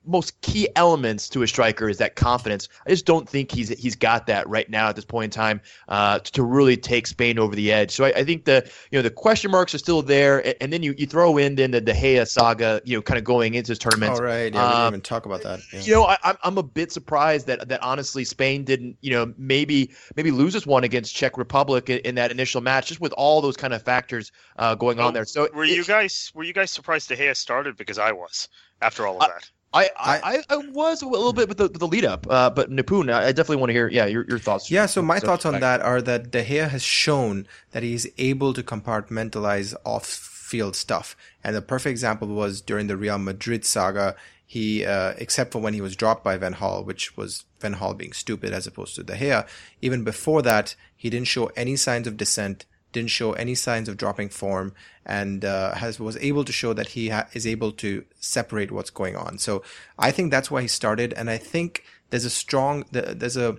most 0.06 0.40
key 0.40 0.68
elements 0.76 1.28
to 1.30 1.42
a 1.42 1.48
striker 1.48 1.88
is 1.88 1.98
that 1.98 2.16
confidence. 2.16 2.68
I 2.86 2.90
just 2.90 3.06
don't 3.06 3.28
think 3.28 3.50
he's 3.50 3.68
he's 3.68 3.96
got 3.96 4.26
that 4.28 4.48
right 4.48 4.68
now 4.70 4.88
at 4.88 4.96
this 4.96 5.04
point 5.04 5.24
in 5.24 5.30
time 5.30 5.60
uh, 5.88 6.20
to 6.20 6.42
really 6.42 6.76
take 6.76 7.06
Spain 7.06 7.38
over 7.38 7.54
the 7.54 7.72
edge. 7.72 7.90
So 7.90 8.04
I, 8.04 8.08
I, 8.08 8.24
think 8.24 8.44
the 8.44 8.70
you 8.90 8.98
know 8.98 9.02
the 9.02 9.10
question 9.10 9.50
marks 9.50 9.74
are 9.74 9.78
still 9.78 10.02
there, 10.02 10.54
and, 10.60 10.72
then 10.72 10.82
you, 10.82 10.94
you 10.96 11.06
throw 11.06 11.36
in 11.38 11.56
then 11.56 11.70
the 11.70 11.80
De 11.80 11.92
Gea 11.92 12.26
saga, 12.26 12.80
you 12.84 12.96
know, 12.96 13.02
kind 13.02 13.18
of 13.18 13.24
going 13.24 13.54
into 13.54 13.72
this 13.72 13.78
tournament. 13.78 14.12
All 14.12 14.22
right, 14.22 14.52
yeah, 14.52 14.62
um, 14.62 14.68
we 14.68 14.72
didn't 14.72 14.80
um, 14.80 14.94
even 14.94 15.00
talk 15.00 15.26
about 15.26 15.42
that. 15.42 15.60
Yeah. 15.72 15.80
You 15.80 15.94
know, 15.94 16.04
I, 16.04 16.16
I'm 16.22 16.36
I'm 16.42 16.58
a 16.58 16.62
bit 16.62 16.92
surprised 16.92 17.46
that 17.48 17.68
that 17.68 17.82
honestly 17.82 18.24
Spain 18.24 18.64
didn't 18.64 18.96
you 19.00 19.10
know 19.10 19.32
maybe 19.36 19.90
maybe 20.16 20.30
loses 20.30 20.66
one 20.66 20.84
against 20.84 21.14
Czech 21.14 21.36
Republic 21.36 21.90
in, 21.90 21.98
in 21.98 22.14
that 22.16 22.30
initial 22.30 22.60
match, 22.60 22.88
just 22.88 23.00
with 23.00 23.12
all 23.14 23.40
those 23.40 23.56
kind 23.56 23.74
of 23.74 23.82
factors 23.82 24.32
uh, 24.58 24.74
going 24.74 25.00
on 25.00 25.14
there. 25.14 25.24
So 25.24 25.48
were 25.52 25.64
you 25.64 25.84
guys 25.84 26.30
were 26.34 26.44
you 26.44 26.52
guys 26.52 26.70
surprised 26.70 27.08
De 27.08 27.16
Gea 27.16 27.36
started 27.36 27.76
because 27.76 27.98
I 27.98 28.12
was 28.12 28.48
after 28.80 29.06
all 29.06 29.16
of 29.16 29.28
that. 29.28 29.50
I, 29.76 29.90
I, 29.98 30.42
I 30.48 30.56
was 30.56 31.02
a 31.02 31.06
little 31.06 31.32
bit 31.32 31.48
with 31.48 31.58
the, 31.58 31.68
the 31.68 31.86
lead 31.86 32.04
up, 32.04 32.26
uh, 32.28 32.50
but 32.50 32.70
Nipun, 32.70 33.12
I 33.12 33.32
definitely 33.32 33.56
want 33.56 33.70
to 33.70 33.74
hear 33.74 33.88
yeah 33.88 34.06
your, 34.06 34.24
your 34.26 34.38
thoughts. 34.38 34.70
Yeah, 34.70 34.86
so 34.86 35.02
my 35.02 35.20
thoughts 35.20 35.44
on 35.44 35.60
that 35.60 35.80
are 35.80 36.00
that 36.02 36.30
De 36.30 36.44
Gea 36.44 36.68
has 36.68 36.82
shown 36.82 37.46
that 37.72 37.82
he's 37.82 38.06
able 38.18 38.54
to 38.54 38.62
compartmentalize 38.62 39.74
off 39.84 40.06
field 40.06 40.76
stuff, 40.76 41.16
and 41.44 41.54
the 41.54 41.62
perfect 41.62 41.90
example 41.90 42.28
was 42.28 42.60
during 42.60 42.86
the 42.86 42.96
Real 42.96 43.18
Madrid 43.18 43.64
saga. 43.64 44.16
He, 44.48 44.84
uh, 44.86 45.14
except 45.18 45.50
for 45.50 45.58
when 45.58 45.74
he 45.74 45.80
was 45.80 45.96
dropped 45.96 46.22
by 46.22 46.36
Van 46.36 46.54
Gaal, 46.54 46.84
which 46.84 47.16
was 47.16 47.44
Van 47.58 47.74
Gaal 47.74 47.96
being 47.96 48.12
stupid 48.12 48.52
as 48.52 48.64
opposed 48.66 48.94
to 48.94 49.02
De 49.02 49.16
Gea. 49.16 49.46
Even 49.82 50.04
before 50.04 50.40
that, 50.42 50.76
he 50.96 51.10
didn't 51.10 51.26
show 51.26 51.46
any 51.56 51.74
signs 51.74 52.06
of 52.06 52.16
dissent 52.16 52.64
didn't 52.96 53.10
show 53.10 53.32
any 53.32 53.54
signs 53.54 53.88
of 53.90 53.96
dropping 53.96 54.30
form 54.30 54.72
and 55.04 55.44
uh, 55.44 55.74
has 55.74 56.00
was 56.00 56.16
able 56.16 56.44
to 56.44 56.52
show 56.52 56.72
that 56.72 56.88
he 56.88 57.10
ha- 57.10 57.28
is 57.34 57.46
able 57.46 57.70
to 57.72 58.04
separate 58.20 58.70
what's 58.72 58.90
going 58.90 59.16
on. 59.16 59.38
So 59.38 59.62
I 59.98 60.10
think 60.10 60.30
that's 60.30 60.50
why 60.50 60.62
he 60.62 60.68
started, 60.68 61.12
and 61.12 61.28
I 61.28 61.36
think 61.36 61.84
there's 62.10 62.24
a 62.24 62.30
strong 62.30 62.84
there's 62.90 63.36
a 63.36 63.58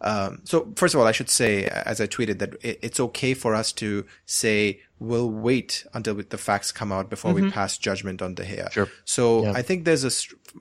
um, 0.00 0.42
so 0.44 0.70
first 0.76 0.94
of 0.94 1.00
all, 1.00 1.06
I 1.06 1.12
should 1.12 1.30
say, 1.30 1.64
as 1.64 1.98
I 1.98 2.06
tweeted, 2.06 2.38
that 2.40 2.50
it's 2.62 3.00
okay 3.00 3.32
for 3.32 3.54
us 3.54 3.72
to 3.82 4.04
say 4.26 4.80
we'll 4.98 5.30
wait 5.30 5.86
until 5.94 6.14
the 6.14 6.38
facts 6.38 6.72
come 6.72 6.92
out 6.92 7.08
before 7.08 7.32
mm-hmm. 7.32 7.46
we 7.46 7.50
pass 7.50 7.78
judgment 7.78 8.20
on 8.20 8.34
De 8.34 8.44
Gea. 8.44 8.70
Sure. 8.70 8.88
So 9.04 9.44
yeah. 9.44 9.52
I 9.52 9.62
think 9.62 9.86
there's 9.86 10.04
a, 10.04 10.12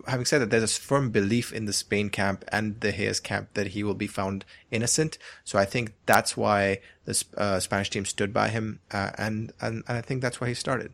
having 0.08 0.26
said 0.26 0.40
that, 0.40 0.50
there's 0.50 0.64
a 0.78 0.82
firm 0.82 1.12
belief 1.12 1.54
in 1.54 1.66
the 1.66 1.74
Spain 1.74 2.10
camp 2.10 2.44
and 2.52 2.80
the 2.82 2.92
Hayes 2.92 3.20
camp 3.20 3.50
that 3.54 3.68
he 3.68 3.84
will 3.84 3.94
be 3.94 4.08
found 4.08 4.46
innocent. 4.72 5.18
So 5.44 5.60
I 5.60 5.66
think 5.66 5.94
that's 6.06 6.36
why 6.36 6.80
the 7.06 7.24
uh, 7.38 7.60
Spanish 7.60 7.90
team 7.90 8.06
stood 8.06 8.34
by 8.34 8.50
him, 8.50 8.80
uh, 8.92 9.12
and, 9.18 9.52
and 9.62 9.84
and 9.88 9.98
I 9.98 10.02
think 10.02 10.22
that's 10.22 10.40
why 10.42 10.48
he 10.48 10.54
started. 10.54 10.94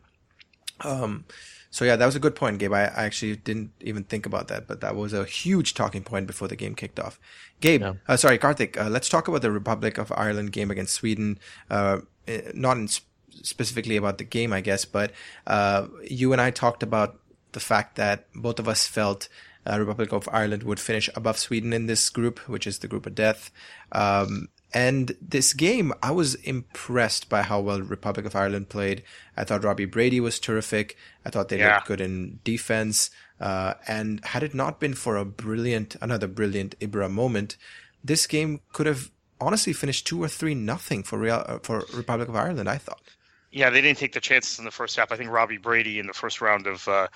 Um, 0.80 1.24
so 1.70 1.84
yeah, 1.84 1.96
that 1.96 2.06
was 2.06 2.16
a 2.16 2.20
good 2.20 2.34
point, 2.34 2.58
Gabe. 2.58 2.72
I, 2.72 2.84
I, 2.84 3.04
actually 3.04 3.36
didn't 3.36 3.70
even 3.80 4.02
think 4.02 4.26
about 4.26 4.48
that, 4.48 4.66
but 4.66 4.80
that 4.80 4.96
was 4.96 5.12
a 5.12 5.24
huge 5.24 5.74
talking 5.74 6.02
point 6.02 6.26
before 6.26 6.48
the 6.48 6.56
game 6.56 6.74
kicked 6.74 6.98
off. 6.98 7.20
Gabe, 7.60 7.80
yeah. 7.80 7.94
uh, 8.08 8.16
sorry, 8.16 8.38
Kartik, 8.38 8.80
uh, 8.80 8.88
let's 8.88 9.08
talk 9.08 9.28
about 9.28 9.42
the 9.42 9.52
Republic 9.52 9.96
of 9.96 10.12
Ireland 10.16 10.50
game 10.52 10.70
against 10.70 10.94
Sweden. 10.94 11.38
Uh, 11.70 12.00
eh, 12.26 12.50
not 12.54 12.76
in 12.76 12.88
sp- 12.90 13.06
specifically 13.42 13.96
about 13.96 14.18
the 14.18 14.24
game, 14.24 14.52
I 14.52 14.60
guess, 14.60 14.84
but 14.84 15.12
uh, 15.46 15.86
you 16.02 16.32
and 16.32 16.40
I 16.40 16.50
talked 16.50 16.82
about 16.82 17.19
the 17.52 17.60
fact 17.60 17.96
that 17.96 18.26
both 18.34 18.58
of 18.58 18.68
us 18.68 18.86
felt 18.86 19.28
uh, 19.68 19.78
Republic 19.78 20.12
of 20.12 20.28
Ireland 20.32 20.62
would 20.62 20.80
finish 20.80 21.08
above 21.14 21.38
Sweden 21.38 21.72
in 21.72 21.86
this 21.86 22.08
group, 22.08 22.38
which 22.48 22.66
is 22.66 22.78
the 22.78 22.88
group 22.88 23.06
of 23.06 23.14
death. 23.14 23.50
Um, 23.92 24.48
and 24.72 25.16
this 25.20 25.52
game, 25.52 25.92
I 26.02 26.12
was 26.12 26.36
impressed 26.36 27.28
by 27.28 27.42
how 27.42 27.60
well 27.60 27.82
Republic 27.82 28.24
of 28.24 28.36
Ireland 28.36 28.68
played. 28.68 29.02
I 29.36 29.44
thought 29.44 29.64
Robbie 29.64 29.84
Brady 29.84 30.20
was 30.20 30.38
terrific. 30.38 30.96
I 31.24 31.30
thought 31.30 31.48
they 31.48 31.58
yeah. 31.58 31.74
looked 31.74 31.88
good 31.88 32.00
in 32.00 32.38
defense. 32.44 33.10
Uh, 33.40 33.74
and 33.88 34.24
had 34.26 34.42
it 34.42 34.54
not 34.54 34.78
been 34.78 34.94
for 34.94 35.16
a 35.16 35.24
brilliant, 35.24 35.96
another 36.00 36.28
brilliant 36.28 36.78
Ibra 36.78 37.10
moment, 37.10 37.56
this 38.04 38.26
game 38.26 38.60
could 38.72 38.86
have 38.86 39.10
honestly 39.40 39.72
finished 39.72 40.06
two 40.06 40.22
or 40.22 40.28
three 40.28 40.54
nothing 40.54 41.02
for 41.02 41.18
Real, 41.18 41.44
uh, 41.46 41.58
for 41.62 41.84
Republic 41.92 42.28
of 42.28 42.36
Ireland. 42.36 42.68
I 42.68 42.78
thought. 42.78 43.02
Yeah, 43.50 43.70
they 43.70 43.80
didn't 43.80 43.98
take 43.98 44.12
the 44.12 44.20
chances 44.20 44.58
in 44.58 44.64
the 44.64 44.70
first 44.70 44.96
half. 44.96 45.10
I 45.10 45.16
think 45.16 45.30
Robbie 45.30 45.58
Brady 45.58 45.98
in 45.98 46.06
the 46.06 46.12
first 46.12 46.40
round 46.40 46.66
of 46.66 46.86
uh, 46.86 47.08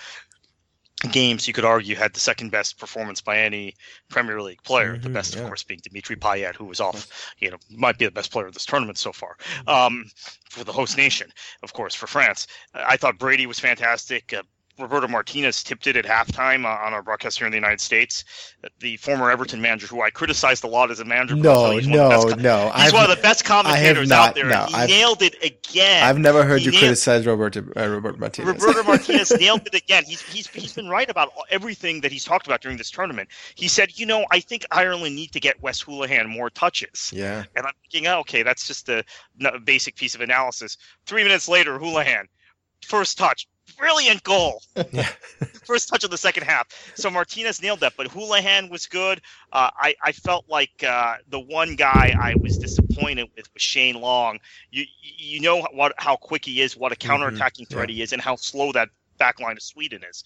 games, 1.10 1.46
you 1.46 1.54
could 1.54 1.64
argue, 1.64 1.94
had 1.94 2.12
the 2.12 2.20
second 2.20 2.50
best 2.50 2.78
performance 2.78 3.20
by 3.20 3.38
any 3.38 3.74
Premier 4.08 4.40
League 4.42 4.62
player. 4.62 4.94
Mm-hmm, 4.94 5.02
the 5.02 5.10
best, 5.10 5.34
yeah. 5.34 5.42
of 5.42 5.46
course, 5.46 5.62
being 5.62 5.80
Dimitri 5.82 6.16
Payet, 6.16 6.56
who 6.56 6.64
was 6.64 6.80
off, 6.80 7.34
you 7.38 7.50
know, 7.50 7.58
might 7.70 7.98
be 7.98 8.04
the 8.04 8.10
best 8.10 8.32
player 8.32 8.46
of 8.46 8.54
this 8.54 8.66
tournament 8.66 8.98
so 8.98 9.12
far. 9.12 9.36
Mm-hmm. 9.38 9.68
Um, 9.68 10.10
for 10.50 10.64
the 10.64 10.72
host 10.72 10.96
nation, 10.96 11.30
of 11.62 11.72
course, 11.72 11.94
for 11.94 12.06
France. 12.06 12.46
I 12.74 12.96
thought 12.96 13.18
Brady 13.18 13.46
was 13.46 13.58
fantastic. 13.58 14.32
Uh, 14.32 14.42
Roberto 14.78 15.06
Martinez 15.06 15.62
tipped 15.62 15.86
it 15.86 15.96
at 15.96 16.04
halftime 16.04 16.64
uh, 16.64 16.84
on 16.84 16.92
our 16.92 17.02
broadcast 17.02 17.38
here 17.38 17.46
in 17.46 17.52
the 17.52 17.56
United 17.56 17.80
States. 17.80 18.24
The 18.80 18.96
former 18.96 19.30
Everton 19.30 19.60
manager, 19.60 19.86
who 19.86 20.02
I 20.02 20.10
criticized 20.10 20.64
a 20.64 20.66
lot 20.66 20.90
as 20.90 21.00
a 21.00 21.04
manager, 21.04 21.36
no, 21.36 21.78
no, 21.78 22.28
no, 22.30 22.70
he's 22.74 22.86
I've, 22.86 22.92
one 22.92 23.08
of 23.08 23.16
the 23.16 23.22
best 23.22 23.44
commentators 23.44 24.08
not, 24.08 24.30
out 24.30 24.34
there. 24.34 24.46
No, 24.46 24.64
he 24.66 24.74
I've, 24.74 24.88
nailed 24.88 25.22
it 25.22 25.36
again. 25.44 26.02
I've 26.02 26.18
never 26.18 26.44
heard 26.44 26.60
he 26.60 26.66
you 26.66 26.70
nailed, 26.72 26.80
criticize 26.82 27.26
Roberto 27.26 27.60
uh, 27.76 27.88
Roberto 27.88 28.18
Martinez. 28.18 28.62
Roberto 28.62 28.82
Martinez 28.88 29.32
nailed 29.38 29.66
it 29.66 29.74
again. 29.74 30.04
He's 30.04 30.22
he's 30.22 30.48
he's 30.48 30.72
been 30.72 30.88
right 30.88 31.08
about 31.08 31.32
everything 31.50 32.00
that 32.00 32.10
he's 32.10 32.24
talked 32.24 32.46
about 32.46 32.60
during 32.60 32.76
this 32.76 32.90
tournament. 32.90 33.28
He 33.54 33.68
said, 33.68 33.98
you 33.98 34.06
know, 34.06 34.26
I 34.30 34.40
think 34.40 34.64
Ireland 34.72 35.14
need 35.14 35.32
to 35.32 35.40
get 35.40 35.60
Wes 35.62 35.82
Hoolahan 35.82 36.28
more 36.28 36.50
touches. 36.50 37.12
Yeah, 37.14 37.44
and 37.54 37.64
I'm 37.66 37.74
thinking, 37.82 38.08
oh, 38.08 38.20
okay, 38.20 38.42
that's 38.42 38.66
just 38.66 38.88
a, 38.88 39.04
a 39.44 39.60
basic 39.60 39.94
piece 39.94 40.14
of 40.14 40.20
analysis. 40.20 40.78
Three 41.06 41.22
minutes 41.22 41.48
later, 41.48 41.78
Hoolahan 41.78 42.26
first 42.84 43.18
touch, 43.18 43.48
brilliant 43.76 44.22
goal. 44.22 44.62
Yeah. 44.92 45.08
First 45.64 45.88
touch 45.88 46.04
of 46.04 46.10
the 46.10 46.18
second 46.18 46.44
half. 46.44 46.68
So 46.94 47.10
Martinez 47.10 47.62
nailed 47.62 47.80
that, 47.80 47.94
but 47.96 48.06
Hoolahan 48.08 48.70
was 48.70 48.86
good. 48.86 49.20
Uh, 49.52 49.70
I, 49.78 49.94
I 50.02 50.12
felt 50.12 50.44
like 50.48 50.84
uh, 50.86 51.16
the 51.28 51.40
one 51.40 51.74
guy 51.74 52.14
I 52.18 52.34
was 52.40 52.58
disappointed 52.58 53.28
with 53.36 53.52
was 53.52 53.62
Shane 53.62 54.00
Long. 54.00 54.38
You 54.70 54.84
you 55.00 55.40
know 55.40 55.62
what 55.72 55.94
how 55.96 56.16
quick 56.16 56.44
he 56.44 56.60
is, 56.60 56.76
what 56.76 56.92
a 56.92 56.96
counterattacking 56.96 57.38
mm-hmm. 57.38 57.74
threat 57.74 57.88
yeah. 57.88 57.96
he 57.96 58.02
is, 58.02 58.12
and 58.12 58.20
how 58.20 58.36
slow 58.36 58.72
that 58.72 58.88
back 59.18 59.40
line 59.40 59.56
of 59.56 59.62
Sweden 59.62 60.02
is. 60.08 60.24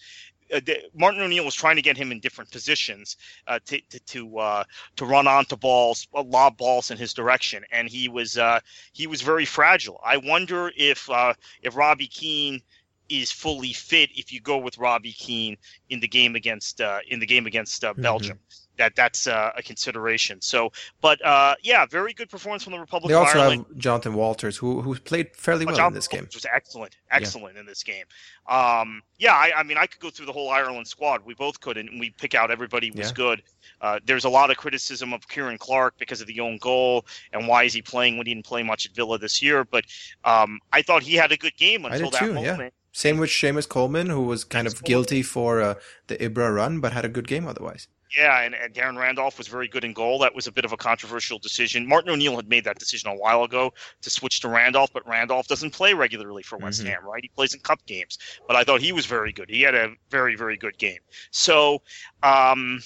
Uh, 0.51 0.59
Martin 0.95 1.21
O'Neill 1.21 1.45
was 1.45 1.53
trying 1.53 1.75
to 1.75 1.81
get 1.81 1.95
him 1.95 2.11
in 2.11 2.19
different 2.19 2.49
positions 2.51 3.17
uh, 3.47 3.59
to 3.65 3.79
to 3.89 3.99
to, 3.99 4.39
uh, 4.39 4.63
to 4.95 5.05
run 5.05 5.27
onto 5.27 5.55
balls, 5.55 6.07
uh, 6.13 6.23
lob 6.23 6.57
balls 6.57 6.91
in 6.91 6.97
his 6.97 7.13
direction, 7.13 7.63
and 7.71 7.87
he 7.87 8.09
was 8.09 8.37
uh, 8.37 8.59
he 8.93 9.07
was 9.07 9.21
very 9.21 9.45
fragile. 9.45 9.99
I 10.03 10.17
wonder 10.17 10.71
if 10.75 11.09
uh, 11.09 11.33
if 11.61 11.75
Robbie 11.75 12.07
Keane 12.07 12.61
is 13.09 13.31
fully 13.31 13.73
fit 13.73 14.09
if 14.15 14.31
you 14.31 14.39
go 14.39 14.57
with 14.57 14.77
Robbie 14.77 15.11
Keane 15.11 15.57
in 15.89 15.99
the 15.99 16.07
game 16.07 16.35
against 16.35 16.81
uh, 16.81 16.99
in 17.07 17.19
the 17.19 17.25
game 17.25 17.45
against 17.45 17.83
uh, 17.83 17.93
mm-hmm. 17.93 18.01
Belgium. 18.01 18.39
That 18.77 18.95
that's 18.95 19.27
uh, 19.27 19.51
a 19.57 19.61
consideration. 19.61 20.39
So, 20.41 20.71
but 21.01 21.23
uh, 21.25 21.55
yeah, 21.61 21.85
very 21.85 22.13
good 22.13 22.29
performance 22.29 22.63
from 22.63 22.71
the 22.71 22.79
Republic. 22.79 23.09
They 23.09 23.15
of 23.15 23.23
also 23.23 23.39
Ireland. 23.39 23.65
have 23.67 23.77
Jonathan 23.77 24.13
Walters, 24.13 24.55
who 24.55 24.81
who 24.81 24.95
played 24.95 25.35
fairly 25.35 25.65
well 25.65 25.75
Jonathan 25.75 25.93
in 25.93 25.95
this 25.95 26.07
game. 26.07 26.21
Walters 26.21 26.35
was 26.35 26.45
excellent, 26.45 26.95
excellent 27.11 27.55
yeah. 27.55 27.59
in 27.59 27.65
this 27.65 27.83
game. 27.83 28.05
Um, 28.47 29.01
yeah, 29.19 29.33
I, 29.33 29.51
I, 29.57 29.63
mean, 29.63 29.77
I 29.77 29.85
could 29.85 29.99
go 29.99 30.09
through 30.09 30.25
the 30.25 30.31
whole 30.31 30.49
Ireland 30.49 30.87
squad. 30.87 31.25
We 31.25 31.33
both 31.35 31.59
could, 31.59 31.77
and 31.77 31.99
we 31.99 32.11
pick 32.11 32.33
out 32.33 32.51
everybody 32.51 32.89
was 32.89 33.09
yeah. 33.09 33.13
good. 33.13 33.43
Uh, 33.81 33.99
there's 34.05 34.25
a 34.25 34.29
lot 34.29 34.49
of 34.49 34.57
criticism 34.57 35.13
of 35.13 35.27
Ciaran 35.27 35.57
Clark 35.57 35.95
because 35.97 36.21
of 36.21 36.27
the 36.27 36.39
own 36.39 36.57
goal 36.57 37.05
and 37.31 37.47
why 37.47 37.63
is 37.63 37.73
he 37.73 37.81
playing 37.81 38.17
when 38.17 38.25
he 38.27 38.33
didn't 38.33 38.45
play 38.45 38.63
much 38.63 38.85
at 38.85 38.93
Villa 38.93 39.17
this 39.17 39.41
year. 39.41 39.63
But 39.63 39.85
um, 40.23 40.59
I 40.73 40.81
thought 40.81 41.03
he 41.03 41.15
had 41.15 41.31
a 41.31 41.37
good 41.37 41.55
game 41.57 41.85
until 41.85 42.09
that 42.11 42.19
too, 42.19 42.33
moment. 42.33 42.59
Yeah. 42.59 42.69
Same 42.91 43.17
with 43.17 43.29
Seamus 43.29 43.67
Coleman, 43.67 44.09
who 44.09 44.23
was 44.23 44.43
kind 44.43 44.67
of 44.67 44.83
guilty 44.83 45.21
for 45.21 45.61
uh, 45.61 45.75
the 46.07 46.17
Ibra 46.17 46.53
run, 46.55 46.79
but 46.79 46.93
had 46.93 47.05
a 47.05 47.09
good 47.09 47.27
game 47.27 47.47
otherwise. 47.47 47.87
Yeah, 48.17 48.41
and, 48.41 48.55
and 48.55 48.73
Darren 48.73 48.97
Randolph 48.97 49.37
was 49.37 49.47
very 49.47 49.67
good 49.67 49.83
in 49.83 49.93
goal. 49.93 50.17
That 50.19 50.33
was 50.33 50.47
a 50.47 50.51
bit 50.51 50.65
of 50.65 50.71
a 50.73 50.77
controversial 50.77 51.37
decision. 51.37 51.87
Martin 51.87 52.09
O'Neill 52.09 52.35
had 52.35 52.49
made 52.49 52.63
that 52.63 52.79
decision 52.79 53.09
a 53.11 53.15
while 53.15 53.43
ago 53.43 53.71
to 54.01 54.09
switch 54.09 54.41
to 54.41 54.49
Randolph, 54.49 54.91
but 54.93 55.07
Randolph 55.07 55.47
doesn't 55.47 55.71
play 55.71 55.93
regularly 55.93 56.41
for 56.41 56.57
West 56.57 56.81
mm-hmm. 56.81 56.89
Ham, 56.89 57.05
right? 57.05 57.21
He 57.21 57.29
plays 57.35 57.53
in 57.53 57.59
cup 57.59 57.85
games. 57.85 58.17
But 58.47 58.55
I 58.55 58.63
thought 58.63 58.81
he 58.81 58.91
was 58.91 59.05
very 59.05 59.31
good. 59.31 59.49
He 59.49 59.61
had 59.61 59.75
a 59.75 59.91
very, 60.09 60.35
very 60.35 60.57
good 60.57 60.77
game. 60.79 60.99
So, 61.29 61.83
um, 62.23 62.79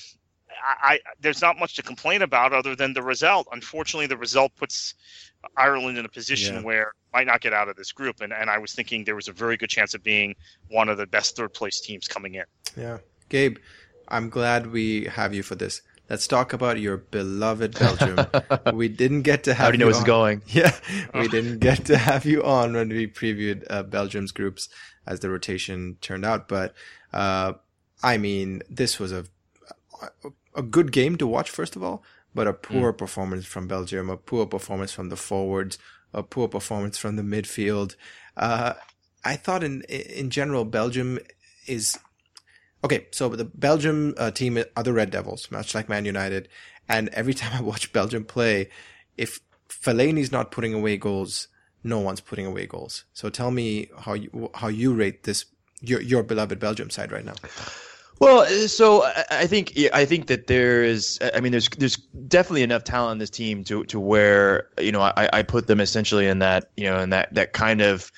I, 0.64 0.94
I, 0.94 1.00
there's 1.20 1.42
not 1.42 1.58
much 1.58 1.76
to 1.76 1.84
complain 1.84 2.22
about 2.22 2.54
other 2.54 2.76
than 2.76 2.94
the 2.94 3.02
result. 3.02 3.48
Unfortunately, 3.52 4.08
the 4.08 4.18
result 4.18 4.56
puts 4.56 4.94
Ireland 5.58 5.98
in 5.98 6.06
a 6.06 6.10
position 6.10 6.56
yeah. 6.56 6.62
where 6.62 6.94
might 7.14 7.28
not 7.28 7.42
get 7.42 7.54
out 7.54 7.70
of 7.70 7.76
this 7.76 7.92
group. 7.92 8.22
And, 8.22 8.34
and 8.34 8.50
I 8.50 8.58
was 8.58 8.74
thinking 8.74 9.04
there 9.04 9.16
was 9.16 9.28
a 9.28 9.34
very 9.34 9.58
good 9.58 9.70
chance 9.70 9.94
of 9.94 10.04
being 10.04 10.36
one 10.70 10.90
of 10.90 10.98
the 10.98 11.06
best 11.06 11.36
third 11.36 11.54
place 11.54 11.80
teams 11.80 12.08
coming 12.08 12.36
in. 12.36 12.46
Yeah. 12.76 12.98
Gabe, 13.30 13.58
I'm 14.08 14.30
glad 14.30 14.72
we 14.72 15.06
have 15.06 15.34
you 15.34 15.44
for 15.44 15.56
this. 15.56 15.82
Let's 16.10 16.28
talk 16.28 16.54
about 16.54 16.80
your 16.80 16.98
beloved 16.98 17.80
Belgium. 17.80 18.28
we 18.74 18.90
didn't 18.90 19.22
get 19.22 19.46
to 19.46 19.54
have. 19.54 19.66
How 19.66 19.72
do 19.72 19.78
you 19.78 19.86
know 19.86 19.90
you 19.90 19.96
on. 19.96 20.00
is 20.02 20.06
going? 20.06 20.42
Yeah, 20.48 20.76
we 21.14 21.28
didn't 21.30 21.60
get 21.60 21.86
to 21.86 21.98
have 21.98 22.26
you 22.26 22.44
on 22.44 22.74
when 22.74 22.90
we 22.90 23.08
previewed 23.08 23.66
uh, 23.70 23.84
Belgium's 23.84 24.32
groups 24.32 24.70
as 25.08 25.22
the 25.22 25.30
rotation 25.30 25.98
turned 26.02 26.26
out. 26.26 26.48
But 26.48 26.74
uh, 27.14 27.54
I 28.04 28.18
mean, 28.18 28.62
this 28.70 29.00
was 29.00 29.12
a 29.12 29.26
a 30.56 30.62
good 30.62 30.92
game 30.92 31.18
to 31.18 31.28
watch, 31.28 31.50
first 31.50 31.76
of 31.76 31.84
all, 31.84 32.04
but 32.34 32.48
a 32.48 32.54
poor 32.54 32.94
mm. 32.94 32.98
performance 32.98 33.46
from 33.46 33.68
Belgium, 33.68 34.10
a 34.10 34.18
poor 34.18 34.46
performance 34.46 34.92
from 34.92 35.10
the 35.10 35.16
forwards, 35.16 35.78
a 36.14 36.24
poor 36.24 36.48
performance 36.48 36.98
from 36.98 37.16
the 37.16 37.24
midfield. 37.24 37.96
Uh, 38.38 38.74
I 39.24 39.36
thought 39.36 39.64
in 39.64 39.82
in 39.84 40.30
general, 40.30 40.66
Belgium 40.66 41.20
is 41.68 41.98
okay. 42.84 43.08
So 43.12 43.30
the 43.30 43.46
Belgium 43.46 44.14
uh, 44.18 44.32
team 44.32 44.64
are 44.76 44.84
the 44.84 44.94
Red 44.94 45.12
Devils, 45.12 45.50
much 45.52 45.74
like 45.74 45.90
Man 45.90 46.06
United. 46.06 46.50
And 46.90 47.10
every 47.10 47.34
time 47.42 47.54
I 47.54 47.62
watch 47.62 47.94
Belgium 47.94 48.26
play, 48.26 48.70
if 49.18 49.40
Fellaini's 49.70 50.32
not 50.32 50.52
putting 50.52 50.74
away 50.74 50.98
goals, 50.98 51.48
no 51.84 52.00
one's 52.00 52.22
putting 52.22 52.46
away 52.46 52.66
goals. 52.66 53.06
So 53.14 53.30
tell 53.30 53.52
me 53.52 53.90
how 54.00 54.14
you 54.14 54.50
how 54.56 54.68
you 54.68 54.94
rate 54.94 55.24
this 55.24 55.46
your 55.82 56.02
your 56.02 56.24
beloved 56.24 56.60
Belgium 56.60 56.90
side 56.90 57.12
right 57.12 57.26
now. 57.26 57.36
Well, 58.20 58.46
so 58.68 59.04
I 59.32 59.48
think 59.48 59.74
I 59.94 60.06
think 60.06 60.28
that 60.28 60.48
there 60.48 60.84
is. 60.84 61.20
I 61.34 61.40
mean, 61.42 61.52
there's 61.52 61.68
there's 61.70 61.98
definitely 61.98 62.64
enough 62.64 62.84
talent 62.84 63.14
in 63.14 63.18
this 63.18 63.30
team 63.30 63.64
to 63.66 63.84
to 63.86 64.00
where 64.00 64.70
you 64.80 64.92
know 64.92 65.02
I, 65.02 65.30
I 65.34 65.44
put 65.44 65.68
them 65.68 65.80
essentially 65.80 66.28
in 66.28 66.40
that 66.40 66.72
you 66.78 66.86
know 66.86 67.00
in 67.00 67.10
that 67.10 67.34
that 67.34 67.54
kind 67.54 67.82
of 67.82 68.12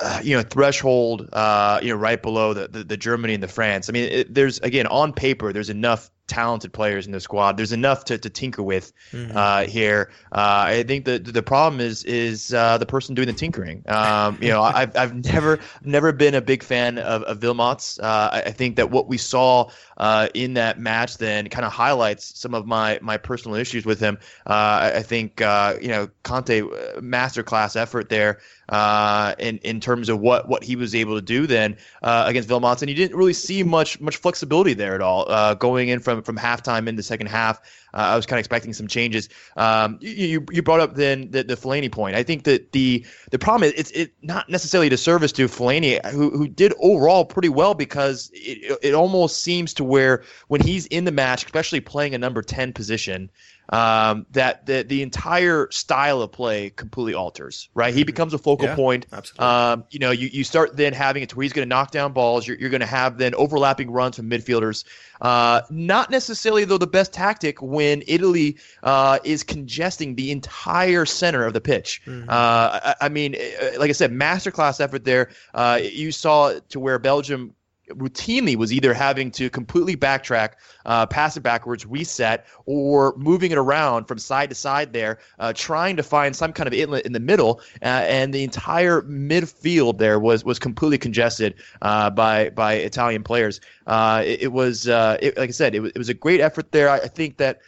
uh, 0.00 0.20
you 0.22 0.36
know 0.36 0.42
threshold 0.42 1.28
uh, 1.32 1.80
you 1.82 1.88
know 1.88 1.96
right 1.96 2.22
below 2.22 2.54
the, 2.54 2.68
the, 2.68 2.84
the 2.84 2.96
Germany 2.96 3.34
and 3.34 3.42
the 3.42 3.48
France. 3.48 3.88
I 3.88 3.92
mean, 3.92 4.04
it, 4.12 4.34
there's 4.34 4.58
again 4.60 4.86
on 4.86 5.12
paper 5.12 5.52
there's 5.52 5.70
enough 5.70 6.10
talented 6.32 6.72
players 6.72 7.04
in 7.04 7.12
the 7.12 7.20
squad. 7.20 7.58
There's 7.58 7.72
enough 7.72 8.06
to, 8.06 8.16
to 8.16 8.30
tinker 8.30 8.62
with 8.62 8.90
mm-hmm. 9.12 9.36
uh, 9.36 9.64
here. 9.64 10.10
Uh, 10.32 10.64
I 10.66 10.82
think 10.82 11.04
the 11.04 11.18
the 11.18 11.42
problem 11.42 11.78
is 11.78 12.04
is 12.04 12.54
uh, 12.54 12.78
the 12.78 12.86
person 12.86 13.14
doing 13.14 13.26
the 13.26 13.34
tinkering. 13.34 13.84
Um, 13.86 14.38
you 14.40 14.48
know, 14.48 14.62
I've 14.62 14.96
I've 14.96 15.14
never 15.14 15.60
never 15.82 16.10
been 16.12 16.34
a 16.34 16.40
big 16.40 16.62
fan 16.62 16.96
of, 16.96 17.22
of 17.24 17.40
Wilmots. 17.40 18.02
Uh, 18.02 18.30
I, 18.32 18.42
I, 18.46 18.50
think 18.50 18.76
that 18.76 18.90
what 18.90 19.08
we 19.08 19.18
saw 19.18 19.68
uh, 19.98 20.28
in 20.32 20.54
that 20.54 20.80
match 20.80 21.18
then 21.18 21.48
kind 21.48 21.66
of 21.66 21.72
highlights 21.72 22.38
some 22.38 22.54
of 22.54 22.66
my 22.66 22.98
my 23.02 23.18
personal 23.18 23.56
issues 23.58 23.84
with 23.84 24.00
him. 24.00 24.18
Uh, 24.46 24.52
I, 24.52 24.92
I, 24.96 25.02
think 25.02 25.40
you 25.40 25.88
know 25.88 26.08
Conte 26.22 26.62
masterclass 26.98 27.76
effort 27.76 28.08
there. 28.08 28.38
Uh, 28.72 29.34
in 29.38 29.58
in 29.58 29.80
terms 29.80 30.08
of 30.08 30.20
what 30.20 30.48
what 30.48 30.64
he 30.64 30.76
was 30.76 30.94
able 30.94 31.14
to 31.14 31.20
do 31.20 31.46
then 31.46 31.76
uh, 32.02 32.24
against 32.26 32.48
Wilmots, 32.48 32.80
and 32.80 32.88
you 32.88 32.94
didn't 32.94 33.14
really 33.14 33.34
see 33.34 33.62
much 33.62 34.00
much 34.00 34.16
flexibility 34.16 34.72
there 34.72 34.94
at 34.94 35.02
all. 35.02 35.30
Uh, 35.30 35.52
going 35.52 35.90
in 35.90 36.00
from 36.00 36.21
from 36.22 36.36
halftime 36.36 36.88
in 36.88 36.96
the 36.96 37.02
second 37.02 37.26
half, 37.26 37.60
uh, 37.94 37.98
I 37.98 38.16
was 38.16 38.26
kind 38.26 38.38
of 38.38 38.40
expecting 38.40 38.72
some 38.72 38.86
changes. 38.86 39.28
Um, 39.56 39.98
you 40.00 40.44
you 40.50 40.62
brought 40.62 40.80
up 40.80 40.94
then 40.94 41.30
the, 41.30 41.42
the 41.44 41.56
Fellaini 41.56 41.90
point. 41.90 42.16
I 42.16 42.22
think 42.22 42.44
that 42.44 42.72
the 42.72 43.04
the 43.30 43.38
problem 43.38 43.64
is 43.68 43.72
it's 43.74 43.90
it 43.90 44.12
not 44.22 44.48
necessarily 44.48 44.88
a 44.92 44.96
service 44.96 45.32
to 45.32 45.46
Fellaini, 45.46 46.04
who 46.06 46.30
who 46.30 46.48
did 46.48 46.72
overall 46.80 47.24
pretty 47.24 47.48
well 47.48 47.74
because 47.74 48.30
it 48.32 48.78
it 48.82 48.94
almost 48.94 49.42
seems 49.42 49.74
to 49.74 49.84
where 49.84 50.22
when 50.48 50.60
he's 50.60 50.86
in 50.86 51.04
the 51.04 51.12
match, 51.12 51.44
especially 51.44 51.80
playing 51.80 52.14
a 52.14 52.18
number 52.18 52.42
ten 52.42 52.72
position 52.72 53.30
um, 53.72 54.26
that 54.32 54.66
the 54.66 54.84
the 54.84 55.02
entire 55.02 55.68
style 55.70 56.20
of 56.20 56.30
play 56.30 56.70
completely 56.70 57.14
alters. 57.14 57.70
Right, 57.74 57.92
he 57.92 58.00
mm-hmm. 58.00 58.06
becomes 58.06 58.34
a 58.34 58.38
focal 58.38 58.68
yeah, 58.68 58.76
point. 58.76 59.06
Absolutely. 59.12 59.44
Um, 59.44 59.84
you 59.90 59.98
know, 59.98 60.10
you, 60.10 60.28
you 60.28 60.44
start 60.44 60.76
then 60.76 60.92
having 60.92 61.22
it 61.22 61.30
to 61.30 61.36
where 61.36 61.42
he's 61.42 61.54
going 61.54 61.66
to 61.66 61.68
knock 61.68 61.90
down 61.90 62.12
balls. 62.12 62.46
You're, 62.46 62.58
you're 62.58 62.70
going 62.70 62.80
to 62.80 62.86
have 62.86 63.18
then 63.18 63.34
overlapping 63.34 63.90
runs 63.90 64.16
from 64.16 64.28
midfielders. 64.30 64.84
Uh, 65.22 65.62
not 65.70 66.10
necessarily 66.10 66.64
though 66.64 66.78
the 66.78 66.86
best 66.86 67.12
tactic 67.12 67.62
when 67.62 68.02
Italy 68.06 68.58
uh, 68.82 69.18
is 69.24 69.42
congesting 69.42 70.16
the 70.16 70.30
entire 70.30 71.06
center 71.06 71.46
of 71.46 71.54
the 71.54 71.60
pitch. 71.60 72.02
Mm-hmm. 72.06 72.28
Uh, 72.28 72.32
I, 72.32 72.94
I, 73.02 73.08
mean, 73.08 73.36
uh, 73.36 73.78
like 73.78 73.88
I 73.88 73.92
said, 73.92 74.12
masterclass 74.12 74.80
effort 74.80 75.04
there. 75.04 75.30
Uh, 75.54 75.80
you 75.82 76.12
saw 76.12 76.58
to 76.68 76.80
where 76.80 76.98
Belgium 76.98 77.54
routinely 77.96 78.56
was 78.56 78.72
either 78.72 78.94
having 78.94 79.30
to 79.32 79.50
completely 79.50 79.96
backtrack, 79.96 80.52
uh, 80.86 81.06
pass 81.06 81.36
it 81.36 81.40
backwards, 81.40 81.86
reset, 81.86 82.46
or 82.66 83.14
moving 83.16 83.52
it 83.52 83.58
around 83.58 84.06
from 84.06 84.18
side 84.18 84.48
to 84.50 84.54
side 84.54 84.92
there, 84.92 85.18
uh, 85.38 85.52
trying 85.54 85.96
to 85.96 86.02
find 86.02 86.34
some 86.34 86.52
kind 86.52 86.66
of 86.66 86.74
inlet 86.74 87.04
in 87.04 87.12
the 87.12 87.20
middle. 87.20 87.60
Uh, 87.82 88.04
and 88.06 88.32
the 88.32 88.42
entire 88.42 89.02
midfield 89.02 89.98
there 89.98 90.18
was 90.18 90.44
was 90.44 90.58
completely 90.58 90.98
congested 90.98 91.54
uh, 91.82 92.10
by 92.10 92.50
by 92.50 92.74
Italian 92.74 93.22
players. 93.22 93.60
Uh, 93.86 94.22
it, 94.24 94.42
it, 94.42 94.52
was, 94.52 94.88
uh, 94.88 95.18
it, 95.20 95.36
like 95.36 95.48
I 95.48 95.52
said, 95.52 95.74
it 95.74 95.80
was, 95.80 95.90
it 95.90 95.98
was 95.98 96.08
a 96.08 96.14
great 96.14 96.40
effort 96.40 96.70
there. 96.72 96.88
I, 96.88 96.98
I 96.98 97.08
think 97.08 97.36
that 97.38 97.60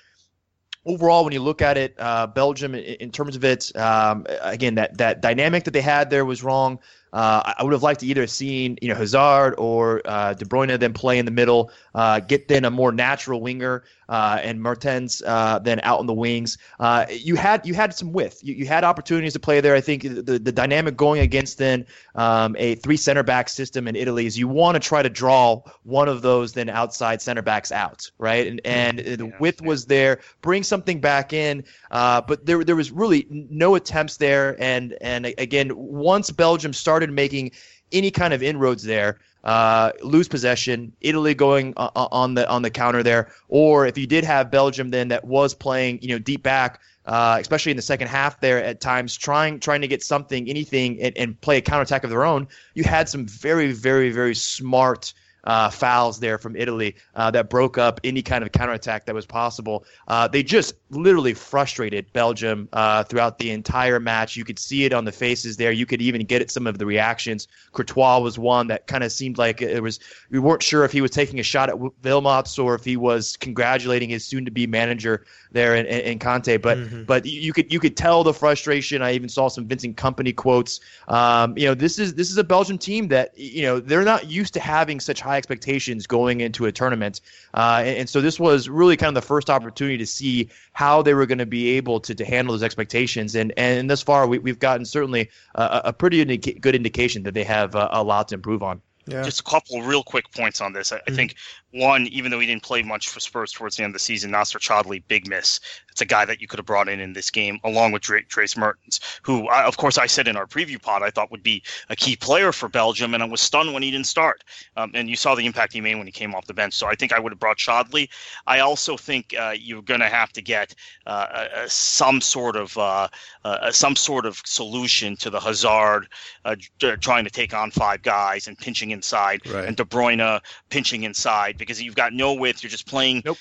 overall, 0.86 1.24
when 1.24 1.32
you 1.32 1.40
look 1.40 1.62
at 1.62 1.76
it, 1.76 1.94
uh, 1.98 2.26
Belgium 2.26 2.74
in, 2.74 2.82
in, 2.84 3.10
terms 3.10 3.36
of 3.36 3.44
it, 3.44 3.74
um, 3.76 4.26
again, 4.40 4.74
that 4.76 4.96
that 4.98 5.20
dynamic 5.20 5.64
that 5.64 5.72
they 5.72 5.80
had 5.80 6.10
there 6.10 6.24
was 6.24 6.42
wrong. 6.42 6.78
Uh, 7.14 7.54
I 7.58 7.62
would 7.62 7.72
have 7.72 7.84
liked 7.84 8.00
to 8.00 8.06
either 8.06 8.26
seen 8.26 8.76
you 8.82 8.88
know 8.88 8.96
Hazard 8.96 9.54
or 9.56 10.02
uh, 10.04 10.34
De 10.34 10.44
Bruyne 10.44 10.76
then 10.78 10.92
play 10.92 11.18
in 11.18 11.24
the 11.24 11.30
middle, 11.30 11.70
uh, 11.94 12.18
get 12.18 12.48
then 12.48 12.64
a 12.64 12.70
more 12.70 12.90
natural 12.90 13.40
winger, 13.40 13.84
uh, 14.08 14.40
and 14.42 14.60
Mertens 14.60 15.22
uh, 15.24 15.60
then 15.60 15.78
out 15.84 16.00
on 16.00 16.06
the 16.06 16.12
wings. 16.12 16.58
Uh, 16.80 17.06
you 17.08 17.36
had 17.36 17.64
you 17.64 17.72
had 17.72 17.94
some 17.94 18.12
width. 18.12 18.40
You, 18.42 18.54
you, 18.54 18.66
had 18.66 18.82
opportunities 18.82 19.32
to 19.34 19.38
play 19.38 19.60
there. 19.60 19.76
I 19.76 19.80
think 19.80 20.02
the 20.02 20.40
the 20.40 20.52
dynamic 20.52 20.96
going 20.96 21.20
against 21.20 21.58
then 21.58 21.86
um, 22.16 22.56
a 22.58 22.74
three 22.76 22.96
center 22.96 23.22
back 23.22 23.48
system 23.48 23.86
in 23.86 23.94
Italy 23.94 24.26
is 24.26 24.36
you 24.36 24.48
want 24.48 24.74
to 24.74 24.80
try 24.80 25.00
to 25.00 25.08
draw 25.08 25.62
one 25.84 26.08
of 26.08 26.22
those 26.22 26.52
then 26.52 26.68
outside 26.68 27.22
center 27.22 27.42
backs 27.42 27.70
out, 27.70 28.10
right? 28.18 28.48
And 28.48 28.60
and 28.64 28.98
the 28.98 29.32
width 29.38 29.62
was 29.62 29.86
there. 29.86 30.18
Bring 30.42 30.64
something 30.64 31.00
back 31.00 31.32
in, 31.32 31.62
but 31.94 32.44
there 32.44 32.64
there 32.64 32.76
was 32.76 32.90
really 32.90 33.26
no 33.30 33.74
attempts 33.74 34.16
there. 34.16 34.60
And 34.60 34.96
and 35.00 35.26
again, 35.38 35.72
once 35.74 36.30
Belgium 36.30 36.72
started 36.72 37.10
making 37.10 37.52
any 37.92 38.10
kind 38.10 38.34
of 38.34 38.42
inroads 38.42 38.82
there, 38.82 39.18
uh, 39.44 39.92
lose 40.02 40.26
possession, 40.26 40.92
Italy 41.00 41.34
going 41.34 41.74
uh, 41.76 41.90
uh, 41.94 42.08
on 42.10 42.34
the 42.34 42.48
on 42.48 42.62
the 42.62 42.70
counter 42.70 43.02
there, 43.02 43.30
or 43.48 43.86
if 43.86 43.96
you 43.96 44.06
did 44.06 44.24
have 44.24 44.50
Belgium 44.50 44.90
then 44.90 45.08
that 45.08 45.24
was 45.24 45.54
playing 45.54 46.00
you 46.02 46.08
know 46.08 46.18
deep 46.18 46.42
back, 46.42 46.80
uh, 47.06 47.36
especially 47.40 47.70
in 47.70 47.76
the 47.76 47.82
second 47.82 48.08
half 48.08 48.40
there 48.40 48.62
at 48.62 48.80
times 48.80 49.16
trying 49.16 49.60
trying 49.60 49.82
to 49.82 49.88
get 49.88 50.02
something 50.02 50.48
anything 50.48 51.00
and, 51.00 51.16
and 51.16 51.40
play 51.42 51.58
a 51.58 51.60
counterattack 51.60 52.04
of 52.04 52.10
their 52.10 52.24
own, 52.24 52.48
you 52.74 52.84
had 52.84 53.08
some 53.08 53.26
very 53.26 53.72
very 53.72 54.10
very 54.10 54.34
smart 54.34 55.12
uh, 55.44 55.70
fouls 55.70 56.20
there 56.20 56.38
from 56.38 56.56
Italy 56.56 56.96
uh, 57.14 57.30
that 57.30 57.48
broke 57.48 57.78
up 57.78 58.00
any 58.04 58.22
kind 58.22 58.44
of 58.44 58.52
counterattack 58.52 59.06
that 59.06 59.14
was 59.14 59.26
possible. 59.26 59.84
Uh, 60.08 60.26
they 60.28 60.42
just 60.42 60.74
literally 60.90 61.34
frustrated 61.34 62.12
Belgium 62.12 62.68
uh, 62.72 63.04
throughout 63.04 63.38
the 63.38 63.50
entire 63.50 64.00
match. 64.00 64.36
You 64.36 64.44
could 64.44 64.58
see 64.58 64.84
it 64.84 64.92
on 64.92 65.04
the 65.04 65.12
faces 65.12 65.56
there. 65.56 65.72
You 65.72 65.86
could 65.86 66.02
even 66.02 66.24
get 66.24 66.42
at 66.42 66.50
some 66.50 66.66
of 66.66 66.78
the 66.78 66.86
reactions. 66.86 67.48
Courtois 67.72 68.18
was 68.18 68.38
one 68.38 68.66
that 68.68 68.86
kind 68.86 69.04
of 69.04 69.12
seemed 69.12 69.38
like 69.38 69.62
it 69.62 69.82
was. 69.82 70.00
We 70.30 70.38
weren't 70.38 70.62
sure 70.62 70.84
if 70.84 70.92
he 70.92 71.00
was 71.00 71.10
taking 71.10 71.38
a 71.40 71.42
shot 71.42 71.68
at 71.68 71.76
Wilmots 71.76 72.62
or 72.62 72.74
if 72.74 72.84
he 72.84 72.96
was 72.96 73.36
congratulating 73.36 74.08
his 74.08 74.24
soon-to-be 74.24 74.66
manager 74.66 75.24
there 75.54 75.74
in, 75.74 75.86
in 75.86 76.18
Conte. 76.18 76.58
But 76.58 76.76
mm-hmm. 76.76 77.04
but 77.04 77.24
you 77.24 77.54
could 77.54 77.72
you 77.72 77.80
could 77.80 77.96
tell 77.96 78.22
the 78.22 78.34
frustration. 78.34 79.00
I 79.00 79.12
even 79.12 79.30
saw 79.30 79.48
some 79.48 79.66
Vincent 79.66 79.96
Kompany 79.96 80.36
quotes. 80.36 80.80
Um, 81.08 81.56
you 81.56 81.64
know, 81.64 81.74
this 81.74 81.98
is 81.98 82.14
this 82.14 82.30
is 82.30 82.36
a 82.36 82.44
Belgian 82.44 82.76
team 82.76 83.08
that 83.08 83.36
you 83.38 83.62
know 83.62 83.80
they're 83.80 84.04
not 84.04 84.30
used 84.30 84.52
to 84.54 84.60
having 84.60 85.00
such 85.00 85.20
high 85.20 85.38
expectations 85.38 86.06
going 86.06 86.42
into 86.42 86.66
a 86.66 86.72
tournament. 86.72 87.22
Uh, 87.54 87.82
and, 87.84 87.98
and, 87.98 88.08
so 88.08 88.20
this 88.20 88.38
was 88.38 88.68
really 88.68 88.96
kind 88.96 89.08
of 89.08 89.14
the 89.14 89.26
first 89.26 89.48
opportunity 89.48 89.96
to 89.96 90.06
see 90.06 90.50
how 90.72 91.00
they 91.00 91.14
were 91.14 91.24
going 91.24 91.38
to 91.38 91.46
be 91.46 91.70
able 91.70 92.00
to, 92.00 92.14
to 92.14 92.24
handle 92.24 92.52
those 92.52 92.62
expectations. 92.62 93.34
And 93.34 93.52
and 93.56 93.88
thus 93.88 94.02
far, 94.02 94.26
we, 94.26 94.50
have 94.50 94.58
gotten 94.58 94.84
certainly 94.84 95.30
a, 95.54 95.82
a 95.86 95.92
pretty 95.92 96.36
good 96.36 96.74
indication 96.74 97.22
that 97.22 97.32
they 97.32 97.44
have 97.44 97.74
uh, 97.74 97.88
a 97.92 98.02
lot 98.02 98.28
to 98.28 98.34
improve 98.34 98.62
on. 98.62 98.82
Yeah. 99.06 99.22
Just 99.22 99.40
a 99.40 99.44
couple 99.44 99.82
real 99.82 100.02
quick 100.02 100.30
points 100.32 100.60
on 100.60 100.72
this. 100.72 100.92
I, 100.92 100.96
mm-hmm. 100.96 101.12
I, 101.12 101.16
think 101.16 101.36
one, 101.72 102.06
even 102.06 102.30
though 102.30 102.40
he 102.40 102.46
didn't 102.46 102.62
play 102.62 102.82
much 102.82 103.08
for 103.08 103.20
Spurs 103.20 103.52
towards 103.52 103.76
the 103.76 103.82
end 103.82 103.90
of 103.90 103.94
the 103.94 103.98
season, 103.98 104.30
Nacer 104.30 104.58
Chadli, 104.58 105.02
big 105.08 105.28
miss. 105.28 105.60
It's 105.94 106.00
a 106.00 106.06
guy 106.06 106.24
that 106.24 106.40
you 106.40 106.48
could 106.48 106.58
have 106.58 106.66
brought 106.66 106.88
in 106.88 106.98
in 106.98 107.12
this 107.12 107.30
game, 107.30 107.60
along 107.62 107.92
with 107.92 108.02
Dries 108.02 108.56
Mertens, 108.56 108.98
who, 109.22 109.46
I, 109.46 109.62
of 109.62 109.76
course, 109.76 109.96
I 109.96 110.06
said 110.06 110.26
in 110.26 110.36
our 110.36 110.44
preview 110.44 110.82
pod 110.82 111.04
I 111.04 111.10
thought 111.10 111.30
would 111.30 111.44
be 111.44 111.62
a 111.88 111.94
key 111.94 112.16
player 112.16 112.50
for 112.50 112.68
Belgium, 112.68 113.14
and 113.14 113.22
I 113.22 113.26
was 113.26 113.40
stunned 113.40 113.72
when 113.72 113.84
he 113.84 113.92
didn't 113.92 114.08
start. 114.08 114.42
Um, 114.76 114.90
and 114.94 115.08
you 115.08 115.14
saw 115.14 115.36
the 115.36 115.46
impact 115.46 115.72
he 115.72 115.80
made 115.80 115.94
when 115.94 116.06
he 116.06 116.12
came 116.12 116.34
off 116.34 116.46
the 116.46 116.52
bench. 116.52 116.74
So 116.74 116.88
I 116.88 116.96
think 116.96 117.12
I 117.12 117.20
would 117.20 117.30
have 117.30 117.38
brought 117.38 117.58
Chadli. 117.58 118.08
I 118.48 118.58
also 118.58 118.96
think 118.96 119.36
uh, 119.38 119.54
you're 119.56 119.82
going 119.82 120.00
to 120.00 120.08
have 120.08 120.32
to 120.32 120.42
get 120.42 120.74
uh, 121.06 121.46
some 121.68 122.20
sort 122.20 122.56
of 122.56 122.76
uh, 122.76 123.06
uh, 123.44 123.70
some 123.70 123.94
sort 123.94 124.26
of 124.26 124.42
solution 124.44 125.14
to 125.18 125.30
the 125.30 125.38
Hazard 125.38 126.08
uh, 126.44 126.56
trying 127.00 127.22
to 127.22 127.30
take 127.30 127.54
on 127.54 127.70
five 127.70 128.02
guys 128.02 128.48
and 128.48 128.58
pinching 128.58 128.90
inside, 128.90 129.46
right. 129.46 129.64
and 129.64 129.76
De 129.76 129.84
Bruyne 129.84 130.40
pinching 130.70 131.04
inside 131.04 131.56
because 131.56 131.80
you've 131.80 131.94
got 131.94 132.12
no 132.12 132.34
width. 132.34 132.64
You're 132.64 132.70
just 132.70 132.88
playing 132.88 133.22
nope. 133.24 133.38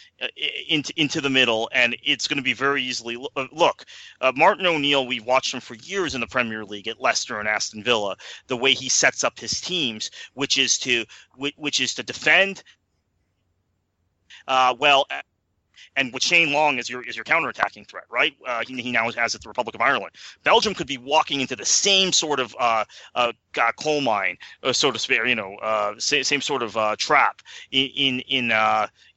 into 0.70 0.94
into 0.98 1.20
the 1.20 1.32
middle, 1.32 1.68
and 1.74 1.98
it's 2.04 2.28
going 2.28 2.38
to 2.38 2.43
be 2.44 2.54
very 2.54 2.84
easily. 2.84 3.18
Uh, 3.36 3.48
look, 3.52 3.86
uh, 4.22 4.32
Martin 4.36 4.66
O'Neill, 4.66 5.08
we've 5.08 5.26
watched 5.26 5.54
him 5.54 5.62
for 5.62 5.76
years 5.76 6.16
in 6.16 6.22
the 6.22 6.28
Premier 6.28 6.66
League 6.66 6.88
at 6.88 7.02
Leicester 7.02 7.40
and 7.40 7.48
Aston 7.48 7.84
Villa. 7.84 8.16
The 8.48 8.58
way 8.58 8.74
he 8.74 8.90
sets 8.90 9.24
up 9.24 9.40
his 9.40 9.62
teams, 9.62 10.12
which 10.34 10.58
is 10.58 10.78
to 10.80 11.06
which 11.36 11.82
is 11.82 11.94
to 11.96 12.04
defend 12.04 12.64
uh, 14.48 14.76
well, 14.78 15.06
and 15.96 16.14
with 16.14 16.24
Shane 16.24 16.52
Long 16.52 16.80
as 16.80 16.90
your 16.90 17.04
as 17.08 17.16
your 17.16 17.26
counterattacking 17.26 17.88
threat, 17.88 18.06
right? 18.10 18.34
Uh, 18.46 18.64
he, 18.66 18.82
he 18.82 18.92
now 18.92 19.10
has 19.12 19.36
it 19.36 19.44
the 19.44 19.50
Republic 19.50 19.76
of 19.76 19.82
Ireland. 19.82 20.16
Belgium 20.44 20.74
could 20.74 20.88
be 20.88 20.98
walking 20.98 21.42
into 21.42 21.56
the 21.56 21.66
same 21.66 22.12
sort 22.12 22.40
of 22.40 22.56
uh, 22.60 22.84
uh, 23.16 23.32
coal 23.78 24.02
mine, 24.02 24.38
uh, 24.64 24.74
so 24.74 24.92
to 24.92 25.00
speak, 25.00 25.20
you 25.26 25.36
know, 25.36 25.56
uh, 25.58 25.94
same, 25.98 26.24
same 26.24 26.42
sort 26.42 26.64
of 26.64 26.76
uh, 26.78 26.96
trap 26.98 27.42
in 27.72 27.90
in 27.96 28.20
in, 28.22 28.52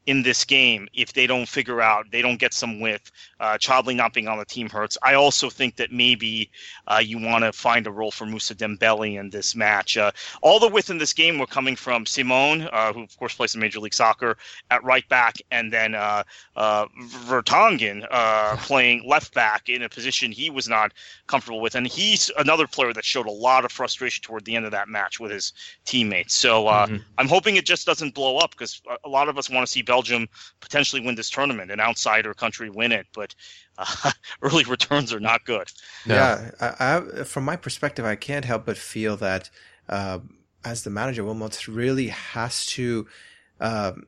in 0.07 0.23
this 0.23 0.45
game 0.45 0.89
if 0.95 1.13
they 1.13 1.27
don't 1.27 1.49
figure 1.49 1.81
out 1.81 2.07
they 2.11 2.23
don't 2.23 2.39
get 2.39 2.55
some 2.55 2.81
width. 2.81 3.11
Uh, 3.39 3.59
not 3.69 4.15
being 4.15 4.29
on 4.29 4.39
the 4.39 4.45
team 4.45 4.69
hurts. 4.69 4.97
I 5.03 5.15
also 5.15 5.51
think 5.51 5.77
that 5.77 5.93
maybe 5.93 6.51
uh, 6.87 7.03
you 7.05 7.19
want 7.19 7.45
to 7.45 7.53
find 7.53 7.87
a 7.87 7.91
role 7.91 8.11
for 8.11 8.25
Mousa 8.25 8.55
Dembele 8.55 9.19
in 9.19 9.31
this 9.31 9.55
match. 9.55 9.97
Uh, 9.97 10.11
all 10.41 10.59
the 10.59 10.69
width 10.69 10.89
in 10.89 10.99
this 10.99 11.13
game 11.13 11.39
were 11.39 11.47
coming 11.47 11.77
from 11.77 12.05
Ciman, 12.05 12.69
uh, 12.73 12.93
who 12.93 13.03
of 13.03 13.17
course 13.19 13.35
plays 13.35 13.55
in 13.55 13.61
Major 13.61 13.81
League 13.81 13.95
Soccer 13.95 14.37
at 14.71 14.83
right 14.85 15.07
back, 15.09 15.37
and 15.51 15.73
then 15.73 15.95
uh, 15.95 16.23
uh, 16.57 16.87
Vertonghen 17.27 18.07
uh, 18.11 18.57
playing 18.57 19.07
left 19.07 19.35
back 19.35 19.69
in 19.69 19.83
a 19.83 19.89
position 19.89 20.33
he 20.33 20.49
was 20.49 20.69
not 20.69 20.93
comfortable 21.27 21.61
with, 21.61 21.75
and 21.75 21.87
he's 21.87 22.31
another 22.39 22.67
player 22.67 22.93
that 22.93 23.05
showed 23.05 23.27
a 23.27 23.31
lot 23.31 23.65
of 23.65 23.73
frustration 23.73 24.23
toward 24.23 24.45
the 24.45 24.57
end 24.57 24.65
of 24.65 24.71
that 24.71 24.89
match 24.89 25.21
with 25.21 25.31
his 25.31 25.53
teammates. 25.85 26.35
So 26.35 26.69
uh, 26.69 26.87
mm-hmm. 26.87 26.97
I'm 27.19 27.29
hoping 27.29 27.57
it 27.57 27.67
just 27.67 27.87
doesn't 27.87 28.15
blow 28.15 28.39
up 28.39 28.53
because 28.53 28.81
a 29.05 29.09
lot 29.09 29.29
of 29.29 29.37
us 29.37 29.51
want 29.51 29.67
to 29.67 29.71
see 29.71 29.83
Belgium 29.83 29.96
potentially 30.61 31.05
win 31.05 31.15
this 31.15 31.31
tournament, 31.31 31.71
an 31.71 31.81
outsider 31.81 32.35
country 32.35 32.71
win 32.71 32.93
it, 32.93 33.07
but 33.15 33.35
uh, 33.79 34.11
early 34.43 34.65
returns 34.65 35.13
are 35.13 35.21
not 35.21 35.45
good. 35.45 35.71
No. 36.07 36.15
Yeah, 36.15 36.51
I, 36.61 36.97
I, 36.97 37.25
from 37.25 37.45
my 37.45 37.57
perspective, 37.57 38.05
I 38.05 38.17
can't 38.17 38.45
help 38.45 38.67
but 38.67 38.79
feel 38.79 39.17
that 39.19 39.51
uh, 39.89 40.21
as 40.65 40.83
the 40.83 40.91
manager, 40.91 41.23
Wilmots 41.23 41.73
really 41.73 42.09
has 42.09 42.67
to 42.67 43.07
um, 43.61 44.07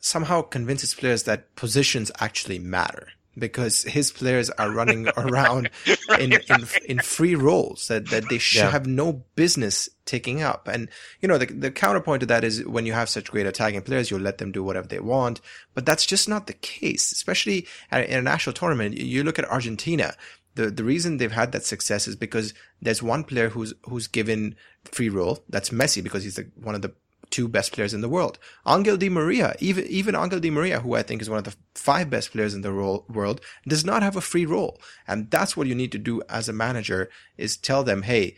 somehow 0.00 0.42
convince 0.42 0.82
his 0.82 0.94
players 0.94 1.24
that 1.24 1.54
positions 1.56 2.10
actually 2.20 2.58
matter 2.58 3.08
because 3.38 3.82
his 3.82 4.10
players 4.10 4.50
are 4.50 4.70
running 4.70 5.08
around 5.16 5.70
right, 6.08 6.20
in, 6.20 6.30
right. 6.30 6.50
in, 6.50 6.66
in 6.86 6.98
free 6.98 7.34
roles 7.34 7.88
that, 7.88 8.08
that 8.08 8.28
they 8.28 8.38
should 8.38 8.62
yeah. 8.62 8.70
have 8.70 8.86
no 8.86 9.24
business 9.34 9.88
taking 10.04 10.42
up. 10.42 10.68
And, 10.68 10.88
you 11.20 11.28
know, 11.28 11.38
the, 11.38 11.46
the 11.46 11.70
counterpoint 11.70 12.20
to 12.20 12.26
that 12.26 12.44
is 12.44 12.66
when 12.66 12.86
you 12.86 12.92
have 12.92 13.08
such 13.08 13.30
great 13.30 13.46
attacking 13.46 13.82
players, 13.82 14.10
you'll 14.10 14.20
let 14.20 14.38
them 14.38 14.52
do 14.52 14.62
whatever 14.62 14.88
they 14.88 15.00
want. 15.00 15.40
But 15.74 15.86
that's 15.86 16.06
just 16.06 16.28
not 16.28 16.46
the 16.46 16.54
case, 16.54 17.12
especially 17.12 17.66
at 17.90 18.04
an 18.04 18.10
international 18.10 18.54
tournament. 18.54 18.96
You 18.96 19.24
look 19.24 19.38
at 19.38 19.50
Argentina. 19.50 20.14
The, 20.54 20.70
the 20.70 20.84
reason 20.84 21.18
they've 21.18 21.30
had 21.30 21.52
that 21.52 21.64
success 21.64 22.08
is 22.08 22.16
because 22.16 22.52
there's 22.82 23.02
one 23.02 23.22
player 23.22 23.50
who's, 23.50 23.74
who's 23.84 24.08
given 24.08 24.56
free 24.84 25.08
role. 25.08 25.44
That's 25.48 25.70
Messi 25.70 26.02
because 26.02 26.24
he's 26.24 26.36
the, 26.36 26.50
one 26.56 26.74
of 26.74 26.82
the 26.82 26.92
two 27.30 27.48
best 27.48 27.72
players 27.72 27.94
in 27.94 28.00
the 28.00 28.08
world. 28.08 28.38
Angel 28.66 28.96
Di 28.96 29.08
Maria, 29.08 29.54
even 29.60 29.86
even 29.86 30.14
Angel 30.14 30.40
Di 30.40 30.50
Maria, 30.50 30.80
who 30.80 30.94
I 30.94 31.02
think 31.02 31.22
is 31.22 31.30
one 31.30 31.38
of 31.38 31.44
the 31.44 31.56
five 31.74 32.10
best 32.10 32.32
players 32.32 32.54
in 32.54 32.62
the 32.62 32.72
world, 32.72 33.40
does 33.66 33.84
not 33.84 34.02
have 34.02 34.16
a 34.16 34.20
free 34.20 34.46
role, 34.46 34.80
and 35.06 35.30
that's 35.30 35.56
what 35.56 35.66
you 35.66 35.74
need 35.74 35.92
to 35.92 35.98
do 35.98 36.22
as 36.28 36.48
a 36.48 36.52
manager: 36.52 37.10
is 37.36 37.56
tell 37.56 37.84
them, 37.84 38.02
hey. 38.02 38.36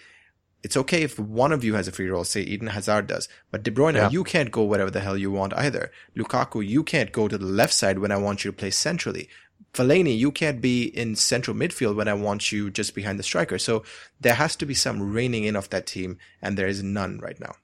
It's 0.62 0.76
okay 0.76 1.02
if 1.02 1.18
one 1.18 1.52
of 1.52 1.64
you 1.64 1.72
has 1.72 1.88
a 1.88 1.92
free 1.92 2.10
role, 2.10 2.22
say 2.22 2.42
Eden 2.42 2.66
Hazard 2.66 3.06
does, 3.06 3.30
but 3.50 3.62
De 3.62 3.70
Bruyne, 3.70 3.94
yeah. 3.94 4.10
you 4.10 4.22
can't 4.22 4.50
go 4.50 4.62
whatever 4.62 4.90
the 4.90 5.00
hell 5.00 5.16
you 5.16 5.30
want 5.30 5.54
either. 5.54 5.90
Lukaku, 6.14 6.60
you 6.60 6.84
can't 6.84 7.12
go 7.12 7.28
to 7.28 7.38
the 7.38 7.46
left 7.46 7.72
side 7.72 7.98
when 7.98 8.12
I 8.12 8.18
want 8.18 8.44
you 8.44 8.50
to 8.50 8.56
play 8.58 8.70
centrally. 8.70 9.30
Fellaini, 9.72 10.16
you 10.16 10.32
can't 10.32 10.60
be 10.60 10.84
in 10.84 11.14
central 11.16 11.56
midfield 11.56 11.94
when 11.94 12.08
I 12.08 12.14
want 12.14 12.50
you 12.50 12.70
just 12.70 12.94
behind 12.94 13.18
the 13.18 13.22
striker. 13.22 13.58
So 13.58 13.84
there 14.20 14.34
has 14.34 14.56
to 14.56 14.66
be 14.66 14.74
some 14.74 15.12
reining 15.12 15.44
in 15.44 15.56
of 15.56 15.70
that 15.70 15.86
team, 15.86 16.18
and 16.42 16.56
there 16.56 16.66
is 16.66 16.82
none 16.82 17.18
right 17.20 17.38
now. 17.38 17.54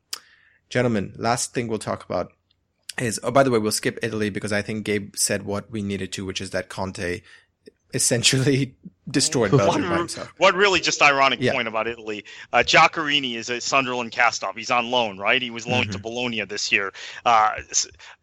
Gentlemen, 0.68 1.14
last 1.16 1.54
thing 1.54 1.68
we'll 1.68 1.78
talk 1.78 2.04
about 2.04 2.32
is, 2.98 3.20
oh, 3.22 3.30
by 3.30 3.42
the 3.42 3.50
way, 3.50 3.58
we'll 3.58 3.72
skip 3.72 3.98
Italy 4.02 4.30
because 4.30 4.52
I 4.52 4.62
think 4.62 4.84
Gabe 4.84 5.14
said 5.16 5.44
what 5.44 5.70
we 5.70 5.82
needed 5.82 6.12
to, 6.12 6.24
which 6.24 6.40
is 6.40 6.50
that 6.50 6.68
Conte 6.68 7.22
essentially 7.94 8.76
destroyed 9.10 9.50
Belgium 9.50 9.82
one, 9.82 9.90
by 9.90 9.98
himself. 9.98 10.32
One 10.38 10.56
really 10.56 10.80
just 10.80 11.00
ironic 11.02 11.40
yeah. 11.40 11.52
point 11.52 11.68
about 11.68 11.86
Italy. 11.86 12.24
Uh, 12.52 12.58
Giaccherini 12.58 13.36
is 13.36 13.50
a 13.50 13.60
Sunderland 13.60 14.12
castoff. 14.12 14.56
He's 14.56 14.70
on 14.70 14.90
loan, 14.90 15.18
right? 15.18 15.40
He 15.40 15.50
was 15.50 15.66
loaned 15.66 15.86
mm-hmm. 15.86 15.92
to 15.92 15.98
Bologna 15.98 16.44
this 16.44 16.72
year. 16.72 16.92
Uh, 17.24 17.56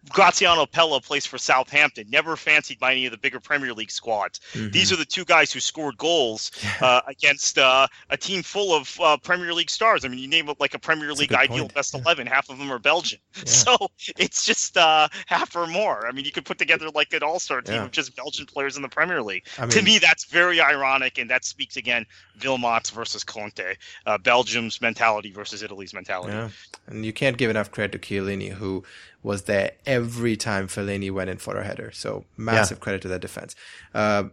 Graziano 0.10 0.66
Pellè 0.66 1.04
plays 1.04 1.26
for 1.26 1.38
Southampton. 1.38 2.06
Never 2.10 2.36
fancied 2.36 2.80
by 2.80 2.92
any 2.92 3.06
of 3.06 3.12
the 3.12 3.18
bigger 3.18 3.40
Premier 3.40 3.74
League 3.74 3.92
squads. 3.92 4.42
Mm-hmm. 4.54 4.72
These 4.72 4.92
are 4.92 4.98
the 4.98 5.06
two 5.06 5.24
guys 5.24 5.52
who 5.54 5.60
scored 5.60 5.98
goals 5.98 6.52
uh, 6.82 7.02
against 7.08 7.58
uh, 7.58 7.88
a 8.10 8.18
team 8.18 8.44
full 8.44 8.76
of 8.76 9.00
uh, 9.02 9.18
Premier 9.18 9.54
League 9.54 9.70
stars. 9.70 10.04
I 10.04 10.10
mean, 10.10 10.20
you 10.20 10.28
name 10.28 10.50
it 10.50 10.60
like 10.60 10.74
a 10.74 10.80
Premier 10.80 11.08
That's 11.08 11.20
League 11.22 11.32
a 11.32 11.40
ideal 11.40 11.60
point. 11.60 11.74
best 11.74 11.94
yeah. 11.94 12.02
eleven. 12.02 12.28
Half 12.28 12.50
of 12.50 12.58
them 12.58 12.72
are 12.72 12.80
Belgian. 12.80 13.20
Yeah. 13.36 13.44
So 13.64 13.78
it's 14.18 14.46
just 14.46 14.76
uh, 14.76 15.08
half 15.26 15.56
or 15.56 15.68
more. 15.68 16.06
I 16.06 16.12
mean, 16.12 16.26
you 16.26 16.34
could 16.34 16.44
put 16.44 16.58
together 16.58 16.90
like 16.90 17.14
an 17.14 17.24
all-star 17.24 17.62
team 17.62 17.82
of 17.82 17.92
just 17.92 18.14
Belgian 18.14 18.46
players 18.46 18.76
in 18.76 18.82
the 18.82 18.90
Premier 18.90 19.22
League. 19.22 19.46
I 19.58 19.62
mean, 19.62 19.70
to 19.70 19.82
me, 19.84 20.00
that's 20.00 20.26
very 20.26 20.60
ironic, 20.60 20.73
and 20.74 21.30
that 21.30 21.46
speaks 21.46 21.78
again 21.78 22.06
Wilmots 22.40 22.92
versus 22.92 23.24
Conte, 23.24 23.76
uh, 24.06 24.18
Belgium's 24.18 24.82
mentality 24.82 25.32
versus 25.32 25.64
Italy's 25.64 25.94
mentality. 25.94 26.34
Yeah, 26.34 26.50
and 26.88 27.06
you 27.06 27.14
can't 27.14 27.38
give 27.38 27.50
enough 27.50 27.72
credit 27.72 28.02
to 28.02 28.16
Chiellini, 28.22 28.50
who 28.50 28.84
was 29.22 29.44
there 29.44 29.72
every 29.86 30.36
time 30.36 30.68
Fellaini 30.68 31.12
went 31.12 31.30
in 31.30 31.38
for 31.38 31.58
a 31.58 31.64
header. 31.64 31.92
So 31.92 32.26
massive 32.38 32.78
yeah. 32.78 32.84
credit 32.84 33.02
to 33.04 33.08
that 33.10 33.22
defense. 33.22 33.56
Uh, 33.94 34.26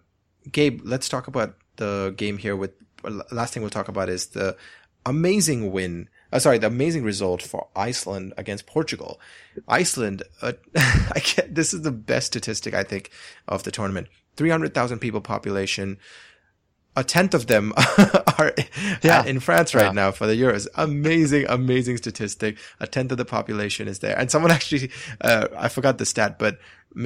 Gabe, 0.51 0.81
let's 0.85 1.09
talk 1.09 1.27
about 1.27 1.57
the 1.77 2.15
game 2.17 2.39
here. 2.39 2.57
With 2.57 2.73
last 3.31 3.55
thing 3.55 3.63
we'll 3.63 3.71
talk 3.71 3.89
about 3.89 4.09
is 4.09 4.29
the 4.29 4.57
amazing 5.07 5.73
win. 5.73 6.09
Uh, 6.33 6.39
sorry, 6.39 6.59
the 6.59 6.67
amazing 6.67 7.03
result 7.03 7.43
for 7.43 7.69
Iceland 7.75 8.35
against 8.37 8.67
Portugal. 8.67 9.21
Iceland, 9.67 10.23
uh, 10.43 10.53
I 10.77 11.21
get, 11.21 11.55
this 11.55 11.75
is 11.75 11.83
the 11.83 11.91
best 11.91 12.29
statistic 12.29 12.75
I 12.75 12.85
think 12.85 13.11
of 13.49 13.65
the 13.65 13.73
tournament. 13.73 14.09
300,000 14.37 15.01
people 15.01 15.21
population. 15.21 15.99
A 16.97 17.05
tenth 17.05 17.35
of 17.35 17.47
them 17.47 17.73
are 18.39 18.53
yeah. 19.03 19.25
in 19.25 19.39
France 19.41 19.75
right 19.75 19.87
yeah. 19.87 19.93
now 19.93 20.11
for 20.11 20.27
the 20.27 20.35
Euros. 20.35 20.67
Amazing, 20.75 21.47
amazing 21.49 21.97
statistic. 21.99 22.59
A 22.81 22.87
tenth 22.87 23.13
of 23.13 23.19
the 23.19 23.25
population 23.25 23.87
is 23.87 24.01
there. 24.01 24.19
And 24.19 24.31
someone 24.31 24.51
actually, 24.59 24.91
uh, 25.21 25.49
I 25.57 25.69
forgot 25.69 25.99
the 25.99 26.07
stat, 26.07 26.39
but, 26.39 26.59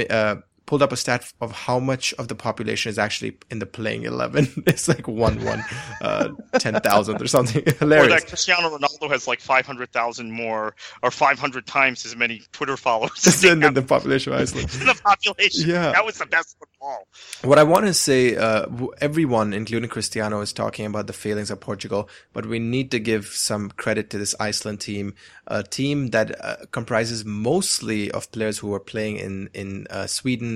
uh, 0.09 0.36
pulled 0.66 0.82
up 0.82 0.93
a 0.93 0.97
stat 0.97 1.32
of 1.41 1.53
how 1.53 1.78
much 1.78 2.15
of 2.15 2.28
the 2.28 2.35
population 2.35 2.91
is 2.91 2.99
actually 2.99 3.36
in 3.51 3.59
the 3.59 3.66
playing 3.66 4.05
11. 4.05 4.62
it's 4.66 4.89
like 4.89 5.07
one, 5.07 5.45
one, 5.45 5.62
uh, 6.01 6.31
10,000 6.59 7.20
or 7.20 7.27
something. 7.27 7.62
Hilarious. 7.78 8.07
Or 8.07 8.20
that 8.20 8.28
Cristiano 8.28 8.77
Ronaldo 8.77 9.11
has 9.11 9.27
like 9.27 9.41
500,000 9.41 10.31
more 10.31 10.74
or 11.03 11.11
500 11.11 11.66
times 11.66 12.07
as 12.07 12.16
many 12.16 12.43
Twitter 12.53 12.77
followers 12.77 13.23
than, 13.43 13.61
than 13.61 13.74
the 13.74 13.82
population 13.82 14.32
of 14.32 14.41
Iceland. 14.41 14.69
the 14.69 14.99
population. 15.03 15.69
Yeah. 15.69 15.93
That 15.93 16.05
was 16.05 16.19
the 16.19 16.27
best 16.27 16.57
football. 16.59 17.09
What 17.43 17.59
I 17.59 17.62
want 17.62 17.86
to 17.86 17.95
say, 17.95 18.36
uh, 18.36 18.66
everyone, 19.01 19.53
including 19.53 19.89
Cristiano, 19.91 20.41
is 20.41 20.53
talking 20.53 20.86
about 20.86 21.07
the 21.07 21.12
failings 21.12 21.51
of 21.51 21.61
Portugal, 21.61 22.09
but 22.32 22.47
we 22.47 22.59
need 22.59 22.91
to 22.91 22.99
give 22.99 23.27
some 23.27 23.70
credit 23.70 24.11
to 24.11 24.19
this 24.19 24.35
Iceland 24.41 24.81
team, 24.81 25.15
a 25.47 25.62
team 25.62 26.09
that 26.09 26.45
uh, 26.45 26.57
comprises 26.70 27.24
mostly 27.24 28.11
of 28.11 28.31
players 28.32 28.59
who 28.59 28.73
are 28.74 28.81
playing 28.81 29.16
in, 29.16 29.51
in, 29.55 29.86
uh, 29.91 30.07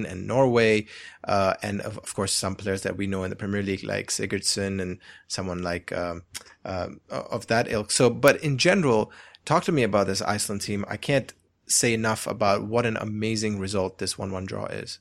And 0.06 0.26
Norway, 0.26 0.86
uh, 1.24 1.54
and 1.62 1.80
of, 1.80 1.98
of, 1.98 2.14
course 2.14 2.32
some 2.32 2.54
players 2.54 2.82
that 2.82 2.96
we 2.96 3.06
know 3.06 3.24
in 3.24 3.30
the 3.30 3.36
Premier 3.36 3.62
League 3.62 3.84
like 3.84 4.08
Sigurdsson 4.08 4.80
and 4.80 4.98
someone 5.26 5.62
like 5.62 5.92
um, 5.92 6.22
uh, 6.64 6.88
of 7.08 7.46
that 7.48 7.70
ilk. 7.70 7.90
So, 7.90 8.10
but 8.10 8.42
in 8.42 8.58
general, 8.58 9.12
talk 9.44 9.64
to 9.64 9.72
me 9.72 9.82
about 9.82 10.06
this 10.06 10.22
Iceland 10.22 10.62
team. 10.62 10.84
I 10.88 10.96
can't 10.96 11.32
say 11.66 11.92
enough 11.94 12.26
about 12.26 12.64
what 12.64 12.86
an 12.86 12.96
amazing 12.96 13.58
result 13.58 13.98
this 13.98 14.16
one-one 14.18 14.46
draw 14.46 14.66
is. 14.66 14.98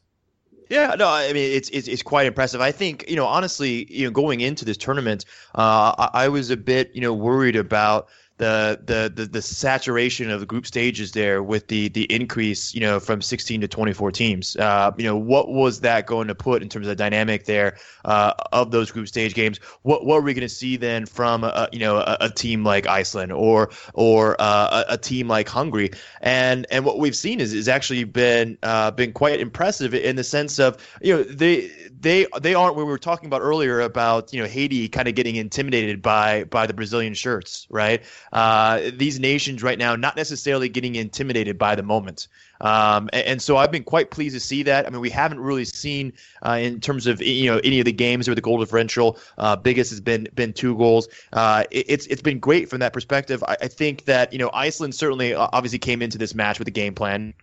Yeah, 0.69 0.95
no, 0.97 1.07
I 1.07 1.31
mean 1.31 1.51
it's, 1.53 1.69
it's 1.69 1.87
it's 1.87 2.03
quite 2.03 2.27
impressive. 2.27 2.59
I 2.59 2.71
think 2.71 3.05
you 3.09 3.15
know 3.15 3.25
honestly, 3.25 3.87
you 3.89 4.05
know, 4.05 4.11
going 4.11 4.41
into 4.41 4.65
this 4.65 4.77
tournament, 4.77 5.23
uh, 5.55 5.93
I, 5.97 6.25
I 6.25 6.27
was 6.27 6.49
a 6.49 6.57
bit 6.57 6.91
you 6.93 7.01
know 7.01 7.13
worried 7.13 7.55
about 7.55 8.09
the, 8.37 8.79
the 8.85 9.11
the 9.13 9.25
the 9.27 9.41
saturation 9.41 10.29
of 10.29 10.39
the 10.39 10.45
group 10.45 10.67
stages 10.67 11.11
there 11.11 11.41
with 11.41 11.67
the 11.67 11.89
the 11.89 12.03
increase, 12.13 12.73
you 12.73 12.81
know, 12.81 12.99
from 12.99 13.21
16 13.21 13.61
to 13.61 13.67
24 13.67 14.11
teams. 14.11 14.55
Uh, 14.57 14.91
you 14.97 15.03
know, 15.03 15.17
what 15.17 15.49
was 15.49 15.81
that 15.81 16.05
going 16.05 16.27
to 16.27 16.35
put 16.35 16.61
in 16.61 16.69
terms 16.69 16.85
of 16.85 16.89
the 16.89 16.95
dynamic 16.95 17.45
there 17.45 17.77
uh, 18.05 18.33
of 18.51 18.71
those 18.71 18.91
group 18.91 19.07
stage 19.07 19.33
games? 19.33 19.57
What 19.81 20.05
what 20.05 20.17
are 20.17 20.21
we 20.21 20.33
going 20.33 20.47
to 20.47 20.53
see 20.53 20.77
then 20.77 21.05
from 21.05 21.43
a, 21.43 21.67
you 21.71 21.79
know 21.79 21.97
a, 21.97 22.17
a 22.21 22.29
team 22.29 22.63
like 22.63 22.85
Iceland 22.85 23.31
or 23.31 23.71
or 23.93 24.35
uh, 24.39 24.83
a, 24.87 24.93
a, 24.93 24.97
team 24.97 25.27
like 25.27 25.49
Hungary? 25.49 25.91
And 26.21 26.67
and 26.69 26.85
what 26.85 26.99
we've 26.99 27.15
seen 27.15 27.39
is 27.39 27.53
is 27.53 27.67
actually 27.67 28.03
been 28.03 28.57
uh, 28.61 28.91
been 28.91 29.13
quite 29.13 29.39
impressive 29.39 29.95
in 29.95 30.15
the 30.15 30.23
sense 30.23 30.59
of 30.59 30.77
you 31.01 31.15
know 31.15 31.23
they 31.23 31.71
they 31.99 32.27
they 32.41 32.53
aren't 32.53 32.75
we 32.75 32.83
were 32.83 32.97
talking 32.97 33.27
about 33.27 33.41
earlier 33.41 33.81
about 33.81 34.33
you 34.33 34.41
know 34.41 34.47
Haiti 34.47 34.87
kind 34.87 35.07
of 35.07 35.15
getting 35.15 35.35
intimidated 35.35 36.01
by 36.01 36.43
by 36.45 36.67
the 36.67 36.73
Brazilian 36.73 37.13
shirts, 37.13 37.67
right? 37.69 38.03
uh, 38.33 38.81
these 38.93 39.19
nations 39.19 39.63
right 39.63 39.77
now 39.77 39.95
not 39.95 40.15
necessarily 40.15 40.69
getting 40.69 40.95
intimidated 40.95 41.57
by 41.57 41.75
the 41.75 41.83
moment. 41.83 42.27
Um, 42.59 43.09
and, 43.13 43.25
and, 43.27 43.41
so 43.41 43.57
I've 43.57 43.71
been 43.71 43.83
quite 43.83 44.09
pleased 44.09 44.33
to 44.35 44.39
see 44.39 44.63
that. 44.63 44.87
I 44.87 44.89
mean, 44.89 44.99
we 44.99 45.11
haven't 45.11 45.39
really 45.39 45.65
seen 45.65 46.13
uh, 46.43 46.57
in 46.59 46.79
terms 46.79 47.05
of 47.05 47.21
you 47.21 47.51
know 47.51 47.59
any 47.63 47.79
of 47.79 47.85
the 47.85 47.91
games 47.91 48.27
where 48.27 48.35
the 48.35 48.41
goal 48.41 48.59
differential 48.59 49.19
uh, 49.37 49.55
biggest 49.55 49.91
has 49.91 50.01
been 50.01 50.27
been 50.35 50.53
two 50.53 50.75
goals. 50.77 51.07
Uh, 51.33 51.63
it, 51.71 51.85
it's 51.87 52.07
it's 52.07 52.21
been 52.21 52.39
great 52.39 52.69
from 52.69 52.79
that 52.79 52.93
perspective. 52.93 53.43
I, 53.47 53.57
I, 53.61 53.67
think 53.67 54.05
that 54.05 54.33
you 54.33 54.39
know 54.39 54.49
Iceland 54.53 54.95
certainly 54.95 55.35
obviously 55.35 55.79
came 55.79 56.01
into 56.01 56.17
this 56.17 56.33
match 56.33 56.59
with 56.59 56.67
a 56.67 56.71
game 56.71 56.95
plan. 56.95 57.33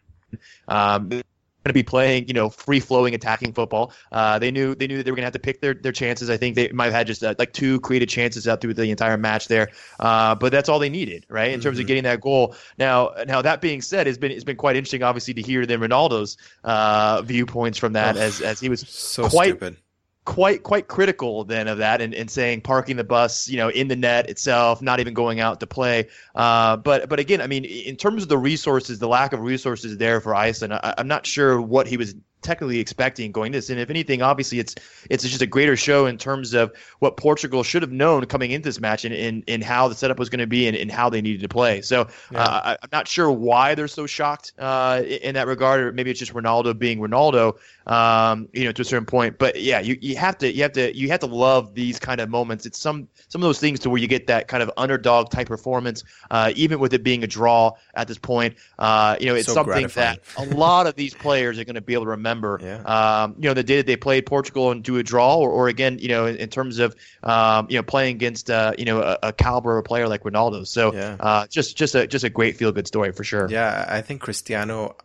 Um, 0.66 1.22
to 1.70 1.74
be 1.74 1.82
playing, 1.82 2.28
you 2.28 2.34
know, 2.34 2.50
free 2.50 2.80
flowing 2.80 3.14
attacking 3.14 3.52
football. 3.52 3.92
Uh, 4.12 4.38
they 4.38 4.50
knew 4.50 4.74
they 4.74 4.86
knew 4.86 4.98
that 4.98 5.04
they 5.04 5.10
were 5.10 5.16
going 5.16 5.22
to 5.22 5.26
have 5.26 5.32
to 5.32 5.38
pick 5.38 5.60
their, 5.60 5.74
their 5.74 5.92
chances. 5.92 6.30
I 6.30 6.36
think 6.36 6.56
they 6.56 6.68
might 6.68 6.86
have 6.86 6.94
had 6.94 7.06
just 7.06 7.22
uh, 7.22 7.34
like 7.38 7.52
two 7.52 7.80
created 7.80 8.08
chances 8.08 8.46
out 8.46 8.60
through 8.60 8.74
the 8.74 8.90
entire 8.90 9.16
match 9.16 9.48
there, 9.48 9.70
uh, 10.00 10.34
but 10.34 10.52
that's 10.52 10.68
all 10.68 10.78
they 10.78 10.90
needed, 10.90 11.26
right, 11.28 11.48
in 11.48 11.54
mm-hmm. 11.54 11.62
terms 11.62 11.78
of 11.78 11.82
mm-hmm. 11.82 11.88
getting 11.88 12.02
that 12.04 12.20
goal. 12.20 12.54
Now, 12.78 13.12
now 13.26 13.42
that 13.42 13.60
being 13.60 13.80
said, 13.80 14.06
it's 14.06 14.18
been 14.18 14.32
it's 14.32 14.44
been 14.44 14.56
quite 14.56 14.76
interesting, 14.76 15.02
obviously, 15.02 15.34
to 15.34 15.42
hear 15.42 15.66
then 15.66 15.80
Ronaldo's 15.80 16.36
uh, 16.64 17.22
viewpoints 17.22 17.78
from 17.78 17.94
that, 17.94 18.16
oh, 18.16 18.20
as 18.20 18.40
as 18.40 18.60
he 18.60 18.68
was 18.68 18.80
so 18.88 19.28
quite. 19.28 19.50
Stupid 19.50 19.76
quite 20.24 20.62
quite 20.62 20.88
critical 20.88 21.44
then 21.44 21.68
of 21.68 21.78
that 21.78 22.00
and, 22.00 22.14
and 22.14 22.30
saying 22.30 22.60
parking 22.62 22.96
the 22.96 23.04
bus 23.04 23.46
you 23.46 23.58
know 23.58 23.68
in 23.68 23.88
the 23.88 23.96
net 23.96 24.28
itself 24.30 24.80
not 24.80 24.98
even 24.98 25.12
going 25.12 25.40
out 25.40 25.60
to 25.60 25.66
play. 25.66 26.08
Uh, 26.34 26.76
but 26.78 27.08
but 27.08 27.18
again 27.18 27.40
i 27.40 27.46
mean 27.46 27.64
in 27.64 27.96
terms 27.96 28.22
of 28.22 28.28
the 28.28 28.38
resources 28.38 28.98
the 28.98 29.08
lack 29.08 29.32
of 29.32 29.40
resources 29.40 29.98
there 29.98 30.20
for 30.20 30.34
iceland 30.34 30.72
I, 30.72 30.94
i'm 30.96 31.08
not 31.08 31.26
sure 31.26 31.60
what 31.60 31.86
he 31.86 31.96
was 31.96 32.14
technically 32.44 32.78
expecting 32.78 33.32
going 33.32 33.50
this. 33.50 33.70
And 33.70 33.80
if 33.80 33.90
anything, 33.90 34.22
obviously 34.22 34.60
it's 34.60 34.74
it's 35.10 35.24
just 35.24 35.42
a 35.42 35.46
greater 35.46 35.76
show 35.76 36.06
in 36.06 36.18
terms 36.18 36.54
of 36.54 36.72
what 37.00 37.16
Portugal 37.16 37.62
should 37.62 37.82
have 37.82 37.90
known 37.90 38.24
coming 38.26 38.52
into 38.52 38.68
this 38.68 38.80
match 38.80 39.04
and 39.04 39.14
in, 39.14 39.42
in, 39.46 39.62
how 39.62 39.88
the 39.88 39.94
setup 39.94 40.18
was 40.18 40.28
going 40.28 40.40
to 40.40 40.46
be 40.46 40.68
and, 40.68 40.76
and 40.76 40.90
how 40.90 41.08
they 41.08 41.20
needed 41.20 41.40
to 41.40 41.48
play. 41.48 41.80
So 41.80 42.06
yeah. 42.30 42.42
uh, 42.42 42.60
I, 42.64 42.72
am 42.84 42.88
not 42.92 43.08
sure 43.08 43.30
why 43.30 43.74
they're 43.74 43.88
so 43.88 44.06
shocked 44.06 44.52
uh, 44.58 45.02
in 45.04 45.34
that 45.34 45.46
regard, 45.46 45.80
or 45.80 45.92
maybe 45.92 46.10
it's 46.10 46.20
just 46.20 46.34
Ronaldo 46.34 46.78
being 46.78 47.00
Ronaldo, 47.00 47.56
um, 47.86 48.48
you 48.52 48.64
know, 48.64 48.72
to 48.72 48.82
a 48.82 48.84
certain 48.84 49.06
point. 49.06 49.38
But 49.38 49.60
yeah, 49.60 49.80
you, 49.80 49.96
you 50.00 50.16
have 50.16 50.38
to 50.38 50.52
you 50.52 50.62
have 50.62 50.72
to 50.72 50.96
you 50.96 51.08
have 51.08 51.20
to 51.20 51.26
love 51.26 51.74
these 51.74 51.98
kind 51.98 52.20
of 52.20 52.28
moments. 52.28 52.66
It's 52.66 52.78
some 52.78 53.08
some 53.28 53.42
of 53.42 53.48
those 53.48 53.58
things 53.58 53.80
to 53.80 53.90
where 53.90 54.00
you 54.00 54.08
get 54.08 54.26
that 54.26 54.48
kind 54.48 54.62
of 54.62 54.70
underdog 54.76 55.30
type 55.30 55.48
performance, 55.48 56.04
uh, 56.30 56.52
even 56.54 56.78
with 56.78 56.92
it 56.92 57.02
being 57.02 57.24
a 57.24 57.26
draw 57.26 57.72
at 57.94 58.06
this 58.06 58.18
point. 58.18 58.56
Uh, 58.78 59.16
you 59.18 59.26
know, 59.26 59.34
it's 59.34 59.46
so 59.46 59.54
something 59.54 59.88
that 59.88 60.20
a 60.36 60.44
lot 60.54 60.86
of 60.86 60.94
these 60.94 61.14
players 61.14 61.58
are 61.58 61.64
going 61.64 61.74
to 61.74 61.80
be 61.80 61.94
able 61.94 62.04
to 62.04 62.10
remember 62.10 62.33
remember, 62.34 62.60
yeah. 62.62 63.22
um, 63.22 63.36
you 63.38 63.48
know, 63.48 63.54
the 63.54 63.62
day 63.62 63.76
that 63.76 63.86
they 63.86 63.96
played 63.96 64.26
Portugal 64.26 64.70
and 64.70 64.82
do 64.82 64.96
a 64.96 65.02
draw, 65.02 65.36
or, 65.36 65.50
or 65.50 65.68
again, 65.68 65.98
you 65.98 66.08
know, 66.08 66.26
in, 66.26 66.36
in 66.36 66.48
terms 66.48 66.78
of, 66.78 66.94
um, 67.22 67.66
you 67.70 67.78
know, 67.78 67.82
playing 67.82 68.16
against, 68.16 68.50
uh, 68.50 68.72
you 68.78 68.84
know, 68.84 69.00
a, 69.00 69.18
a 69.24 69.32
caliber 69.32 69.78
of 69.78 69.84
player 69.84 70.08
like 70.08 70.22
Ronaldo. 70.22 70.66
So, 70.66 70.92
yeah. 70.92 71.16
uh, 71.20 71.46
just 71.46 71.76
just 71.76 71.94
a 71.94 72.06
just 72.06 72.24
a 72.24 72.30
great 72.30 72.56
feel 72.56 72.72
good 72.72 72.86
story 72.86 73.12
for 73.12 73.24
sure. 73.24 73.48
Yeah, 73.48 73.86
I 73.88 74.00
think 74.00 74.20
Cristiano, 74.20 74.96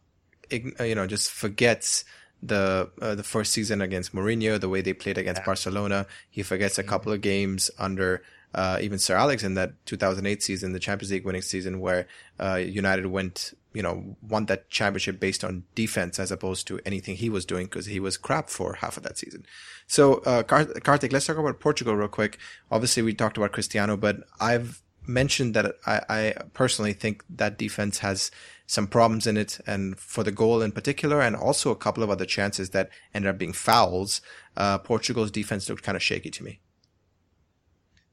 you 0.52 0.96
know, 0.96 1.08
just 1.08 1.32
forgets 1.32 2.06
the 2.42 2.90
uh, 3.02 3.16
the 3.16 3.24
first 3.24 3.54
season 3.54 3.82
against 3.82 4.14
Mourinho, 4.14 4.60
the 4.60 4.70
way 4.70 4.82
they 4.82 4.94
played 4.94 5.18
against 5.18 5.42
yeah. 5.42 5.46
Barcelona. 5.46 6.08
He 6.30 6.44
forgets 6.44 6.78
a 6.78 6.84
couple 6.84 7.12
of 7.12 7.22
games 7.22 7.70
under 7.78 8.24
uh, 8.54 8.80
even 8.82 8.98
Sir 8.98 9.16
Alex 9.16 9.44
in 9.44 9.56
that 9.56 9.86
2008 9.86 10.42
season, 10.42 10.74
the 10.74 10.80
Champions 10.80 11.12
League 11.12 11.26
winning 11.26 11.42
season, 11.42 11.80
where 11.80 12.08
uh, 12.40 12.56
United 12.56 13.06
went 13.06 13.54
you 13.74 13.84
know, 13.84 14.16
won 14.22 14.46
that 14.48 14.70
championship 14.70 15.20
based 15.20 15.44
on 15.44 15.64
defense 15.76 16.20
as 16.20 16.32
opposed 16.32 16.68
to 16.68 16.80
anything 16.86 17.16
he 17.16 17.30
was 17.30 17.46
doing 17.46 17.66
because 17.66 17.86
he 17.86 18.00
was 18.00 18.18
crap 18.18 18.50
for 18.50 18.74
half 18.76 18.98
of 18.98 19.04
that 19.04 19.18
season. 19.18 19.46
So, 19.88 20.16
uh, 20.26 20.44
Kartik, 20.44 21.14
let's 21.14 21.26
talk 21.26 21.38
about 21.38 21.60
Portugal 21.60 21.96
real 21.96 22.08
quick. 22.08 22.40
Obviously, 22.72 23.04
we 23.04 23.14
talked 23.14 23.38
about 23.38 23.52
Cristiano, 23.52 23.96
but 23.96 24.24
I've 24.40 24.82
mentioned 25.06 25.54
that 25.56 25.76
I, 25.86 26.02
I 26.10 26.34
personally 26.54 26.94
think 26.94 27.24
that 27.30 27.58
defense 27.58 28.00
has 28.00 28.32
some 28.68 28.86
problems 28.88 29.26
in 29.26 29.36
it, 29.36 29.60
and 29.66 29.98
for 30.00 30.24
the 30.24 30.32
goal 30.32 30.62
in 30.62 30.72
particular, 30.72 31.22
and 31.22 31.36
also 31.36 31.72
a 31.72 31.76
couple 31.76 32.04
of 32.04 32.12
other 32.12 32.26
chances 32.26 32.70
that 32.70 32.92
ended 33.16 33.30
up 33.30 33.38
being 33.40 33.54
fouls. 33.54 34.22
Uh, 34.56 34.78
Portugal's 34.78 35.32
defense 35.32 35.68
looked 35.68 35.84
kind 35.84 35.96
of 35.96 36.04
shaky 36.04 36.30
to 36.30 36.44
me. 36.44 36.60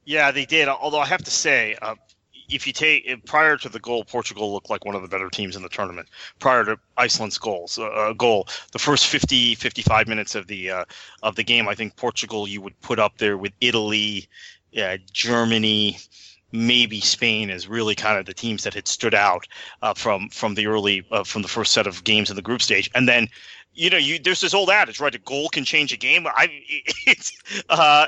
Yeah, 0.04 0.30
they 0.30 0.46
did. 0.46 0.68
Although 0.68 1.00
I 1.00 1.06
have 1.06 1.24
to 1.24 1.30
say, 1.30 1.76
uh, 1.82 1.96
if 2.48 2.66
you 2.66 2.72
take 2.72 3.24
prior 3.26 3.56
to 3.56 3.68
the 3.68 3.78
goal, 3.78 4.04
Portugal 4.04 4.52
looked 4.52 4.70
like 4.70 4.84
one 4.84 4.94
of 4.94 5.02
the 5.02 5.08
better 5.08 5.28
teams 5.28 5.56
in 5.56 5.62
the 5.62 5.68
tournament. 5.68 6.08
Prior 6.38 6.64
to 6.64 6.78
Iceland's 6.96 7.38
goals, 7.38 7.78
uh, 7.78 7.86
uh 7.86 8.12
goal, 8.12 8.48
the 8.72 8.78
first 8.78 9.06
50, 9.06 9.54
55 9.54 10.08
minutes 10.08 10.34
of 10.34 10.46
the 10.46 10.70
uh, 10.70 10.84
of 11.22 11.36
the 11.36 11.44
game, 11.44 11.68
I 11.68 11.74
think 11.74 11.96
Portugal 11.96 12.46
you 12.48 12.60
would 12.60 12.80
put 12.80 12.98
up 12.98 13.18
there 13.18 13.36
with 13.36 13.52
Italy, 13.60 14.28
uh, 14.80 14.98
Germany, 15.12 15.98
maybe 16.52 17.00
Spain 17.00 17.50
as 17.50 17.68
really 17.68 17.94
kind 17.94 18.18
of 18.18 18.26
the 18.26 18.34
teams 18.34 18.64
that 18.64 18.74
had 18.74 18.88
stood 18.88 19.14
out 19.14 19.46
uh, 19.82 19.94
from 19.94 20.28
from 20.30 20.54
the 20.54 20.66
early 20.66 21.04
uh, 21.10 21.24
from 21.24 21.42
the 21.42 21.48
first 21.48 21.72
set 21.72 21.86
of 21.86 22.04
games 22.04 22.30
in 22.30 22.36
the 22.36 22.42
group 22.42 22.62
stage, 22.62 22.90
and 22.94 23.08
then 23.08 23.28
you 23.76 23.90
know, 23.90 23.98
you 23.98 24.18
there's 24.18 24.40
this 24.40 24.54
old 24.54 24.70
adage, 24.70 25.00
right? 25.00 25.14
A 25.14 25.18
goal 25.18 25.48
can 25.50 25.64
change 25.64 25.92
a 25.92 25.96
game. 25.96 26.26
I 26.26 26.48
it's 27.06 27.32
uh, 27.68 28.06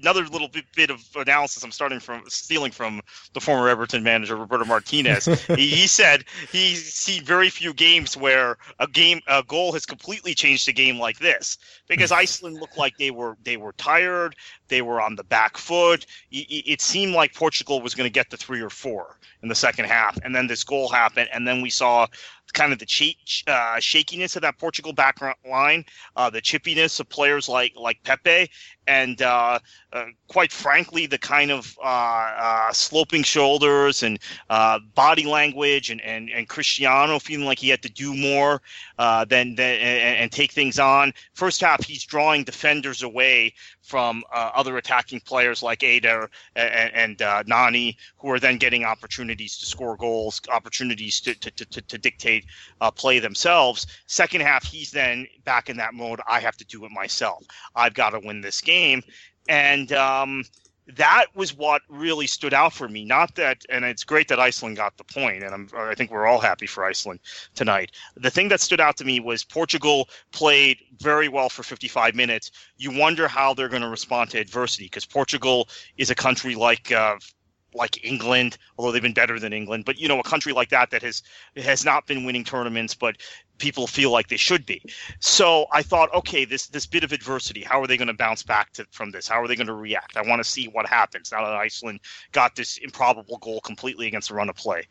another 0.00 0.24
little 0.24 0.48
bit, 0.48 0.64
bit 0.74 0.90
of 0.90 1.02
analysis. 1.14 1.62
I'm 1.62 1.70
starting 1.70 2.00
from 2.00 2.24
stealing 2.28 2.72
from 2.72 3.00
the 3.32 3.40
former 3.40 3.68
Everton 3.68 4.02
manager 4.02 4.36
Roberto 4.36 4.64
Martinez. 4.64 5.24
he, 5.46 5.68
he, 5.68 5.86
said 5.86 6.24
he's 6.50 6.92
seen 6.92 7.24
very 7.24 7.48
few 7.48 7.72
games 7.72 8.16
where 8.16 8.58
a 8.80 8.88
game 8.88 9.20
a 9.28 9.44
goal 9.44 9.72
has 9.72 9.86
completely 9.86 10.34
changed 10.34 10.68
a 10.68 10.72
game 10.72 10.98
like 10.98 11.18
this 11.20 11.58
because 11.88 12.10
Iceland 12.10 12.58
looked 12.58 12.76
like 12.76 12.96
they 12.98 13.12
were 13.12 13.36
they 13.44 13.56
were 13.56 13.72
tired, 13.74 14.34
they 14.68 14.82
were 14.82 15.00
on 15.00 15.14
the 15.14 15.24
back 15.24 15.56
foot. 15.56 16.06
It, 16.32 16.64
it 16.66 16.80
seemed 16.80 17.14
like 17.14 17.34
Portugal 17.34 17.80
was 17.80 17.94
going 17.94 18.08
to 18.08 18.12
get 18.12 18.30
the 18.30 18.36
three 18.36 18.60
or 18.60 18.70
four 18.70 19.18
in 19.42 19.48
the 19.48 19.54
second 19.54 19.84
half, 19.84 20.18
and 20.24 20.34
then 20.34 20.48
this 20.48 20.64
goal 20.64 20.88
happened, 20.88 21.28
and 21.32 21.46
then 21.46 21.60
we 21.60 21.70
saw 21.70 22.06
kind 22.54 22.72
of 22.72 22.78
the 22.78 22.86
ch- 22.86 23.44
uh, 23.46 23.78
shakiness 23.78 24.36
of 24.36 24.42
that 24.42 24.58
Portugal 24.58 24.92
background 24.92 25.36
line, 25.48 25.84
uh, 26.16 26.30
the 26.30 26.40
chippiness 26.40 26.98
of 27.00 27.08
players 27.08 27.48
like 27.48 27.72
like 27.76 28.02
Pepe, 28.04 28.50
and 28.86 29.22
uh, 29.22 29.58
uh, 29.92 30.06
quite 30.28 30.52
frankly, 30.52 31.06
the 31.06 31.18
kind 31.18 31.50
of 31.50 31.76
uh, 31.82 31.86
uh 31.86 32.72
sloping 32.72 33.22
shoulders 33.22 34.02
and 34.02 34.18
uh, 34.50 34.78
body 34.94 35.24
language, 35.24 35.90
and, 35.90 36.00
and, 36.02 36.30
and 36.30 36.48
Cristiano 36.48 37.18
feeling 37.18 37.46
like 37.46 37.58
he 37.58 37.68
had 37.68 37.82
to 37.82 37.88
do 37.88 38.14
more 38.14 38.60
uh, 38.98 39.24
than, 39.24 39.54
than 39.54 39.78
and, 39.78 40.18
and, 40.18 40.32
take 40.32 40.52
things 40.52 40.78
on. 40.78 41.12
First 41.34 41.60
half, 41.60 41.84
he's 41.84 42.04
drawing 42.04 42.44
defenders 42.44 43.02
away 43.02 43.54
from 43.82 44.24
other 44.32 44.78
attacking 44.78 45.20
players 45.20 45.62
like 45.62 45.82
Eder 45.82 46.30
and, 46.56 47.20
and 47.20 47.46
Nani, 47.46 47.98
who 48.16 48.30
are 48.30 48.40
then 48.40 48.56
getting 48.56 48.84
opportunities 48.84 49.58
to 49.58 49.66
score 49.66 49.94
goals, 49.96 50.40
opportunities 50.50 51.20
to, 51.20 51.34
to, 51.34 51.50
to, 51.50 51.82
to 51.82 51.98
dictate 51.98 52.46
play 52.94 53.18
themselves. 53.18 53.86
Second 54.06 54.40
half, 54.40 54.64
he's 54.64 54.90
then 54.90 55.26
back 55.44 55.68
in 55.68 55.76
that 55.76 55.92
mode. 55.92 56.20
I 56.26 56.40
have 56.40 56.56
to 56.56 56.64
do 56.64 56.86
it 56.86 56.92
myself. 56.92 57.44
I've 57.76 57.92
got 57.92 58.10
to 58.10 58.20
win 58.20 58.40
this 58.40 58.62
game 58.62 58.73
game, 58.74 59.02
and 59.48 59.92
um, 59.92 60.44
that 60.96 61.26
was 61.34 61.54
what 61.54 61.82
really 61.88 62.26
stood 62.26 62.52
out 62.52 62.72
for 62.72 62.88
me. 62.88 63.04
Not 63.04 63.34
that, 63.36 63.64
and 63.70 63.84
it's 63.84 64.04
great 64.04 64.28
that 64.28 64.40
Iceland 64.40 64.76
got 64.76 64.96
the 64.96 65.04
point, 65.04 65.42
and 65.42 65.54
I'm, 65.54 65.68
I 65.76 65.94
think 65.94 66.10
we're 66.10 66.26
all 66.26 66.40
happy 66.40 66.66
for 66.66 66.84
Iceland 66.84 67.20
tonight. 67.54 67.92
The 68.16 68.30
thing 68.30 68.48
that 68.48 68.60
stood 68.60 68.80
out 68.80 68.96
to 68.98 69.04
me 69.04 69.20
was 69.20 69.44
Portugal 69.44 70.08
played 70.32 70.78
very 70.98 71.28
well 71.28 71.48
for 71.48 71.62
55 71.62 72.14
minutes. 72.14 72.50
You 72.76 72.96
wonder 72.96 73.28
how 73.28 73.54
they're 73.54 73.68
going 73.68 73.82
to 73.82 73.88
respond 73.88 74.30
to 74.30 74.38
adversity 74.38 74.86
because 74.86 75.06
Portugal 75.06 75.68
is 75.96 76.10
a 76.10 76.14
country 76.14 76.54
like. 76.54 76.92
Uh, 76.92 77.16
like 77.76 78.04
England, 78.04 78.56
although 78.78 78.92
they've 78.92 79.02
been 79.02 79.12
better 79.12 79.40
than 79.40 79.52
England, 79.52 79.84
but 79.84 79.98
you 79.98 80.06
know, 80.06 80.20
a 80.20 80.22
country 80.22 80.52
like 80.52 80.68
that 80.68 80.90
that 80.92 81.02
has 81.02 81.24
has 81.56 81.84
not 81.84 82.06
been 82.06 82.24
winning 82.24 82.44
tournaments, 82.44 82.94
but 82.94 83.16
people 83.58 83.86
feel 83.86 84.10
like 84.10 84.28
they 84.28 84.36
should 84.36 84.66
be. 84.66 84.82
So 85.20 85.66
I 85.72 85.82
thought, 85.82 86.12
okay, 86.14 86.44
this 86.44 86.66
this 86.68 86.86
bit 86.86 87.04
of 87.04 87.12
adversity, 87.12 87.62
how 87.62 87.80
are 87.80 87.86
they 87.86 87.96
going 87.96 88.08
to 88.08 88.14
bounce 88.14 88.42
back 88.42 88.72
to, 88.74 88.86
from 88.90 89.10
this? 89.10 89.28
How 89.28 89.42
are 89.42 89.48
they 89.48 89.56
going 89.56 89.66
to 89.66 89.74
react? 89.74 90.16
I 90.16 90.22
want 90.22 90.40
to 90.42 90.48
see 90.48 90.66
what 90.66 90.86
happens 90.86 91.32
now 91.32 91.44
that 91.44 91.54
Iceland 91.54 92.00
got 92.32 92.56
this 92.56 92.78
improbable 92.78 93.38
goal 93.38 93.60
completely 93.60 94.06
against 94.06 94.28
the 94.28 94.34
run 94.34 94.48
of 94.48 94.56
play, 94.56 94.84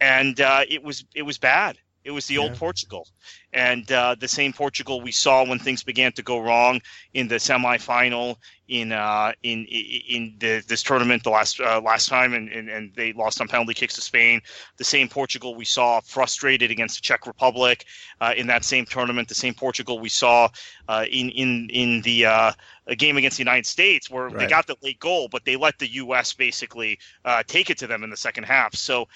and 0.00 0.40
uh, 0.40 0.64
it 0.68 0.82
was 0.82 1.04
it 1.14 1.22
was 1.22 1.38
bad. 1.38 1.78
It 2.04 2.10
was 2.10 2.26
the 2.26 2.34
yeah. 2.34 2.40
old 2.40 2.54
Portugal, 2.54 3.08
and 3.52 3.90
uh, 3.90 4.14
the 4.18 4.28
same 4.28 4.52
Portugal 4.52 5.00
we 5.00 5.10
saw 5.10 5.44
when 5.46 5.58
things 5.58 5.82
began 5.82 6.12
to 6.12 6.22
go 6.22 6.38
wrong 6.38 6.80
in 7.14 7.28
the 7.28 7.36
semifinal 7.36 8.36
in 8.68 8.92
uh, 8.92 9.32
in 9.42 9.66
in 9.66 10.34
the, 10.38 10.62
this 10.66 10.82
tournament 10.82 11.22
the 11.22 11.30
last 11.30 11.60
uh, 11.60 11.80
last 11.80 12.08
time, 12.08 12.32
and, 12.32 12.48
and, 12.48 12.68
and 12.68 12.92
they 12.94 13.12
lost 13.12 13.40
on 13.40 13.48
penalty 13.48 13.74
kicks 13.74 13.94
to 13.94 14.00
Spain. 14.00 14.40
The 14.78 14.84
same 14.84 15.08
Portugal 15.08 15.54
we 15.54 15.64
saw 15.64 16.00
frustrated 16.00 16.70
against 16.70 16.96
the 16.96 17.02
Czech 17.02 17.26
Republic 17.26 17.84
uh, 18.20 18.32
in 18.36 18.46
that 18.46 18.64
same 18.64 18.86
tournament. 18.86 19.28
The 19.28 19.34
same 19.34 19.54
Portugal 19.54 19.98
we 19.98 20.08
saw 20.08 20.48
uh, 20.88 21.04
in 21.10 21.30
in 21.30 21.68
in 21.70 22.02
the 22.02 22.26
uh, 22.26 22.52
game 22.96 23.16
against 23.16 23.36
the 23.36 23.42
United 23.42 23.66
States, 23.66 24.08
where 24.08 24.24
right. 24.24 24.38
they 24.38 24.46
got 24.46 24.66
the 24.66 24.76
late 24.82 24.98
goal, 24.98 25.28
but 25.28 25.44
they 25.44 25.56
let 25.56 25.78
the 25.78 25.88
U.S. 25.92 26.32
basically 26.32 26.98
take 27.46 27.68
it 27.70 27.78
to 27.78 27.86
them 27.86 28.02
in 28.04 28.10
the 28.10 28.16
second 28.16 28.44
half. 28.44 28.74
So. 28.74 29.08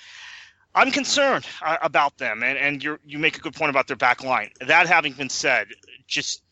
I'm 0.74 0.90
concerned 0.90 1.46
uh, 1.62 1.78
about 1.82 2.18
them, 2.18 2.42
and, 2.42 2.58
and 2.58 2.84
you 2.84 2.98
you 3.04 3.18
make 3.18 3.36
a 3.36 3.40
good 3.40 3.54
point 3.54 3.70
about 3.70 3.86
their 3.86 3.96
back 3.96 4.22
line. 4.22 4.50
That 4.60 4.86
having 4.86 5.12
been 5.12 5.30
said, 5.30 5.68
just 6.06 6.42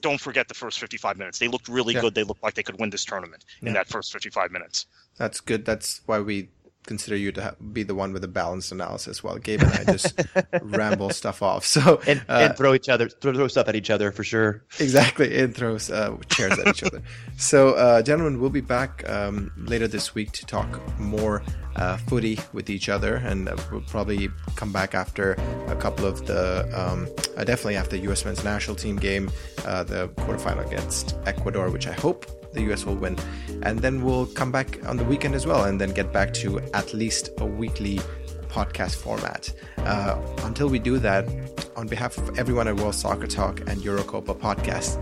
don't 0.00 0.20
forget 0.20 0.48
the 0.48 0.54
first 0.54 0.78
55 0.80 1.18
minutes. 1.18 1.38
They 1.38 1.48
looked 1.48 1.68
really 1.68 1.94
yeah. 1.94 2.02
good. 2.02 2.14
They 2.14 2.24
looked 2.24 2.42
like 2.42 2.54
they 2.54 2.62
could 2.62 2.78
win 2.78 2.90
this 2.90 3.04
tournament 3.04 3.44
yeah. 3.60 3.68
in 3.68 3.74
that 3.74 3.88
first 3.88 4.12
55 4.12 4.50
minutes. 4.50 4.86
That's 5.16 5.40
good. 5.40 5.64
That's 5.64 6.02
why 6.06 6.20
we 6.20 6.48
consider 6.86 7.16
you 7.16 7.32
to 7.32 7.42
ha- 7.42 7.54
be 7.72 7.82
the 7.82 7.94
one 7.94 8.12
with 8.12 8.22
the 8.22 8.28
balanced 8.28 8.72
analysis 8.72 9.22
while 9.22 9.38
Gabe 9.38 9.62
and 9.62 9.72
I 9.72 9.84
just 9.84 10.20
ramble 10.62 11.10
stuff 11.10 11.42
off. 11.42 11.64
So 11.64 12.00
and, 12.06 12.20
uh, 12.28 12.48
and, 12.48 12.56
throw 12.56 12.74
each 12.74 12.88
other 12.88 13.08
throw 13.08 13.48
stuff 13.48 13.68
at 13.68 13.76
each 13.76 13.90
other 13.90 14.12
for 14.12 14.24
sure. 14.24 14.64
Exactly, 14.78 15.38
and 15.38 15.54
throw 15.54 15.76
uh, 15.76 16.16
chairs 16.28 16.58
at 16.58 16.68
each 16.68 16.82
other. 16.82 17.02
So, 17.36 17.70
uh, 17.70 18.00
gentlemen, 18.00 18.40
we'll 18.40 18.50
be 18.50 18.60
back 18.60 19.08
um, 19.08 19.50
later 19.56 19.88
this 19.88 20.14
week 20.14 20.30
to 20.32 20.46
talk 20.46 20.80
more 21.00 21.42
uh, 21.76 21.96
footy 21.96 22.38
with 22.52 22.70
each 22.70 22.88
other, 22.88 23.16
and 23.16 23.48
uh, 23.48 23.56
we'll 23.72 23.80
probably 23.82 24.30
come 24.54 24.72
back 24.72 24.94
after 24.94 25.32
a 25.66 25.76
couple 25.76 26.06
of 26.06 26.26
the 26.26 26.68
um, 26.72 27.08
uh, 27.36 27.42
definitely 27.44 27.76
after 27.76 27.96
the 27.96 28.02
U.S. 28.04 28.24
men's 28.24 28.44
national 28.44 28.76
team 28.76 28.96
game, 28.96 29.30
uh, 29.64 29.82
the 29.82 30.08
quarterfinal 30.10 30.64
against 30.66 31.16
Ecuador, 31.26 31.70
which 31.70 31.88
I 31.88 31.92
hope 31.92 32.24
the 32.54 32.62
US 32.72 32.84
will 32.84 32.96
win. 32.96 33.16
And 33.62 33.78
then 33.78 34.02
we'll 34.02 34.26
come 34.26 34.50
back 34.50 34.84
on 34.86 34.96
the 34.96 35.04
weekend 35.04 35.34
as 35.34 35.46
well 35.46 35.64
and 35.64 35.80
then 35.80 35.90
get 35.90 36.12
back 36.12 36.32
to 36.34 36.60
at 36.72 36.94
least 36.94 37.30
a 37.38 37.46
weekly 37.46 38.00
podcast 38.48 38.94
format. 38.96 39.52
Uh, 39.78 40.18
until 40.44 40.68
we 40.68 40.78
do 40.78 40.98
that, 40.98 41.28
on 41.76 41.88
behalf 41.88 42.16
of 42.18 42.38
everyone 42.38 42.68
at 42.68 42.76
World 42.76 42.94
Soccer 42.94 43.26
Talk 43.26 43.60
and 43.60 43.82
Eurocopa 43.82 44.38
podcast, 44.38 44.98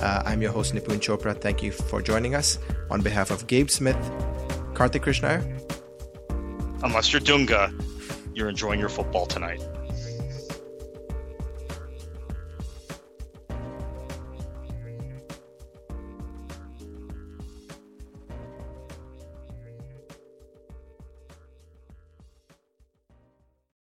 uh, 0.00 0.22
I'm 0.26 0.42
your 0.42 0.52
host, 0.52 0.74
Nipun 0.74 0.98
Chopra. 0.98 1.40
Thank 1.40 1.62
you 1.62 1.72
for 1.72 2.02
joining 2.02 2.34
us. 2.34 2.58
On 2.90 3.00
behalf 3.00 3.30
of 3.30 3.46
Gabe 3.46 3.70
Smith, 3.70 3.96
Kartik 4.74 5.02
Krishnaiyer. 5.02 5.42
Unless 6.82 7.12
you're 7.12 7.22
Dunga, 7.22 7.72
you're 8.34 8.48
enjoying 8.48 8.78
your 8.78 8.90
football 8.90 9.26
tonight. 9.26 9.62